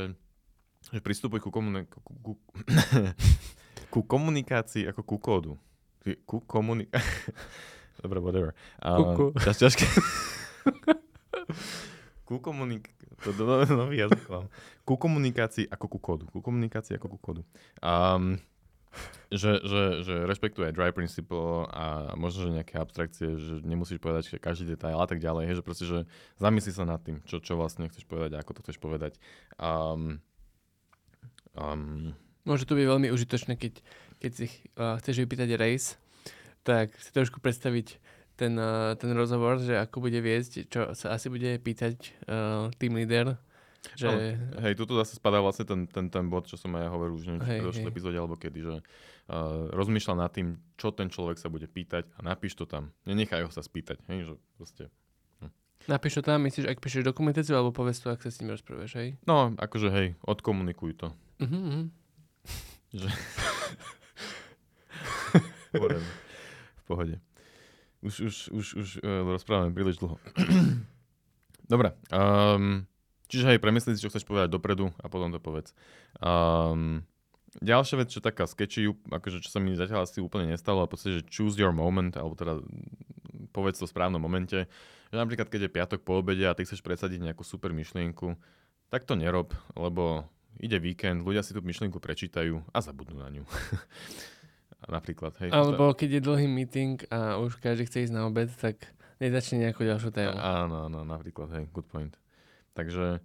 že 0.92 1.00
pristupuj 1.00 1.40
ku, 1.40 1.48
komunik- 1.48 1.88
ku, 1.88 2.12
ku, 2.20 2.32
ku 3.94 4.02
komunikácii 4.02 4.90
ako 4.90 5.06
ku 5.06 5.16
kódu. 5.22 5.54
Ku 6.26 6.42
komuni... 6.42 6.90
Dobre, 8.02 8.18
whatever. 8.18 8.50
Um, 8.82 9.30
čas, 9.38 9.62
ťažké. 9.62 9.86
ku 12.28 12.42
komunik... 12.42 12.90
To 13.22 13.30
do 13.30 13.46
nový 13.70 14.02
jazyk 14.02 14.26
vám. 14.26 14.50
Ku 14.82 14.98
komunikácii 14.98 15.70
ako 15.70 15.86
ku 15.86 15.98
kódu. 16.02 16.26
Ku 16.34 16.42
komunikácii 16.42 16.98
ako 16.98 17.06
ku 17.14 17.18
kódu. 17.22 17.46
Um, 17.78 18.42
že, 19.30 19.62
že, 19.62 20.02
že 20.02 20.14
rešpektuje 20.26 20.74
dry 20.74 20.90
principle 20.90 21.70
a 21.70 22.18
možno, 22.18 22.50
že 22.50 22.56
nejaké 22.58 22.74
abstrakcie, 22.82 23.38
že 23.38 23.62
nemusíš 23.62 24.02
povedať 24.02 24.34
že 24.34 24.42
každý 24.42 24.74
detail 24.74 24.98
a 24.98 25.06
tak 25.06 25.22
ďalej, 25.22 25.50
hej, 25.50 25.56
že 25.58 25.66
proste, 25.66 25.86
že 25.86 25.98
zamysli 26.38 26.74
sa 26.74 26.86
nad 26.86 27.02
tým, 27.02 27.22
čo, 27.26 27.38
čo 27.38 27.54
vlastne 27.58 27.86
chceš 27.90 28.06
povedať 28.06 28.38
a 28.38 28.42
ako 28.42 28.58
to 28.58 28.62
chceš 28.66 28.78
povedať. 28.82 29.18
Um, 29.58 30.22
um, 31.54 32.14
Môže 32.44 32.68
to 32.68 32.76
byť 32.76 32.86
veľmi 32.86 33.08
užitočné, 33.08 33.56
keď, 33.56 33.80
keď 34.20 34.30
si 34.36 34.46
uh, 34.76 35.00
chceš 35.00 35.24
vypýtať 35.24 35.56
race, 35.56 35.96
tak 36.60 36.92
si 37.00 37.08
trošku 37.08 37.40
predstaviť 37.40 37.96
ten, 38.36 38.52
uh, 38.60 38.92
ten 39.00 39.12
rozhovor, 39.16 39.60
že 39.60 39.80
ako 39.80 40.04
bude 40.04 40.20
viesť, 40.20 40.68
čo 40.68 40.80
sa 40.92 41.16
asi 41.16 41.32
bude 41.32 41.56
pýtať 41.56 42.12
uh, 42.28 42.68
team 42.76 43.00
leader. 43.00 43.40
Že... 43.96 44.08
No, 44.08 44.60
hej, 44.64 44.72
tuto 44.80 44.96
zase 44.96 45.20
spadá 45.20 45.44
vlastne 45.44 45.68
ten, 45.68 45.84
ten, 45.84 46.08
ten 46.08 46.24
bod, 46.32 46.48
čo 46.48 46.56
som 46.56 46.72
aj 46.72 46.88
ja 46.88 46.90
hovoril 46.92 47.20
už 47.20 47.24
v 47.36 47.84
epizóde 47.84 48.16
alebo 48.16 48.40
kedy, 48.40 48.60
že 48.64 48.74
uh, 48.80 49.68
rozmýšľa 49.76 50.14
nad 50.24 50.32
tým, 50.32 50.56
čo 50.80 50.88
ten 50.88 51.12
človek 51.12 51.36
sa 51.36 51.52
bude 51.52 51.68
pýtať 51.68 52.08
a 52.16 52.24
napíš 52.24 52.56
to 52.56 52.64
tam. 52.64 52.96
Nenechaj 53.04 53.44
ho 53.44 53.52
sa 53.52 53.60
spýtať, 53.60 54.00
hej, 54.08 54.32
že 54.32 54.34
proste 54.56 54.88
hm. 55.44 55.52
Napíš 55.84 56.16
to 56.16 56.22
tam, 56.24 56.48
myslíš, 56.48 56.64
ak 56.64 56.80
píšeš 56.80 57.04
dokumentáciu, 57.04 57.60
alebo 57.60 57.76
povedz 57.76 58.00
to, 58.00 58.08
ak 58.08 58.24
sa 58.24 58.32
s 58.32 58.40
ním 58.40 58.56
rozprávaš, 58.56 58.96
hej? 58.96 59.20
No, 59.28 59.52
akože 59.52 59.88
hej, 59.92 60.16
odkomunikuj 60.24 60.96
to. 60.96 61.08
Uh-huh, 61.44 61.92
že... 62.94 63.08
v 65.74 66.84
pohode. 66.86 67.18
Už, 68.04 68.20
už, 68.20 68.36
už, 68.52 68.66
už 68.78 68.88
uh, 69.00 69.24
rozprávame 69.34 69.74
príliš 69.74 69.98
dlho. 69.98 70.20
Dobre. 71.72 71.96
Um, 72.12 72.84
čiže 73.26 73.48
hej, 73.48 73.58
premyslí 73.58 73.96
si, 73.96 74.04
čo 74.04 74.12
chceš 74.12 74.28
povedať 74.28 74.52
dopredu 74.52 74.92
a 75.00 75.08
potom 75.08 75.32
to 75.32 75.40
povedz. 75.40 75.72
Um, 76.20 77.02
ďalšia 77.64 78.04
vec, 78.04 78.12
čo 78.12 78.20
taká 78.20 78.44
sketchy, 78.44 78.92
akože 79.08 79.40
čo 79.40 79.48
sa 79.48 79.58
mi 79.58 79.72
zatiaľ 79.72 80.04
asi 80.04 80.20
úplne 80.20 80.52
nestalo, 80.52 80.84
a 80.84 80.90
podstate, 80.90 81.24
že 81.24 81.28
choose 81.32 81.56
your 81.56 81.72
moment, 81.72 82.12
alebo 82.20 82.36
teda 82.36 82.60
povedz 83.56 83.80
to 83.80 83.88
v 83.88 83.94
správnom 83.96 84.20
momente. 84.20 84.68
Že 85.08 85.16
napríklad, 85.16 85.48
keď 85.48 85.60
je 85.64 85.74
piatok 85.74 86.00
po 86.04 86.20
obede 86.20 86.44
a 86.44 86.52
ty 86.52 86.68
chceš 86.68 86.84
presadiť 86.84 87.24
nejakú 87.24 87.40
super 87.40 87.72
myšlienku, 87.72 88.36
tak 88.92 89.08
to 89.08 89.16
nerob, 89.16 89.56
lebo 89.72 90.28
ide 90.60 90.78
víkend, 90.78 91.24
ľudia 91.24 91.42
si 91.42 91.56
tú 91.56 91.60
myšlienku 91.62 91.98
prečítajú 91.98 92.62
a 92.70 92.78
zabudnú 92.78 93.22
na 93.22 93.28
ňu. 93.30 93.44
Napríklad, 94.84 95.32
hej. 95.40 95.48
Alebo 95.48 95.96
keď 95.96 96.20
je 96.20 96.22
dlhý 96.22 96.48
meeting 96.48 97.00
a 97.08 97.40
už 97.40 97.56
každý 97.56 97.88
chce 97.88 98.08
ísť 98.08 98.14
na 98.14 98.28
obed, 98.28 98.52
tak 98.60 98.84
nezačne 99.16 99.64
nejakú 99.64 99.80
ďalšiu 99.80 100.10
tému. 100.12 100.36
Áno, 100.36 100.88
áno, 100.90 101.00
napríklad, 101.08 101.48
hej, 101.56 101.64
good 101.72 101.88
point. 101.88 102.12
Takže, 102.76 103.24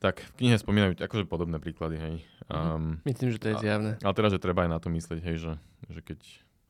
tak 0.00 0.24
v 0.24 0.32
knihe 0.40 0.56
spomínajú 0.56 0.96
akože 0.96 1.28
podobné 1.28 1.60
príklady, 1.60 1.96
hej. 2.00 2.16
Um, 2.48 3.04
Myslím, 3.04 3.36
že 3.36 3.38
to 3.42 3.52
je 3.52 3.56
zjavné. 3.60 4.00
Ale 4.00 4.16
teraz, 4.16 4.32
že 4.32 4.40
treba 4.40 4.64
aj 4.64 4.70
na 4.72 4.80
to 4.80 4.88
myslieť, 4.88 5.20
hej, 5.20 5.36
že, 5.36 5.52
že 5.92 6.00
keď, 6.00 6.20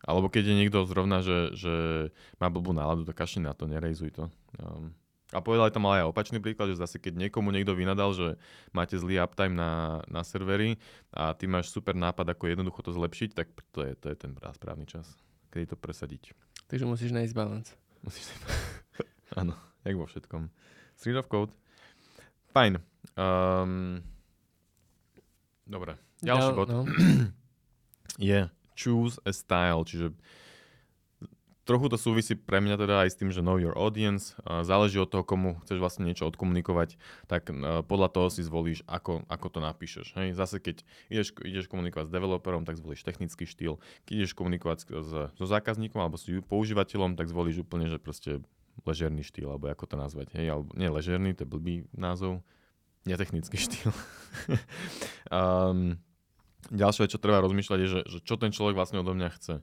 alebo 0.02 0.26
keď 0.26 0.50
je 0.50 0.58
niekto 0.66 0.82
zrovna, 0.88 1.22
že, 1.22 1.54
že 1.54 1.74
má 2.42 2.50
blbú 2.50 2.74
náladu, 2.74 3.06
tak 3.06 3.22
kašli 3.22 3.46
na 3.46 3.54
to, 3.54 3.70
nerejzuj 3.70 4.10
to. 4.18 4.24
Um, 4.58 4.98
a 5.30 5.38
povedal 5.38 5.70
tam 5.70 5.86
ale 5.86 6.02
aj 6.02 6.10
opačný 6.10 6.42
príklad, 6.42 6.74
že 6.74 6.82
zase 6.82 6.98
keď 6.98 7.28
niekomu 7.28 7.54
niekto 7.54 7.70
vynadal, 7.72 8.10
že 8.10 8.34
máte 8.74 8.98
zlý 8.98 9.22
uptime 9.22 9.54
na, 9.54 10.02
na 10.10 10.26
servery 10.26 10.74
a 11.14 11.34
ty 11.38 11.46
máš 11.46 11.70
super 11.70 11.94
nápad, 11.94 12.34
ako 12.34 12.50
jednoducho 12.50 12.82
to 12.82 12.90
zlepšiť, 12.90 13.30
tak 13.38 13.46
to 13.70 13.86
je, 13.86 13.94
to 13.94 14.10
je 14.10 14.16
ten 14.18 14.34
správny 14.34 14.90
čas, 14.90 15.06
kedy 15.54 15.70
to 15.70 15.76
presadiť. 15.78 16.34
Takže 16.66 16.82
musíš 16.86 17.14
nájsť 17.14 17.34
balance. 17.34 17.70
Musíš 18.02 18.30
Áno, 19.40 19.54
jak 19.86 19.94
vo 19.94 20.06
všetkom. 20.10 20.50
Street 20.98 21.18
of 21.18 21.30
Code. 21.30 21.54
Fajn. 22.50 22.82
Um, 23.14 24.02
dobre. 25.62 25.94
Ďalší 26.20 26.50
Ďal- 26.50 26.58
bod 26.58 26.68
No. 26.74 26.82
je 28.18 28.50
choose 28.74 29.16
a 29.22 29.30
style, 29.30 29.86
čiže 29.86 30.10
trochu 31.70 31.86
to 31.86 31.94
súvisí 31.94 32.34
pre 32.34 32.58
mňa 32.58 32.74
teda 32.74 33.06
aj 33.06 33.14
s 33.14 33.18
tým, 33.22 33.30
že 33.30 33.46
know 33.46 33.54
your 33.54 33.78
audience, 33.78 34.34
záleží 34.42 34.98
od 34.98 35.06
toho, 35.06 35.22
komu 35.22 35.62
chceš 35.62 35.78
vlastne 35.78 36.02
niečo 36.02 36.26
odkomunikovať, 36.26 36.98
tak 37.30 37.46
uh, 37.46 37.86
podľa 37.86 38.10
toho 38.10 38.26
si 38.26 38.42
zvolíš, 38.42 38.82
ako, 38.90 39.22
ako 39.30 39.46
to 39.46 39.58
napíšeš. 39.62 40.18
Hej? 40.18 40.34
Zase 40.34 40.58
keď 40.58 40.82
ideš, 41.06 41.30
ideš 41.46 41.70
komunikovať 41.70 42.10
s 42.10 42.14
developerom, 42.14 42.66
tak 42.66 42.74
zvolíš 42.74 43.06
technický 43.06 43.46
štýl. 43.46 43.78
Keď 44.10 44.14
ideš 44.26 44.32
komunikovať 44.34 44.78
s, 44.82 45.14
so 45.30 45.46
zákazníkom 45.46 46.02
alebo 46.02 46.18
s 46.18 46.26
používateľom, 46.50 47.14
tak 47.14 47.30
zvolíš 47.30 47.62
úplne, 47.62 47.86
že 47.86 48.02
proste 48.02 48.42
ležerný 48.82 49.22
štýl, 49.22 49.54
alebo 49.54 49.70
ako 49.70 49.86
to 49.86 49.94
nazvať. 49.94 50.34
Hej? 50.34 50.50
Alebo, 50.50 50.74
nie 50.74 50.90
ležerný, 50.90 51.38
to 51.38 51.46
je 51.46 51.52
blbý 51.54 51.86
názov, 51.94 52.42
netechnický 53.06 53.62
štýl. 53.70 53.94
um, 55.30 56.02
ďalšia 56.74 57.06
vec, 57.06 57.14
čo 57.14 57.22
treba 57.22 57.38
rozmýšľať, 57.46 57.78
je, 57.78 57.88
že, 57.88 58.00
že 58.10 58.18
čo 58.26 58.34
ten 58.34 58.50
človek 58.50 58.74
vlastne 58.74 58.98
odo 58.98 59.14
mňa 59.14 59.30
chce. 59.38 59.62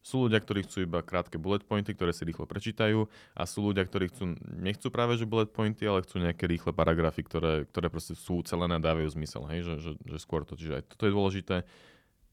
Sú 0.00 0.24
ľudia, 0.24 0.40
ktorí 0.40 0.64
chcú 0.64 0.88
iba 0.88 1.04
krátke 1.04 1.36
bullet 1.36 1.60
pointy, 1.60 1.92
ktoré 1.92 2.16
si 2.16 2.24
rýchlo 2.24 2.48
prečítajú 2.48 3.04
a 3.36 3.42
sú 3.44 3.68
ľudia, 3.68 3.84
ktorí 3.84 4.08
chcú, 4.08 4.32
nechcú 4.56 4.88
práve 4.88 5.20
že 5.20 5.28
bullet 5.28 5.52
pointy, 5.52 5.84
ale 5.84 6.00
chcú 6.00 6.24
nejaké 6.24 6.48
rýchle 6.48 6.72
paragrafy, 6.72 7.20
ktoré, 7.20 7.68
ktoré 7.68 7.92
proste 7.92 8.16
sú 8.16 8.40
celené 8.40 8.80
a 8.80 8.80
dávajú 8.80 9.12
zmysel. 9.12 9.44
Hej? 9.52 9.60
Že, 9.68 9.74
že, 9.76 9.90
že 10.08 10.16
skôr 10.16 10.48
to, 10.48 10.56
čiže 10.56 10.80
aj 10.80 10.84
toto 10.88 11.04
je 11.04 11.12
dôležité. 11.12 11.56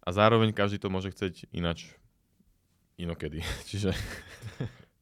A 0.07 0.09
zároveň 0.15 0.55
každý 0.55 0.79
to 0.79 0.87
môže 0.87 1.11
chcieť 1.11 1.51
inač 1.51 1.91
inokedy. 2.95 3.43
čiže 3.69 3.91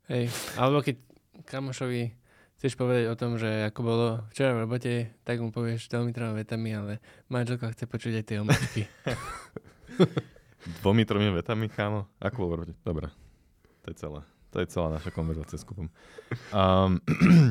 Hej, 0.09 0.29
alebo 0.57 0.85
keď 0.85 1.01
kamošovi 1.45 2.13
chceš 2.57 2.77
povedať 2.77 3.09
o 3.09 3.17
tom, 3.17 3.37
že 3.37 3.69
ako 3.69 3.81
bolo 3.81 4.07
včera 4.33 4.57
v 4.57 4.65
robote, 4.65 4.93
tak 5.21 5.37
mu 5.41 5.49
povieš 5.53 5.89
veľmi 5.89 6.13
troma 6.13 6.33
vetami, 6.33 6.73
ale 6.73 6.93
manželka 7.29 7.69
chce 7.73 7.85
počuť 7.85 8.13
aj 8.21 8.25
tie 8.25 8.37
omačky. 8.41 8.81
dvomi, 10.81 11.05
tromi 11.05 11.29
vetami, 11.29 11.69
kámo. 11.69 12.09
Ako 12.17 12.35
bol 12.45 12.49
v 12.49 12.53
robote? 12.57 12.73
Dobre. 12.81 13.07
To 13.83 13.93
je 13.93 13.95
celé. 13.97 14.21
To 14.51 14.57
je 14.63 14.67
celá 14.71 14.87
naša 14.89 15.11
konverzácia 15.11 15.59
s 15.59 15.65
Kupom. 15.67 15.91
Um, 16.49 16.97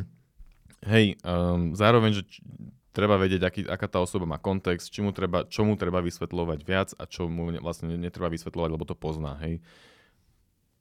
hej, 0.95 1.15
um, 1.23 1.77
zároveň, 1.77 2.17
že 2.17 2.23
č- 2.25 2.43
treba 2.91 3.19
vedieť, 3.21 3.43
aký, 3.45 3.61
aká 3.69 3.87
tá 3.87 3.99
osoba 4.01 4.25
má 4.25 4.39
kontext, 4.41 4.89
čomu 4.89 5.13
treba, 5.13 5.45
čomu 5.45 5.77
treba 5.77 6.01
vysvetľovať 6.01 6.61
viac 6.65 6.91
a 6.97 7.05
čo 7.05 7.29
mu 7.29 7.53
ne- 7.53 7.61
vlastne 7.61 7.93
ne- 7.93 8.01
netreba 8.01 8.33
vysvetľovať, 8.33 8.71
lebo 8.73 8.85
to 8.89 8.97
pozná, 8.97 9.37
hej. 9.45 9.61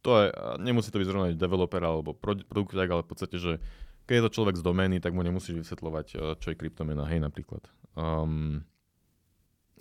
To 0.03 0.19
je, 0.19 0.27
nemusí 0.59 0.91
to 0.91 0.99
byť 0.99 1.07
zrovna 1.07 1.27
developer 1.35 1.79
alebo 1.79 2.11
pro, 2.11 2.35
ale 2.35 3.03
v 3.03 3.09
podstate, 3.09 3.39
že 3.39 3.59
keď 4.03 4.13
je 4.19 4.23
to 4.27 4.35
človek 4.35 4.55
z 4.59 4.63
domény, 4.63 4.99
tak 4.99 5.15
mu 5.15 5.23
nemusíš 5.23 5.63
vysvetľovať, 5.63 6.07
eh, 6.15 6.19
čo 6.39 6.47
je 6.51 6.59
kryptomena, 6.59 7.03
hej, 7.07 7.19
napríklad. 7.19 7.67
Um, 7.95 8.63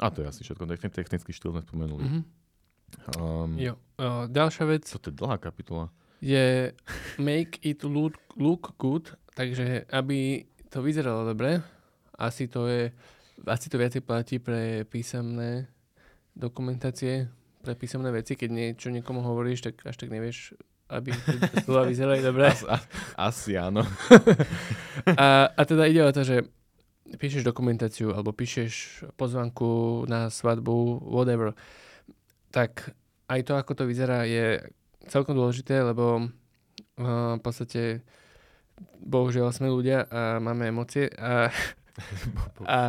a 0.01 0.09
to 0.11 0.25
je 0.25 0.29
asi 0.29 0.41
všetko. 0.43 0.67
Techni- 0.67 0.91
Technický 0.95 1.31
štýl 1.31 1.53
sme 1.53 1.63
spomenuli. 1.63 2.05
Mhm. 2.07 2.21
Um, 3.18 3.59
Jo. 3.59 3.74
O, 3.99 4.26
ďalšia 4.26 4.64
vec 4.66 4.82
toto 4.88 5.12
je 5.12 5.16
dlhá 5.16 5.38
kapitola. 5.38 5.93
je 6.22 6.72
make 7.18 7.59
it 7.62 7.82
look, 7.84 8.14
look 8.38 8.74
good, 8.78 9.11
takže 9.34 9.84
aby 9.90 10.47
to 10.70 10.82
vyzeralo 10.82 11.26
dobre, 11.26 11.62
asi 12.14 12.47
to 12.47 12.66
je, 12.66 12.90
asi 13.47 13.66
to 13.66 13.78
viacej 13.78 14.03
platí 14.07 14.38
pre 14.38 14.86
písomné 14.86 15.66
dokumentácie, 16.32 17.28
pre 17.62 17.74
písomné 17.74 18.11
veci, 18.11 18.38
keď 18.38 18.51
niečo 18.51 18.88
niekomu 18.90 19.22
hovoríš, 19.22 19.66
tak 19.66 19.82
až 19.86 19.99
tak 19.99 20.11
nevieš, 20.11 20.55
aby 20.90 21.11
slova 21.66 21.86
vyzerali 21.86 22.22
dobre. 22.22 22.51
As, 22.51 22.62
a, 22.66 22.76
asi 23.30 23.55
áno. 23.59 23.82
A, 25.18 25.51
a 25.51 25.62
teda 25.66 25.90
ide 25.90 26.07
o 26.07 26.14
to, 26.14 26.22
že 26.22 26.47
píšeš 27.18 27.43
dokumentáciu 27.43 28.14
alebo 28.14 28.30
píšeš 28.30 29.05
pozvanku 29.18 30.05
na 30.07 30.30
svadbu, 30.30 31.03
whatever, 31.03 31.53
tak 32.53 32.93
aj 33.33 33.41
to, 33.49 33.53
ako 33.57 33.73
to 33.73 33.85
vyzerá, 33.89 34.29
je 34.29 34.61
celkom 35.09 35.33
dôležité, 35.33 35.81
lebo 35.81 36.29
uh, 36.29 37.35
v 37.37 37.43
podstate 37.43 38.05
bohužiaľ 39.03 39.51
sme 39.51 39.73
ľudia 39.73 40.07
a 40.07 40.39
máme 40.39 40.71
emócie 40.71 41.11
a, 41.19 41.51
a 42.69 42.81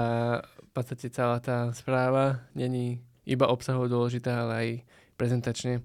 v 0.44 0.70
podstate 0.76 1.10
celá 1.10 1.40
tá 1.40 1.72
správa 1.72 2.44
není 2.54 3.02
iba 3.24 3.48
obsahovo 3.48 3.88
dôležitá, 3.88 4.46
ale 4.46 4.54
aj 4.54 4.70
prezentačne. 5.16 5.80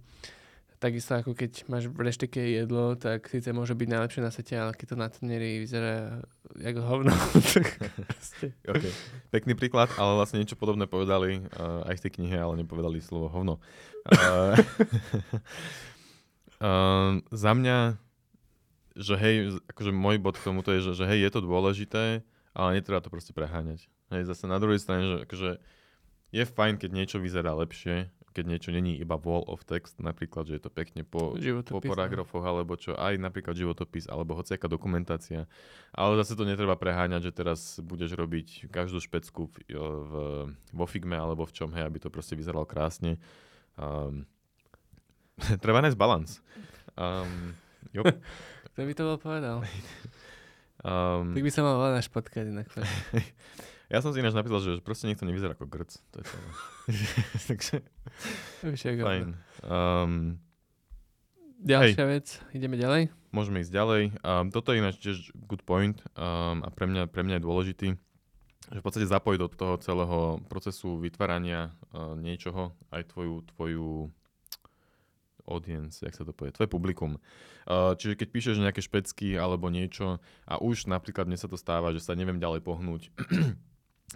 Takisto 0.79 1.19
ako 1.19 1.35
keď 1.35 1.67
máš 1.67 1.91
v 1.91 2.07
reštike 2.07 2.39
jedlo, 2.39 2.95
tak 2.95 3.27
síce 3.27 3.51
môže 3.51 3.75
byť 3.75 3.89
najlepšie 3.91 4.23
na 4.23 4.31
svete, 4.31 4.55
ale 4.55 4.79
keď 4.79 4.87
to 4.95 4.97
na 4.97 5.09
tanieri 5.11 5.59
vyzerá 5.59 6.23
ako 6.55 6.81
hovno, 6.87 7.11
okay. 8.73 8.93
Pekný 9.35 9.59
príklad, 9.59 9.91
ale 9.99 10.15
vlastne 10.15 10.39
niečo 10.39 10.55
podobné 10.55 10.87
povedali 10.87 11.43
uh, 11.43 11.83
aj 11.91 11.99
v 11.99 12.03
tej 12.07 12.13
knihe, 12.23 12.39
ale 12.39 12.63
nepovedali 12.63 13.03
slovo 13.03 13.27
hovno. 13.27 13.59
Uh, 14.07 14.55
za 17.43 17.53
mňa, 17.59 17.99
že 18.95 19.15
hej, 19.19 19.35
akože 19.67 19.91
môj 19.91 20.23
bod 20.23 20.39
k 20.39 20.47
tomuto 20.47 20.71
je, 20.75 20.91
že, 20.91 21.03
že 21.03 21.05
hej, 21.11 21.27
je 21.27 21.31
to 21.35 21.41
dôležité, 21.43 22.23
ale 22.55 22.69
netreba 22.79 23.03
to 23.03 23.11
proste 23.11 23.35
preháňať. 23.35 23.91
Hej, 24.15 24.31
zase 24.31 24.47
na 24.47 24.63
druhej 24.63 24.79
strane, 24.79 25.05
že 25.07 25.17
akože 25.27 25.51
je 26.35 26.45
fajn, 26.45 26.75
keď 26.79 26.91
niečo 26.93 27.19
vyzerá 27.19 27.55
lepšie, 27.55 28.11
keď 28.39 28.47
niečo 28.47 28.71
není 28.71 28.95
iba 28.95 29.19
wall 29.19 29.43
of 29.51 29.67
text, 29.67 29.99
napríklad, 29.99 30.47
že 30.47 30.63
je 30.63 30.63
to 30.63 30.71
pekne 30.71 31.03
po, 31.03 31.35
po 31.35 31.43
Životopis, 31.43 31.91
no. 31.91 31.91
paragrafoch, 31.91 32.45
alebo 32.47 32.79
čo, 32.79 32.95
aj 32.95 33.19
napríklad 33.19 33.59
životopis, 33.59 34.07
alebo 34.07 34.39
hociaká 34.39 34.71
dokumentácia. 34.71 35.51
Ale 35.91 36.15
zase 36.23 36.39
to 36.39 36.47
netreba 36.47 36.79
preháňať, 36.79 37.27
že 37.27 37.33
teraz 37.35 37.83
budeš 37.83 38.15
robiť 38.15 38.71
každú 38.71 39.03
špecku 39.03 39.51
v, 39.51 39.75
v, 39.75 40.13
vo 40.55 40.87
Figme 40.87 41.19
alebo 41.19 41.43
v 41.43 41.51
čom, 41.51 41.75
hej, 41.75 41.83
aby 41.83 41.99
to 41.99 42.15
proste 42.15 42.39
vyzeralo 42.39 42.63
krásne. 42.63 43.19
Um, 43.75 44.23
treba 45.65 45.83
nájsť 45.83 45.99
balans. 45.99 46.39
Um, 46.95 47.59
jo, 47.91 48.07
Kto 48.79 48.87
by 48.87 48.95
to 48.95 49.03
bol 49.11 49.19
povedal? 49.19 49.57
um, 50.87 51.35
Tak 51.35 51.43
by 51.43 51.51
sa 51.51 51.67
mal 51.67 51.83
náš 51.91 52.07
podcast 52.07 52.47
inak. 52.47 52.71
ja 53.89 54.05
som 54.05 54.13
si 54.13 54.21
ináč 54.21 54.37
napísal, 54.37 54.61
že 54.61 54.85
proste 54.85 55.09
niekto 55.09 55.25
nevyzerá 55.25 55.57
ako 55.57 55.65
grc. 55.65 55.97
To 56.13 56.21
je 56.21 56.25
celé. 56.29 56.49
Takže, 57.49 57.77
fajn. 59.01 59.27
Um, 59.65 60.37
Ďalšia 61.59 62.05
vec, 62.07 62.27
ideme 62.55 62.79
ďalej. 62.79 63.11
Môžeme 63.35 63.65
ísť 63.67 63.73
ďalej. 63.75 64.03
Um, 64.23 64.55
toto 64.55 64.71
je 64.71 64.79
ináč 64.79 65.03
tiež 65.03 65.35
good 65.35 65.67
point 65.67 65.99
um, 66.15 66.63
a 66.63 66.71
pre 66.71 66.87
mňa, 66.87 67.11
pre 67.11 67.27
mňa 67.27 67.41
je 67.41 67.47
dôležitý, 67.49 67.89
že 68.71 68.79
v 68.79 68.85
podstate 68.85 69.11
zapojiť 69.11 69.39
do 69.43 69.49
toho 69.51 69.75
celého 69.83 70.19
procesu 70.47 71.03
vytvárania 71.03 71.75
uh, 71.91 72.15
niečoho 72.15 72.79
aj 72.95 73.11
tvoju, 73.11 73.43
tvoju 73.57 74.13
audience, 75.51 76.05
jak 76.05 76.15
sa 76.15 76.23
to 76.23 76.31
povie, 76.31 76.55
tvoje 76.55 76.71
publikum. 76.71 77.19
Uh, 77.67 77.97
čiže 77.99 78.15
keď 78.15 78.29
píšeš 78.31 78.63
nejaké 78.63 78.85
špecky 78.85 79.35
alebo 79.35 79.67
niečo 79.73 80.23
a 80.47 80.61
už 80.63 80.87
napríklad 80.87 81.27
mne 81.27 81.41
sa 81.41 81.51
to 81.51 81.59
stáva, 81.59 81.91
že 81.91 82.05
sa 82.05 82.15
neviem 82.15 82.39
ďalej 82.39 82.63
pohnúť, 82.63 83.11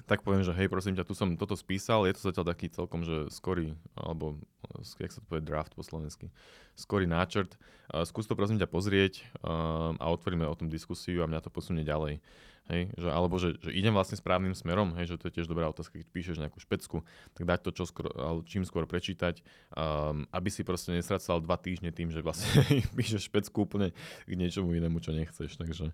tak 0.08 0.24
poviem, 0.24 0.40
že 0.40 0.56
hej, 0.56 0.72
prosím 0.72 0.96
ťa, 0.96 1.04
tu 1.04 1.12
som 1.12 1.36
toto 1.36 1.52
spísal, 1.52 2.08
je 2.08 2.16
to 2.16 2.32
zatiaľ 2.32 2.48
taký 2.48 2.72
celkom, 2.72 3.04
že 3.04 3.28
skorý, 3.28 3.76
alebo 3.92 4.40
eh, 4.72 5.04
jak 5.04 5.12
sa 5.12 5.20
to 5.20 5.28
povie, 5.28 5.44
draft 5.44 5.76
po 5.76 5.84
slovensky, 5.84 6.32
skorý 6.72 7.04
náčrt. 7.04 7.60
Uh, 7.92 8.08
skús 8.08 8.24
to 8.24 8.32
prosím 8.32 8.56
ťa 8.56 8.72
pozrieť 8.72 9.20
uh, 9.44 9.92
a 10.00 10.06
otvoríme 10.08 10.48
o 10.48 10.56
tom 10.56 10.72
diskusiu 10.72 11.20
a 11.20 11.28
mňa 11.28 11.44
to 11.44 11.52
posunie 11.52 11.84
ďalej. 11.84 12.24
Hej, 12.70 12.94
že, 12.94 13.08
alebo 13.10 13.42
že, 13.42 13.58
že 13.58 13.74
idem 13.74 13.90
vlastne 13.90 14.14
správnym 14.14 14.54
smerom, 14.54 14.94
hej, 14.94 15.12
že 15.12 15.18
to 15.18 15.26
je 15.28 15.34
tiež 15.34 15.50
dobrá 15.50 15.66
otázka, 15.66 15.98
keď 15.98 16.08
píšeš 16.14 16.38
nejakú 16.38 16.62
špecku, 16.62 17.02
tak 17.34 17.42
dať 17.42 17.58
to 17.68 17.70
čo 17.74 17.84
skoro, 17.90 18.08
čím 18.46 18.62
skôr 18.62 18.86
prečítať, 18.86 19.42
um, 19.74 20.24
aby 20.30 20.46
si 20.46 20.62
proste 20.62 20.94
nestracal 20.94 21.42
dva 21.42 21.58
týždne 21.58 21.90
tým, 21.90 22.14
že 22.14 22.22
vlastne 22.22 22.62
píšeš 22.96 23.28
špecku 23.28 23.66
úplne 23.66 23.90
k 24.24 24.32
niečomu 24.38 24.78
inému, 24.78 25.02
čo 25.02 25.10
nechceš. 25.10 25.58
Takže 25.58 25.90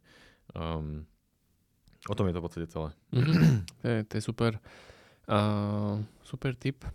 um, 0.52 1.08
o 2.06 2.14
tom 2.14 2.30
je 2.30 2.34
to 2.34 2.40
v 2.40 2.46
podstate 2.46 2.66
celé. 2.70 2.88
Mhm. 3.10 3.66
to, 3.82 3.88
je, 3.88 3.98
to 4.06 4.12
je 4.14 4.22
super. 4.22 4.52
Uh, 5.28 5.98
super 6.22 6.54
tip. 6.54 6.86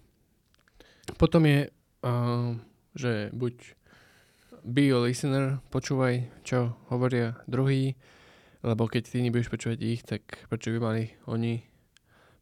Potom 1.20 1.44
je, 1.44 1.68
uh, 2.08 2.56
že 2.96 3.28
buď 3.36 3.76
be 4.64 4.96
a 4.96 5.04
listener, 5.04 5.60
počúvaj, 5.68 6.24
čo 6.48 6.80
hovoria 6.88 7.36
druhý, 7.52 8.00
lebo 8.64 8.88
keď 8.88 9.04
ty 9.12 9.20
nebudeš 9.20 9.52
počúvať 9.52 9.80
ich, 9.84 10.08
tak 10.08 10.24
prečo 10.48 10.72
by 10.72 10.80
mali 10.80 11.12
oni 11.28 11.60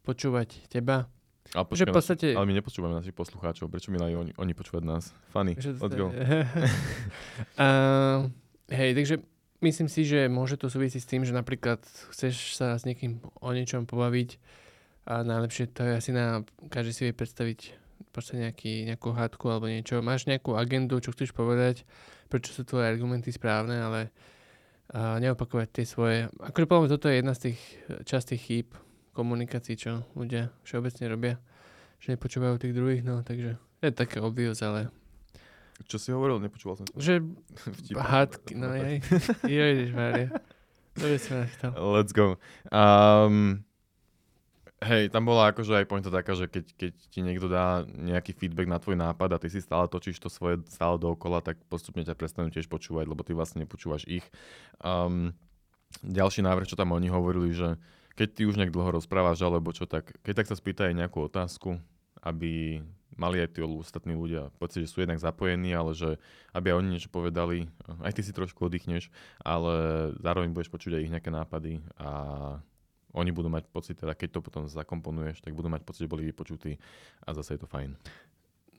počúvať 0.06 0.70
teba? 0.70 1.10
Ale, 1.52 1.68
Že 1.74 1.90
v 1.90 1.98
podstate... 1.98 2.28
ale 2.38 2.46
my 2.48 2.56
nepočúvame 2.56 2.96
našich 2.96 3.18
poslucháčov, 3.18 3.68
prečo 3.68 3.92
by 3.92 3.98
mali 4.00 4.14
oni, 4.16 4.32
oni 4.38 4.54
počúvať 4.56 4.84
nás? 4.88 5.12
Funny, 5.34 5.58
Že 5.58 5.82
let's 5.84 5.96
go. 5.98 6.08
uh, 6.14 6.16
hej, 8.80 8.94
takže 8.96 9.20
myslím 9.62 9.88
si, 9.88 10.04
že 10.04 10.28
môže 10.28 10.58
to 10.58 10.68
súvisieť 10.68 11.02
s 11.02 11.10
tým, 11.10 11.22
že 11.24 11.34
napríklad 11.34 11.82
chceš 12.14 12.58
sa 12.58 12.76
s 12.76 12.84
niekým 12.86 13.22
o 13.42 13.50
niečom 13.54 13.86
pobaviť 13.86 14.42
a 15.06 15.26
najlepšie 15.26 15.72
to 15.74 15.82
je 15.86 15.94
asi 15.98 16.12
na, 16.14 16.46
každý 16.70 16.92
si 16.94 17.02
vie 17.10 17.14
predstaviť 17.14 17.60
proste 18.12 18.38
nejaký, 18.38 18.92
nejakú 18.92 19.14
hádku 19.14 19.46
alebo 19.48 19.72
niečo. 19.72 20.02
Máš 20.04 20.28
nejakú 20.28 20.58
agendu, 20.58 21.00
čo 21.00 21.14
chceš 21.16 21.32
povedať, 21.32 21.88
prečo 22.28 22.52
sú 22.52 22.68
tvoje 22.68 22.90
argumenty 22.90 23.30
správne, 23.32 23.78
ale 23.82 24.02
a 24.92 25.24
neopakovať 25.24 25.68
tie 25.72 25.86
svoje. 25.88 26.28
Akože 26.44 26.68
poviem, 26.68 26.92
toto 26.92 27.08
je 27.08 27.24
jedna 27.24 27.32
z 27.32 27.42
tých 27.48 27.60
častých 28.04 28.42
chýb 28.44 28.68
komunikácií, 29.16 29.80
čo 29.80 30.04
ľudia 30.20 30.52
všeobecne 30.68 31.06
robia, 31.08 31.36
že 32.04 32.12
nepočúvajú 32.12 32.60
tých 32.60 32.76
druhých, 32.76 33.04
no 33.08 33.24
takže 33.24 33.56
je 33.56 33.92
také 33.96 34.20
obvious, 34.20 34.60
ale... 34.60 34.92
Čo 35.88 35.98
si 35.98 36.10
hovoril? 36.12 36.42
Nepočúval 36.42 36.82
som. 36.82 36.88
Že 36.94 37.26
hádky, 37.98 38.54
no 38.58 38.74
jej. 38.76 38.98
Ježiš, 39.62 39.90
Maria. 39.96 40.30
To 41.00 41.06
by 41.08 41.18
som 41.18 41.36
nechtal. 41.42 41.72
Let's 41.78 42.12
go. 42.12 42.36
Um, 42.70 43.64
Hej, 44.82 45.14
tam 45.14 45.30
bola 45.30 45.54
akože 45.54 45.78
aj 45.78 45.86
pointa 45.86 46.10
taká, 46.10 46.34
že 46.34 46.50
keď, 46.50 46.66
keď 46.74 46.94
ti 47.14 47.22
niekto 47.22 47.46
dá 47.46 47.86
nejaký 47.86 48.34
feedback 48.34 48.66
na 48.66 48.82
tvoj 48.82 48.98
nápad 48.98 49.38
a 49.38 49.38
ty 49.38 49.46
si 49.46 49.62
stále 49.62 49.86
točíš 49.86 50.18
to 50.18 50.26
svoje 50.26 50.58
stále 50.74 50.98
dookola, 50.98 51.38
tak 51.46 51.62
postupne 51.70 52.02
ťa 52.02 52.18
prestanú 52.18 52.50
tiež 52.50 52.66
počúvať, 52.66 53.06
lebo 53.06 53.22
ty 53.22 53.38
vlastne 53.38 53.62
nepočúvaš 53.62 54.10
ich. 54.10 54.26
Um, 54.82 55.38
ďalší 56.02 56.42
návrh, 56.42 56.66
čo 56.66 56.74
tam 56.74 56.98
oni 56.98 57.14
hovorili, 57.14 57.54
že 57.54 57.78
keď 58.18 58.28
ty 58.34 58.42
už 58.50 58.58
nejak 58.58 58.74
dlho 58.74 58.98
rozprávaš 58.98 59.46
alebo 59.46 59.70
čo, 59.70 59.86
tak 59.86 60.18
keď 60.26 60.42
tak 60.42 60.50
sa 60.50 60.58
spýta 60.58 60.90
aj 60.90 60.98
nejakú 60.98 61.30
otázku, 61.30 61.78
aby 62.26 62.82
mali 63.16 63.44
aj 63.44 63.58
tí 63.58 63.60
ostatní 63.64 64.16
ľudia 64.16 64.52
pocit, 64.58 64.86
že 64.86 64.92
sú 64.92 65.04
jednak 65.04 65.20
zapojení, 65.20 65.72
ale 65.76 65.92
že 65.92 66.20
aby 66.56 66.72
aj 66.72 66.78
oni 66.80 66.90
niečo 66.96 67.10
povedali, 67.12 67.68
aj 68.04 68.14
ty 68.16 68.22
si 68.24 68.32
trošku 68.32 68.68
oddychneš, 68.68 69.12
ale 69.44 69.74
zároveň 70.20 70.52
budeš 70.52 70.72
počuť 70.72 70.98
aj 70.98 71.04
ich 71.04 71.14
nejaké 71.14 71.32
nápady 71.32 71.84
a 72.00 72.10
oni 73.12 73.32
budú 73.36 73.52
mať 73.52 73.68
pocit, 73.68 74.00
teda 74.00 74.16
keď 74.16 74.40
to 74.40 74.46
potom 74.46 74.64
zakomponuješ, 74.72 75.44
tak 75.44 75.52
budú 75.52 75.68
mať 75.68 75.84
pocit, 75.84 76.08
že 76.08 76.12
boli 76.12 76.24
vypočutí 76.32 76.80
a 77.28 77.30
zase 77.36 77.56
je 77.56 77.62
to 77.62 77.68
fajn. 77.68 78.00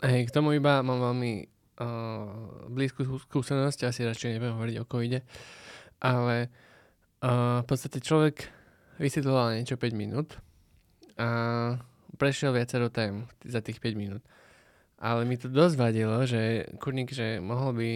Hej, 0.03 0.33
k 0.33 0.35
tomu 0.35 0.57
iba 0.57 0.81
mám 0.81 0.99
veľmi 1.13 1.33
uh, 1.79 2.67
blízku 2.73 3.05
skúsenosť, 3.05 3.87
asi 3.87 4.09
radšej 4.09 4.41
neviem 4.41 4.57
hovoriť, 4.57 4.77
o 4.81 4.89
koho 4.89 5.05
ide, 5.05 5.21
ale 6.01 6.49
uh, 7.23 7.61
v 7.63 7.67
podstate 7.69 8.01
človek 8.01 8.49
vysvetloval 8.97 9.61
niečo 9.61 9.77
5 9.77 9.93
minút 9.95 10.41
a 11.21 11.77
prešiel 12.23 12.55
viacero 12.55 12.87
tém 12.87 13.27
za 13.43 13.59
tých 13.59 13.83
5 13.83 13.99
minút. 13.99 14.23
Ale 15.03 15.27
mi 15.27 15.35
to 15.35 15.51
dosť 15.51 15.75
vadilo, 15.75 16.23
že 16.23 16.71
kurník, 16.79 17.11
že 17.11 17.43
mohol 17.43 17.75
by 17.75 17.91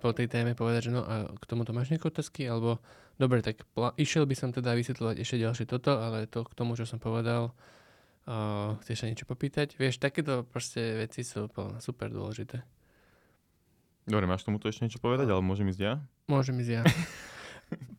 po 0.00 0.16
tej 0.16 0.32
téme 0.32 0.56
povedať, 0.56 0.88
že 0.88 0.96
no 0.96 1.04
a 1.04 1.28
k 1.28 1.44
tomuto 1.44 1.76
máš 1.76 1.92
nejaké 1.92 2.08
otázky, 2.08 2.48
alebo 2.48 2.80
Dobre, 3.20 3.44
tak 3.44 3.68
pl- 3.76 3.92
išiel 4.00 4.24
by 4.24 4.32
som 4.32 4.48
teda 4.48 4.72
vysvetľovať 4.72 5.20
ešte 5.20 5.36
ďalšie 5.44 5.68
toto, 5.68 5.92
ale 5.92 6.24
to 6.24 6.40
k 6.40 6.56
tomu, 6.56 6.72
čo 6.72 6.88
som 6.88 6.96
povedal, 6.96 7.52
uh, 8.24 8.80
chceš 8.80 9.04
sa 9.04 9.06
niečo 9.12 9.28
popýtať? 9.28 9.76
Vieš, 9.76 10.00
takéto 10.00 10.48
proste 10.48 11.04
veci 11.04 11.20
sú 11.20 11.52
super 11.84 12.08
dôležité. 12.08 12.64
Dobre, 14.08 14.24
máš 14.24 14.48
tomu 14.48 14.56
ešte 14.56 14.88
niečo 14.88 15.04
povedať, 15.04 15.28
ale 15.28 15.44
môžem 15.44 15.68
ísť 15.68 15.80
ja? 15.84 15.94
Môžem 16.32 16.56
ísť 16.64 16.80
ja. 16.80 16.82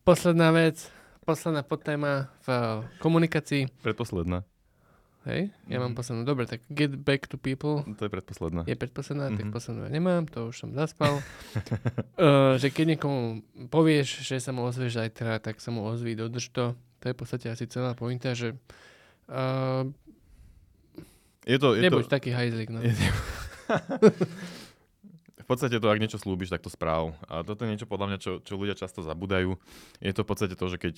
posledná 0.09 0.49
vec, 0.49 0.89
posledná 1.21 1.61
podtéma 1.61 2.33
v 2.41 2.81
komunikácii. 2.97 3.69
Predposledná. 3.85 4.41
Hej, 5.21 5.53
ja 5.69 5.77
mm. 5.77 5.81
mám 5.85 5.93
mhm. 5.93 5.99
poslednú. 6.01 6.21
Dobre, 6.25 6.49
tak 6.49 6.65
get 6.73 6.97
back 6.97 7.29
to 7.29 7.37
people. 7.37 7.85
To 7.85 8.01
je 8.01 8.09
predposledná. 8.09 8.65
Je 8.65 8.73
predposledná, 8.73 9.29
mm-hmm. 9.29 9.37
tak 9.37 9.45
mhm. 9.45 9.53
poslednú 9.53 9.81
ja 9.85 9.91
nemám, 9.93 10.25
to 10.25 10.49
už 10.49 10.55
som 10.65 10.73
zaspal. 10.73 11.21
uh, 12.17 12.57
že 12.61 12.73
keď 12.73 12.97
niekomu 12.97 13.45
povieš, 13.69 14.25
že 14.25 14.41
sa 14.41 14.49
mu 14.49 14.65
ozvieš 14.65 14.97
zajtra, 14.97 15.37
tak 15.37 15.61
sa 15.61 15.69
mu 15.69 15.85
ozví, 15.85 16.17
dodrž 16.17 16.49
to. 16.49 16.73
To 16.73 17.03
je 17.05 17.13
v 17.13 17.19
podstate 17.21 17.47
asi 17.53 17.65
celá 17.69 17.93
pointa, 17.93 18.33
že 18.33 18.57
uh, 19.29 19.85
je 21.45 21.57
to, 21.57 21.73
je 21.73 21.81
nebuď 21.85 22.05
to... 22.05 22.13
taký 22.13 22.33
hajzlik. 22.33 22.69
No. 22.69 22.81
Je, 22.81 22.93
v 25.41 25.47
podstate 25.49 25.81
to, 25.81 25.89
ak 25.89 26.01
niečo 26.01 26.21
slúbiš, 26.21 26.53
tak 26.53 26.61
to 26.61 26.69
správ. 26.69 27.17
A 27.25 27.41
toto 27.41 27.65
je 27.65 27.71
niečo 27.73 27.89
podľa 27.89 28.07
mňa, 28.13 28.17
čo, 28.21 28.31
čo 28.45 28.55
ľudia 28.55 28.77
často 28.77 29.01
zabudajú. 29.01 29.57
Je 29.99 30.13
to 30.13 30.21
v 30.21 30.29
podstate 30.29 30.55
to, 30.55 30.65
že 30.69 30.77
keď 30.77 30.93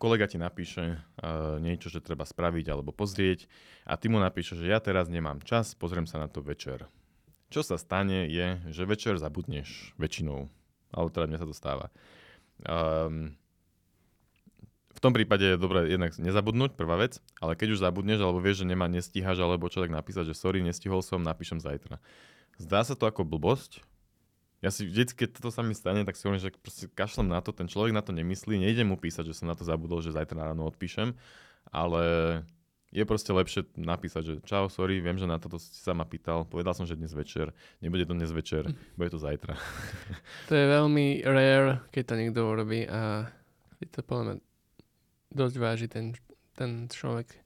kolega 0.00 0.26
ti 0.26 0.40
napíše 0.40 0.98
uh, 0.98 1.60
niečo, 1.62 1.92
že 1.92 2.02
treba 2.02 2.26
spraviť 2.26 2.66
alebo 2.72 2.90
pozrieť 2.90 3.46
a 3.86 3.94
ty 3.94 4.08
mu 4.08 4.18
napíšeš, 4.18 4.64
že 4.64 4.72
ja 4.72 4.80
teraz 4.80 5.06
nemám 5.06 5.44
čas, 5.44 5.76
pozriem 5.76 6.08
sa 6.08 6.18
na 6.18 6.26
to 6.26 6.42
večer. 6.42 6.88
Čo 7.52 7.60
sa 7.60 7.76
stane 7.76 8.26
je, 8.32 8.58
že 8.72 8.88
večer 8.88 9.20
zabudneš 9.20 9.92
väčšinou. 10.00 10.48
Alebo 10.92 11.08
teda 11.12 11.28
mne 11.28 11.38
sa 11.40 11.48
to 11.48 11.52
stáva. 11.52 11.92
Um, 12.64 13.36
v 14.92 15.00
tom 15.00 15.12
prípade 15.12 15.44
je 15.44 15.60
dobré 15.60 15.88
jednak 15.88 16.14
nezabudnúť, 16.14 16.76
prvá 16.78 17.00
vec, 17.00 17.18
ale 17.42 17.56
keď 17.58 17.74
už 17.74 17.82
zabudneš 17.82 18.22
alebo 18.22 18.38
vieš, 18.38 18.62
že 18.62 18.70
nemá, 18.70 18.86
nestíhaš 18.86 19.40
alebo 19.40 19.66
čo, 19.66 19.82
tak 19.82 19.90
napísať, 19.90 20.30
že 20.30 20.38
sorry, 20.38 20.62
nestihol 20.62 21.00
som, 21.02 21.24
napíšem 21.24 21.58
zajtra. 21.58 21.98
Zdá 22.62 22.86
sa 22.86 22.94
to 22.94 23.10
ako 23.10 23.26
blbosť. 23.26 23.82
Ja 24.62 24.70
si 24.70 24.86
vždycky, 24.86 25.26
keď 25.26 25.42
toto 25.42 25.50
sa 25.50 25.66
mi 25.66 25.74
stane, 25.74 26.06
tak 26.06 26.14
si 26.14 26.22
hovorím, 26.22 26.46
že 26.46 26.54
proste 26.54 26.86
kašlem 26.86 27.26
na 27.26 27.42
to, 27.42 27.50
ten 27.50 27.66
človek 27.66 27.90
na 27.90 27.98
to 27.98 28.14
nemyslí, 28.14 28.62
nejde 28.62 28.86
mu 28.86 28.94
písať, 28.94 29.26
že 29.26 29.42
som 29.42 29.50
na 29.50 29.58
to 29.58 29.66
zabudol, 29.66 29.98
že 29.98 30.14
zajtra 30.14 30.54
ráno 30.54 30.70
odpíšem, 30.70 31.18
ale 31.74 32.02
je 32.94 33.02
proste 33.02 33.34
lepšie 33.34 33.66
napísať, 33.74 34.22
že 34.22 34.34
čau, 34.46 34.70
sorry, 34.70 35.02
viem, 35.02 35.18
že 35.18 35.26
na 35.26 35.42
toto 35.42 35.58
si 35.58 35.74
sa 35.74 35.98
ma 35.98 36.06
pýtal, 36.06 36.46
povedal 36.46 36.78
som, 36.78 36.86
že 36.86 36.94
dnes 36.94 37.10
večer, 37.10 37.50
nebude 37.82 38.06
to 38.06 38.14
dnes 38.14 38.30
večer, 38.30 38.70
bude 38.94 39.10
to 39.10 39.18
zajtra. 39.18 39.58
To 40.46 40.54
je 40.54 40.66
veľmi 40.70 41.26
rare, 41.26 41.82
keď 41.90 42.02
to 42.06 42.14
niekto 42.14 42.40
urobí 42.46 42.86
a 42.86 43.26
je 43.82 43.90
to 43.90 44.06
podľa 44.06 44.38
dosť 45.34 45.56
váži 45.58 45.86
ten, 45.90 46.14
ten 46.54 46.86
človek. 46.86 47.41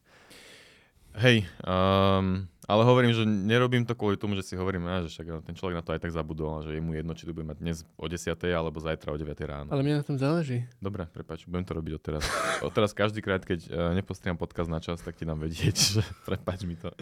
Hej, 1.16 1.48
um, 1.64 2.44
ale 2.68 2.82
hovorím, 2.84 3.16
že 3.16 3.24
nerobím 3.24 3.88
to 3.88 3.96
kvôli 3.96 4.20
tomu, 4.20 4.36
že 4.36 4.44
si 4.44 4.52
hovorím, 4.52 4.84
že 5.08 5.16
však 5.16 5.48
ten 5.48 5.56
človek 5.56 5.80
na 5.80 5.84
to 5.86 5.96
aj 5.96 6.04
tak 6.04 6.12
zabudol, 6.12 6.60
že 6.60 6.76
je 6.76 6.82
mu 6.84 6.92
jedno, 6.92 7.16
či 7.16 7.24
to 7.24 7.32
bude 7.32 7.48
mať 7.48 7.56
dnes 7.56 7.88
o 7.96 8.04
10. 8.04 8.36
alebo 8.52 8.76
zajtra 8.76 9.14
o 9.14 9.16
9. 9.16 9.32
ráno. 9.48 9.72
Ale 9.72 9.80
mne 9.80 10.02
na 10.02 10.04
tom 10.04 10.20
záleží. 10.20 10.68
Dobre, 10.76 11.08
prepač, 11.08 11.48
budem 11.48 11.64
to 11.64 11.72
robiť 11.72 11.92
odteraz. 11.96 12.24
odteraz 12.60 12.92
každý 12.92 13.24
krát, 13.24 13.40
keď 13.48 13.64
uh, 13.64 13.96
nepostriam 13.96 14.36
podcast 14.36 14.68
na 14.68 14.76
čas, 14.76 15.00
tak 15.00 15.16
ti 15.16 15.24
dám 15.24 15.40
vedieť, 15.40 15.76
že 15.96 16.02
prepač 16.28 16.68
mi 16.68 16.76
to. 16.76 16.92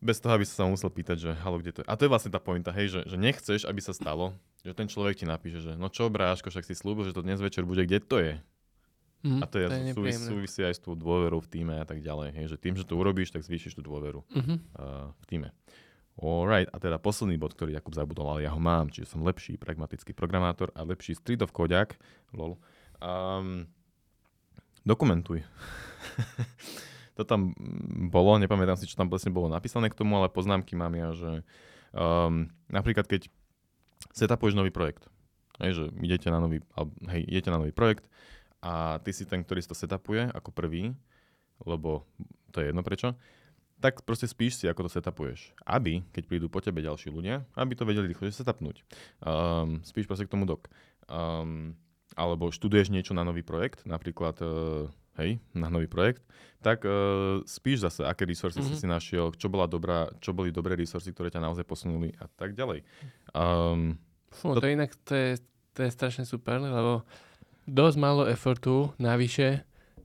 Bez 0.00 0.24
toho, 0.24 0.32
aby 0.32 0.48
sa 0.48 0.64
sa 0.64 0.64
musel 0.64 0.88
pýtať, 0.88 1.20
že 1.20 1.30
halo, 1.44 1.60
kde 1.60 1.76
to 1.76 1.78
je. 1.84 1.88
A 1.88 2.00
to 2.00 2.08
je 2.08 2.12
vlastne 2.16 2.32
tá 2.32 2.40
pointa, 2.40 2.72
hej, 2.72 2.96
že, 2.96 3.00
že 3.04 3.20
nechceš, 3.20 3.68
aby 3.68 3.80
sa 3.84 3.92
stalo, 3.92 4.32
že 4.64 4.72
ten 4.72 4.88
človek 4.88 5.20
ti 5.20 5.28
napíše, 5.28 5.60
že 5.60 5.76
no 5.76 5.92
čo, 5.92 6.08
bráško, 6.08 6.48
však 6.48 6.64
si 6.64 6.72
slúbil, 6.72 7.04
že 7.04 7.12
to 7.12 7.20
dnes 7.20 7.44
večer 7.44 7.68
bude, 7.68 7.84
kde 7.84 8.00
to 8.00 8.16
je? 8.24 8.40
Mm, 9.24 9.40
a 9.40 9.48
to 9.48 9.56
je, 9.56 9.66
to 9.72 9.74
je 9.74 9.92
súvis, 9.96 10.16
súvisí 10.20 10.60
aj 10.60 10.76
s 10.76 10.80
tou 10.84 10.92
dôverou 10.92 11.40
v 11.40 11.48
týme 11.48 11.80
a 11.80 11.86
tak 11.88 12.04
ďalej. 12.04 12.36
Hej, 12.36 12.46
že 12.52 12.56
tým, 12.60 12.76
že 12.76 12.84
to 12.84 13.00
urobíš, 13.00 13.32
tak 13.32 13.40
zvýšiš 13.40 13.80
tú 13.80 13.80
dôveru 13.80 14.20
mm-hmm. 14.20 14.58
uh, 14.76 15.16
v 15.16 15.24
týme. 15.24 15.48
Alright, 16.14 16.70
a 16.70 16.78
teda 16.78 17.00
posledný 17.00 17.40
bod, 17.40 17.56
ktorý 17.56 17.74
Jakub 17.74 17.96
zabudol, 17.96 18.30
ale 18.30 18.46
ja 18.46 18.54
ho 18.54 18.60
mám, 18.60 18.92
čiže 18.92 19.16
som 19.16 19.26
lepší 19.26 19.58
pragmatický 19.58 20.14
programátor 20.14 20.70
a 20.76 20.86
lepší 20.86 21.18
streetov 21.18 21.50
kodiak. 21.50 21.98
Lol. 22.36 22.54
Um, 23.02 23.66
dokumentuj. 24.86 25.42
to 27.18 27.24
tam 27.26 27.56
bolo, 28.12 28.38
nepamätám 28.38 28.78
si, 28.78 28.86
čo 28.86 28.94
tam 28.94 29.10
presne 29.10 29.34
bolo 29.34 29.50
napísané 29.50 29.90
k 29.90 29.98
tomu, 29.98 30.20
ale 30.20 30.30
poznámky 30.30 30.76
mám 30.78 30.94
ja, 30.94 31.10
že 31.16 31.32
um, 31.96 32.52
napríklad 32.70 33.08
keď 33.08 33.26
setupuješ 34.14 34.54
nový 34.54 34.70
projekt, 34.70 35.10
hej, 35.58 35.70
že 35.74 35.84
idete 35.98 36.30
na 36.30 36.38
nový, 36.38 36.62
hej, 37.10 37.22
idete 37.26 37.50
na 37.50 37.58
nový 37.58 37.74
projekt, 37.74 38.06
a 38.64 38.96
ty 39.04 39.12
si 39.12 39.28
ten, 39.28 39.44
ktorý 39.44 39.60
si 39.60 39.68
to 39.68 39.76
setupuje 39.76 40.24
ako 40.32 40.48
prvý, 40.48 40.96
lebo 41.68 42.08
to 42.48 42.64
je 42.64 42.72
jedno 42.72 42.80
prečo, 42.80 43.12
tak 43.84 44.00
proste 44.08 44.24
spíš 44.24 44.56
si, 44.56 44.64
ako 44.64 44.88
to 44.88 44.96
setupuješ. 44.96 45.52
Aby, 45.68 46.00
keď 46.16 46.24
prídu 46.24 46.46
po 46.48 46.64
tebe 46.64 46.80
ďalší 46.80 47.12
ľudia, 47.12 47.44
aby 47.52 47.76
to 47.76 47.84
vedeli 47.84 48.08
rýchlejšie 48.08 48.40
setupnúť. 48.40 48.80
Um, 49.20 49.84
spíš 49.84 50.08
proste 50.08 50.24
k 50.24 50.32
tomu 50.32 50.48
dok. 50.48 50.72
Um, 51.04 51.76
alebo 52.16 52.48
študuješ 52.48 52.88
niečo 52.88 53.12
na 53.12 53.26
nový 53.26 53.44
projekt, 53.44 53.84
napríklad 53.84 54.40
uh, 54.40 54.88
hej, 55.20 55.36
na 55.52 55.68
nový 55.68 55.84
projekt, 55.84 56.24
tak 56.64 56.86
uh, 56.88 57.44
spíš 57.44 57.84
zase, 57.84 58.08
aké 58.08 58.24
resursy 58.24 58.64
mm-hmm. 58.64 58.78
si 58.78 58.82
si 58.82 58.88
našiel, 58.88 59.36
čo, 59.36 59.52
bola 59.52 59.68
dobrá, 59.68 60.08
čo 60.24 60.32
boli 60.32 60.48
dobré 60.48 60.78
resursy, 60.78 61.12
ktoré 61.12 61.28
ťa 61.28 61.44
naozaj 61.44 61.68
posunuli 61.68 62.16
a 62.16 62.30
tak 62.30 62.56
ďalej. 62.56 62.86
Um, 63.36 64.00
Fú, 64.32 64.56
to, 64.56 64.64
to 64.64 64.72
inak 64.72 64.96
to 65.04 65.12
je, 65.12 65.30
to 65.76 65.84
je 65.84 65.90
strašne 65.92 66.24
super, 66.24 66.56
lebo 66.62 67.04
dosť 67.64 67.96
málo 67.96 68.22
effortu 68.28 68.92
navyše, 69.00 69.64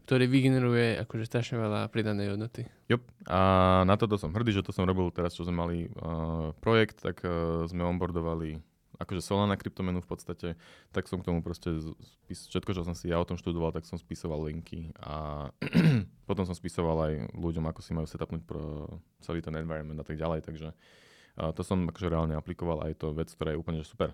ktorý 0.10 0.26
vygeneruje 0.26 0.98
akože 1.06 1.30
strašne 1.30 1.62
veľa 1.62 1.86
pridanej 1.94 2.34
hodnoty. 2.34 2.66
Jop. 2.90 3.06
A 3.30 3.40
na 3.86 3.94
toto 3.94 4.18
som 4.18 4.34
hrdý, 4.34 4.58
že 4.58 4.66
to 4.66 4.74
som 4.74 4.90
robil 4.90 5.06
teraz, 5.14 5.38
čo 5.38 5.46
sme 5.46 5.62
mali 5.62 5.78
uh, 5.86 6.50
projekt, 6.66 7.06
tak 7.06 7.22
uh, 7.22 7.70
sme 7.70 7.86
onboardovali 7.86 8.58
akože 9.00 9.22
Solana 9.24 9.56
kryptomenu 9.56 10.04
v 10.04 10.10
podstate, 10.10 10.48
tak 10.92 11.08
som 11.08 11.24
k 11.24 11.30
tomu 11.32 11.40
proste 11.40 11.72
spis, 12.04 12.52
všetko, 12.52 12.76
čo 12.76 12.84
som 12.84 12.92
si 12.92 13.08
ja 13.08 13.22
o 13.22 13.24
tom 13.24 13.40
študoval, 13.40 13.72
tak 13.72 13.88
som 13.88 13.96
spisoval 13.96 14.50
linky 14.50 14.92
a 15.00 15.48
potom 16.28 16.44
som 16.44 16.58
spisoval 16.58 16.98
aj 17.08 17.14
ľuďom, 17.32 17.64
ako 17.70 17.80
si 17.80 17.96
majú 17.96 18.10
setupnúť 18.10 18.44
pro 18.44 18.90
celý 19.24 19.40
ten 19.40 19.56
environment 19.56 20.04
a 20.04 20.06
tak 20.10 20.20
ďalej, 20.20 20.44
takže 20.44 20.74
uh, 20.74 21.54
to 21.56 21.64
som 21.64 21.88
akože 21.88 22.12
reálne 22.12 22.36
aplikoval 22.36 22.84
a 22.84 22.92
je 22.92 22.98
to 23.00 23.16
vec, 23.16 23.32
ktorá 23.32 23.56
je 23.56 23.62
úplne 23.62 23.80
super. 23.88 24.12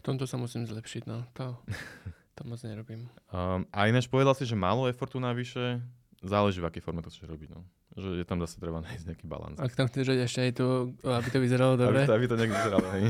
V 0.00 0.02
tomto 0.06 0.24
sa 0.24 0.40
musím 0.40 0.64
zlepšiť, 0.64 1.02
no. 1.04 1.28
To... 1.36 1.60
To 2.34 2.42
moc 2.46 2.58
nerobím. 2.66 3.06
Um, 3.30 3.62
a 3.70 3.86
ináč 3.86 4.10
povedal 4.10 4.34
si, 4.34 4.42
že 4.42 4.58
málo 4.58 4.90
effortu 4.90 5.22
navyše, 5.22 5.78
záleží 6.18 6.58
v 6.58 6.66
akej 6.66 6.82
forme 6.82 6.98
to 7.04 7.12
chceš 7.12 7.30
robiť. 7.30 7.54
No. 7.54 7.62
Že 7.94 8.18
je 8.18 8.26
tam 8.26 8.42
zase 8.42 8.58
treba 8.58 8.82
nájsť 8.82 9.04
nejaký 9.06 9.26
balans. 9.30 9.58
Ak 9.62 9.78
tam 9.78 9.86
chceš 9.86 10.18
ešte 10.18 10.40
aj 10.50 10.52
to, 10.58 10.66
aby 11.06 11.28
to 11.30 11.38
vyzeralo 11.38 11.78
dobre. 11.78 12.02
Aby 12.02 12.10
to, 12.10 12.14
aby 12.18 12.26
to 12.26 12.36
nejak 12.40 12.52
vyzeralo, 12.58 12.86
hej. 12.98 13.04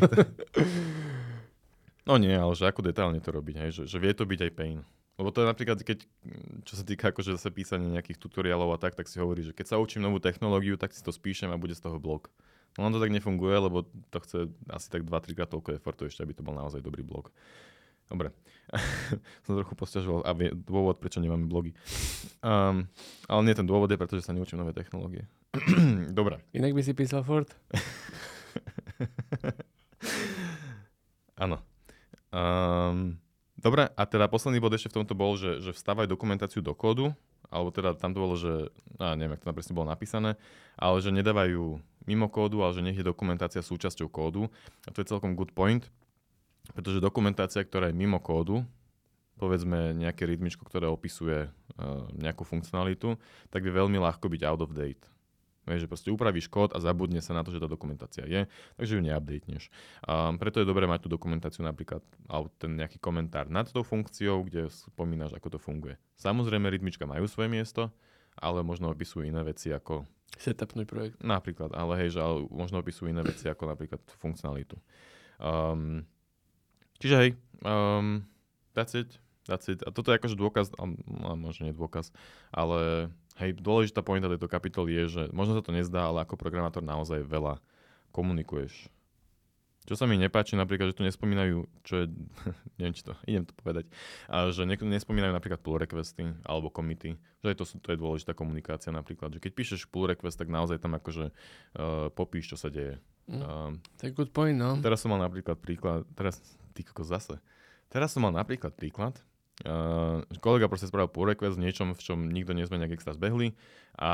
No 2.04 2.20
nie, 2.20 2.36
ale 2.36 2.52
že 2.52 2.68
ako 2.68 2.84
detálne 2.84 3.16
to 3.16 3.32
robiť, 3.32 3.56
hej? 3.64 3.70
Že, 3.80 3.82
že 3.88 3.96
vie 3.96 4.12
to 4.12 4.28
byť 4.28 4.40
aj 4.44 4.52
pain. 4.52 4.84
Lebo 5.16 5.32
to 5.32 5.40
je 5.40 5.48
napríklad, 5.48 5.78
keď, 5.80 6.04
čo 6.68 6.74
sa 6.76 6.84
týka 6.84 7.14
akože 7.14 7.38
zase 7.38 7.48
písania 7.48 7.96
nejakých 7.96 8.20
tutoriálov 8.20 8.74
a 8.74 8.78
tak, 8.82 8.92
tak 8.92 9.08
si 9.08 9.16
hovorí, 9.16 9.40
že 9.46 9.56
keď 9.56 9.72
sa 9.72 9.80
učím 9.80 10.04
novú 10.04 10.20
technológiu, 10.20 10.76
tak 10.76 10.92
si 10.92 11.00
to 11.00 11.14
spíšem 11.14 11.48
a 11.48 11.56
bude 11.56 11.72
z 11.72 11.80
toho 11.80 11.96
blog. 11.96 12.28
No 12.74 12.90
to 12.90 12.98
tak 12.98 13.14
nefunguje, 13.14 13.56
lebo 13.56 13.86
to 14.10 14.18
chce 14.20 14.50
asi 14.66 14.90
tak 14.90 15.06
2-3 15.06 15.38
krát 15.38 15.48
toľko 15.48 15.78
effortu 15.78 16.10
ešte, 16.10 16.26
aby 16.26 16.34
to 16.34 16.42
bol 16.42 16.52
naozaj 16.52 16.82
dobrý 16.82 17.06
blog. 17.06 17.30
Dobre. 18.08 18.32
som 19.44 19.56
trochu 19.56 19.74
posťažoval 19.76 20.22
a 20.24 20.32
vie, 20.34 20.50
dôvod, 20.52 20.98
prečo 20.98 21.20
nemáme 21.20 21.46
blogy. 21.46 21.76
Um, 22.40 22.88
ale 23.28 23.40
nie 23.44 23.54
ten 23.54 23.68
dôvod 23.68 23.90
je, 23.92 24.00
pretože 24.00 24.24
sa 24.24 24.32
neučím 24.32 24.60
nové 24.60 24.72
technológie. 24.72 25.28
Dobre. 26.18 26.40
Inak 26.56 26.74
by 26.74 26.82
si 26.82 26.92
písal 26.96 27.22
Ford? 27.22 27.46
Áno. 31.44 31.58
Um, 32.34 33.18
dobre, 33.58 33.90
a 33.90 34.02
teda 34.06 34.30
posledný 34.30 34.58
bod 34.62 34.74
ešte 34.74 34.90
v 34.90 35.02
tomto 35.02 35.14
bol, 35.14 35.34
že, 35.38 35.62
že 35.62 35.70
vstávaj 35.74 36.10
dokumentáciu 36.10 36.62
do 36.62 36.74
kódu, 36.74 37.14
alebo 37.50 37.70
teda 37.70 37.94
tam 37.94 38.14
to 38.14 38.18
bolo, 38.22 38.34
že, 38.34 38.70
a 38.98 39.14
neviem, 39.14 39.38
ako 39.38 39.50
to 39.50 39.56
presne 39.58 39.74
bolo 39.74 39.90
napísané, 39.90 40.34
ale 40.74 40.98
že 40.98 41.14
nedávajú 41.14 41.78
mimo 42.06 42.26
kódu, 42.30 42.62
ale 42.62 42.74
že 42.74 42.82
nech 42.82 42.98
je 42.98 43.06
dokumentácia 43.06 43.62
súčasťou 43.62 44.10
kódu. 44.10 44.50
A 44.86 44.94
to 44.94 45.02
je 45.02 45.10
celkom 45.10 45.38
good 45.38 45.54
point, 45.54 45.86
pretože 46.72 47.04
dokumentácia, 47.04 47.60
ktorá 47.60 47.92
je 47.92 47.98
mimo 47.98 48.16
kódu, 48.22 48.64
povedzme 49.36 49.92
nejaké 49.98 50.24
rytmičko, 50.24 50.62
ktoré 50.64 50.86
opisuje 50.86 51.50
uh, 51.50 52.06
nejakú 52.14 52.46
funkcionalitu, 52.46 53.18
tak 53.50 53.66
vie 53.66 53.74
veľmi 53.74 53.98
ľahko 53.98 54.30
byť 54.30 54.42
out 54.46 54.62
of 54.62 54.72
date. 54.72 55.02
Vieš, 55.64 55.88
že 55.88 55.90
proste 55.90 56.12
upravíš 56.12 56.46
kód 56.52 56.76
a 56.76 56.78
zabudne 56.78 57.24
sa 57.24 57.32
na 57.32 57.40
to, 57.40 57.48
že 57.48 57.56
tá 57.56 57.64
dokumentácia 57.64 58.28
je, 58.28 58.44
takže 58.76 58.94
ju 58.94 59.00
neupdateneš. 59.00 59.72
Um, 60.04 60.36
preto 60.36 60.60
je 60.60 60.68
dobré 60.68 60.84
mať 60.84 61.08
tú 61.08 61.08
dokumentáciu 61.08 61.64
napríklad, 61.64 62.04
alebo 62.28 62.52
ten 62.60 62.76
nejaký 62.76 63.00
komentár 63.00 63.48
nad 63.48 63.64
tou 63.72 63.80
funkciou, 63.80 64.44
kde 64.44 64.68
spomínaš, 64.68 65.32
ako 65.32 65.56
to 65.56 65.58
funguje. 65.58 65.96
Samozrejme, 66.20 66.68
rytmička 66.68 67.08
majú 67.08 67.24
svoje 67.24 67.48
miesto, 67.48 67.88
ale 68.36 68.60
možno 68.60 68.92
opisujú 68.92 69.24
iné 69.24 69.40
veci 69.40 69.72
ako... 69.72 70.04
Setupnúť 70.36 70.84
projekt. 70.84 71.16
Napríklad, 71.24 71.72
ale 71.72 72.04
hej, 72.04 72.18
že 72.18 72.20
ale 72.20 72.44
možno 72.52 72.84
opisujú 72.84 73.08
iné 73.08 73.24
veci 73.24 73.48
ako 73.48 73.64
napríklad 73.64 74.04
funkcionalitu. 74.20 74.76
Um, 75.40 76.04
čiže 76.98 77.14
hej, 77.16 77.30
um, 77.64 78.26
that's 78.74 78.94
it. 78.94 79.18
That's 79.44 79.68
it. 79.68 79.84
A 79.84 79.92
toto 79.92 80.08
je 80.08 80.16
akože 80.16 80.40
dôkaz, 80.40 80.72
a 80.80 80.88
možno 81.36 81.68
nie 81.68 81.76
dôkaz, 81.76 82.10
ale 82.48 83.12
hej, 83.36 83.56
dôležitá 83.60 84.00
pointa 84.00 84.32
tejto 84.32 84.48
kapitoly 84.48 85.04
je, 85.04 85.04
že 85.08 85.22
možno 85.36 85.58
sa 85.58 85.62
to 85.64 85.74
nezdá, 85.74 86.08
ale 86.08 86.24
ako 86.24 86.40
programátor 86.40 86.80
naozaj 86.80 87.26
veľa 87.28 87.60
komunikuješ. 88.14 88.88
Čo 89.84 90.00
sa 90.00 90.08
mi 90.08 90.16
nepáči 90.16 90.56
napríklad, 90.56 90.96
že 90.96 90.96
tu 90.96 91.04
nespomínajú, 91.04 91.68
čo 91.84 91.94
je, 92.00 92.06
neviem 92.80 92.96
či 92.96 93.04
to, 93.04 93.12
idem 93.30 93.44
to 93.44 93.52
povedať, 93.52 93.84
a 94.32 94.48
že 94.48 94.64
ne, 94.64 94.80
nespomínajú 94.80 95.32
napríklad 95.36 95.60
pull 95.60 95.76
requesty 95.76 96.24
alebo 96.48 96.72
komity, 96.72 97.20
že 97.44 97.52
to, 97.52 97.68
to 97.68 97.88
je 97.92 98.00
dôležitá 98.00 98.32
komunikácia 98.32 98.88
napríklad, 98.88 99.36
že 99.36 99.44
keď 99.44 99.52
píšeš 99.52 99.92
pull 99.92 100.08
request, 100.08 100.40
tak 100.40 100.48
naozaj 100.48 100.80
tam 100.80 100.96
akože 100.96 101.28
uh, 101.28 102.08
popíš, 102.16 102.54
čo 102.54 102.56
sa 102.56 102.72
deje. 102.72 102.96
Mm, 103.28 103.40
uh, 103.44 103.70
to 104.00 104.08
je 104.08 104.16
good 104.16 104.32
point, 104.32 104.56
no. 104.56 104.80
Teraz 104.80 105.04
som 105.04 105.12
mal 105.12 105.20
napríklad 105.20 105.60
príklad, 105.60 106.08
teraz, 106.16 106.40
ty 106.74 106.82
zase, 107.06 107.38
teraz 107.88 108.10
som 108.10 108.26
mal 108.26 108.34
napríklad 108.34 108.74
príklad, 108.74 109.22
Uh, 109.62 110.26
kolega 110.42 110.66
proste 110.66 110.90
spravil 110.90 111.14
pull 111.14 111.30
request 111.30 111.54
v 111.54 111.62
niečom, 111.62 111.94
v 111.94 112.02
čom 112.02 112.26
nikto 112.26 112.50
nie 112.50 112.66
sme 112.66 112.82
nejak 112.82 112.98
extra 112.98 113.14
zbehli 113.14 113.54
a 113.94 114.10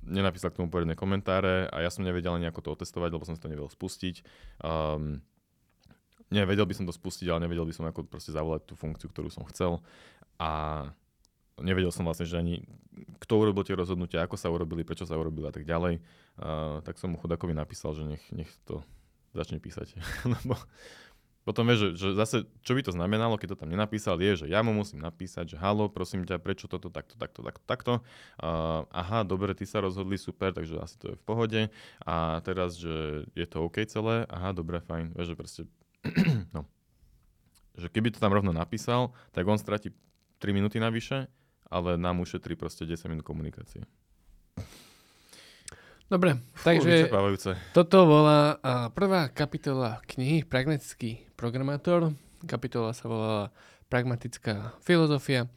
nenapísal 0.00 0.48
k 0.48 0.64
tomu 0.64 0.72
poriadne 0.72 0.96
komentáre 0.96 1.68
a 1.68 1.84
ja 1.84 1.92
som 1.92 2.08
nevedel 2.08 2.32
ani 2.32 2.48
ako 2.48 2.64
to 2.64 2.68
otestovať, 2.72 3.12
lebo 3.12 3.28
som 3.28 3.36
si 3.36 3.44
to 3.44 3.52
nevedel 3.52 3.68
spustiť. 3.68 4.24
Um, 4.64 5.20
nevedel 6.32 6.64
by 6.64 6.72
som 6.72 6.88
to 6.88 6.94
spustiť, 6.96 7.28
ale 7.28 7.44
nevedel 7.44 7.68
by 7.68 7.74
som 7.76 7.84
ako 7.84 8.08
proste 8.08 8.32
zavolať 8.32 8.64
tú 8.64 8.80
funkciu, 8.80 9.12
ktorú 9.12 9.28
som 9.28 9.44
chcel 9.52 9.84
a 10.40 10.88
nevedel 11.60 11.92
som 11.92 12.08
vlastne, 12.08 12.24
že 12.24 12.40
ani 12.40 12.64
kto 13.20 13.36
urobil 13.36 13.60
tie 13.60 13.76
rozhodnutia, 13.76 14.24
ako 14.24 14.40
sa 14.40 14.48
urobili, 14.48 14.88
prečo 14.88 15.04
sa 15.04 15.20
urobili 15.20 15.44
a 15.48 15.52
tak 15.52 15.68
ďalej. 15.68 16.00
Uh, 16.40 16.80
tak 16.80 16.96
som 16.96 17.12
mu 17.12 17.20
chudakovi 17.20 17.52
napísal, 17.52 17.92
že 17.92 18.08
nech, 18.08 18.24
nech 18.32 18.48
to 18.64 18.80
začne 19.36 19.60
písať. 19.60 20.00
lebo 20.32 20.56
potom 21.46 21.62
vieš, 21.62 21.94
že, 21.94 22.10
že 22.10 22.18
zase, 22.18 22.36
čo 22.66 22.74
by 22.74 22.82
to 22.82 22.90
znamenalo, 22.90 23.38
keď 23.38 23.54
to 23.54 23.60
tam 23.62 23.70
nenapísal, 23.70 24.18
je, 24.18 24.42
že 24.42 24.46
ja 24.50 24.66
mu 24.66 24.74
musím 24.74 24.98
napísať, 24.98 25.54
že 25.54 25.56
halo, 25.62 25.86
prosím 25.86 26.26
ťa, 26.26 26.42
prečo 26.42 26.66
toto 26.66 26.90
takto, 26.90 27.14
takto, 27.14 27.46
takto, 27.46 27.62
takto. 27.62 27.92
Uh, 28.42 28.82
aha, 28.90 29.22
dobre, 29.22 29.54
ty 29.54 29.62
sa 29.62 29.78
rozhodli, 29.78 30.18
super, 30.18 30.50
takže 30.50 30.82
asi 30.82 30.98
to 30.98 31.14
je 31.14 31.16
v 31.16 31.22
pohode. 31.22 31.60
A 32.02 32.42
teraz, 32.42 32.74
že 32.74 33.30
je 33.38 33.46
to 33.46 33.62
OK 33.62 33.78
celé, 33.86 34.26
aha, 34.26 34.50
dobre, 34.50 34.82
fajn. 34.82 35.14
Vieš, 35.14 35.26
že 35.30 35.36
proste, 35.38 35.62
no. 36.56 36.66
Že 37.78 37.94
keby 37.94 38.10
to 38.10 38.18
tam 38.18 38.34
rovno 38.34 38.50
napísal, 38.50 39.14
tak 39.30 39.46
on 39.46 39.62
stratí 39.62 39.94
3 40.42 40.50
minúty 40.50 40.82
navyše, 40.82 41.30
ale 41.70 41.94
nám 41.94 42.26
ušetrí 42.26 42.58
proste 42.58 42.82
10 42.82 43.06
minút 43.06 43.22
komunikácie. 43.22 43.86
Dobre, 46.06 46.38
Fú, 46.54 46.70
takže 46.70 47.10
toto 47.74 48.06
bola 48.06 48.62
prvá 48.94 49.26
kapitola 49.26 49.98
knihy 50.06 50.46
Pragmatický 50.46 51.26
programátor. 51.34 52.14
Kapitola 52.46 52.94
sa 52.94 53.10
volala 53.10 53.50
Pragmatická 53.90 54.78
filozofia. 54.86 55.50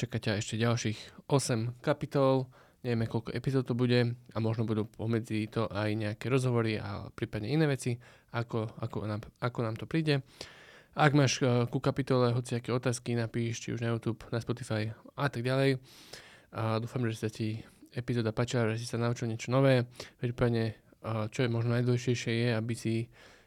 čaká 0.00 0.16
ťa 0.16 0.40
ešte 0.40 0.56
ďalších 0.56 1.28
8 1.28 1.84
kapitol. 1.84 2.48
Nevieme, 2.80 3.04
koľko 3.04 3.36
epizód 3.36 3.68
to 3.68 3.76
bude 3.76 4.16
a 4.16 4.38
možno 4.40 4.64
budú 4.64 4.88
pomedzi 4.88 5.44
to 5.52 5.68
aj 5.68 5.92
nejaké 5.92 6.32
rozhovory 6.32 6.80
a 6.80 7.12
prípadne 7.12 7.52
iné 7.52 7.68
veci, 7.68 8.00
ako, 8.32 8.80
ako, 8.80 9.04
nám, 9.04 9.20
ako 9.44 9.58
nám 9.60 9.76
to 9.76 9.84
príde. 9.84 10.24
Ak 10.96 11.12
máš 11.12 11.44
ku 11.68 11.84
kapitole 11.84 12.32
hociaké 12.32 12.72
otázky, 12.72 13.12
napíš 13.12 13.60
či 13.60 13.76
už 13.76 13.84
na 13.84 13.92
YouTube, 13.92 14.24
na 14.32 14.40
Spotify 14.40 14.96
a 15.20 15.28
tak 15.28 15.44
ďalej. 15.44 15.76
A 16.48 16.80
dúfam, 16.80 17.04
že 17.04 17.20
sa 17.20 17.28
ti 17.28 17.60
epizóda 17.94 18.30
páčila, 18.30 18.74
že 18.74 18.82
si 18.82 18.86
sa 18.86 18.98
naučil 18.98 19.26
niečo 19.26 19.50
nové, 19.50 19.86
prípadne 20.22 20.78
čo 21.32 21.44
je 21.44 21.48
možno 21.48 21.72
najdôležitejšie 21.76 22.32
je, 22.44 22.48
aby 22.52 22.74
si 22.76 22.94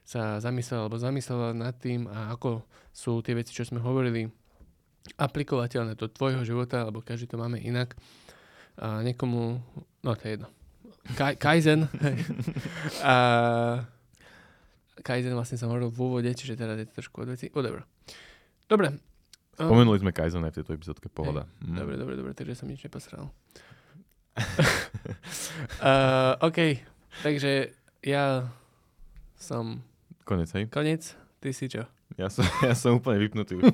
sa 0.04 0.42
zamyslel 0.42 0.84
alebo 0.84 0.98
zamyslela 1.00 1.56
nad 1.56 1.78
tým 1.78 2.10
a 2.10 2.34
ako 2.34 2.66
sú 2.92 3.22
tie 3.24 3.38
veci, 3.38 3.56
čo 3.56 3.64
sme 3.64 3.80
hovorili, 3.80 4.28
aplikovateľné 5.18 5.96
do 5.96 6.10
tvojho 6.10 6.44
života, 6.44 6.84
alebo 6.84 7.06
každý 7.06 7.30
to 7.30 7.40
máme 7.40 7.62
inak. 7.62 7.96
A 8.78 9.06
niekomu, 9.06 9.62
no 10.02 10.10
to 10.18 10.24
je 10.26 10.32
jedno. 10.38 10.50
Ka- 11.14 11.38
Kaizen. 11.38 11.88
a 13.06 13.16
Kaizen 15.04 15.36
vlastne 15.38 15.58
som 15.60 15.70
hovoril 15.70 15.94
v 15.94 16.00
úvode, 16.00 16.30
čiže 16.34 16.58
teraz 16.58 16.80
je 16.80 16.88
to 16.90 17.02
trošku 17.02 17.26
od 17.26 17.38
veci. 17.38 17.54
Whatever. 17.54 17.86
Dobre. 18.66 18.98
Spomenuli 19.54 20.02
sme 20.02 20.16
Kaizen 20.16 20.42
aj 20.42 20.54
v 20.54 20.58
tejto 20.62 20.74
epizódke, 20.74 21.08
pohoda. 21.14 21.46
Mm. 21.62 21.78
Dobre, 21.78 21.96
dobre, 22.02 22.14
dobre, 22.18 22.32
takže 22.34 22.58
som 22.58 22.66
nič 22.66 22.82
nepasral 22.82 23.30
uh, 24.38 26.34
OK, 26.48 26.82
takže 27.22 27.74
ja 28.02 28.50
som... 29.38 29.84
Konec, 30.24 30.50
hej? 30.56 30.66
Konec, 30.72 31.16
ty 31.44 31.50
si 31.52 31.68
čo? 31.70 31.86
Ja 32.18 32.30
som, 32.30 32.46
ja 32.68 32.74
som 32.78 32.98
úplne 32.98 33.22
vypnutý 33.22 33.58
už. 33.60 33.66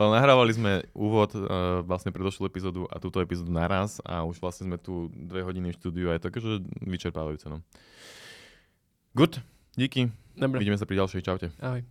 Nahrávali 0.00 0.54
sme 0.54 0.72
úvod 0.96 1.34
uh, 1.36 1.84
vlastne 1.84 2.08
predošlú 2.08 2.48
epizódu 2.48 2.88
a 2.88 2.96
túto 2.96 3.20
epizódu 3.20 3.52
naraz 3.52 4.00
a 4.06 4.24
už 4.24 4.40
vlastne 4.40 4.72
sme 4.72 4.78
tu 4.80 5.12
dve 5.12 5.44
hodiny 5.44 5.74
v 5.74 5.76
štúdiu 5.76 6.06
a 6.08 6.16
je 6.16 6.22
to 6.24 6.30
akože 6.32 6.64
vyčerpávajúce. 6.88 7.52
No. 7.52 7.60
Good, 9.12 9.42
díky. 9.76 10.08
Dobre. 10.38 10.62
Vidíme 10.62 10.78
sa 10.78 10.88
pri 10.88 11.02
ďalšej. 11.04 11.26
Čaute. 11.26 11.52
Ahoj. 11.60 11.84